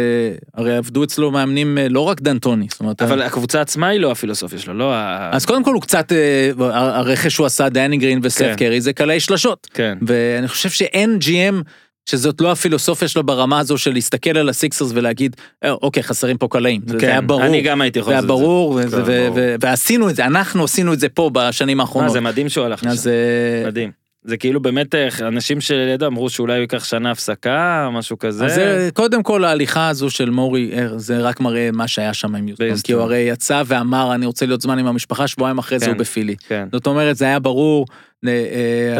הרי 0.54 0.78
עבדו 0.78 1.04
אצלו 1.04 1.32
מאמנים 1.32 1.78
אה, 1.78 1.90
לא 1.90 2.00
רק 2.00 2.22
דנטוני, 2.22 2.68
זאת 2.72 2.80
אומרת, 2.80 3.02
אבל 3.02 3.22
הקבוצה 3.22 3.62
עצמה 3.62 3.88
היא 3.88 4.00
לא 4.00 4.12
הפילוסופיה 4.12 4.60
שלו, 4.60 4.74
לא 4.74 4.94
ה... 4.94 5.30
אז 5.34 5.46
קודם 5.46 5.64
כל 5.64 5.74
הוא 5.74 5.82
קצת, 5.82 6.12
אה, 6.12 6.52
הרכש 6.72 7.34
שהוא 7.34 7.46
עשה, 7.46 7.70
דני 7.70 7.98
גרין 7.98 8.20
וסף 8.24 8.46
כן. 8.46 8.56
קרי, 8.56 8.82
זה 8.82 8.94
קלעי 8.94 9.20
שלשות. 9.20 9.68
כן. 9.74 9.98
ואני 10.08 10.48
חושב 10.48 10.70
שאין 10.70 11.18
GM 11.22 11.64
שזאת 12.10 12.42
לא 12.42 12.52
הפילוסופיה 12.52 13.08
שלו 13.08 13.24
ברמה 13.24 13.60
הזו 13.60 13.78
של 13.78 13.94
להסתכל 13.94 14.38
על 14.38 14.50
הסיקסרס 14.50 14.92
ולהגיד, 14.94 15.36
"אה, 15.64 15.72
אוקיי, 15.72 16.04
חסרים 16.04 16.38
פה 16.38 16.48
קלעים. 16.48 16.82
זה- 16.88 17.00
זה 17.00 17.08
היה 17.08 17.22
ברור. 17.22 17.42
כן, 17.42 17.48
אני 17.48 17.62
גם 17.62 17.82
הייתי 17.82 18.00
יכול 18.00 18.14
זה 18.14 18.20
היה 18.20 18.22
לעשות 18.28 18.86
את 18.86 18.90
זה. 18.90 18.98
כן, 18.98 19.04
ו- 19.04 19.06
ברור. 19.06 19.34
ו- 19.36 19.56
ועשינו 19.62 20.10
את 20.10 20.16
זה, 20.16 20.26
אנחנו 20.26 20.64
עשינו 20.64 20.94
את 20.94 21.00
זה 21.00 21.10
פה 21.10 21.30
בשנים 21.34 21.80
האחרונות. 21.80 22.12
זה 22.12 22.22
מדהים 22.22 22.50
שהוא 22.50 22.66
הלך 22.66 22.84
לשם. 22.84 23.10
אה, 23.10 23.68
מדהים. 23.68 23.92
זה 24.24 24.38
כאילו 24.38 24.60
באמת 24.60 24.96
אה, 24.96 25.08
אנשים 25.28 25.62
שלידו 25.62 26.08
אמרו 26.08 26.30
שאולי 26.30 26.54
הוא 26.54 26.62
ייקח 26.62 26.84
שנה 26.84 27.12
הפסקה, 27.12 27.90
משהו 27.94 28.20
כזה. 28.20 28.46
אז 28.46 28.54
זה, 28.56 28.90
קודם 28.94 29.24
כל 29.24 29.44
ההליכה 29.46 29.90
הזו 29.90 30.10
של 30.10 30.30
מורי, 30.30 30.72
אה, 30.74 30.98
זה 30.98 31.20
רק 31.22 31.40
מראה 31.40 31.70
מה 31.74 31.88
שהיה 31.88 32.14
שם 32.14 32.36
עם 32.36 32.48
יוסטון, 32.48 32.68
ביוסטון. 32.68 32.86
כי 32.88 32.94
הוא 32.94 33.02
הרי 33.02 33.18
יצא 33.18 33.64
ואמר 33.66 34.14
אני 34.16 34.26
רוצה 34.26 34.46
להיות 34.46 34.62
זמן 34.62 34.80
עם 34.80 34.88
המשפחה, 34.88 35.28
שבועיים 35.28 35.58
אחרי 35.58 35.80
זה 35.80 35.86
כן. 35.86 35.92
הוא 35.92 36.00
בפילי. 36.00 36.36
כן. 36.48 36.68
זאת 36.72 36.88
אומרת 36.88 37.16
זה 37.16 37.26
היה 37.26 37.40
ברור. 37.40 37.86
אה, 38.28 38.46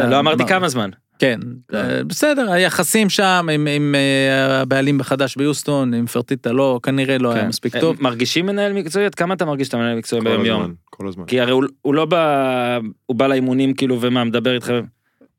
אה, 0.02 0.06
לא 0.10 0.18
אמרתי 0.18 0.42
מה- 0.42 0.48
כמה 0.48 0.68
זמן. 0.68 0.90
כן, 1.18 1.40
אה, 1.74 2.04
בסדר, 2.04 2.52
היחסים 2.52 3.08
שם 3.10 3.46
עם, 3.52 3.66
עם 3.76 3.94
אה, 3.94 4.60
הבעלים 4.60 4.98
בחדש 4.98 5.36
ביוסטון, 5.36 5.94
עם 5.94 6.06
פרטיטה 6.06 6.52
לא, 6.52 6.80
כנראה 6.82 7.18
לא 7.18 7.32
היה 7.32 7.42
כן. 7.42 7.48
מספיק 7.48 7.76
אה, 7.76 7.80
טוב. 7.80 7.96
מרגישים 8.00 8.46
מנהל 8.46 8.72
מקצועי? 8.72 9.04
עד 9.06 9.14
כמה 9.14 9.34
אתה 9.34 9.44
מרגיש 9.44 9.66
שאתה 9.66 9.76
מנהל 9.76 9.96
מקצועי 9.98 10.22
ביום 10.22 10.44
יום? 10.44 10.60
הזמן, 10.62 10.74
כל 10.90 11.08
הזמן. 11.08 11.24
כי 11.24 11.40
הרי 11.40 11.52
הוא- 11.52 11.64
הוא 11.82 11.94
לא 11.94 12.04
בא, 12.04 12.78
הוא 13.06 13.16
בא 13.16 13.26
לאימונים 13.26 13.74
כאילו 13.74 13.98
ומה, 14.00 14.24
מדבר 14.24 14.54
איתכם. 14.54 14.80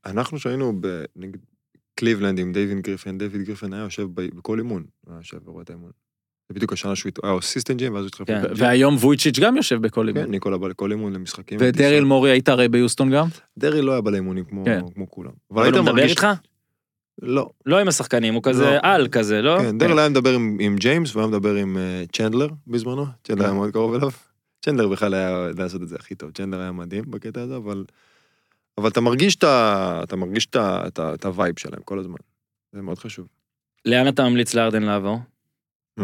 אנחנו 0.05 0.39
שהיינו 0.39 0.81
נגיד 1.15 1.37
קליבלנד 1.95 2.39
עם 2.39 2.53
דיוויד 2.53 2.79
גריפין, 2.81 3.17
דיוויד 3.17 3.41
גריפין 3.41 3.73
היה 3.73 3.83
יושב 3.83 4.07
בכל 4.13 4.57
אימון, 4.59 4.83
הוא 5.05 5.13
היה 5.13 5.19
יושב 5.19 5.37
ורואה 5.47 5.63
את 5.63 5.69
האימון. 5.69 5.91
זה 6.49 6.55
בדיוק 6.55 6.73
השנה 6.73 6.95
שהוא 6.95 7.11
היה 7.23 7.31
assistant 7.31 7.77
GM, 7.77 7.93
ואז 7.93 8.01
הוא 8.03 8.07
התחיל... 8.07 8.25
כן. 8.25 8.41
והיום 8.55 8.95
וויצ'יץ' 8.95 9.39
גם 9.39 9.57
יושב 9.57 9.81
בכל 9.81 10.07
אימון. 10.07 10.23
כן, 10.23 10.31
ניקולה 10.31 10.57
בא 10.57 10.67
לכל 10.67 10.91
אימון 10.91 11.13
למשחקים. 11.13 11.57
ודריל 11.61 12.03
מורי 12.03 12.31
היית 12.31 12.49
הרי 12.49 12.67
ביוסטון 12.67 13.11
גם? 13.11 13.27
דריל 13.57 13.85
לא 13.85 13.91
היה 13.91 14.01
בא 14.01 14.11
לאימונים 14.11 14.45
כמו 14.45 14.65
כן. 14.65 14.81
כמו 14.95 15.11
כולם. 15.11 15.31
אבל 15.51 15.63
היית 15.63 15.75
מדבר 15.75 15.93
מרגיש- 15.93 16.11
איתך? 16.11 16.27
לא. 17.21 17.49
לא 17.65 17.79
עם 17.79 17.87
השחקנים, 17.87 18.33
הוא 18.33 18.43
כזה 18.43 18.63
לא. 18.65 18.77
על 18.83 19.07
כזה, 19.07 19.41
לא? 19.41 19.57
כן, 19.61 19.77
דריל 19.77 19.99
היה 19.99 20.09
מדבר 20.09 20.33
עם- 20.33 20.75
ג'יימס, 20.79 21.11
והוא 21.15 21.21
היה 21.21 21.29
מדבר 21.31 21.55
עם 21.55 21.77
אה, 21.77 22.03
צ'נדלר 22.13 22.47
בזמנו, 22.67 23.05
צ'נדלר 23.23 23.45
היה 23.45 23.53
מאוד 23.53 23.71
קרוב 23.71 23.93
אליו. 23.93 24.09
צ'נדלר 24.65 24.87
בכלל 24.87 25.13
היה 25.13 25.47
לעשות 25.57 25.81
את 25.81 25.87
זה 25.87 25.95
הכי 25.95 26.15
טוב, 26.15 26.31
צ'נדלר 26.31 26.61
היה 26.61 26.71
מדהים 26.71 27.03
בקטע 27.07 27.41
הזה, 27.41 27.55
אבל... 27.55 27.85
אבל 28.81 28.89
אתה 28.89 29.01
מרגיש 29.01 29.35
את 29.35 29.43
ה... 29.43 29.99
אתה 30.03 30.15
מרגיש 30.15 30.45
את 30.45 30.55
ה- 30.55 30.83
את 30.87 30.99
ה- 30.99 31.13
את 31.13 31.25
ה 31.25 31.32
vibe 31.32 31.59
שלהם 31.59 31.81
כל 31.85 31.99
הזמן. 31.99 32.15
זה 32.75 32.81
מאוד 32.81 32.99
חשוב. 32.99 33.27
לאן 33.85 34.07
אתה 34.07 34.23
ממליץ 34.23 34.53
להארדן 34.53 34.83
לעבור? 34.83 35.19
Mm. 35.99 36.03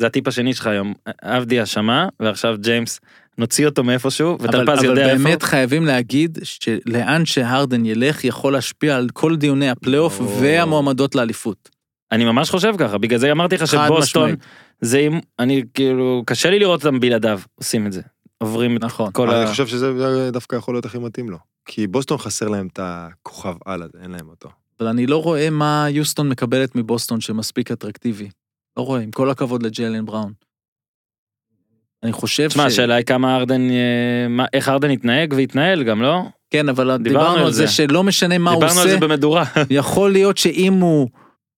זה 0.00 0.06
הטיפ 0.06 0.28
השני 0.28 0.54
שלך 0.54 0.66
היום. 0.66 0.94
עבדי 1.22 1.60
האשמה, 1.60 2.08
ועכשיו 2.20 2.56
ג'יימס, 2.60 3.00
נוציא 3.38 3.66
אותו 3.66 3.84
מאיפשהו, 3.84 4.36
אבל, 4.36 4.48
וטלפז 4.48 4.78
אבל 4.78 4.84
יודע 4.84 5.10
איפה. 5.12 5.24
באמת 5.24 5.42
חייבים 5.42 5.84
להגיד 5.86 6.38
שלאן 6.42 7.24
שהרדן 7.24 7.84
ילך 7.86 8.24
יכול 8.24 8.52
להשפיע 8.52 8.96
על 8.96 9.08
כל 9.12 9.36
דיוני 9.36 9.70
הפלייאוף. 9.70 10.20
והמועמדות 10.40 11.14
לאליפות. 11.14 11.68
אני 12.12 12.24
ממש 12.24 12.50
חושב 12.50 12.74
ככה, 12.78 12.98
בגלל 12.98 13.18
זה 13.18 13.32
אמרתי 13.32 13.54
לך 13.54 13.66
שבוסטון. 13.66 14.34
זה 14.80 14.98
אם, 14.98 15.20
אני 15.38 15.62
כאילו, 15.74 16.22
קשה 16.26 16.50
לי 16.50 16.58
לראות 16.58 16.84
אותם 16.84 17.00
בלעדיו 17.00 17.40
עושים 17.54 17.86
את 17.86 17.92
זה. 17.92 18.02
עוברים 18.38 18.76
את 18.76 18.84
נכון. 18.84 19.10
כל 19.12 19.30
אני 19.30 19.44
ה... 19.44 19.46
חושב 19.46 19.66
שזה 19.66 19.92
דווקא 20.32 20.56
יכול 20.56 20.74
להיות 20.74 20.84
הכי 20.84 20.98
מתאים 20.98 21.30
לו. 21.30 21.38
כי 21.72 21.86
בוסטון 21.86 22.18
חסר 22.18 22.48
להם 22.48 22.66
את 22.72 22.78
הכוכב 22.82 23.54
על 23.64 23.82
הזה, 23.82 23.98
אין 24.02 24.10
להם 24.10 24.28
אותו. 24.28 24.48
אבל 24.80 24.88
אני 24.88 25.06
לא 25.06 25.22
רואה 25.22 25.50
מה 25.50 25.86
יוסטון 25.90 26.28
מקבלת 26.28 26.76
מבוסטון 26.76 27.20
שמספיק 27.20 27.70
אטרקטיבי. 27.70 28.28
לא 28.76 28.82
רואה, 28.82 29.00
עם 29.00 29.10
כל 29.10 29.30
הכבוד 29.30 29.62
לג'יילן 29.62 30.06
בראון. 30.06 30.32
אני 32.02 32.12
חושב 32.12 32.48
תשמע, 32.48 32.64
השאלה 32.64 32.94
היא 32.94 33.04
כמה 33.04 33.36
הרדן, 33.36 33.70
אה, 33.70 34.26
מה- 34.28 34.46
איך 34.52 34.68
הרדן 34.68 34.90
יתנהג 34.90 35.32
ויתנהל 35.36 35.82
גם, 35.82 36.02
לא? 36.02 36.22
כן, 36.50 36.68
אבל 36.68 36.96
דיברנו 36.96 37.04
דיברנו 37.04 37.46
על 37.46 37.52
זה 37.52 37.66
זה. 37.66 37.72
שלא 37.72 38.04
משנה 38.04 38.38
מה 38.38 38.50
הוא 38.50 38.60
דיברנו 38.60 38.80
על 38.80 38.86
עושה, 38.86 39.00
זה 39.00 39.06
במדורה. 39.06 39.44
יכול 39.70 40.12
להיות 40.12 40.38
שאם 40.38 40.72
הוא... 40.72 41.08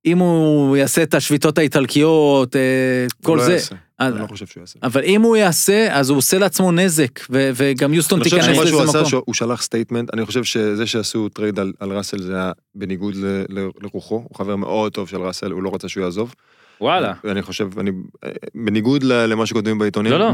אם 0.06 0.18
הוא 0.18 0.76
יעשה 0.76 1.02
את 1.02 1.14
השביתות 1.14 1.58
האיטלקיות, 1.58 2.56
אה, 2.56 3.06
כל 3.24 3.34
לא 3.38 3.44
זה, 3.44 3.52
יעשה. 3.52 3.74
אז- 4.06 4.12
אני 4.14 4.22
לא 4.22 4.26
חושב 4.26 4.46
שהוא 4.46 4.60
יעשה. 4.60 4.78
אבל 4.82 5.02
אם 5.04 5.22
הוא 5.22 5.36
יעשה, 5.36 5.88
אז 5.98 6.10
הוא 6.10 6.18
עושה 6.18 6.38
לעצמו 6.38 6.72
נזק, 6.72 7.20
ו- 7.30 7.50
וגם 7.54 7.94
יוסטון 7.94 8.18
אני 8.20 8.24
חושב 8.24 8.36
תיכנס 8.40 8.54
שמה 8.56 8.64
לזה 8.64 8.70
שהוא 8.72 8.82
עשה, 8.82 8.98
מקום. 8.98 9.08
שהוא 9.10 9.34
שלח 9.34 9.62
statement, 9.62 10.14
אני 10.14 10.26
חושב 10.26 10.44
שזה 10.44 10.86
שעשו 10.86 11.28
trade 11.28 11.58
על, 11.58 11.72
על 11.80 11.92
ראסל 11.92 12.22
זה 12.22 12.34
היה 12.34 12.52
בניגוד 12.74 13.14
ל, 13.16 13.26
ל, 13.48 13.68
לרוחו, 13.82 14.14
הוא 14.14 14.36
חבר 14.36 14.56
מאוד 14.56 14.92
טוב 14.92 15.08
של 15.08 15.16
ראסל, 15.22 15.50
הוא 15.50 15.62
לא 15.62 15.74
רצה 15.74 15.88
שהוא 15.88 16.04
יעזוב. 16.04 16.34
וואלה. 16.80 17.12
ואני 17.24 17.42
חושב, 17.42 17.78
אני, 17.78 17.90
בניגוד 18.54 19.02
ל- 19.02 19.26
למה 19.26 19.46
שכותבים 19.46 19.78
בעיתונים, 19.78 20.12
לא, 20.12 20.18
לא. 20.18 20.30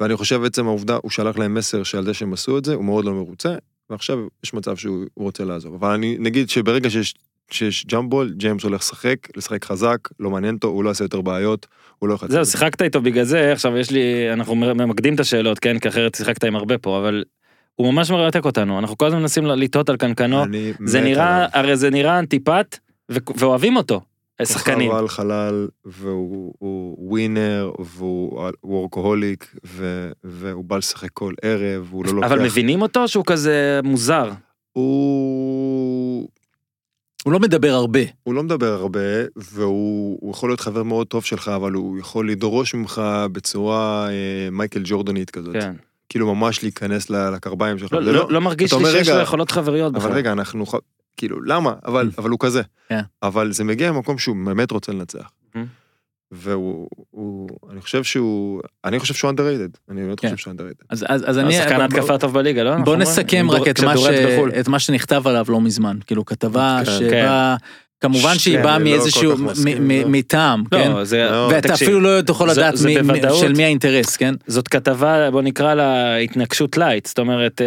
ואני 0.00 0.16
חושב 0.16 0.44
עצם 0.44 0.66
העובדה, 0.66 0.98
הוא 1.02 1.10
שלח 1.10 1.38
להם 1.38 1.54
מסר 1.54 1.82
שעל 1.82 2.04
זה 2.04 2.14
שהם 2.14 2.32
עשו 2.32 2.58
את 2.58 2.64
זה, 2.64 2.74
הוא 2.74 2.84
מאוד 2.84 3.04
לא 3.04 3.12
מרוצה, 3.12 3.54
ועכשיו 3.90 4.18
יש 4.44 4.54
מצב 4.54 4.76
שהוא 4.76 5.04
הוא 5.14 5.24
רוצה 5.24 5.44
לעזוב. 5.44 5.74
אבל 5.74 5.90
אני, 5.94 6.16
נגיד 6.18 6.50
שברגע 6.50 6.90
שיש, 6.90 7.14
שיש 7.50 7.86
ג'אמבול, 7.86 8.32
ג'יימס 8.36 8.62
הולך 8.62 8.80
לשחק, 8.80 9.16
לשחק 9.36 9.64
חזק, 9.64 9.98
לא 10.20 10.30
מעניין 10.30 10.54
אותו, 10.54 10.68
הוא 10.68 10.84
לא 10.84 10.88
יעשה 10.88 11.04
יותר 11.04 11.20
בעיות, 11.20 11.66
הוא 11.98 12.08
לא 12.08 12.14
יחצה. 12.14 12.32
זהו, 12.32 12.44
שיחקת 12.44 12.82
איתו 12.82 13.00
בגלל 13.00 13.24
זה, 13.24 13.52
עכשיו 13.52 13.76
יש 13.76 13.90
לי, 13.90 14.32
אנחנו 14.32 14.54
ממקדים 14.54 15.14
את 15.14 15.20
השאלות, 15.20 15.58
כן? 15.58 15.78
כי 15.78 15.88
אחרת 15.88 16.14
שיחקת 16.14 16.44
עם 16.44 16.56
הרבה 16.56 16.78
פה, 16.78 16.98
אבל 16.98 17.24
הוא 17.74 17.92
ממש 17.92 18.10
מרתק 18.10 18.44
אותנו, 18.44 18.78
אנחנו 18.78 18.98
כל 18.98 19.06
הזמן 19.06 19.20
מנסים 19.20 19.46
לטעות 19.46 19.88
על 19.88 19.96
קנקנו, 19.96 20.44
זה 20.84 21.00
נראה, 21.00 21.36
עליו. 21.36 21.48
הרי 21.52 21.76
זה 21.76 21.90
נראה 21.90 22.18
אנטיפט, 22.18 22.78
ואוהבים 23.36 23.76
אותו, 23.76 24.00
שחקנים. 24.42 24.90
כוכב 24.90 25.00
על 25.00 25.08
חלל, 25.08 25.68
והוא 25.84 26.54
הוא 26.58 26.96
ווינר, 27.10 27.72
והוא 27.78 28.48
וורקוהוליק, 28.64 29.54
והוא 30.24 30.64
בא 30.64 30.76
לשחק 30.76 31.08
כל 31.12 31.34
ערב, 31.42 31.86
והוא 31.90 32.04
לא 32.04 32.12
לוקח... 32.12 32.26
אבל 32.26 32.42
מבינים 32.42 32.82
אותו 32.82 33.08
שהוא 33.08 33.24
כזה 33.26 33.80
מוזר. 33.84 34.30
הוא... 34.72 36.28
הוא 37.28 37.32
לא 37.32 37.40
מדבר 37.40 37.70
הרבה. 37.70 38.00
הוא 38.22 38.34
לא 38.34 38.42
מדבר 38.42 38.72
הרבה, 38.72 39.00
והוא 39.36 40.18
הוא 40.20 40.30
יכול 40.30 40.50
להיות 40.50 40.60
חבר 40.60 40.82
מאוד 40.82 41.06
טוב 41.06 41.24
שלך, 41.24 41.48
אבל 41.48 41.72
הוא 41.72 41.98
יכול 41.98 42.30
לדרוש 42.30 42.74
ממך 42.74 43.02
בצורה 43.32 44.08
אה, 44.10 44.48
מייקל 44.50 44.80
ג'ורדנית 44.84 45.30
כזאת. 45.30 45.52
כן. 45.52 45.72
כאילו 46.08 46.34
ממש 46.34 46.62
להיכנס 46.62 47.10
לקרביים 47.10 47.78
שלך. 47.78 47.92
לא- 47.92 48.04
זה 48.04 48.12
לא 48.12 48.26
לא 48.30 48.40
מרגיש 48.40 48.72
לי 48.72 48.84
שיש 48.90 49.08
לו 49.08 49.20
יכולות 49.20 49.50
חבריות 49.50 49.94
אבל 49.94 50.04
בכלל. 50.04 50.16
רגע, 50.16 50.32
אנחנו... 50.32 50.64
כאילו, 51.16 51.42
למה? 51.42 51.72
אבל, 51.84 52.10
אבל 52.18 52.30
הוא 52.30 52.38
כזה. 52.40 52.62
כן. 52.88 53.00
אבל 53.22 53.52
זה 53.52 53.64
מגיע 53.64 53.92
ממקום 53.92 54.18
שהוא 54.18 54.36
באמת 54.46 54.70
רוצה 54.70 54.92
לנצח. 54.92 55.30
והוא... 56.32 56.88
הוא, 57.10 57.48
אני 57.72 57.80
חושב 57.80 58.04
שהוא... 58.04 58.60
אני 58.84 58.98
חושב 58.98 59.14
שהוא 59.14 59.30
underrated. 59.30 59.78
אני 59.90 60.00
באמת 60.00 60.20
כן. 60.20 60.28
חושב 60.28 60.36
שהוא 60.36 60.54
underrated. 60.54 60.84
אז, 60.90 61.04
אז, 61.08 61.24
אז 61.26 61.38
אני... 61.38 61.58
השחקן 61.58 61.80
ההתקפה 61.80 62.14
הטוב 62.14 62.34
בליגה, 62.34 62.62
לא? 62.62 62.70
בוא 62.70 62.78
אומרים? 62.78 63.00
נסכם 63.00 63.50
רק 63.50 63.68
את 63.68 63.80
מה, 63.80 63.96
ש... 63.96 64.00
כשדורנט 64.00 64.32
בחו"ל. 64.32 64.50
את 64.60 64.68
מה 64.68 64.78
שנכתב 64.78 65.22
עליו 65.26 65.44
לא 65.48 65.60
מזמן. 65.60 65.98
כאילו 66.06 66.24
כתבה 66.24 66.80
כן. 66.84 66.90
שבה 66.90 67.56
כמובן 68.00 68.38
שהיא 68.38 68.56
כן, 68.56 68.62
באה 68.62 68.78
לא 68.78 68.84
מאיזשהו, 68.84 69.36
כל 69.36 69.42
כך 69.42 69.50
מסכים, 69.50 69.88
מ- 69.88 69.90
לא. 69.90 70.08
מטעם, 70.08 70.64
כן? 70.70 70.90
לא. 70.92 71.02
לא, 71.30 71.48
ואתה 71.52 71.74
אפילו 71.74 72.00
לא 72.00 72.22
יכול 72.30 72.50
לדעת. 72.50 72.74
של 73.40 73.52
מי 73.52 73.64
האינטרס, 73.64 74.16
כן? 74.16 74.34
זאת 74.46 74.68
כתבה, 74.68 75.30
בוא 75.30 75.42
נקרא 75.42 75.74
לה 75.74 76.16
התנגשות 76.16 76.78
light, 76.78 77.06
זאת 77.06 77.18
אומרת, 77.18 77.60
אה, 77.60 77.66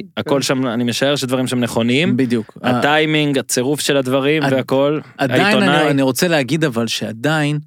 כן, 0.00 0.06
הכל 0.16 0.42
שם, 0.42 0.66
אני 0.66 0.84
משער 0.84 1.16
שדברים 1.16 1.46
שם 1.46 1.58
נכונים. 1.60 2.16
בדיוק. 2.16 2.58
הטיימינג, 2.62 3.38
הצירוף 3.38 3.80
של 3.80 3.96
הדברים 3.96 4.42
והכל. 4.50 5.00
עדיין 5.18 5.40
אני, 5.40 5.50
העיתונאי, 5.50 5.90
אני 5.90 6.02
רוצה 6.02 6.28
להגיד 6.28 6.64
אבל 6.64 6.86
שעדיין 6.86 7.58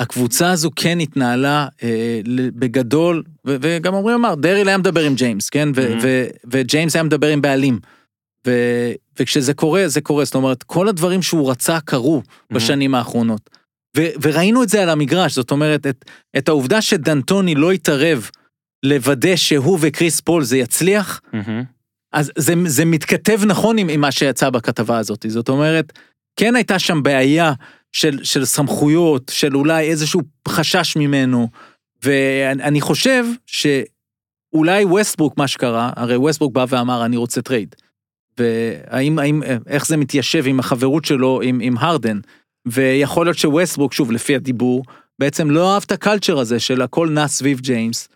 הקבוצה 0.00 0.50
הזו 0.50 0.70
כן 0.76 1.00
התנהלה 1.00 1.66
אה, 1.82 2.20
בגדול, 2.54 3.22
ו- 3.46 3.56
וגם 3.60 3.94
עמרי 3.94 4.14
אמר, 4.14 4.34
דריל 4.34 4.68
היה 4.68 4.78
מדבר 4.78 5.04
עם 5.04 5.14
ג'יימס, 5.14 5.48
כן? 5.50 5.68
ו- 5.76 5.94
Mhm. 5.94 5.98
ו- 6.02 6.26
וג'יימס 6.52 6.96
היה 6.96 7.02
מדבר 7.02 7.28
עם 7.28 7.42
בעלים. 7.42 7.78
ו- 8.46 8.92
וכשזה 9.18 9.54
קורה, 9.54 9.88
זה 9.88 10.00
קורה. 10.00 10.24
זאת 10.24 10.34
אומרת, 10.34 10.62
כל 10.62 10.88
הדברים 10.88 11.22
שהוא 11.22 11.50
רצה 11.50 11.80
קרו 11.80 12.22
בשנים 12.52 12.94
האחרונות. 12.94 13.50
ו- 13.96 14.06
וראינו 14.22 14.62
את 14.62 14.68
זה 14.68 14.82
על 14.82 14.88
המגרש, 14.88 15.34
זאת 15.34 15.50
אומרת, 15.50 15.86
את, 15.86 16.04
את 16.38 16.48
העובדה 16.48 16.82
שדנטוני 16.82 17.54
לא 17.54 17.72
התערב 17.72 18.30
לוודא 18.82 19.36
שהוא 19.36 19.78
וקריס 19.80 20.20
פול 20.20 20.44
זה 20.44 20.58
יצליח, 20.58 21.20
מהמם. 21.32 21.62
אז 22.12 22.32
זה, 22.38 22.54
זה 22.66 22.84
מתכתב 22.84 23.40
נכון 23.46 23.78
עם, 23.78 23.88
עם 23.88 24.00
מה 24.00 24.12
שיצא 24.12 24.50
בכתבה 24.50 24.98
הזאת. 24.98 25.26
זאת 25.28 25.48
אומרת, 25.48 25.92
כן 26.36 26.56
הייתה 26.56 26.78
שם 26.78 27.02
בעיה 27.02 27.52
של, 27.92 28.24
של 28.24 28.44
סמכויות, 28.44 29.32
של 29.34 29.56
אולי 29.56 29.90
איזשהו 29.90 30.20
חשש 30.48 30.96
ממנו, 30.96 31.48
ואני 32.02 32.62
אני 32.62 32.80
חושב 32.80 33.24
שאולי 33.46 34.84
ווסטברוק, 34.84 35.38
מה 35.38 35.48
שקרה, 35.48 35.90
הרי 35.96 36.16
ווסטברוק 36.16 36.52
בא 36.52 36.66
ואמר, 36.68 37.04
אני 37.04 37.16
רוצה 37.16 37.42
trade. 37.42 37.74
והאם, 38.38 39.18
האם, 39.18 39.42
איך 39.66 39.86
זה 39.86 39.96
מתיישב 39.96 40.46
עם 40.46 40.60
החברות 40.60 41.04
שלו 41.04 41.40
עם, 41.42 41.60
עם 41.62 41.78
הרדן, 41.78 42.20
ויכול 42.66 43.26
להיות 43.26 43.38
שווסטברוק, 43.38 43.92
שוב, 43.92 44.12
לפי 44.12 44.34
הדיבור, 44.34 44.84
בעצם 45.18 45.50
לא 45.50 45.74
אהב 45.74 45.82
את 45.86 45.92
ה 45.92 45.98
culture 45.98 46.38
הזה 46.38 46.60
של 46.60 46.82
הכל 46.82 47.08
נע 47.10 47.28
סביב 47.28 47.60
ג'יימס. 47.60 48.08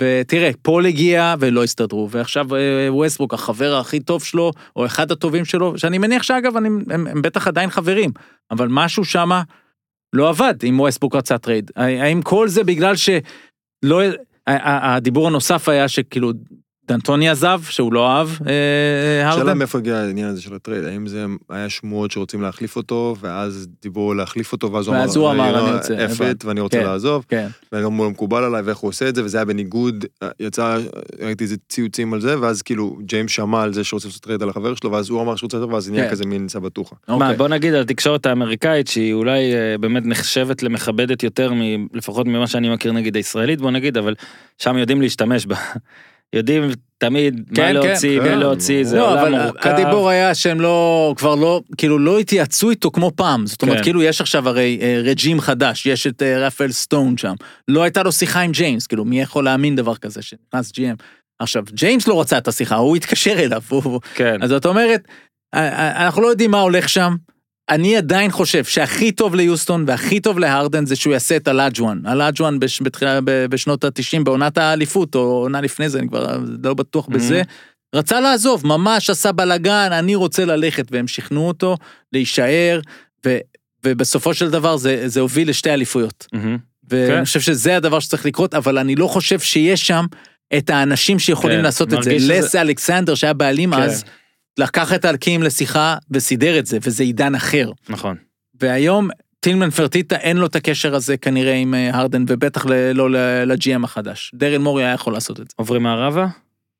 ותראה, 0.00 0.50
פול 0.62 0.86
הגיע 0.86 1.34
ולא 1.38 1.64
הסתדרו, 1.64 2.10
ועכשיו 2.10 2.56
אה, 2.56 2.86
ווסטברוק, 2.88 3.34
החבר 3.34 3.76
הכי 3.76 4.00
טוב 4.00 4.24
שלו, 4.24 4.50
או 4.76 4.86
אחד 4.86 5.12
הטובים 5.12 5.44
שלו, 5.44 5.78
שאני 5.78 5.98
מניח 5.98 6.22
שאגב, 6.22 6.56
אני, 6.56 6.68
הם, 6.68 7.06
הם 7.06 7.22
בטח 7.22 7.48
עדיין 7.48 7.70
חברים, 7.70 8.10
אבל 8.50 8.68
משהו 8.70 9.04
שמה 9.04 9.42
לא 10.12 10.28
עבד 10.28 10.54
אם 10.68 10.80
ווסטברוק 10.80 11.14
רצה 11.14 11.38
trade. 11.38 11.70
האם 11.76 12.22
כל 12.22 12.48
זה 12.48 12.64
בגלל 12.64 12.94
שלא... 12.96 14.02
הדיבור 14.46 15.26
הנוסף 15.26 15.68
היה 15.68 15.88
שכאילו 15.88 16.32
דנטוני 16.88 17.28
עזב, 17.28 17.60
שהוא 17.68 17.92
לא 17.92 18.08
אהב 18.08 18.28
אה, 18.46 19.28
השאלה 19.28 19.42
הרדן. 19.42 19.58
מאיפה 19.58 19.78
הגיע 19.78 19.96
העניין 19.96 20.28
הזה 20.28 20.42
של 20.42 20.54
ה 20.54 20.58
trade, 20.58 20.84
האם 20.84 21.06
זה 21.06 21.26
היה 21.50 21.68
שמועות 21.70 22.10
שרוצים 22.10 22.42
להחליף 22.42 22.76
אותו, 22.76 23.16
ואז 23.20 23.68
דיברו 23.82 24.14
להחליף 24.14 24.52
אותו, 24.52 24.72
ואז 24.72 24.86
הוא 24.86 24.96
ואז 24.96 25.16
הוא 25.16 25.30
אמר, 25.30 25.52
"לא, 25.52 25.68
"אני 25.68 25.76
רוצה", 25.76 26.06
it, 26.06 26.46
ואני 26.46 26.60
רוצה 26.60 26.78
כן. 26.78 26.84
לעזוב, 26.84 27.24
כן, 27.28 27.48
וגם 27.72 27.92
הוא 27.92 28.04
לא 28.04 28.10
מקובל 28.10 28.44
עליי 28.44 28.62
ואיך 28.62 28.78
הוא 28.78 28.88
עושה 28.88 29.08
את 29.08 29.14
זה, 29.14 29.24
וזה 29.24 29.38
היה 29.38 29.44
בניגוד, 29.44 30.04
יצא, 30.40 30.78
ראיתי 31.20 31.44
איזה 31.44 31.56
ציוצים 31.68 32.14
על 32.14 32.20
זה, 32.20 32.40
ואז 32.40 32.62
כאילו 32.62 32.98
ג'יימס 33.00 33.30
שמע 33.30 33.62
על 33.62 33.72
זה 33.72 33.84
שרוצים 33.84 34.08
לעשות 34.08 34.22
trade 34.22 34.42
על 34.42 34.48
החבר 34.48 34.74
שלו, 34.74 34.92
ואז 34.92 35.10
הוא 35.10 35.22
אמר 35.22 35.36
שהוא 35.36 35.46
רוצה 35.46 35.56
לעזוב, 35.56 35.72
ואז 35.72 35.90
נהיה 35.90 36.04
כן. 36.04 36.10
כזה 36.10 36.24
מין 36.26 36.48
סבתוכה. 36.48 36.96
מה, 37.08 37.14
אוקיי. 37.14 37.36
בוא 37.36 37.48
נגיד 37.48 37.74
על 37.74 37.80
התקשורת 37.80 38.26
האמריקאית 38.26 38.88
שהיא 38.88 39.12
אולי 39.12 39.54
אה, 39.54 39.78
באמת 39.78 40.06
נחשבת 40.06 40.62
למכבדת 40.62 41.22
יותר. 41.22 41.52
לפחות 41.94 42.26
ממה 42.26 42.46
שאני 42.46 42.68
מכיר 42.68 42.92
נגיד 42.92 43.16
הישראלית 43.16 43.60
בוא 43.60 43.70
נגיד 43.70 43.96
אבל 43.96 44.14
שם 44.58 44.78
יודעים 44.78 45.02
להשתמש 45.02 45.46
בה. 45.46 45.56
יודעים 46.32 46.70
תמיד 46.98 47.34
מה 47.48 47.56
כן, 47.56 47.74
להוציא, 47.74 48.20
כן. 48.20 48.28
מי 48.28 48.36
להוציא, 48.36 48.84
זה 48.84 48.96
לא, 48.96 49.10
עולם 49.10 49.18
אבל 49.34 49.42
מורכב. 49.44 49.68
הדיבור 49.70 50.08
היה 50.08 50.34
שהם 50.34 50.60
לא, 50.60 51.14
כבר 51.16 51.34
לא, 51.34 51.60
כאילו 51.76 51.98
לא 51.98 52.18
התייעצו 52.18 52.70
איתו 52.70 52.90
כמו 52.90 53.10
פעם. 53.16 53.46
זאת 53.46 53.62
אומרת, 53.62 53.76
כן. 53.76 53.82
כאילו 53.82 54.02
יש 54.02 54.20
עכשיו 54.20 54.48
הרי 54.48 54.78
אה, 54.82 55.00
regime 55.04 55.40
חדש, 55.40 55.86
יש 55.86 56.06
את 56.06 56.22
אה, 56.22 56.46
רפאל 56.46 56.72
סטון 56.72 57.16
שם. 57.16 57.34
לא 57.68 57.82
הייתה 57.82 58.02
לו 58.02 58.12
שיחה 58.12 58.40
עם 58.40 58.52
ג'יימס, 58.52 58.86
כאילו 58.86 59.04
מי 59.04 59.20
יכול 59.20 59.44
להאמין 59.44 59.76
דבר 59.76 59.96
כזה 59.96 60.22
שנכנס 60.22 60.70
GM. 60.70 61.02
עכשיו, 61.38 61.62
ג'יימס 61.72 62.08
לא 62.08 62.20
רצה 62.20 62.38
את 62.38 62.48
השיחה, 62.48 62.76
הוא 62.76 62.96
התקשר 62.96 63.32
אליו. 63.38 63.62
הוא- 63.68 64.00
כן. 64.14 64.42
אז 64.42 64.50
זאת 64.50 64.66
אומרת, 64.66 65.00
אה, 65.54 65.68
אה, 65.68 66.04
אנחנו 66.04 66.22
לא 66.22 66.28
יודעים 66.28 66.50
מה 66.50 66.60
הולך 66.60 66.88
שם. 66.88 67.14
אני 67.72 67.96
עדיין 67.96 68.30
חושב 68.30 68.64
שהכי 68.64 69.12
טוב 69.12 69.34
ליוסטון 69.34 69.84
והכי 69.86 70.20
טוב 70.20 70.38
להרדן 70.38 70.86
זה 70.86 70.96
שהוא 70.96 71.12
יעשה 71.12 71.36
את 71.36 71.48
אולאג'ואן. 71.48 72.06
אולאג'ואן 72.06 72.60
בש, 72.60 72.82
בתחילה, 72.82 73.20
ב- 73.24 73.46
בשנות 73.46 73.84
ה-90 73.84 74.22
בעונת 74.24 74.58
האליפות, 74.58 75.14
או 75.14 75.20
עונה 75.20 75.60
לפני 75.60 75.88
זה, 75.88 75.98
אני 75.98 76.08
כבר 76.08 76.38
לא 76.64 76.74
בטוח 76.74 77.06
בזה. 77.06 77.42
רצה 77.94 78.20
לעזוב, 78.20 78.66
ממש 78.66 79.10
עשה 79.10 79.32
בלאגן, 79.32 79.88
אני 79.92 80.14
רוצה 80.14 80.44
ללכת, 80.44 80.86
והם 80.90 81.08
שכנעו 81.08 81.48
אותו 81.48 81.76
להישאר, 82.12 82.80
ו, 83.26 83.38
ובסופו 83.84 84.34
של 84.34 84.50
דבר 84.50 84.76
זה, 84.76 85.02
זה 85.08 85.20
הוביל 85.20 85.48
לשתי 85.48 85.70
אליפויות. 85.70 86.26
מהמם. 86.32 86.56
ואני 86.90 87.08
כן. 87.08 87.24
חושב 87.24 87.40
שזה 87.40 87.76
הדבר 87.76 88.00
שצריך 88.00 88.26
לקרות, 88.26 88.54
אבל 88.54 88.78
אני 88.78 88.94
לא 88.94 89.06
חושב 89.06 89.40
שיש 89.40 89.86
שם 89.86 90.06
את 90.58 90.70
האנשים 90.70 91.18
שיכולים 91.18 91.58
כן, 91.58 91.64
לעשות 91.64 91.94
את 91.94 92.02
זה. 92.02 92.16
לס 92.20 92.56
אלכסנדר 92.56 93.14
שהיה 93.14 93.32
בעלים 93.32 93.74
כן. 93.74 93.82
אז, 93.82 94.04
לקח 94.58 94.92
את 94.94 95.04
הלקים 95.04 95.42
לשיחה 95.42 95.96
וסידר 96.10 96.58
את 96.58 96.66
זה, 96.66 96.78
וזה 96.82 97.02
עידן 97.02 97.34
אחר. 97.34 97.70
נכון. 97.88 98.16
והיום 98.60 99.08
טילמן 99.40 99.70
פרטיטה 99.70 100.16
אין 100.16 100.36
לו 100.36 100.46
את 100.46 100.56
הקשר 100.56 100.94
הזה 100.94 101.16
כנראה 101.16 101.54
עם 101.54 101.74
אה, 101.74 101.90
הרדן, 101.98 102.24
ובטח 102.28 102.66
ל- 102.66 102.92
לא 102.92 103.10
ל-GM 103.44 103.84
החדש. 103.84 104.32
דרל 104.34 104.58
מורי 104.58 104.84
היה 104.84 104.92
יכול 104.94 105.12
לעשות 105.12 105.40
את 105.40 105.44
זה. 105.50 105.54
עוברים 105.56 105.82
מערבה? 105.82 106.26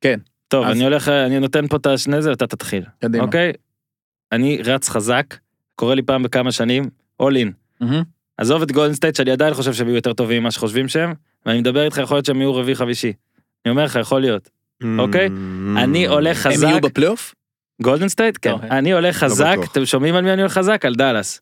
כן. 0.00 0.18
טוב 0.48 0.66
אז- 0.66 0.76
אני 0.76 0.84
הולך 0.84 1.08
אני 1.08 1.40
נותן 1.40 1.66
פה 1.68 1.76
את 1.76 1.86
השני 1.86 2.22
זה 2.22 2.30
ואתה 2.30 2.46
תתחיל. 2.46 2.82
קדימה. 3.00 3.24
אוקיי? 3.24 3.52
אני 4.32 4.58
רץ 4.64 4.88
חזק 4.88 5.34
קורה 5.74 5.94
לי 5.94 6.02
פעם 6.02 6.22
בכמה 6.22 6.52
שנים 6.52 6.84
all 7.22 7.26
in. 7.26 7.48
מהמם. 7.80 8.02
עזוב 8.38 8.62
את 8.62 8.72
גולדן 8.72 8.94
סטייט 8.94 9.16
שאני 9.16 9.30
עדיין 9.30 9.54
חושב 9.54 9.72
שהם 9.72 9.86
יהיו 9.86 9.96
יותר 9.96 10.12
טובים 10.12 10.42
ממה 10.42 10.50
שחושבים 10.50 10.88
שהם 10.88 11.14
ואני 11.46 11.60
מדבר 11.60 11.84
איתך 11.84 11.98
יכול 11.98 12.16
להיות 12.16 12.24
שהם 12.26 12.40
יהיו 12.40 12.54
רביעי 12.54 12.74
חמישי. 12.74 13.12
אני 13.66 13.70
אומר 13.70 13.84
לך 13.84 13.96
יכול 14.00 14.20
להיות. 14.20 14.50
אוקיי? 14.98 15.28
אני 15.76 16.06
הולך 16.06 16.46
הם 16.46 16.52
חזק. 16.52 16.68
יהיו 16.68 16.80
בפלייאוף? 16.80 17.34
גולדן 17.82 18.08
סטייט? 18.08 18.38
כן. 18.42 18.50
אוקיי. 18.50 18.70
אני 18.70 18.92
הולך 18.92 19.16
חזק, 19.16 19.54
בטוח. 19.58 19.72
אתם 19.72 19.86
שומעים 19.86 20.14
על 20.14 20.24
מי 20.24 20.32
אני 20.32 20.42
הולך 20.42 20.52
חזק? 20.52 20.84
על 20.84 20.94
דאלאס. 20.94 21.40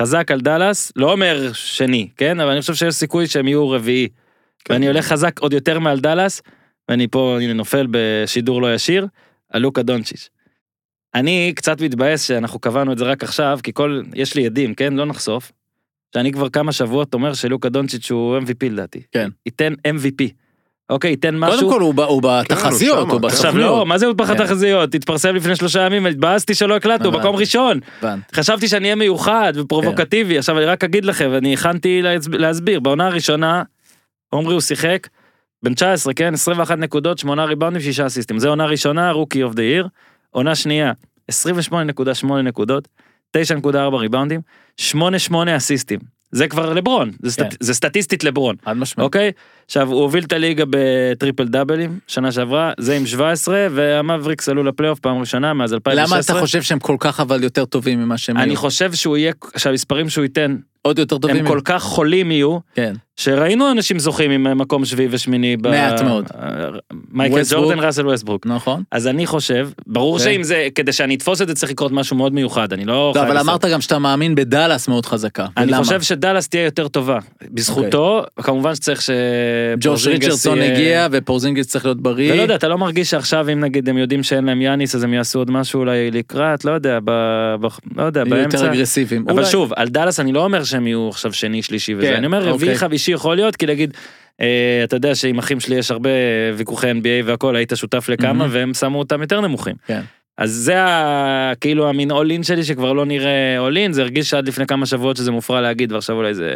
חזק 0.00 0.30
על 0.30 0.40
דאלאס, 0.40 0.92
לא 0.96 1.12
אומר 1.12 1.52
שני, 1.52 2.08
כן? 2.16 2.40
אבל 2.40 2.50
אני 2.50 2.60
חושב 2.60 2.74
שיש 2.74 2.94
סיכוי 2.94 3.26
שהם 3.26 3.48
יהיו 3.48 3.70
רביעי. 3.70 4.08
כן. 4.64 4.74
ואני 4.74 4.86
הולך 4.86 5.06
חזק 5.06 5.38
עוד 5.38 5.52
יותר 5.52 5.78
מעל 5.78 6.00
דאלאס, 6.00 6.42
ואני 6.88 7.08
פה, 7.08 7.38
הנה 7.40 7.52
נופל 7.52 7.86
בשידור 7.90 8.62
לא 8.62 8.74
ישיר, 8.74 9.06
על 9.50 9.62
לוקה 9.62 9.82
דונצ'יץ'. 9.82 10.28
אני 11.14 11.52
קצת 11.56 11.80
מתבאס 11.80 12.28
שאנחנו 12.28 12.58
קבענו 12.58 12.92
את 12.92 12.98
זה 12.98 13.04
רק 13.04 13.24
עכשיו, 13.24 13.58
כי 13.62 13.72
כל, 13.74 14.02
יש 14.14 14.34
לי 14.34 14.46
עדים, 14.46 14.74
כן? 14.74 14.92
לא 14.92 15.06
נחשוף. 15.06 15.52
שאני 16.14 16.32
כבר 16.32 16.48
כמה 16.48 16.72
שבועות 16.72 17.14
אומר 17.14 17.34
שלוקה 17.34 17.68
דונצ'יץ' 17.68 18.10
הוא 18.10 18.38
MVP 18.38 18.70
לדעתי. 18.70 19.02
כן. 19.12 19.28
ייתן 19.46 19.72
MVP. 19.72 20.24
אוקיי, 20.90 21.10
ייתן 21.10 21.36
משהו. 21.38 21.58
קודם 21.58 21.70
כל 21.70 21.80
הוא 21.80 21.94
ב- 21.94 22.00
הוא 22.00 22.22
בתחזיות, 22.22 23.08
הוא 23.10 23.18
הוא 23.20 23.26
עכשיו. 23.26 23.58
לא, 23.58 23.86
מה 23.86 23.98
זה 23.98 24.12
בפחד 24.12 24.36
כן. 24.38 24.46
תחזיות? 24.46 24.94
התפרסם 24.94 25.34
לפני 25.34 25.56
שלושה 25.56 25.80
ימים, 25.80 26.06
התבאסתי 26.06 26.54
שלא 26.54 26.76
הקלטנו. 26.76 27.10
מקום 27.12 27.36
ראשון. 27.36 27.80
חשבתי 28.34 28.68
שאני 28.68 28.84
אהיה 28.84 28.94
מיוחד 28.94 29.52
ופרובוקטיבי, 29.56 30.32
כן. 30.34 30.38
עכשיו 30.38 30.58
אני 30.58 30.64
רק 30.66 30.84
אגיד 30.84 31.04
לכם, 31.04 31.28
ואני 31.32 31.54
הכנתי 31.54 32.02
להסב- 32.02 32.34
להסביר, 32.34 32.80
בעונה 32.80 33.06
הראשונה, 33.06 33.62
עומרי 34.30 34.52
הוא 34.52 34.60
שיחק, 34.60 35.08
בן 35.62 35.74
19, 35.74 36.14
כן, 36.14 36.34
21 36.34 36.78
נקודות, 36.78 37.18
8 37.18 37.44
ריבאונדים, 37.44 37.82
6 37.82 38.00
אסיסטים, 38.00 38.38
זה 38.38 38.48
עונה 38.48 38.66
ראשונה, 38.66 39.10
rookie 39.10 39.42
of 39.42 39.54
the 39.54 39.62
year, 39.62 39.88
עונה 40.30 40.54
שנייה, 40.54 40.92
28.8 41.32 41.72
נקודות, 42.42 42.88
9.4 43.36 43.68
ריבאונדים, 43.98 44.40
8.8 44.80 44.96
אסיסטים, 45.56 45.98
זה 46.32 46.48
כבר 46.48 46.72
לברון, 46.72 47.10
זה, 47.22 47.32
stat, 47.32 47.42
כן. 47.42 47.48
זה 47.60 47.74
סטטיסטית 47.74 48.24
לברון. 48.24 48.56
חד 48.64 48.76
משמעית. 48.76 49.04
אוקיי? 49.04 49.32
עכשיו, 49.66 49.88
הוא 49.92 50.00
הוביל 50.02 50.24
את 50.24 50.32
הליגה 50.32 50.64
בטריפל 50.70 51.44
דאבלים, 51.48 51.98
שנה 52.06 52.32
שעברה, 52.32 52.72
זה 52.78 52.96
עם 52.96 53.06
17, 53.06 53.66
והמבריקס 53.70 54.48
עלו 54.48 54.62
לפלייאוף 54.64 55.00
פעם 55.00 55.18
ראשונה 55.18 55.54
מאז 55.54 55.72
2016. 55.74 56.16
למה 56.16 56.24
אתה 56.24 56.46
חושב 56.46 56.62
שהם 56.62 56.78
כל 56.78 56.96
כך 57.00 57.20
אבל 57.20 57.44
יותר 57.44 57.64
טובים 57.64 58.00
ממה 58.02 58.18
שהם 58.18 58.36
אני 58.36 58.50
היו? 58.50 58.56
חושב 58.56 58.92
שהוא 58.92 59.16
יהיה, 59.16 59.32
שהמספרים 59.56 60.08
שהוא 60.08 60.22
ייתן, 60.24 60.56
עוד 60.82 60.98
יותר 60.98 61.18
טובים? 61.18 61.36
הם 61.36 61.46
כל 61.46 61.60
כך 61.64 61.82
חולים 61.82 62.30
יהיו, 62.30 62.58
כן. 62.74 62.94
שראינו 63.16 63.70
אנשים 63.70 63.98
זוכים 63.98 64.30
עם 64.30 64.58
מקום 64.58 64.84
שביעי 64.84 65.08
ושמיני. 65.10 65.56
ב- 65.56 65.68
מעט 65.68 66.00
מאוד. 66.02 66.24
מייקל 67.10 67.34
ווסטברוק. 67.38 67.64
ג'ורדן, 67.64 67.80
ראסל 67.84 68.06
ווסטברוק. 68.06 68.46
נכון. 68.46 68.82
אז 68.90 69.06
אני 69.06 69.26
חושב, 69.26 69.68
ברור 69.86 70.18
כן. 70.18 70.24
שאם 70.24 70.42
זה, 70.42 70.68
כדי 70.74 70.92
שאני 70.92 71.14
אתפוס 71.14 71.42
את 71.42 71.48
זה 71.48 71.54
צריך 71.54 71.72
לקרות 71.72 71.92
משהו 71.92 72.16
מאוד 72.16 72.32
מיוחד, 72.34 72.72
אני 72.72 72.84
לא 72.84 73.12
לא, 73.14 73.22
אבל. 73.22 73.38
אמרת 73.38 73.64
גם 73.64 73.80
שאתה 73.80 73.98
מאמין 73.98 74.34
בדאלאס 74.34 74.88
מאוד 74.88 75.06
חזקה. 75.06 75.46
אני 75.56 75.66
ולמה? 75.66 75.84
חושב 75.84 76.02
שדאלאס 76.02 76.48
תהיה 76.48 76.64
יותר 76.64 76.88
טובה. 76.88 77.18
בזכותו, 77.50 78.22
כמובן 78.42 78.74
שצריך 78.74 79.02
ש... 79.02 79.10
ג'וש 79.80 80.06
יהיה- 80.62 80.72
הגיע 80.72 81.08
ופורזינגיס 81.10 81.66
צריך 81.66 81.84
להיות 81.84 82.00
בריא. 82.00 82.32
ולא 82.32 82.42
יודע, 82.42 82.54
אתה 82.54 82.68
לא 82.68 82.78
מרגיש 82.78 83.10
שעכשיו 83.10 83.48
אם 83.52 83.60
נגיד 83.60 83.88
הם 83.88 83.98
יודעים 83.98 84.22
שאין 84.22 84.44
להם 84.44 84.62
יאניס 84.62 84.94
אז 84.94 85.02
הם 85.02 85.14
יעשו 85.14 85.38
עוד 85.38 85.50
משהו 85.50 85.80
אולי 85.80 86.10
לקראת, 86.10 86.64
לא 86.64 86.70
יודע, 86.70 86.98
ב... 87.04 87.10
ב... 87.60 87.66
לא 87.96 88.02
יודע, 88.02 88.20
יהיו 88.26 88.36
יותר 88.36 88.50
באמצע. 88.58 88.72
אגרסיביים. 88.72 89.24
אבל 89.28 89.32
אולי- 89.38 89.46
שוב, 89.46 89.72
על 89.76 89.88
דאלאס 89.88 90.20
אני 90.20 90.32
לא 90.32 90.44
אומר 90.44 90.64
שהם 90.64 90.86
יהיו 90.86 91.08
עכשיו 91.08 91.32
שני, 91.32 91.62
שלישי 91.62 91.94
וזה, 91.94 92.06
כן, 92.06 92.14
אני 92.14 92.26
אומר 92.26 92.38
רביעי, 92.38 92.52
אוקיי. 92.52 92.74
חמישי 92.74 93.12
יכול 93.12 93.36
להיות, 93.36 93.56
כי 93.56 93.66
נגיד, 93.66 93.94
אה, 94.40 94.46
אתה 94.84 94.96
יודע 94.96 95.14
שעם 95.14 95.38
אחים 95.38 95.60
שלי 95.60 95.76
יש 95.76 95.90
הרבה 95.90 96.10
ויכוחי 96.56 96.90
NBA 96.90 97.24
והכל, 97.24 97.56
היית 97.56 97.72
שותף 97.74 98.08
לכמה 98.08 98.32
מהמם. 98.32 98.50
והם 98.52 98.74
שמו 98.74 98.98
אותם 98.98 99.20
יותר 99.20 99.40
נמוכים. 99.40 99.74
כן. 99.86 100.00
אז 100.38 100.50
זה 100.50 100.82
ה- 100.82 101.52
כאילו 101.60 101.88
המין 101.88 102.10
all 102.10 102.29
in 102.29 102.42
שלי 102.42 102.64
שכבר 102.64 102.92
לא 102.92 103.06
נראה 103.06 103.30
all 103.58 103.75
in, 103.75 103.92
זה 103.92 104.02
הרגיש 104.02 104.30
שעד 104.30 104.48
לפני 104.48 104.66
כמה 104.66 104.86
שבועות 104.86 105.16
שזה 105.16 105.30
מופרע 105.30 105.60
להגיד, 105.60 105.92
ועכשיו 105.92 106.16
אולי 106.16 106.34
זה 106.34 106.54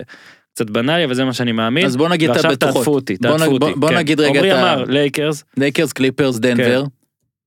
קצת 0.55 0.71
בנאלי, 0.71 1.05
אבל 1.05 1.15
זה 1.15 1.25
מה 1.25 1.33
שאני 1.33 1.53
מאמין. 1.53 1.87
אז 1.87 1.97
בוא 1.97 2.09
נגיד 2.09 2.31
את 2.31 2.37
ועכשיו 2.37 2.51
הבטוחות. 2.51 2.75
תעטפו 2.77 2.95
אותי, 2.95 3.17
תעטפו 3.17 3.45
אותי. 3.53 3.75
בוא- 3.77 3.89
כן. 3.89 3.97
נגיד 3.97 4.21
רגע 4.21 4.31
עומרי 4.39 4.53
את 4.53 4.57
ה- 4.57 4.61
אמר, 4.75 4.85
לייקרס, 4.85 5.45
לייקרס, 5.57 5.93
קליפרס, 5.93 6.39
דנבר. 6.39 6.85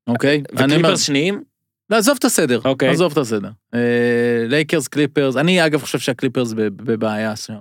אוקיי? 0.08 0.44
וקליפרס 0.54 1.02
שניים, 1.02 1.42
לא, 1.90 1.98
עזוב 1.98 2.16
את 2.20 2.26
הסדר, 2.26 2.60
אוקיי. 2.66 2.90
עזוב 2.90 3.12
את 3.12 3.18
הסדר. 3.18 3.50
אה, 3.76 3.80
לייקרס, 4.48 4.88
קליפרס, 4.88 5.36
אני 5.38 5.66
אגב 5.66 5.82
חושב 5.82 6.00
שהקליפרס 6.00 6.54
בב- 6.54 6.92
בבעיה 6.92 7.36
שם. 7.36 7.54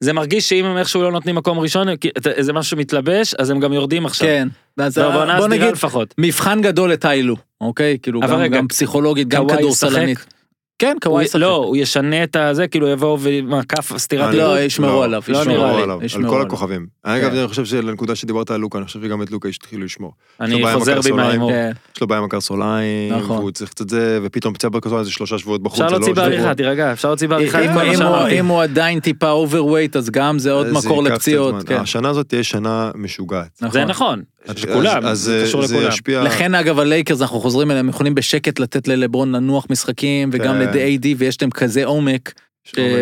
זה 0.00 0.12
מרגיש 0.12 0.48
שאם 0.48 0.64
הם 0.64 0.76
איכשהו 0.76 1.02
לא 1.02 1.12
נותנים 1.12 1.34
מקום 1.34 1.58
ראשון, 1.58 1.86
איזה 2.26 2.52
משהו 2.52 2.70
שמתלבש, 2.70 3.34
אז 3.34 3.50
הם 3.50 3.60
גם 3.60 3.72
יורדים 3.72 4.06
עכשיו. 4.06 4.28
כן, 4.28 4.48
אז 4.78 4.98
לא, 4.98 5.36
בוא 5.38 5.48
נגיד, 5.48 5.62
לפחות. 5.72 6.14
מבחן 6.18 6.62
גדול 6.62 6.92
לטיילו, 6.92 7.36
אוקיי? 7.60 7.98
כאילו, 8.02 8.20
גם- 8.20 8.34
רגע, 8.34 8.56
גם 8.56 8.68
פסיכולוגית, 8.68 9.28
גם 9.28 9.46
כדורסלנית. 9.48 10.33
כן, 10.78 10.96
קוואי 11.02 11.24
ישחק. 11.24 11.40
לא, 11.40 11.56
הוא 11.56 11.76
ישנה 11.76 12.24
את 12.24 12.36
הזה, 12.36 12.68
כאילו 12.68 12.88
יבואו 12.88 13.18
ומה, 13.20 13.60
כף 13.64 13.96
סטירת 13.98 14.28
אני- 14.28 14.36
לא? 14.38 14.60
ישמרו 14.60 14.88
לא, 14.90 15.04
עליו, 15.04 15.22
לא 15.28 15.38
ישמרו 15.38 15.56
נראה 15.56 15.76
לי. 15.76 15.82
עליו, 15.82 15.98
על 16.16 16.28
כל. 16.30 16.42
הכוכבים. 16.42 16.86
אגב, 17.02 17.30
כן. 17.30 17.36
אני 17.36 17.48
חושב 17.48 17.64
שלנקודה 17.64 18.14
שדיברת 18.14 18.50
על 18.50 18.60
לוקה, 18.60 18.78
אני 18.78 18.86
חושב 18.86 19.02
שגם 19.02 19.22
את 19.22 19.30
לוקה 19.30 19.48
התחילו 19.48 19.84
לשמור. 19.84 20.12
אני 20.40 20.62
חוזר 20.74 21.00
בי. 21.00 21.10
מההימור. 21.12 21.50
כן. 21.50 21.70
יש 21.96 22.00
לו 22.00 22.06
בעיה 22.06 22.18
עם 22.18 22.24
הקרסוליים, 22.24 23.12
נכון. 23.12 23.36
והוא 23.36 23.50
צריך 23.50 23.70
קצת 23.70 23.88
זה, 23.88 24.18
ופתאום 24.22 24.54
פציעה 24.54 24.70
בקרסוליים 24.70 25.04
זה 25.04 25.10
שלושה 25.10 25.38
שבועות 25.38 25.62
בחוץ. 25.62 25.80
אפשר 25.80 25.92
לא 25.92 25.98
להוציא. 25.98 26.14
בעריכה, 26.14 26.54
תירגע, 26.54 26.92
אפשר 26.92 27.08
להוציא 27.08 27.28
בעריכה 27.28 27.58
את 27.64 27.68
אם- 27.68 27.74
כל 27.74 27.74
מה 27.74 27.82
אם 27.82 27.88
הוא- 27.88 27.96
שאמרתי. 27.96 28.40
אם 28.40 28.46
הוא 28.46 28.62
עדיין 28.62 29.00
טיפה 29.00 29.30
overweight, 29.30 29.96
אז 29.96 30.10
גם 30.10 30.38
זה 30.38 30.52
עוד 30.52 30.66
מקור 30.72 31.02
לפציעות. 31.02 31.54
כן. 31.66 31.80
השנה 31.80 32.08
הזאת 32.08 32.28
תהיה 32.28 32.42
שנה 32.42 32.90
משוגעת. 32.94 33.48
זה 33.70 33.84
נכון, 33.84 34.22
שכולם, 34.56 35.04
אז 35.04 35.18
זה 35.18 35.42
קשור 35.46 35.62
לכולם. 35.62 35.88
ישפיע... 35.88 36.22
לכן 36.22 36.54
אגב 36.54 36.78
הלייקרס 36.78 37.20
אנחנו 37.22 37.40
חוזרים 37.40 37.70
אליהם 37.70 37.88
יכולים 37.88 38.14
בשקט 38.14 38.58
לתת 38.58 38.88
ללברון 38.88 39.32
לנוח 39.34 39.66
משחקים 39.70 40.30
וגם 40.32 40.54
כן. 40.54 40.78
ל-AD 40.78 41.06
ויש 41.18 41.42
להם 41.42 41.50
כזה 41.50 41.84
עומק 41.84 42.32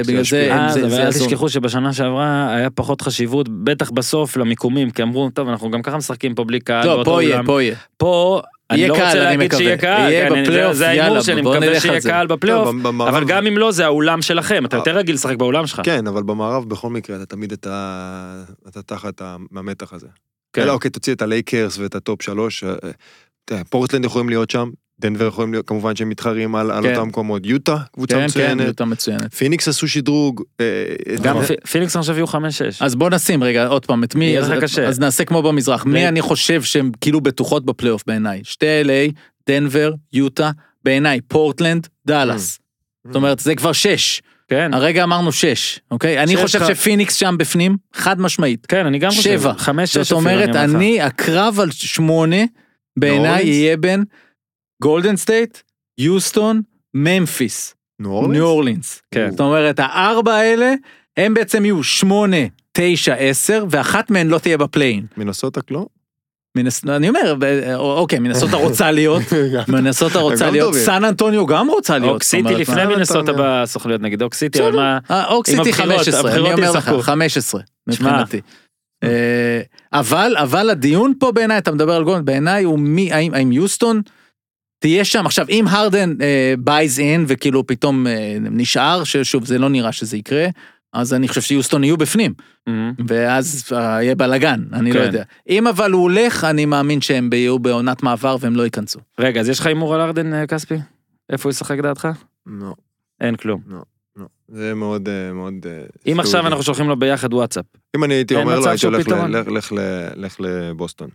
זה 0.03 0.13
ישפיע. 0.13 0.55
הם- 0.55 0.61
אה, 0.61 0.73
זה- 0.73 0.87
אבל 0.87 1.01
אל. 1.01 1.13
תשכחו 1.13 1.49
שבשנה 1.49 1.93
שעברה 1.93 2.55
היה 2.57 2.71
פחות 2.71 3.01
חשיבות, 3.01 3.49
בטח 3.65 3.91
בסוף 3.91 4.37
למיקומים, 4.37 4.91
כי 4.91 5.03
אמרו, 5.03 5.31
טוב, 5.35 5.49
אנחנו 5.49 5.71
גם 5.71 5.83
ככה 5.83 5.97
משחקים 5.97 6.35
פה 6.35 6.45
בלי 6.45 6.61
קהל 6.61 6.87
לא 6.87 7.03
פה 7.05 7.23
יהיה. 7.23 7.41
פה 7.47 7.63
יהיה. 7.63 7.75
פה, 7.97 8.41
אני 8.71 8.79
יהיה 8.79 8.89
לא 8.89 8.95
קהל, 8.95 9.05
רוצה 9.07 9.19
אני 9.19 9.25
להגיד 9.25 9.41
מקווה. 9.47 9.59
שיהיה 9.63 9.77
קהל, 9.77 10.13
יהיה 10.13 10.29
כן, 10.29 10.35
אני- 10.35 10.43
בפלייאוף, 10.43 10.75
זה 10.75 10.89
ההימור 10.89 11.19
בוא 11.43 11.57
מקווה 11.57 11.81
שיהיה. 11.81 12.01
קהל 12.01 12.27
בפלייאוף, 12.27 12.69
לא, 12.85 12.91
אבל 13.09 13.25
גם 13.25 13.47
אם 13.47 13.59
לא, 13.59 13.71
זה 13.73 13.85
האולם 13.85 14.23
שלכם, 14.23 14.65
אתה 14.67 14.77
יותר 14.77 14.97
רגיל 14.97 15.15
לשחק 15.15 15.37
באולם 15.37 15.67
שלך. 15.67 15.81
כן, 15.85 16.07
אבל 16.07 16.23
במערב 16.23 16.69
בכל 16.69 16.91
מקרה 16.91 17.17
אתה 17.17 17.27
תמיד 17.27 17.53
אתה 17.53 18.43
אתה 18.69 18.83
תחת 18.83 19.23
המתח 19.55 19.93
הזה. 19.93 20.07
כן. 20.53 20.63
אלא 20.63 20.73
אוקיי, 20.73 20.91
תוציא 20.91 21.15
את 21.15 21.23
הלייקרס 21.23 21.79
ואת 21.79 21.95
הטופ 21.95 22.23
שלוש. 22.23 22.65
אה, 22.65 22.71
אתה 23.45 23.55
יודע, 23.55 23.65
פורטלנד 23.71 24.05
יכולים 24.05 24.29
להיות 24.29 24.51
שם, 24.51 24.71
דנבר 25.01 25.27
יכולים 25.27 25.53
להיות, 25.53 25.67
כמובן 25.69 25.97
שהם 25.97 26.09
מתחרים 26.09 26.55
על 26.55 26.71
על 26.71 26.83
כן. 26.83 26.95
אותם 26.97 27.09
מקומות. 27.09 27.47
יוטה, 27.47 27.77
קבוצה 27.93 28.15
כן 28.15 28.21
כן, 28.21 28.25
מצוינת. 28.27 28.67
יותר 28.67 28.85
מצוינת. 28.85 29.35
פיניקס 29.35 29.69
עשו 29.69 29.89
שדרוג. 29.89 30.43
אה, 30.61 30.65
גם 31.23 31.37
אה, 31.37 31.45
פי- 31.47 31.55
פיניקס 31.73 31.97
אני 31.97 32.01
חושב 32.01 32.15
יהיו 32.17 32.27
חמש-שש. 32.27 32.83
אז 32.83 32.95
בוא 32.95 33.11
נשים 33.11 33.43
רגע 33.45 33.67
עוד 33.67 33.87
פעם 33.87 34.05
את 34.05 34.15
מי 34.15 34.25
יהיה 34.25 34.41
אז- 34.41 34.51
לך 34.51 34.63
קשה. 34.65 34.89
אז 34.89 35.01
נעשה 35.01 35.25
כמו 35.25 35.43
במזרח 35.43 35.85
מי. 35.87 36.09
אני 36.09 36.21
חושב 36.23 36.63
שהם 36.63 36.91
כאילו 37.01 37.21
בטוחות 37.21 37.65
בפלייאוף 37.65 38.03
בעיניי 38.07 38.41
שתי 38.45 38.67
LA 38.85 39.13
דנבר 39.49 39.93
יוטה 40.13 40.51
בעיניי 40.85 41.21
פורטלנד 41.21 41.87
דאלאס. 42.07 42.59
זאת 43.07 43.17
אומרת 43.17 43.39
זה 43.39 43.55
כבר 43.55 43.73
שש 43.73 44.23
כן, 44.49 44.75
הרגע 44.75 45.05
אמרנו 45.05 45.33
שש 45.33 45.81
אוקיי 45.91 46.23
אני 46.23 46.33
שש 46.37 46.43
חושב 46.43 46.61
ח- 46.63 46.69
שפיניקס 46.69 47.15
שם 47.15 47.35
בפנים 47.39 47.77
חד 47.95 48.21
משמעית. 48.21 48.67
כן, 48.67 48.87
אני 48.87 48.99
גם 48.99 49.11
חושב. 49.11 49.23
שבע. 49.23 49.53
חמש-שש 49.59 49.97
זאת 49.97 50.05
אפילו, 50.07 50.19
אומרת, 50.19 50.49
אומר 50.49 50.65
לך. 50.67 50.75
אני, 50.75 51.01
הקרב 51.01 51.61
על 51.61 51.71
שמונה, 51.71 52.37
בעיניי? 52.99 53.47
יהיה 53.47 53.77
בין 53.77 54.05
גולדן 54.83 55.17
סטייט, 55.17 55.59
יוסטון, 55.99 56.61
ממפיס, 56.95 57.75
ניו 58.01 58.11
אורלינס? 58.11 58.33
ניו 58.33 58.45
אורלינס. 58.47 59.03
כן. 59.15 59.31
זאת 59.31 59.41
אומרת, 59.41 59.81
הארבע 59.81 60.35
האלה, 60.35 60.75
הם 61.17 61.35
בעצם 61.35 61.65
יהיו 61.65 61.85
שמונה, 61.85 62.37
תשע, 62.73 63.15
עשר, 63.15 63.65
ואחת 63.71 64.11
מהן 64.11 64.29
לא 64.29 64.39
תהיה 64.39 64.59
ב 64.59 64.64
play-in. 64.64 65.07
מנסוטה 65.17 65.61
לא? 65.71 65.87
מנס... 66.57 66.85
אני 66.89 67.09
אומר, 67.09 67.35
אוקיי, 67.77 68.19
מנסוטה 68.19 68.57
רוצה 68.57 68.91
להיות, 68.91 69.23
מנסוטה 69.69 70.19
רוצה 70.19 70.51
להיות. 70.51 70.75
סן 70.75 71.05
אנטוניו 71.05 71.47
גם 71.47 71.69
רוצה 71.69 71.99
להיות. 71.99 72.13
אוק 72.13 72.23
זאת 72.23 72.31
סיטי 72.31 72.49
אומרת, 72.49 72.61
לפני 72.61 72.87
מנסוטה 72.87 73.33
בסוכנויות 73.37 74.01
נגיד 74.01 74.23
אוק 74.23 74.35
סיטי, 74.35 74.63
אבל. 74.63 74.77
מה... 74.77 74.99
אה, 75.11 75.27
אוק 75.27 75.49
עם 75.49 75.57
סיטי 75.57 75.69
הבחירות, 75.69 76.01
15, 76.01 76.31
אני 76.31 76.39
אומר 76.39 76.71
לך, 76.71 76.77
ישחקו. 76.77 77.03
15 77.03 77.61
מבחינתי. 77.87 78.41
אה, 79.05 79.61
אבל, 79.93 80.37
אבל 80.39 80.71
הדיון 80.71 81.13
פה 81.19 81.33
בעיניי, 81.33 81.59
אתה 81.59 81.73
מדבר 81.73 81.93
על 81.95 82.05
גולדן, 82.05 82.25
בעיניי 82.25 82.65
הוא 82.65 82.79
מי, 82.79 83.13
האם, 83.13 83.35
האם 83.35 83.53
יוסטון 83.53 84.03
תהיה 84.83 85.05
שם, 85.05 85.27
עכשיו 85.27 85.47
אם 85.49 85.65
הרדן 85.69 86.15
בייז 86.59 87.01
אין 87.01 87.25
וכאילו 87.29 87.67
פתאום 87.67 88.07
אה, 88.07 88.37
נשאר, 88.41 89.05
ששוב 89.05 89.47
זה 89.47 89.59
לא 89.59 89.69
נראה 89.69 89.93
שזה 89.93 90.17
יקרה, 90.17 90.47
אז 90.93 91.15
אני 91.15 91.29
חושב 91.29 91.41
שיוסטון 91.41 91.85
יהיו 91.85 91.97
בפנים, 91.97 92.35
מהמם. 92.67 92.93
ואז 93.09 93.65
אה, 93.73 93.79
יהיה 94.03 94.15
בלאגן, 94.15 94.61
אני 94.73 94.93
לא 94.93 94.99
כן. 95.01 95.07
יודע. 95.07 95.23
אם 95.49 95.67
אבל 95.67 95.93
הוא 95.93 96.03
הולך, 96.03 96.45
אני 96.45 96.65
מאמין 96.67 97.01
שהם 97.01 97.31
יהיו 97.33 97.59
בעונת 97.59 98.03
מעבר 98.03 98.37
והם 98.41 98.57
לא 98.57 98.63
ייכנסו. 98.63 99.01
רגע, 99.19 99.41
אז 99.41 99.49
יש 99.49 99.61
לך 99.61 99.67
הימור 99.67 99.95
על 99.95 100.01
ארדן 100.01 100.35
אה, 100.35 100.47
כספי? 100.47 100.75
איפה 101.31 101.49
הוא 101.49 101.51
ישחק 101.51 101.79
דעתך? 101.81 102.09
לא, 102.47 102.75
אין 103.21 103.37
כלום. 103.37 103.61
לא. 103.67 103.79
זה 104.49 104.75
מאוד, 104.75 105.09
אה, 105.09 105.33
מאוד... 105.33 105.55
אם 106.13 106.21
עכשיו. 106.21 106.47
אנחנו 106.47 106.63
שולחים 106.63 106.89
לו 106.89 106.97
ביחד 106.97 107.35
וואטסאפ, 107.35 107.65
אם 107.97 108.05
אני 108.05 108.15
הייתי 108.15 108.35
אומר 108.35 108.59
לו, 108.61 108.67
הייתי 108.69 108.87
הולך. 108.87 109.07
לך- 109.09 109.49
לך 109.49 109.73
ל- 109.73 109.79
לך 110.25 110.37
לבוסטון. 110.41 111.09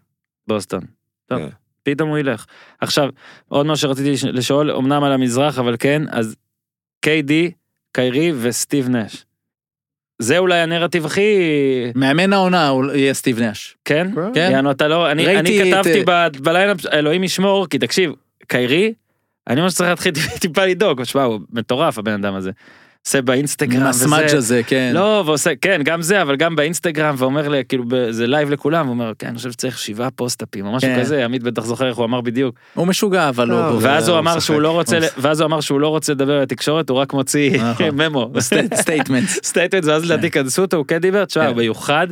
בוסטון. 0.47 0.81
טוב, 1.25 1.39
כן. 1.39 1.47
פתאום 1.83 2.09
הוא 2.09 2.17
ילך. 2.17 2.45
עכשיו, 2.81 3.09
עוד 3.47 3.65
מה 3.65 3.75
שרציתי 3.75 4.11
לש- 4.11 4.23
לשאול, 4.23 4.71
אמנם 4.71 5.03
על 5.03 5.11
המזרח, 5.11 5.59
אבל 5.59 5.75
כן, 5.79 6.01
אז 6.09 6.35
KD, 7.05 7.31
קיירי 7.91 8.31
וסטיב 8.41 8.89
נש. 8.89 9.25
זה 10.19 10.37
אולי 10.37 10.59
הנרטיב 10.59 11.05
הכי... 11.05 11.31
מאמן 11.95 12.33
העונה 12.33 12.71
יהיה 12.95 13.13
סטיב 13.13 13.41
נש. 13.41 13.75
כן? 13.85 14.07
כן. 14.33 14.49
יענו, 14.51 14.71
אתה 14.71 14.87
לא... 14.87 15.11
אני, 15.11 15.37
אני 15.39 15.61
את- 15.61 15.67
כתבתי 15.73 16.03
ב- 16.07 16.27
בליינאפ, 16.43 16.85
אלוהים 16.93 17.23
ישמור, 17.23 17.67
כי 17.69 17.79
תקשיב, 17.79 18.11
קיירי, 18.47 18.93
אני 19.47 19.61
ממש 19.61 19.73
צריך 19.73 19.89
להתחיל 19.89 20.13
טיפה 20.39 20.65
לדאוג, 20.65 21.03
שמע, 21.03 21.23
הוא 21.23 21.39
מטורף 21.53 21.97
הבן 21.97 22.11
אדם 22.13 22.35
הזה. 22.35 22.51
עושה 23.07 23.21
באינסטגרם. 23.21 23.83
ה 23.83 23.90
smudge 23.90 24.35
הזה, 24.35 24.61
כן. 24.67 24.91
לא, 24.93 25.23
ועושה, 25.25 25.55
כן, 25.61 25.81
גם 25.83 26.01
זה, 26.01 26.21
אבל 26.21 26.35
גם 26.35 26.55
באינסטגרם, 26.55 27.15
ואומר 27.17 27.47
לי, 27.47 27.63
כאילו, 27.69 27.83
זה 28.09 28.27
לייב 28.27 28.49
לכולם, 28.49 28.85
הוא 28.85 28.93
אומר, 28.93 29.11
כן, 29.19 29.27
אני 29.27 29.37
חושב 29.37 29.51
שצריך 29.51 29.79
שבעה 29.79 30.11
פוסט-אפים, 30.11 30.65
או 30.65 30.71
משהו 30.71 30.89
כן. 30.89 30.99
כזה, 31.01 31.25
עמית 31.25 31.43
בטח 31.43 31.65
זוכר 31.65 31.87
איך 31.87 31.97
הוא 31.97 32.05
אמר 32.05 32.21
בדיוק. 32.21 32.55
הוא 32.73 32.87
משוגע, 32.87 33.29
אבל 33.29 33.47
לא, 33.47 33.69
הוא... 33.69 33.79
ואז 33.81 34.07
הוא 34.07 34.13
הוא 34.15 34.21
אמר. 34.21 34.39
שהוא 34.39 34.61
לא 34.61 34.71
רוצה, 34.71 34.97
הוא 34.97 35.05
ואז 35.17 35.39
הוא 35.39 35.47
אמר 35.47 35.61
שהוא 35.61 35.79
לא 35.79 35.87
רוצה 35.87 36.13
לדבר 36.13 36.41
לתקשורת, 36.41 36.89
הוא 36.89 36.97
רק 36.97 37.13
מוציא 37.13 37.61
נכון. 37.61 37.89
memo. 38.01 38.31
statement. 38.73 39.29
statement, 39.49 39.85
ואז 39.85 40.05
לדעתי 40.05 40.31
קנסו 40.31 40.61
אותו, 40.61 40.77
הוא 40.77 40.85
כן 40.85 40.97
דיבר, 40.97 41.25
תשמע, 41.25 41.49
כן. 41.49 41.55
מיוחד, 41.55 42.07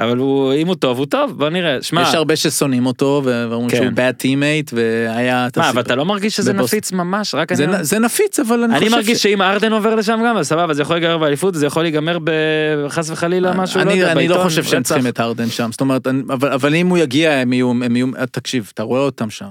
אבל 0.00 0.16
הוא, 0.18 0.54
אם 0.54 0.66
הוא 0.66 0.74
טוב, 0.74 0.98
הוא 0.98 1.06
טוב, 1.06 1.38
בוא 1.38 1.48
נראה, 1.48 1.82
שמע, 1.82 2.02
יש 2.02 2.14
הרבה 2.14 2.36
ששונאים 2.36 2.86
אותו 2.86 3.22
ואומרים 3.24 3.70
כן. 3.70 3.76
שהוא 3.76 3.88
bad 3.88 4.22
teammate 4.22 4.70
והיה... 4.72 5.34
מה, 5.56 5.62
אבל 5.62 5.62
הסיפור. 5.64 5.80
אתה 5.80 5.94
לא 5.94 6.04
מרגיש 6.04 6.36
שזה 6.36 6.52
בבוסטון. 6.52 6.76
נפיץ 6.78 6.92
ממש, 6.92 7.34
רק 7.34 7.52
זה 7.52 7.64
אני... 7.64 7.84
זה 7.84 7.98
נפיץ 7.98 8.38
אבל 8.38 8.62
אני 8.64 8.72
אני 8.76 8.80
חושב 8.84 8.96
מרגיש 8.96 9.18
ש- 9.18 9.22
שאם 9.22 9.42
הארדן 9.42 9.72
עובר 9.72 9.94
לשם 9.94 10.20
גם, 10.26 10.36
אז 10.36 10.48
סבבה, 10.48 10.74
זה 10.74 10.82
יכול 10.82 10.96
להיגמר 10.96 11.18
באליפות, 11.18 11.54
זה 11.54 11.66
יכול 11.66 11.82
להיגמר 11.82 12.18
בחס 12.24 13.10
וחלילה 13.10 13.54
משהו, 13.54 13.80
לא 13.80 13.84
אני 13.84 13.92
יודע, 13.94 14.12
אני 14.12 14.28
לא 14.28 14.40
חושב 14.42 14.64
שהם. 14.64 14.82
צריכים 14.82 15.06
את 15.06 15.20
הרדן 15.20 15.48
שם 15.48 15.68
זאת 15.72 15.80
אומרת 15.80 16.06
אני- 16.06 16.22
אבל 16.28 16.52
אבל 16.52 16.74
אם 16.74 16.86
הוא 16.86 16.98
יגיע 16.98 17.32
הם 17.32 17.52
יהיו 17.52 17.70
הם 17.70 17.96
יהיו 17.96 18.06
תקשיב 18.30 18.70
אתה 18.74 18.82
רואה 18.82 19.00
אותם 19.00 19.30
שם. 19.30 19.48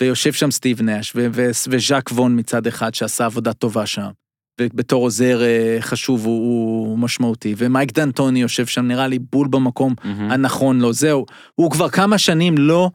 ויושב 0.00 0.32
שם 0.32 0.50
סטיב 0.50 0.78
ו- 1.16 1.26
וז'אק 1.68 2.10
וון 2.12 2.38
מצד 2.38 2.66
אחד 2.66 2.94
שעשה 2.94 3.24
עבודה 3.24 3.52
טובה 3.52 3.86
שם. 3.86 4.08
ובתור 4.60 5.02
עוזר 5.02 5.42
אה, 5.42 5.76
חשוב 5.80 6.24
הוא, 6.26 6.34
הוא 6.88 6.98
משמעותי. 6.98 7.54
ומייק 7.58 7.92
דנטוני 7.92 8.40
יושב 8.42 8.66
שם 8.66 8.86
נראה 8.88 9.06
לי 9.08 9.18
בול 9.18 9.48
במקום 9.48 9.94
מהמם. 10.04 10.30
הנכון 10.30 10.80
לו. 10.80 10.92
זהו. 10.92 11.26
הוא 11.54 11.70
כבר 11.70 11.88
כמה 11.88 12.18
שנים 12.18 12.58
לא 12.58 12.90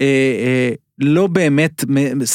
אה, 0.00 0.06
אה, 0.06 0.70
לא 0.98 1.26
באמת 1.26 1.84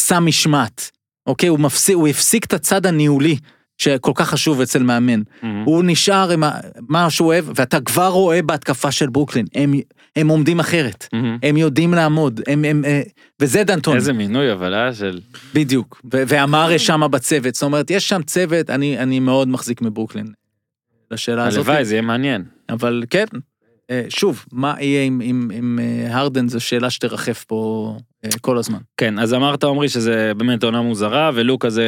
שם 0.07 0.23
משמעת 0.25 0.91
אוקיי? 1.27 1.49
הוא 1.49 1.59
מפסיק 1.59 1.95
הוא 1.95 2.07
הפסיק 2.07 2.45
את 2.45 2.53
הצד 2.53 2.85
הניהולי 2.85 3.37
שכל 3.77 4.11
כך 4.15 4.29
חשוב 4.29 4.61
אצל 4.61 4.83
מאמן. 4.83 5.21
מהמם. 5.43 5.63
הוא 5.65 5.83
נשאר 5.85 6.31
עם 6.31 6.43
ה- 6.43 6.51
מה 6.89 7.09
שהוא 7.09 7.27
אוהב 7.27 7.45
ואתה 7.55 7.79
כבר 7.81 8.07
רואה 8.07 8.41
בהתקפה 8.41 8.91
של 8.91 9.09
ברוקלין 9.09 9.45
הם 9.55 9.73
הם 10.15 10.27
עומדים 10.27 10.59
אחרת 10.59 11.07
מהמם. 11.13 11.37
הם 11.43 11.57
יודעים 11.57 11.93
לעמוד 11.93 12.41
הם 12.47 12.65
הם 12.65 12.85
אה, 12.85 13.01
וזה 13.39 13.63
דנטוני 13.63 13.97
איזה 13.97 14.13
מינוי 14.13 14.51
אבל 14.51 14.73
אה 14.73 14.93
של 14.93 15.19
בדיוק 15.53 16.01
ו- 16.13 16.23
ואמרה 16.27 16.79
שמה 16.79 17.07
בצוות 17.07 17.55
זאת 17.55 17.63
אומרת 17.63 17.91
יש 17.91 18.09
שם 18.09 18.23
צוות 18.23 18.69
אני 18.69 18.99
אני 18.99 19.19
מאוד 19.19 19.47
מחזיק 19.47 19.81
מברוקלין. 19.81 20.27
לשאלה 21.11 21.47
הזאת 21.47 21.67
הלוואי 21.67 21.85
זה 21.85 21.93
יהיה 21.95 22.01
מעניין. 22.01 22.43
אבל 22.69 23.03
כן 23.09 23.25
שוב, 24.09 24.45
מה 24.51 24.73
יהיה 24.79 25.03
עם- 25.03 25.21
עם 25.23 25.51
עם, 25.53 25.79
אה, 25.81 26.17
הרדן 26.17 26.47
זו 26.47 26.59
שאלה 26.59 26.89
שתרחף 26.89 27.43
פה 27.47 27.93
אה, 28.25 28.29
כל 28.41 28.57
הזמן. 28.57 28.77
כן, 28.97 29.19
אז 29.19 29.33
אמרת 29.33 29.63
עמרי 29.63 29.89
שזה 29.89 30.31
באמת 30.37 30.63
עונה 30.63 30.81
מוזרה, 30.81 31.31
ולוקה 31.33 31.69
זה 31.69 31.85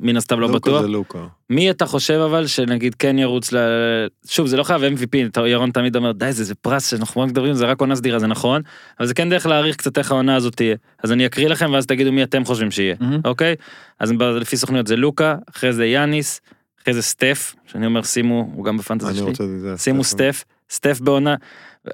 מן 0.00 0.16
הסתם 0.16 0.40
לא 0.40 0.46
לוקה 0.46 0.58
בטוח. 0.58 0.82
זה 0.82 0.88
לוקה. 0.88 1.18
מי 1.50 1.70
אתה 1.70 1.86
חושב 1.86 2.14
אבל 2.14 2.46
שנגיד 2.46 2.94
כן 2.94 3.18
ירוץ 3.18 3.52
ל... 3.52 3.56
שוב, 4.26 4.46
זה 4.46 4.56
לא 4.56 4.62
חייב 4.62 4.82
MVP, 4.82 5.40
ירון 5.46 5.70
תמיד 5.70 5.96
אומר, 5.96 6.12
די, 6.12 6.32
זה, 6.32 6.44
זה 6.44 6.54
פרס 6.54 6.90
שאנחנו 6.90 7.20
רק 7.20 7.28
מדברים, 7.28 7.54
זה 7.54 7.66
רק 7.66 7.80
עונה 7.80 7.96
סדירה, 7.96 8.18
זה 8.18 8.26
נכון, 8.26 8.62
אבל 9.00 9.06
זה 9.08 9.14
כן 9.14 9.28
דרך 9.30 9.46
להעריך 9.46 9.76
קצת 9.76 9.98
איך 9.98 10.10
העונה 10.12 10.36
הזאת 10.36 10.56
תהיה. 10.56 10.76
אז 11.02 11.12
אני 11.12 11.26
אקריא 11.26 11.48
לכם 11.48 11.70
ואז 11.72 11.86
תגידו 11.86 12.12
מי 12.12 12.22
אתם 12.22 12.44
חושבים 12.44 12.70
שיהיה, 12.70 12.94
מהמם. 13.00 13.20
אוקיי? 13.24 13.54
אז 14.00 14.12
לפי 14.40 14.56
סוכניות 14.56 14.86
זה 14.86 14.96
לוקה, 14.96 15.34
אחרי 15.50 15.72
זה 15.72 15.86
יאניס, 15.86 16.40
אחרי 16.82 16.94
זה 16.94 17.02
סטף, 17.02 17.54
שאני 17.66 17.86
אומר 17.86 18.02
שימו, 18.02 18.50
הוא 18.54 18.64
גם 18.64 18.76
בפנטזי 18.76 19.08
אני 19.08 19.16
שלי, 19.16 19.24
רוצה 19.24 19.44
את 19.44 19.60
זה. 19.60 19.74
שימו 19.78 20.04
סטף, 20.04 20.44
סטף 20.72 21.00
בעונה, 21.00 21.34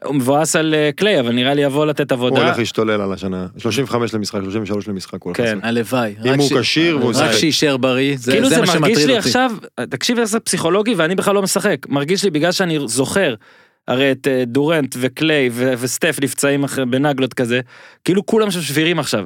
הוא 0.04 0.14
מבואס 0.14 0.56
על 0.56 0.74
אה, 0.74 0.90
קליי, 0.96 1.20
אבל 1.20 1.32
נראה 1.32 1.54
לי 1.54 1.62
יבוא 1.62 1.86
לתת 1.86 2.12
הוא 2.12 2.16
עבודה. 2.16 2.42
הולך 2.44 2.58
להשתולל 2.58 3.00
על 3.00 3.12
השנה. 3.12 3.46
35 3.58 4.14
למשחק, 4.14 4.40
33 4.42 4.88
למשחק. 4.88 5.12
הוא 5.12 5.20
הולך 5.24 5.36
כן. 5.36 5.44
לעשות. 5.44 5.64
הלוואי. 5.64 6.14
אם 6.24 6.38
הוא 6.40 6.48
ש- 6.48 6.52
כשיר 6.52 6.98
והוא 6.98 7.12
רק. 7.16 7.32
שיישאר 7.32 7.76
בריא, 7.76 8.16
זה 8.18 8.32
כאילו 8.32 8.48
זה 8.48 8.54
זה 8.54 8.60
מה 8.60 8.66
מרגיש 8.66 8.78
שמטריד 8.78 9.06
לי 9.06 9.16
אותי. 9.16 9.18
עכשיו, 9.28 9.50
תקשיב 9.90 10.18
איך 10.18 10.26
זה 10.28 10.40
פסיכולוגי 10.40 10.94
ואני 10.94 11.14
בכלל 11.14 11.34
לא 11.34 11.42
משחק, 11.42 11.76
מרגיש 11.88 12.24
לי 12.24 12.30
בגלל 12.30 12.52
שאני 12.52 12.78
זוכר, 12.86 13.34
הרי 13.88 14.12
את 14.12 14.28
אה, 14.28 14.44
דורנט 14.46 14.94
וקליי 15.00 15.48
ו- 15.52 15.72
וסטף 15.78 16.18
נפצעים 16.22 16.64
אחרי- 16.64 16.86
בנגלות 16.86 17.34
כזה, 17.34 17.60
כאילו 18.04 18.26
כולם 18.26 18.50
שם 18.50 18.60
שבירים 18.60 18.98
עכשיו. 18.98 19.24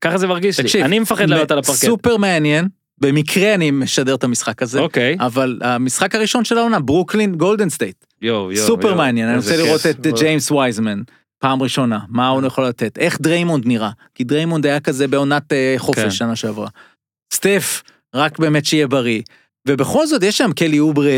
ככה 0.00 0.18
זה 0.18 0.26
מרגיש 0.26 0.58
לי, 0.58 0.64
תקשיב, 0.64 0.84
אני 0.84 0.98
מפחד 0.98 1.28
לעלות 1.30 1.50
על 1.50 1.58
הפרקט. 1.58 1.78
סופר 1.78 2.16
מעניין, 2.16 2.68
במקרה 3.00 3.54
אני 3.54 3.70
משדר 3.70 4.14
את 4.14 4.24
המשחק 4.24 4.62
הזה, 4.62 4.80
אוקיי, 4.80 5.16
אבל 5.20 5.58
המשחק 5.62 6.14
הראשון 6.14 6.44
של 6.44 6.58
העונה, 6.58 6.80
ברוקלין 6.80 7.34
גולדן 7.34 7.68
סטייט, 7.68 8.04
יואו 8.22 8.52
יואו. 8.52 8.66
סופר. 8.66 8.94
מעניין, 8.94 9.28
אני 9.28 9.36
רוצה 9.36 9.50
כיף. 9.50 9.60
לראות 9.60 9.86
את 9.86 10.06
ג'יימס 10.18 10.50
וייזמן. 10.50 11.02
פעם 11.38 11.62
ראשונה, 11.62 11.98
מה 12.08 12.28
הוא 12.28 12.46
יכול 12.46 12.64
לתת, 12.64 12.98
איך 12.98 13.20
דריימונד 13.20 13.66
נראה, 13.66 13.90
כי 14.14 14.24
דריימונד 14.24 14.66
היה 14.66 14.80
כזה 14.80 15.08
בעונת 15.08 15.52
אה, 15.52 15.74
כן. 15.78 15.84
חופש 15.84 16.18
שנה 16.18 16.36
שעברה. 16.36 16.68
סטף, 17.34 17.82
רק 18.14 18.38
באמת 18.38 18.64
שיהיה 18.64 18.86
בריא. 18.86 19.22
ובכל 19.68 20.06
זאת 20.06 20.22
יש 20.22 20.38
שם 20.38 20.50
קלי 20.56 20.78
אוברה 20.78 21.10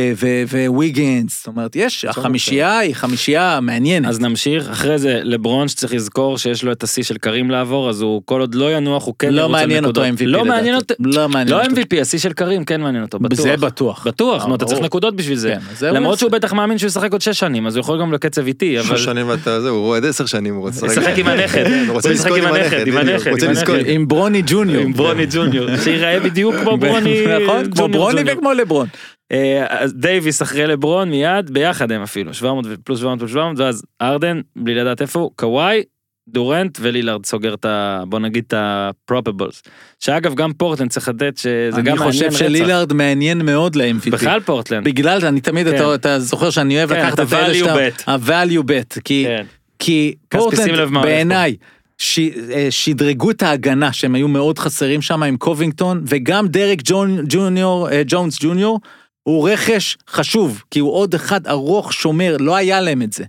וויגנס, 0.67 1.39
זאת 1.39 1.47
אומרת, 1.47 1.77
יש, 1.77 2.05
החמישייה 2.05 2.79
היא 2.79 2.95
חמישייה 2.95 3.59
מעניינת. 3.63 4.09
אז 4.09 4.21
נמשיך, 4.21 4.69
אחרי 4.71 4.99
זה 4.99 5.21
לברון 5.23 5.69
שצריך 5.69 5.95
לזכור 5.95 6.39
שיש 6.39 6.65
לו 6.65 6.73
את 6.73 6.83
השיא 6.83 7.03
של 7.03 7.19
קרים 7.19 7.51
לעבור, 7.51 7.89
אז 7.91 8.01
הוא 8.01 8.23
כל 8.25 8.41
עוד 8.41 8.55
לא 8.55 8.77
ינוח 8.77 9.07
הוא 9.07 9.15
כן 9.19 9.33
לא 9.35 9.41
ירוץ 9.41 9.55
על 9.55 9.61
מעניין 9.61 9.85
אותו 9.85 10.01
נקודות. 10.01 10.21
MVP 10.21 10.25
לא 10.27 10.45
מעניין 10.45 10.75
לדעתי. 10.75 10.95
אותו, 10.95 11.19
לא 11.19 11.29
מעניין 11.29 11.57
לא 11.57 11.63
אותו. 11.63 11.75
MVP, 11.75 12.01
השיא 12.01 12.19
של 12.19 12.33
קרים 12.33 12.65
כן 12.65 12.81
מעניין 12.81 13.05
אותו, 13.05 13.19
בטוח. 13.19 13.41
זה 13.41 13.57
בטוח. 13.57 14.07
בטוח, 14.07 14.47
נו, 14.47 14.55
אתה 14.55 14.65
צריך. 14.65 14.81
נקודות 14.81 15.17
בשביל 15.17 15.37
זה. 15.39 15.55
כן, 15.81 15.87
למרות. 15.95 16.19
שהוא 16.19 16.31
בטח 16.31 16.53
מאמין 16.53 16.79
שהוא 16.79 16.89
ישחק 16.89 17.13
עוד 17.13 17.21
שש 17.21 17.39
שנים, 17.39 17.67
אז 17.67 17.77
הוא 17.77 17.81
יכול 17.81 18.01
גם 18.01 18.13
לקצב 18.13 18.47
איטי, 18.47 18.81
אבל... 18.81 18.97
שש 18.97 19.05
שנים 19.05 19.29
ואתה 19.29 19.61
זה, 19.61 19.69
הוא 19.69 19.81
רועד 19.81 20.05
עשר 20.05 20.27
שנים, 20.27 20.55
הוא 20.55 20.63
רוצה 20.63 20.87
לשחק 20.87 21.19
עם 21.19 21.27
הנכד, 21.27 21.65
הוא 21.87 21.95
רוצה 21.95 22.09
הוא 22.09 22.15
ישחק 22.15 22.31
לזכות 22.31 22.49
עם 22.49 22.55
הנכד, 22.55 22.87
עם 22.87 22.97
הנכד, 22.97 23.31
רוצה 23.31 23.47
עם 23.47 23.53
לזכות. 23.53 23.75
הנכד. 23.75 23.91
עם 23.91 24.09
ברוני 24.09 24.43
ג'וניור. 24.47 24.83
עם 24.83 24.93
ברוני 24.93 25.27
ג'וניור, 25.31 25.77
שיראה 25.77 26.21
בדיוק 26.21 26.55
כמו 26.57 26.77
ברוני 27.89 28.25
כמו 28.39 28.53
לברון. 28.53 28.87
אה, 29.33 29.67
אז 29.69 29.95
דייוויס 29.95 30.43
אחרי 30.43 30.67
לברון 30.67 31.11
מיד, 31.11 31.51
ביחד 31.51 31.93
הם 31.93 32.03
אפילו, 32.03 32.35
700 32.35 32.67
פלוס 32.85 32.99
700 33.01 33.19
פלוס 33.19 33.31
700, 33.31 33.59
ואז 33.59 33.83
הארדן, 34.03 34.41
בלי 34.57 34.75
לדעת 34.75 35.03
איפה 35.03 35.21
הוא, 35.21 35.31
קוואי, 35.37 35.83
דורנט 36.29 36.79
ולילארד 36.81 37.27
סוגר 37.27 37.55
את 37.55 37.65
ה... 37.65 38.03
בוא 38.09 38.19
נגיד 38.19 38.45
את 38.47 38.55
ה 38.57 38.67
prop 38.67 39.10
bets. 39.10 39.63
שאגב, 40.01 40.35
גם 40.35 40.53
פורטלנד 40.53 40.91
צריך 40.91 41.09
לדעת 41.09 41.37
שזה 41.39 41.71
גם 41.73 41.79
אני 41.79 41.91
מעניין 41.91 42.11
חושב 42.13 42.25
רצח. 42.27 42.39
שלילארד 42.39 42.93
מעניין 42.93 43.43
מאוד 43.47 43.77
ל-MVP. 43.77 44.11
בכלל 44.11 44.41
פורטלנד. 44.41 44.85
בגלל, 44.85 45.25
אני 45.27 45.41
תמיד, 45.41 45.67
כן. 45.69 45.75
אתה- 45.77 45.95
אתה 45.95 46.19
זוכר 46.21 46.51
שאני 46.51 46.79
אוהב 46.79 46.89
כן, 46.95 46.99
לקחת 47.07 47.21
את 47.21 47.33
האלה 47.33 47.53
value 47.53 47.57
שאתה... 47.57 47.75
bet. 47.89 48.03
ה-value 48.07 48.63
bet. 48.63 49.01
כי 49.05 49.25
כן. 49.27 49.45
כי 49.79 50.15
פורטלנד. 50.29 50.93
בעיניי 51.03 51.57
ש- 51.99 52.19
אה, 52.53 52.67
שדרגו 52.71 53.31
את 53.31 53.43
ההגנה 53.43 53.93
שהם 53.93 54.15
היו 54.15 54.29
מאוד 54.29 54.59
חסרים 54.59 55.03
שם 55.03 55.23
עם 55.23 55.37
קובינגטון 55.37 56.03
וגם 56.07 56.49
דרק 56.49 56.79
ג'ון- 56.85 57.21
ג'וניור, 57.29 57.91
אה, 57.91 58.03
ג'ונס 58.07 58.39
ג'וניור 58.41 58.81
הוא 59.23 59.49
רכש 59.51 59.97
חשוב 60.11 60.63
כי 60.71 60.79
הוא 60.79 60.93
עוד 60.93 61.15
אחד 61.15 61.47
ארוך 61.47 61.93
שומר 61.93 62.37
לא 62.41 62.57
היה 62.57 62.81
להם 62.81 63.03
את 63.03 63.13
זה. 63.13 63.25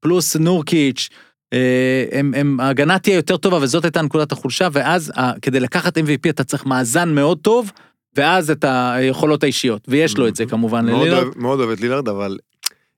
פלוס 0.00 0.36
נורקיץ' 0.36 1.08
אה, 1.52 2.04
הם, 2.12 2.34
הם, 2.36 2.60
ההגנה 2.60 2.98
תהיה 2.98 3.16
יותר 3.16 3.36
טובה 3.36 3.56
וזאת 3.62 3.84
הייתה 3.84 4.02
נקודת 4.02 4.32
החולשה 4.32 4.68
ואז 4.72 5.12
כדי 5.42 5.60
לקחת 5.60 5.98
MVP 5.98 6.30
אתה 6.30 6.44
צריך 6.44 6.66
מאזן 6.66 7.14
מאוד 7.14 7.38
טוב 7.38 7.70
ואז 8.16 8.50
את 8.50 8.64
היכולות 8.68 9.42
האישיות 9.42 9.84
ויש 9.88 10.16
לו 10.16 10.28
את 10.28 10.36
זה 10.36 10.46
כמובן 10.46 10.86
ללילארד. 10.86 11.26
מאוד 11.36 11.58
אוהב 11.60 11.70
את 11.70 11.80
לילארד, 11.80 12.08
אבל 12.08 12.38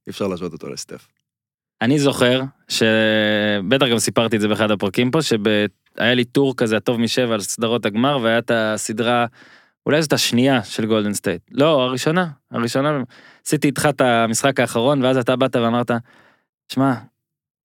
אי 0.06 0.10
אפשר 0.10 0.26
להשוות 0.26 0.52
אותו 0.52 0.68
לסטף. 0.68 1.06
אני 1.82 1.98
זוכר, 1.98 2.42
שבטח 2.68 3.86
גם 3.90 3.98
סיפרתי 3.98 4.36
את 4.36 4.40
זה 4.40 4.48
באחד 4.48 4.70
הפרקים 4.70 5.10
פה, 5.10 5.22
שהיה 5.22 6.14
לי 6.14 6.24
טור 6.24 6.56
כזה 6.56 6.76
הטוב 6.76 7.00
משבע 7.00 7.34
על 7.34 7.40
סדרות 7.40 7.86
הגמר, 7.86 8.18
והיה 8.22 8.38
את 8.38 8.50
הסדרה, 8.54 9.26
אולי 9.86 10.02
זאת 10.02 10.12
השנייה 10.12 10.62
של 10.62 10.86
גולדן 10.86 11.14
סטייט. 11.14 11.42
לא, 11.52 11.82
הראשונה, 11.82 12.26
הראשונה. 12.50 13.02
עשיתי 13.46 13.66
איתך 13.66 13.88
את 13.90 14.00
המשחק 14.00 14.60
האחרון, 14.60 15.04
ואז 15.04 15.16
אתה 15.16 15.36
באת 15.36 15.56
ואמרת, 15.56 15.90
שמע, 16.72 16.94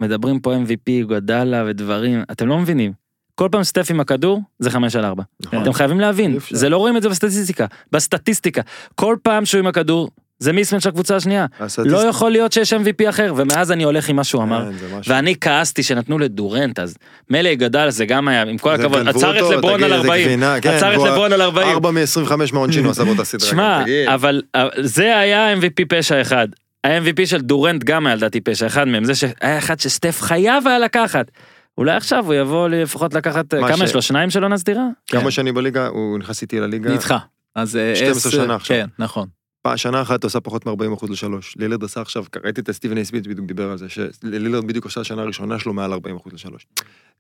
מדברים 0.01 0.39
פה 0.39 0.55
MVP, 0.55 1.07
איגודלה 1.07 1.63
ודברים, 1.67 2.23
אתם 2.31 2.47
לא 2.47 2.57
מבינים. 2.57 2.93
כל 3.35 3.49
פעם 3.51 3.63
סטף 3.63 3.91
עם 3.91 3.99
הכדור, 3.99 4.41
זה 4.59 4.69
חמש 4.69 4.95
על 4.95 5.05
ארבע. 5.05 5.23
נכון. 5.41 5.61
אתם 5.61 5.73
חייבים 5.73 5.99
להבין. 5.99 6.37
זה 6.51 6.69
לא 6.69 6.77
רואים 6.77 6.97
את 6.97 7.01
זה 7.01 7.09
בסטטיסטיקה, 7.09 7.65
בסטטיסטיקה. 7.91 8.61
כל 8.95 9.15
פעם 9.23 9.45
שהוא 9.45 9.59
עם 9.59 9.67
הכדור, 9.67 10.09
זה 10.41 10.53
מיסמן 10.53 10.79
של 10.79 10.89
הקבוצה 10.89 11.15
השנייה. 11.15 11.45
הסטטיסט- 11.59 11.91
לא 11.91 11.97
יכול 11.97 12.31
להיות 12.31 12.51
שיש 12.51 12.73
MVP 12.73 13.09
אחר, 13.09 13.33
ומאז 13.37 13.71
אני 13.71 13.83
הולך 13.83 14.09
עם 14.09 14.15
מה 14.15 14.23
שהוא 14.23 14.43
אמר. 14.43 14.65
כן, 14.71 14.77
זה 14.77 14.95
משהו. 14.99 15.13
ואני 15.15 15.35
כעסתי 15.41 15.83
שנתנו 15.83 16.19
לדורנט 16.19 16.79
אז. 16.79 16.97
מלא 17.29 17.53
גדל 17.53 17.89
זה 17.89 18.05
גם 18.05 18.27
היה 18.27 18.41
עם 18.41 18.57
כל 18.57 18.77
זה 18.77 18.83
הכבוד 18.83 19.07
עצר 19.07 19.37
את 19.37 19.41
אותו, 19.41 19.53
לברון 19.53 19.83
על 19.83 19.93
איזה 19.93 19.95
40. 20.07 20.25
גבינה, 20.25 20.61
כן, 20.61 20.69
עצר 20.69 20.93
את 20.95 20.99
לברון 21.07 21.33
על 21.33 21.41
40. 21.41 21.67
4 21.67 21.91
מ-25 21.91 22.31
מהעונשין 22.53 22.83
הוא 22.83 22.91
עשה 22.91 23.03
באותה 23.03 23.23
סדרה. 23.23 23.49
שמע 23.49 23.81
תגיד. 23.83 24.07
אבל 24.07 24.41
זה 24.81 25.17
היה 25.17 25.53
MVP 25.53 25.85
פשע 25.89 26.21
אחד. 26.21 26.47
ה-MVP 26.83 27.25
של 27.25 27.41
דורנט 27.41 27.83
גם 27.83 28.07
היה 28.07 28.15
לדעתי 28.15 28.41
פשע 28.41 28.67
אחד 28.67 28.87
מהם 28.87 29.03
זה 29.05 29.15
שהיה 29.15 29.57
אחד 29.57 29.79
שסטף 29.79 30.21
חייב 30.21 30.67
היה 30.67 30.79
לקחת. 30.79 31.31
אולי 31.77 31.91
עכשיו 31.95 32.25
הוא 32.25 32.33
יבוא 32.33 32.67
לפחות 32.69 33.13
לקחת 33.13 33.53
מה 33.53 33.73
כמה 33.73 33.83
יש 33.83 33.95
לו 33.95 34.01
שניים 34.01 34.29
של 34.29 34.43
עונה 34.43 34.57
סדירה? 34.57 34.83
כמה 35.11 35.31
שנים 35.31 35.53
בליגה, 35.53 35.87
הוא 35.87 36.19
נכנס 36.19 36.41
איתי 36.41 36.59
לליגה. 36.59 36.93
איתך. 36.93 37.13
אז 37.55 37.75
אה, 37.75 37.95
12 37.95 38.17
עשר- 38.17 38.29
שנה 38.43 38.55
עכשיו. 38.55 38.77
כן 38.77 38.85
נכון. 38.99 39.27
שנה 39.75 40.01
אחת 40.01 40.23
הוא 40.23 40.27
עשה 40.27 40.39
פחות 40.39 40.65
מ-40% 40.65 41.11
לשלוש. 41.11 41.55
לילרד 41.57 41.83
עשה 41.83 42.01
עכשיו, 42.01 42.23
ראיתי 42.43 42.61
את 42.61 42.71
סטיבן 42.71 43.03
סמית 43.03 43.27
בדיוק 43.27 43.47
דיבר 43.47 43.71
על 43.71 43.77
זה, 43.77 43.89
שלילארד 43.89 44.67
בדיוק 44.67 44.85
עשה 44.85 45.03
שנה 45.03 45.21
הראשונה 45.21 45.59
שלו 45.59 45.73
מעל 45.73 45.93
40% 45.93 45.97
לשלוש. 46.33 46.65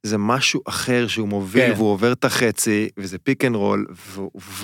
זה 0.03 0.17
משהו 0.17 0.61
אחר 0.65 1.07
שהוא 1.07 1.27
מוביל 1.27 1.65
כן. 1.67 1.73
והוא 1.75 1.91
עובר 1.91 2.11
את 2.11 2.25
החצי, 2.25 2.89
וזה 2.97 3.17
pick 3.17 3.45
and 3.45 3.55
roll, 3.55 3.85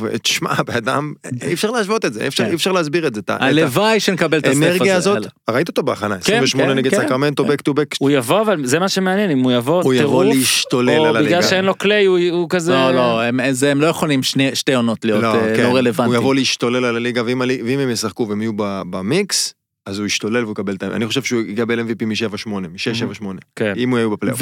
ותשמע, 0.01 0.49
הבן 0.59 0.73
אדם, 0.75 1.13
אי 1.43 1.53
אפשר 1.53 1.71
להשוות 1.71 2.05
את 2.05 2.13
זה, 2.13 2.21
אי 2.23 2.27
אפשר- 2.27 2.43
כן. 2.43 2.49
אי 2.49 2.55
אפשר 2.55 2.71
להסביר 2.71 3.07
את 3.07 3.15
זה. 3.15 3.21
הלוואי 3.29 3.99
שנקבל 3.99 4.37
את 4.37 4.45
הסטף 4.45 4.57
הזה. 4.57 4.65
האנרגיה 4.65 4.95
הזאת, 4.95 5.17
הלאה. 5.17 5.29
ראית 5.49 5.67
אותו 5.67 5.83
בהכנה, 5.83 6.15
כן, 6.15 6.19
28 6.43 6.71
כן, 6.71 6.77
נגד 6.77 6.91
כן. 6.91 7.01
סקרמנטו, 7.05 7.43
כן. 7.45 7.49
back 7.51 7.69
to 7.69 7.73
back, 7.73 7.95
הוא 7.99 8.09
יבוא 8.09 8.41
אבל 8.41 8.65
זה 8.65 8.79
מה 8.79 8.89
שמעניין 8.89 9.29
אם 9.29 9.39
הוא 9.39 9.51
יבוא 9.51 9.83
הוא 9.83 9.93
יבוא 9.93 10.23
טירוף, 10.23 10.37
להשתולל 10.37 10.99
או 10.99 11.05
על 11.05 11.15
הליגה. 11.15 11.37
בגלל 11.37 11.49
שאין 11.49 11.65
לו 11.65 11.75
קליי 11.75 12.05
הוא 12.05 12.19
הוא 12.31 12.49
כזה. 12.49 12.71
לא 12.73 12.91
לא 12.93 13.21
הם 13.21 13.39
זה- 13.51 13.71
הם 13.71 13.81
לא 13.81 13.87
יכולים 13.87 14.23
שני- 14.23 14.55
שתי 14.55 14.73
עונות 14.73 15.05
להיות 15.05 15.23
לא, 15.23 15.35
אה, 15.35 15.53
כן, 15.55 15.63
לא 15.63 15.67
הוא 15.67 15.77
רלוונטיים. 15.77 16.21
יבוא 16.21 16.35
להשתולל 16.35 16.85
על 16.85 16.95
הליגה, 16.95 17.21
ואם 17.25 17.41
ואם 17.65 17.79
הם 17.79 17.89
ישחקו 17.89 18.27
והם 18.29 18.41
יהיו 18.41 18.51
ב- 18.55 18.81
במיקס, 18.89 19.53
אז 19.87 19.99
הוא 19.99 20.05
ישתולל 20.05 20.43
והוא 20.43 20.51
יקבל 20.51 20.75
את 20.75 20.83
ה... 20.83 20.87
אני 20.87 21.07
חושב 21.07 21.23
שהוא 21.23 21.41
יקבל 21.41 21.79
MVP 21.79 22.05
מ-7-8, 22.05 22.49
מ-6-7-8, 22.49 23.25
כן. 23.55 23.73
אם 23.77 23.89
הוא 23.89 23.99
יהיה 23.99 24.09
בפלייאוף. 24.09 24.41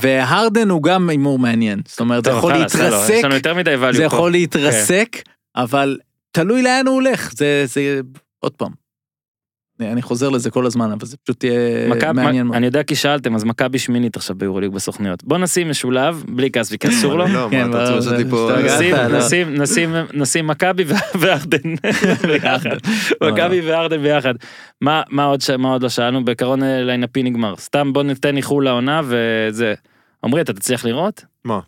והרדן 0.00 0.70
הוא 0.70 0.82
גם 0.82 1.08
הימור 1.08 1.38
מעניין 1.38 1.80
זאת 1.88 2.00
אומרת 2.00 2.24
זה 2.24 2.30
יכול 2.30 2.52
לא, 2.52 2.58
להתרסק 2.58 3.22
מדי 3.56 3.74
value 3.74 3.96
זה. 3.96 4.02
יכול 4.02 4.32
להתרסק 4.32 5.16
אבל 5.56 5.98
תלוי 6.32 6.62
לאן 6.62 6.86
הוא 6.86 6.94
הולך 6.94 7.32
זה 7.36 7.64
זה 7.66 8.00
עוד 8.40 8.52
פעם. 8.52 8.81
אני 9.82 9.92
אני 9.92 10.02
חוזר 10.02 10.28
לזה 10.28 10.50
כל 10.50 10.66
הזמן 10.66 10.92
אבל 10.92 11.06
זה 11.06 11.16
פשוט 11.24 11.44
יהיה 11.44 11.88
מכבי- 11.88 12.12
מעניין 12.12 12.46
מאוד. 12.46 12.56
אני 12.56 12.66
יודע 12.66 12.82
כי 12.82 12.94
שאלתם 12.94 13.34
אז 13.34 13.44
מכבי 13.44 13.78
שמינית 13.78 14.16
עכשיו 14.16 14.36
ביורוליג 14.36 14.70
בסוכניות 14.72 15.24
בוא 15.24 15.38
נשים 15.38 15.70
משולב 15.70 16.24
בלי 16.28 16.50
כספי 16.50 16.78
כי 16.78 16.88
אסור 16.88 17.14
לו. 17.14 17.26
לא, 17.28 17.50
מה, 17.50 17.60
אתה 17.62 17.80
רוצה 17.80 17.94
לעשות 17.94 18.12
לי 18.12 18.24
זה- 18.24 18.30
פה... 18.30 18.50
השתגעת, 18.54 19.32
נשים 20.14 20.46
מכבי 20.46 20.84
וארדן 21.14 21.74
ביחד. 22.28 22.76
מכבי 23.22 23.60
וארדן 23.70 24.02
ביחד. 24.02 24.34
מה 24.80 25.02
מה 25.10 25.24
עוד 25.24 25.40
ש- 25.40 25.50
מה 25.50 25.68
עוד 25.72 25.82
לא 25.82 25.88
שאלנו 25.88 26.24
בעיקרון 26.24 26.62
אה, 26.62 26.82
ליינאפי 26.82 27.22
נגמר 27.22 27.56
סתם 27.56 27.92
בוא 27.92 28.02
ניתן 28.02 28.36
איחול 28.36 28.64
לעונה 28.64 29.00
וזה. 29.04 29.74
עמרי 30.24 30.40
אתה 30.40 30.52
תצליח 30.52 30.84
לראות? 30.84 31.24
מה? 31.44 31.60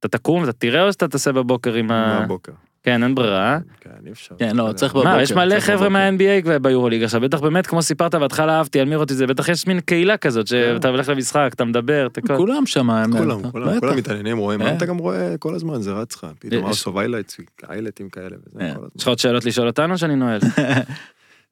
אתה 0.00 0.08
תקום 0.08 0.44
אתה 0.44 0.52
תראה 0.52 0.86
או 0.86 0.92
שאתה 0.92 1.08
תעשה 1.08 1.32
בבוקר 1.32 1.74
עם 1.74 1.90
ה... 1.90 2.18
מהבוקר. 2.20 2.52
כן 2.84 3.02
אין 3.02 3.14
ברירה. 3.14 3.52
אה? 3.52 3.58
כן, 3.80 3.90
אי 4.06 4.12
אפשר. 4.12 4.34
כן, 4.38 4.56
לא, 4.56 4.72
צריך 4.74 4.94
מה 4.94 5.00
בבוקר, 5.02 5.20
יש 5.20 5.32
מלא 5.32 5.60
חבר'ה. 5.60 5.88
מה-NBA 5.88 6.58
ביורוליג 6.62 7.02
עכשיו 7.02 7.20
בטח 7.20 7.40
באמת 7.40 7.66
כמו 7.66 7.82
סיפרת 7.82 8.14
בהתחלה 8.14 8.56
אהבתי 8.58 8.80
על 8.80 8.88
מירוטיץ' 8.88 9.14
זה 9.14 9.26
בטח 9.26 9.48
יש 9.48 9.66
מין 9.66 9.80
קהילה 9.80 10.16
כזאת 10.16 10.46
שאתה 10.46 10.88
הולך 10.88 11.08
למשחק 11.08 11.50
אתה 11.54 11.64
מדבר 11.64 12.06
אתה 12.06 12.20
כל- 12.20 12.36
כולם 12.36 12.66
שם. 12.66 12.88
כולם, 13.12 13.38
בטח. 13.40 13.50
כולם, 13.50 13.80
כולם 13.80 13.96
מתעניינים, 13.96 14.38
רואים, 14.38 14.62
אה. 14.62 14.76
אתה 14.76 14.86
גם 14.86 14.96
רואה 14.96 15.34
כל 15.38 15.54
הזמן, 15.54 15.80
זה 15.82 15.92
רץ 15.92 16.14
לך, 16.14 16.26
פתאום 16.38 16.64
highlights, 16.98 17.36
היילייטים 17.70 18.08
כאלה, 18.08 18.36
וזה 18.46 18.60
אה. 18.60 18.70
הזמן. 18.70 18.86
יש 18.96 19.02
לך 19.02 19.08
עוד 19.08 19.18
שאלות 19.18 19.44
לשאול 19.44 19.66
אותנו 19.66 19.98
שאני 19.98 20.16
נועל? 20.16 20.40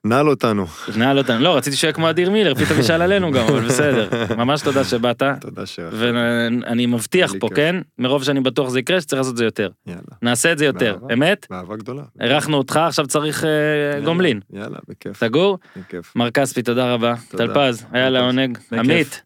נעל 0.05 0.29
אותנו. 0.29 0.67
נעל 0.97 1.19
אותנו. 1.19 1.41
לא, 1.41 1.57
רציתי 1.57 1.77
שיהיה 1.77 1.93
כמו 1.93 2.11
אדיר 2.11 2.31
מילר, 2.31 2.55
פתאום 2.55 2.81
ישאל 2.81 3.03
עלינו 3.03 3.33
גם, 3.33 3.47
אבל 3.47 3.61
בסדר. 3.61 4.09
ממש 4.43 4.63
תודה 4.63 4.85
שבאת. 4.85 5.23
תודה 5.41 5.67
ש... 5.67 5.79
ואני 5.93 6.87
מבטיח 6.87 7.33
פה. 7.41 7.49
כן? 7.55 7.77
מרוב 7.99 8.25
שאני 8.25 8.41
בטוח 8.41 8.69
זה 8.69 8.79
יקרה, 8.79 9.01
שצריך 9.01 9.19
לעשות 9.21 9.33
את 9.33 9.37
זה 9.37 9.45
יותר. 9.45 9.71
יאללה. 9.87 10.03
נעשה 10.23 10.53
את 10.53 10.59
זה 10.59 10.65
יותר. 10.65 10.99
אמת? 11.13 11.47
באהבה 11.51 11.77
גדולה. 11.77 12.03
אירחנו 12.21 12.57
אותך, 12.57 12.77
עכשיו 12.77 13.07
צריך 13.07 13.45
אה, 13.45 14.01
גומלין. 14.05 14.41
יאללה, 14.53 14.79
בכיף. 14.89 15.17
סגור? 15.17 15.59
בכיף. 15.77 16.13
מר 16.17 16.31
כספי, 16.31 16.63
תודה 16.63 16.95
רבה. 16.95 17.15
תודה. 17.31 17.47
טלפז, 17.47 17.87
היה. 17.93 18.11
לעונג. 18.11 18.59
עמית, 18.73 19.23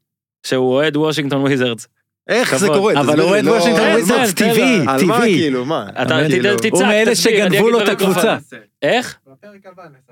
שהוא 0.46 0.72
אוהד 0.74 0.96
וושינגטון 0.96 1.42
וויזרדס. 1.42 1.88
איך 2.28 2.56
זה. 2.56 2.68
קורה? 2.68 2.92
אבל 3.00 3.06
הוא 3.08 3.16
לי, 3.16 3.22
אוהד 3.22 3.44
לא- 3.44 3.50
וושינגטון 3.50 3.86
וויזרדס 3.92 4.34
תן 4.34 4.48
טבעי, 4.52 4.78
על 4.88 5.04
מה 5.04 5.16
טבעי. 5.16 5.34
כאילו, 5.34 5.64
מה? 5.64 5.86
אתה 6.02 6.18
תצעק, 6.58 6.72
הוא 6.72 6.82
מאלה 6.82 7.14
שגנבו 7.14 7.70
לו 7.70 7.82
את. 7.82 7.88
הקבוצה. 7.88 8.36
איך? 8.82 9.16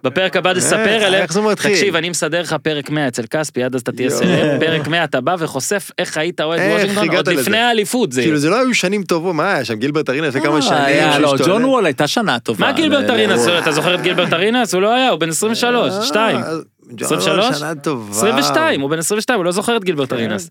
בפרק 0.05 0.37
הבא 0.37 0.55
תספר 0.55 0.87
איך? 0.87 1.03
עליהם. 1.03 1.23
איך 1.23 1.33
זה 1.33 1.41
מתחיל? 1.41 1.73
תקשיב, 1.73 1.97
אני 1.97 2.11
מסדר 2.11 2.41
לך 2.41 2.57
פרק 2.63 2.91
100 2.91 3.09
אצל 3.09 3.23
כספי, 3.31 3.63
עד 3.63 3.75
אז 3.75 3.81
אתה 3.81 3.93
תהיה. 3.93 4.11
סלב, 4.11 4.61
פרק 4.61 4.89
100 4.89 5.05
אתה 5.05 5.21
בא 5.21 5.37
וחושף 5.39 5.91
איך 5.99 6.17
היית 6.17 6.41
אוהד 6.41 6.61
וושינגטון, 6.73 7.17
עוד? 7.17 7.29
לפני 7.29 7.59
האליפות 7.59 8.13
זה. 8.13 8.23
כאילו 8.23 8.39
זה 8.39 8.49
לא 8.51 8.61
היו 8.61 8.75
שנים 8.75 9.03
טובות, 9.03 9.35
מה 9.35 9.55
היה 9.55 9.65
שם? 9.65 9.75
גילברט 9.75 10.11
ארינה 10.11 10.27
לפני 10.29 10.41
כמה 10.43 10.63
שנים. 10.63 10.79
היה, 10.85 11.19
לא. 11.19 11.35
ג'ון 11.47 11.65
וול 11.65 11.87
הייתה 11.87 12.07
שנה 12.07 12.39
טובה. 12.39 12.67
מה 12.67 12.73
גילברט 12.73 13.11
ארינס? 13.11 13.49
אתה 13.49 13.73
זוכר 13.73 13.95
את 13.95 14.01
גילברט 14.01 14.33
ארינס? 14.33 14.75
הוא 14.75 14.83
לא 14.83 14.95
היה, 14.95 15.11
הוא 15.11 15.19
בן 15.21 15.29
23, 15.29 15.93
אה, 15.93 16.03
2. 16.03 16.37
אז 16.37 16.65
ג'ון 16.89 17.07
23? 17.07 17.45
וול 17.45 17.55
שנה 17.55 17.75
טובה. 17.75 18.11
22, 18.11 18.81
הוא 18.81 18.91
בן 18.91 18.99
22, 18.99 19.39
הוא 19.39 19.45
לא 19.45 19.51
זוכר 19.53 19.77
את 19.77 19.85
גילברט 19.85 20.11
כן. 20.11 20.17
ארינס. 20.17 20.51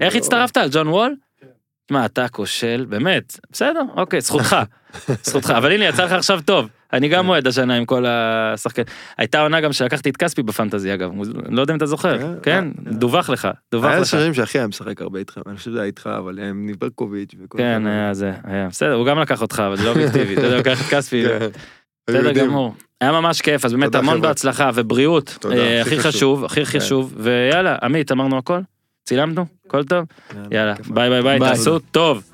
איך 0.00 0.14
יואו. 0.14 0.24
הצטרפת 0.24 0.56
על 0.56 0.68
ג'ון 0.72 0.88
וול? 0.88 1.14
תשמע, 1.86 2.04
אתה 2.04 2.28
כושל, 2.28 2.86
באמת, 2.88 3.40
בסדר, 3.52 3.82
אוקיי, 3.96 4.20
זכותך, 4.20 4.56
זכותך, 5.24 5.50
אבל 5.56 5.72
הנה, 5.72 5.84
יצא 5.84 6.04
לך 6.04 6.12
עכשיו 6.12 6.40
טוב. 6.44 6.68
אני 6.92 7.08
גם 7.08 7.28
אוהד 7.28 7.46
השנה 7.46 7.74
עם 7.74 7.84
כל 7.84 8.06
השחקנים. 8.06 8.86
הייתה 9.18 9.40
עונה 9.40 9.60
גם 9.60 9.72
שלקחתי 9.72 10.10
את 10.10 10.16
כספי 10.16 10.42
בפנטזי 10.42 10.94
אגב, 10.94 11.10
לא 11.48 11.60
יודע 11.60 11.72
אם 11.72 11.76
אתה 11.76 11.86
זוכר, 11.86 12.18
כן, 12.18 12.34
כן, 12.42 12.64
אה, 12.86 12.92
דווח 12.92 13.30
לך, 13.30 13.48
דווח 13.72 13.84
היה 13.90 14.00
לך. 14.00 14.06
שנים 14.06 14.34
שאחי 14.34 14.58
היה 14.58 14.66
משחק 14.66 15.02
הרבה 15.02 15.18
איתך, 15.18 15.40
אני 15.46 15.56
חושב 15.56 15.70
שזה 15.70 15.78
היה 15.78 15.86
איתך, 15.86 16.10
אבל 16.18 16.38
עם 16.38 16.66
ניברקוביץ' 16.66 17.34
וכל 17.44 17.58
כן, 17.58 17.82
זה. 17.84 17.90
היה 17.90 18.14
זה, 18.14 18.32
היה, 18.44 18.68
בסדר, 18.68 18.94
הוא 18.94 19.06
גם 19.06 19.18
לקח 19.18 19.42
אותך, 19.42 19.62
אבל 19.66 19.76
זה 19.76 19.84
לא 19.84 19.90
אובייקטיבי, 19.90 20.34
אתה 20.34 20.42
יודע, 20.42 20.58
לקח 20.58 20.80
את 20.80 20.94
כספי, 20.94 21.24
כן. 21.24 21.48
בסדר. 22.10 22.32
גמור. 22.32 22.74
היה 23.00 23.12
ממש 23.12 23.40
כיף, 23.40 23.64
אז 23.64 23.72
באמת 23.72 23.94
המון. 23.94 24.20
בהצלחה 24.20 24.70
ובריאות, 24.74 25.46
אה, 25.50 25.80
הכי 25.80 25.98
חשוב. 25.98 26.44
הכי 26.44 26.64
כן. 26.64 26.78
חשוב, 26.78 27.14
ויאללה, 27.16 27.76
עמית, 27.82 28.12
אמרנו 28.12 28.38
הכל? 28.38 28.60
צילמנו? 29.04 29.46
הכל 29.66 29.84
טוב? 29.84 30.04
יאללה, 30.50 30.74
ביי 30.88 31.10
ביי, 31.10 31.22
ביי. 31.22 31.38
תעשו 31.38 31.78
טוב. 31.78 32.31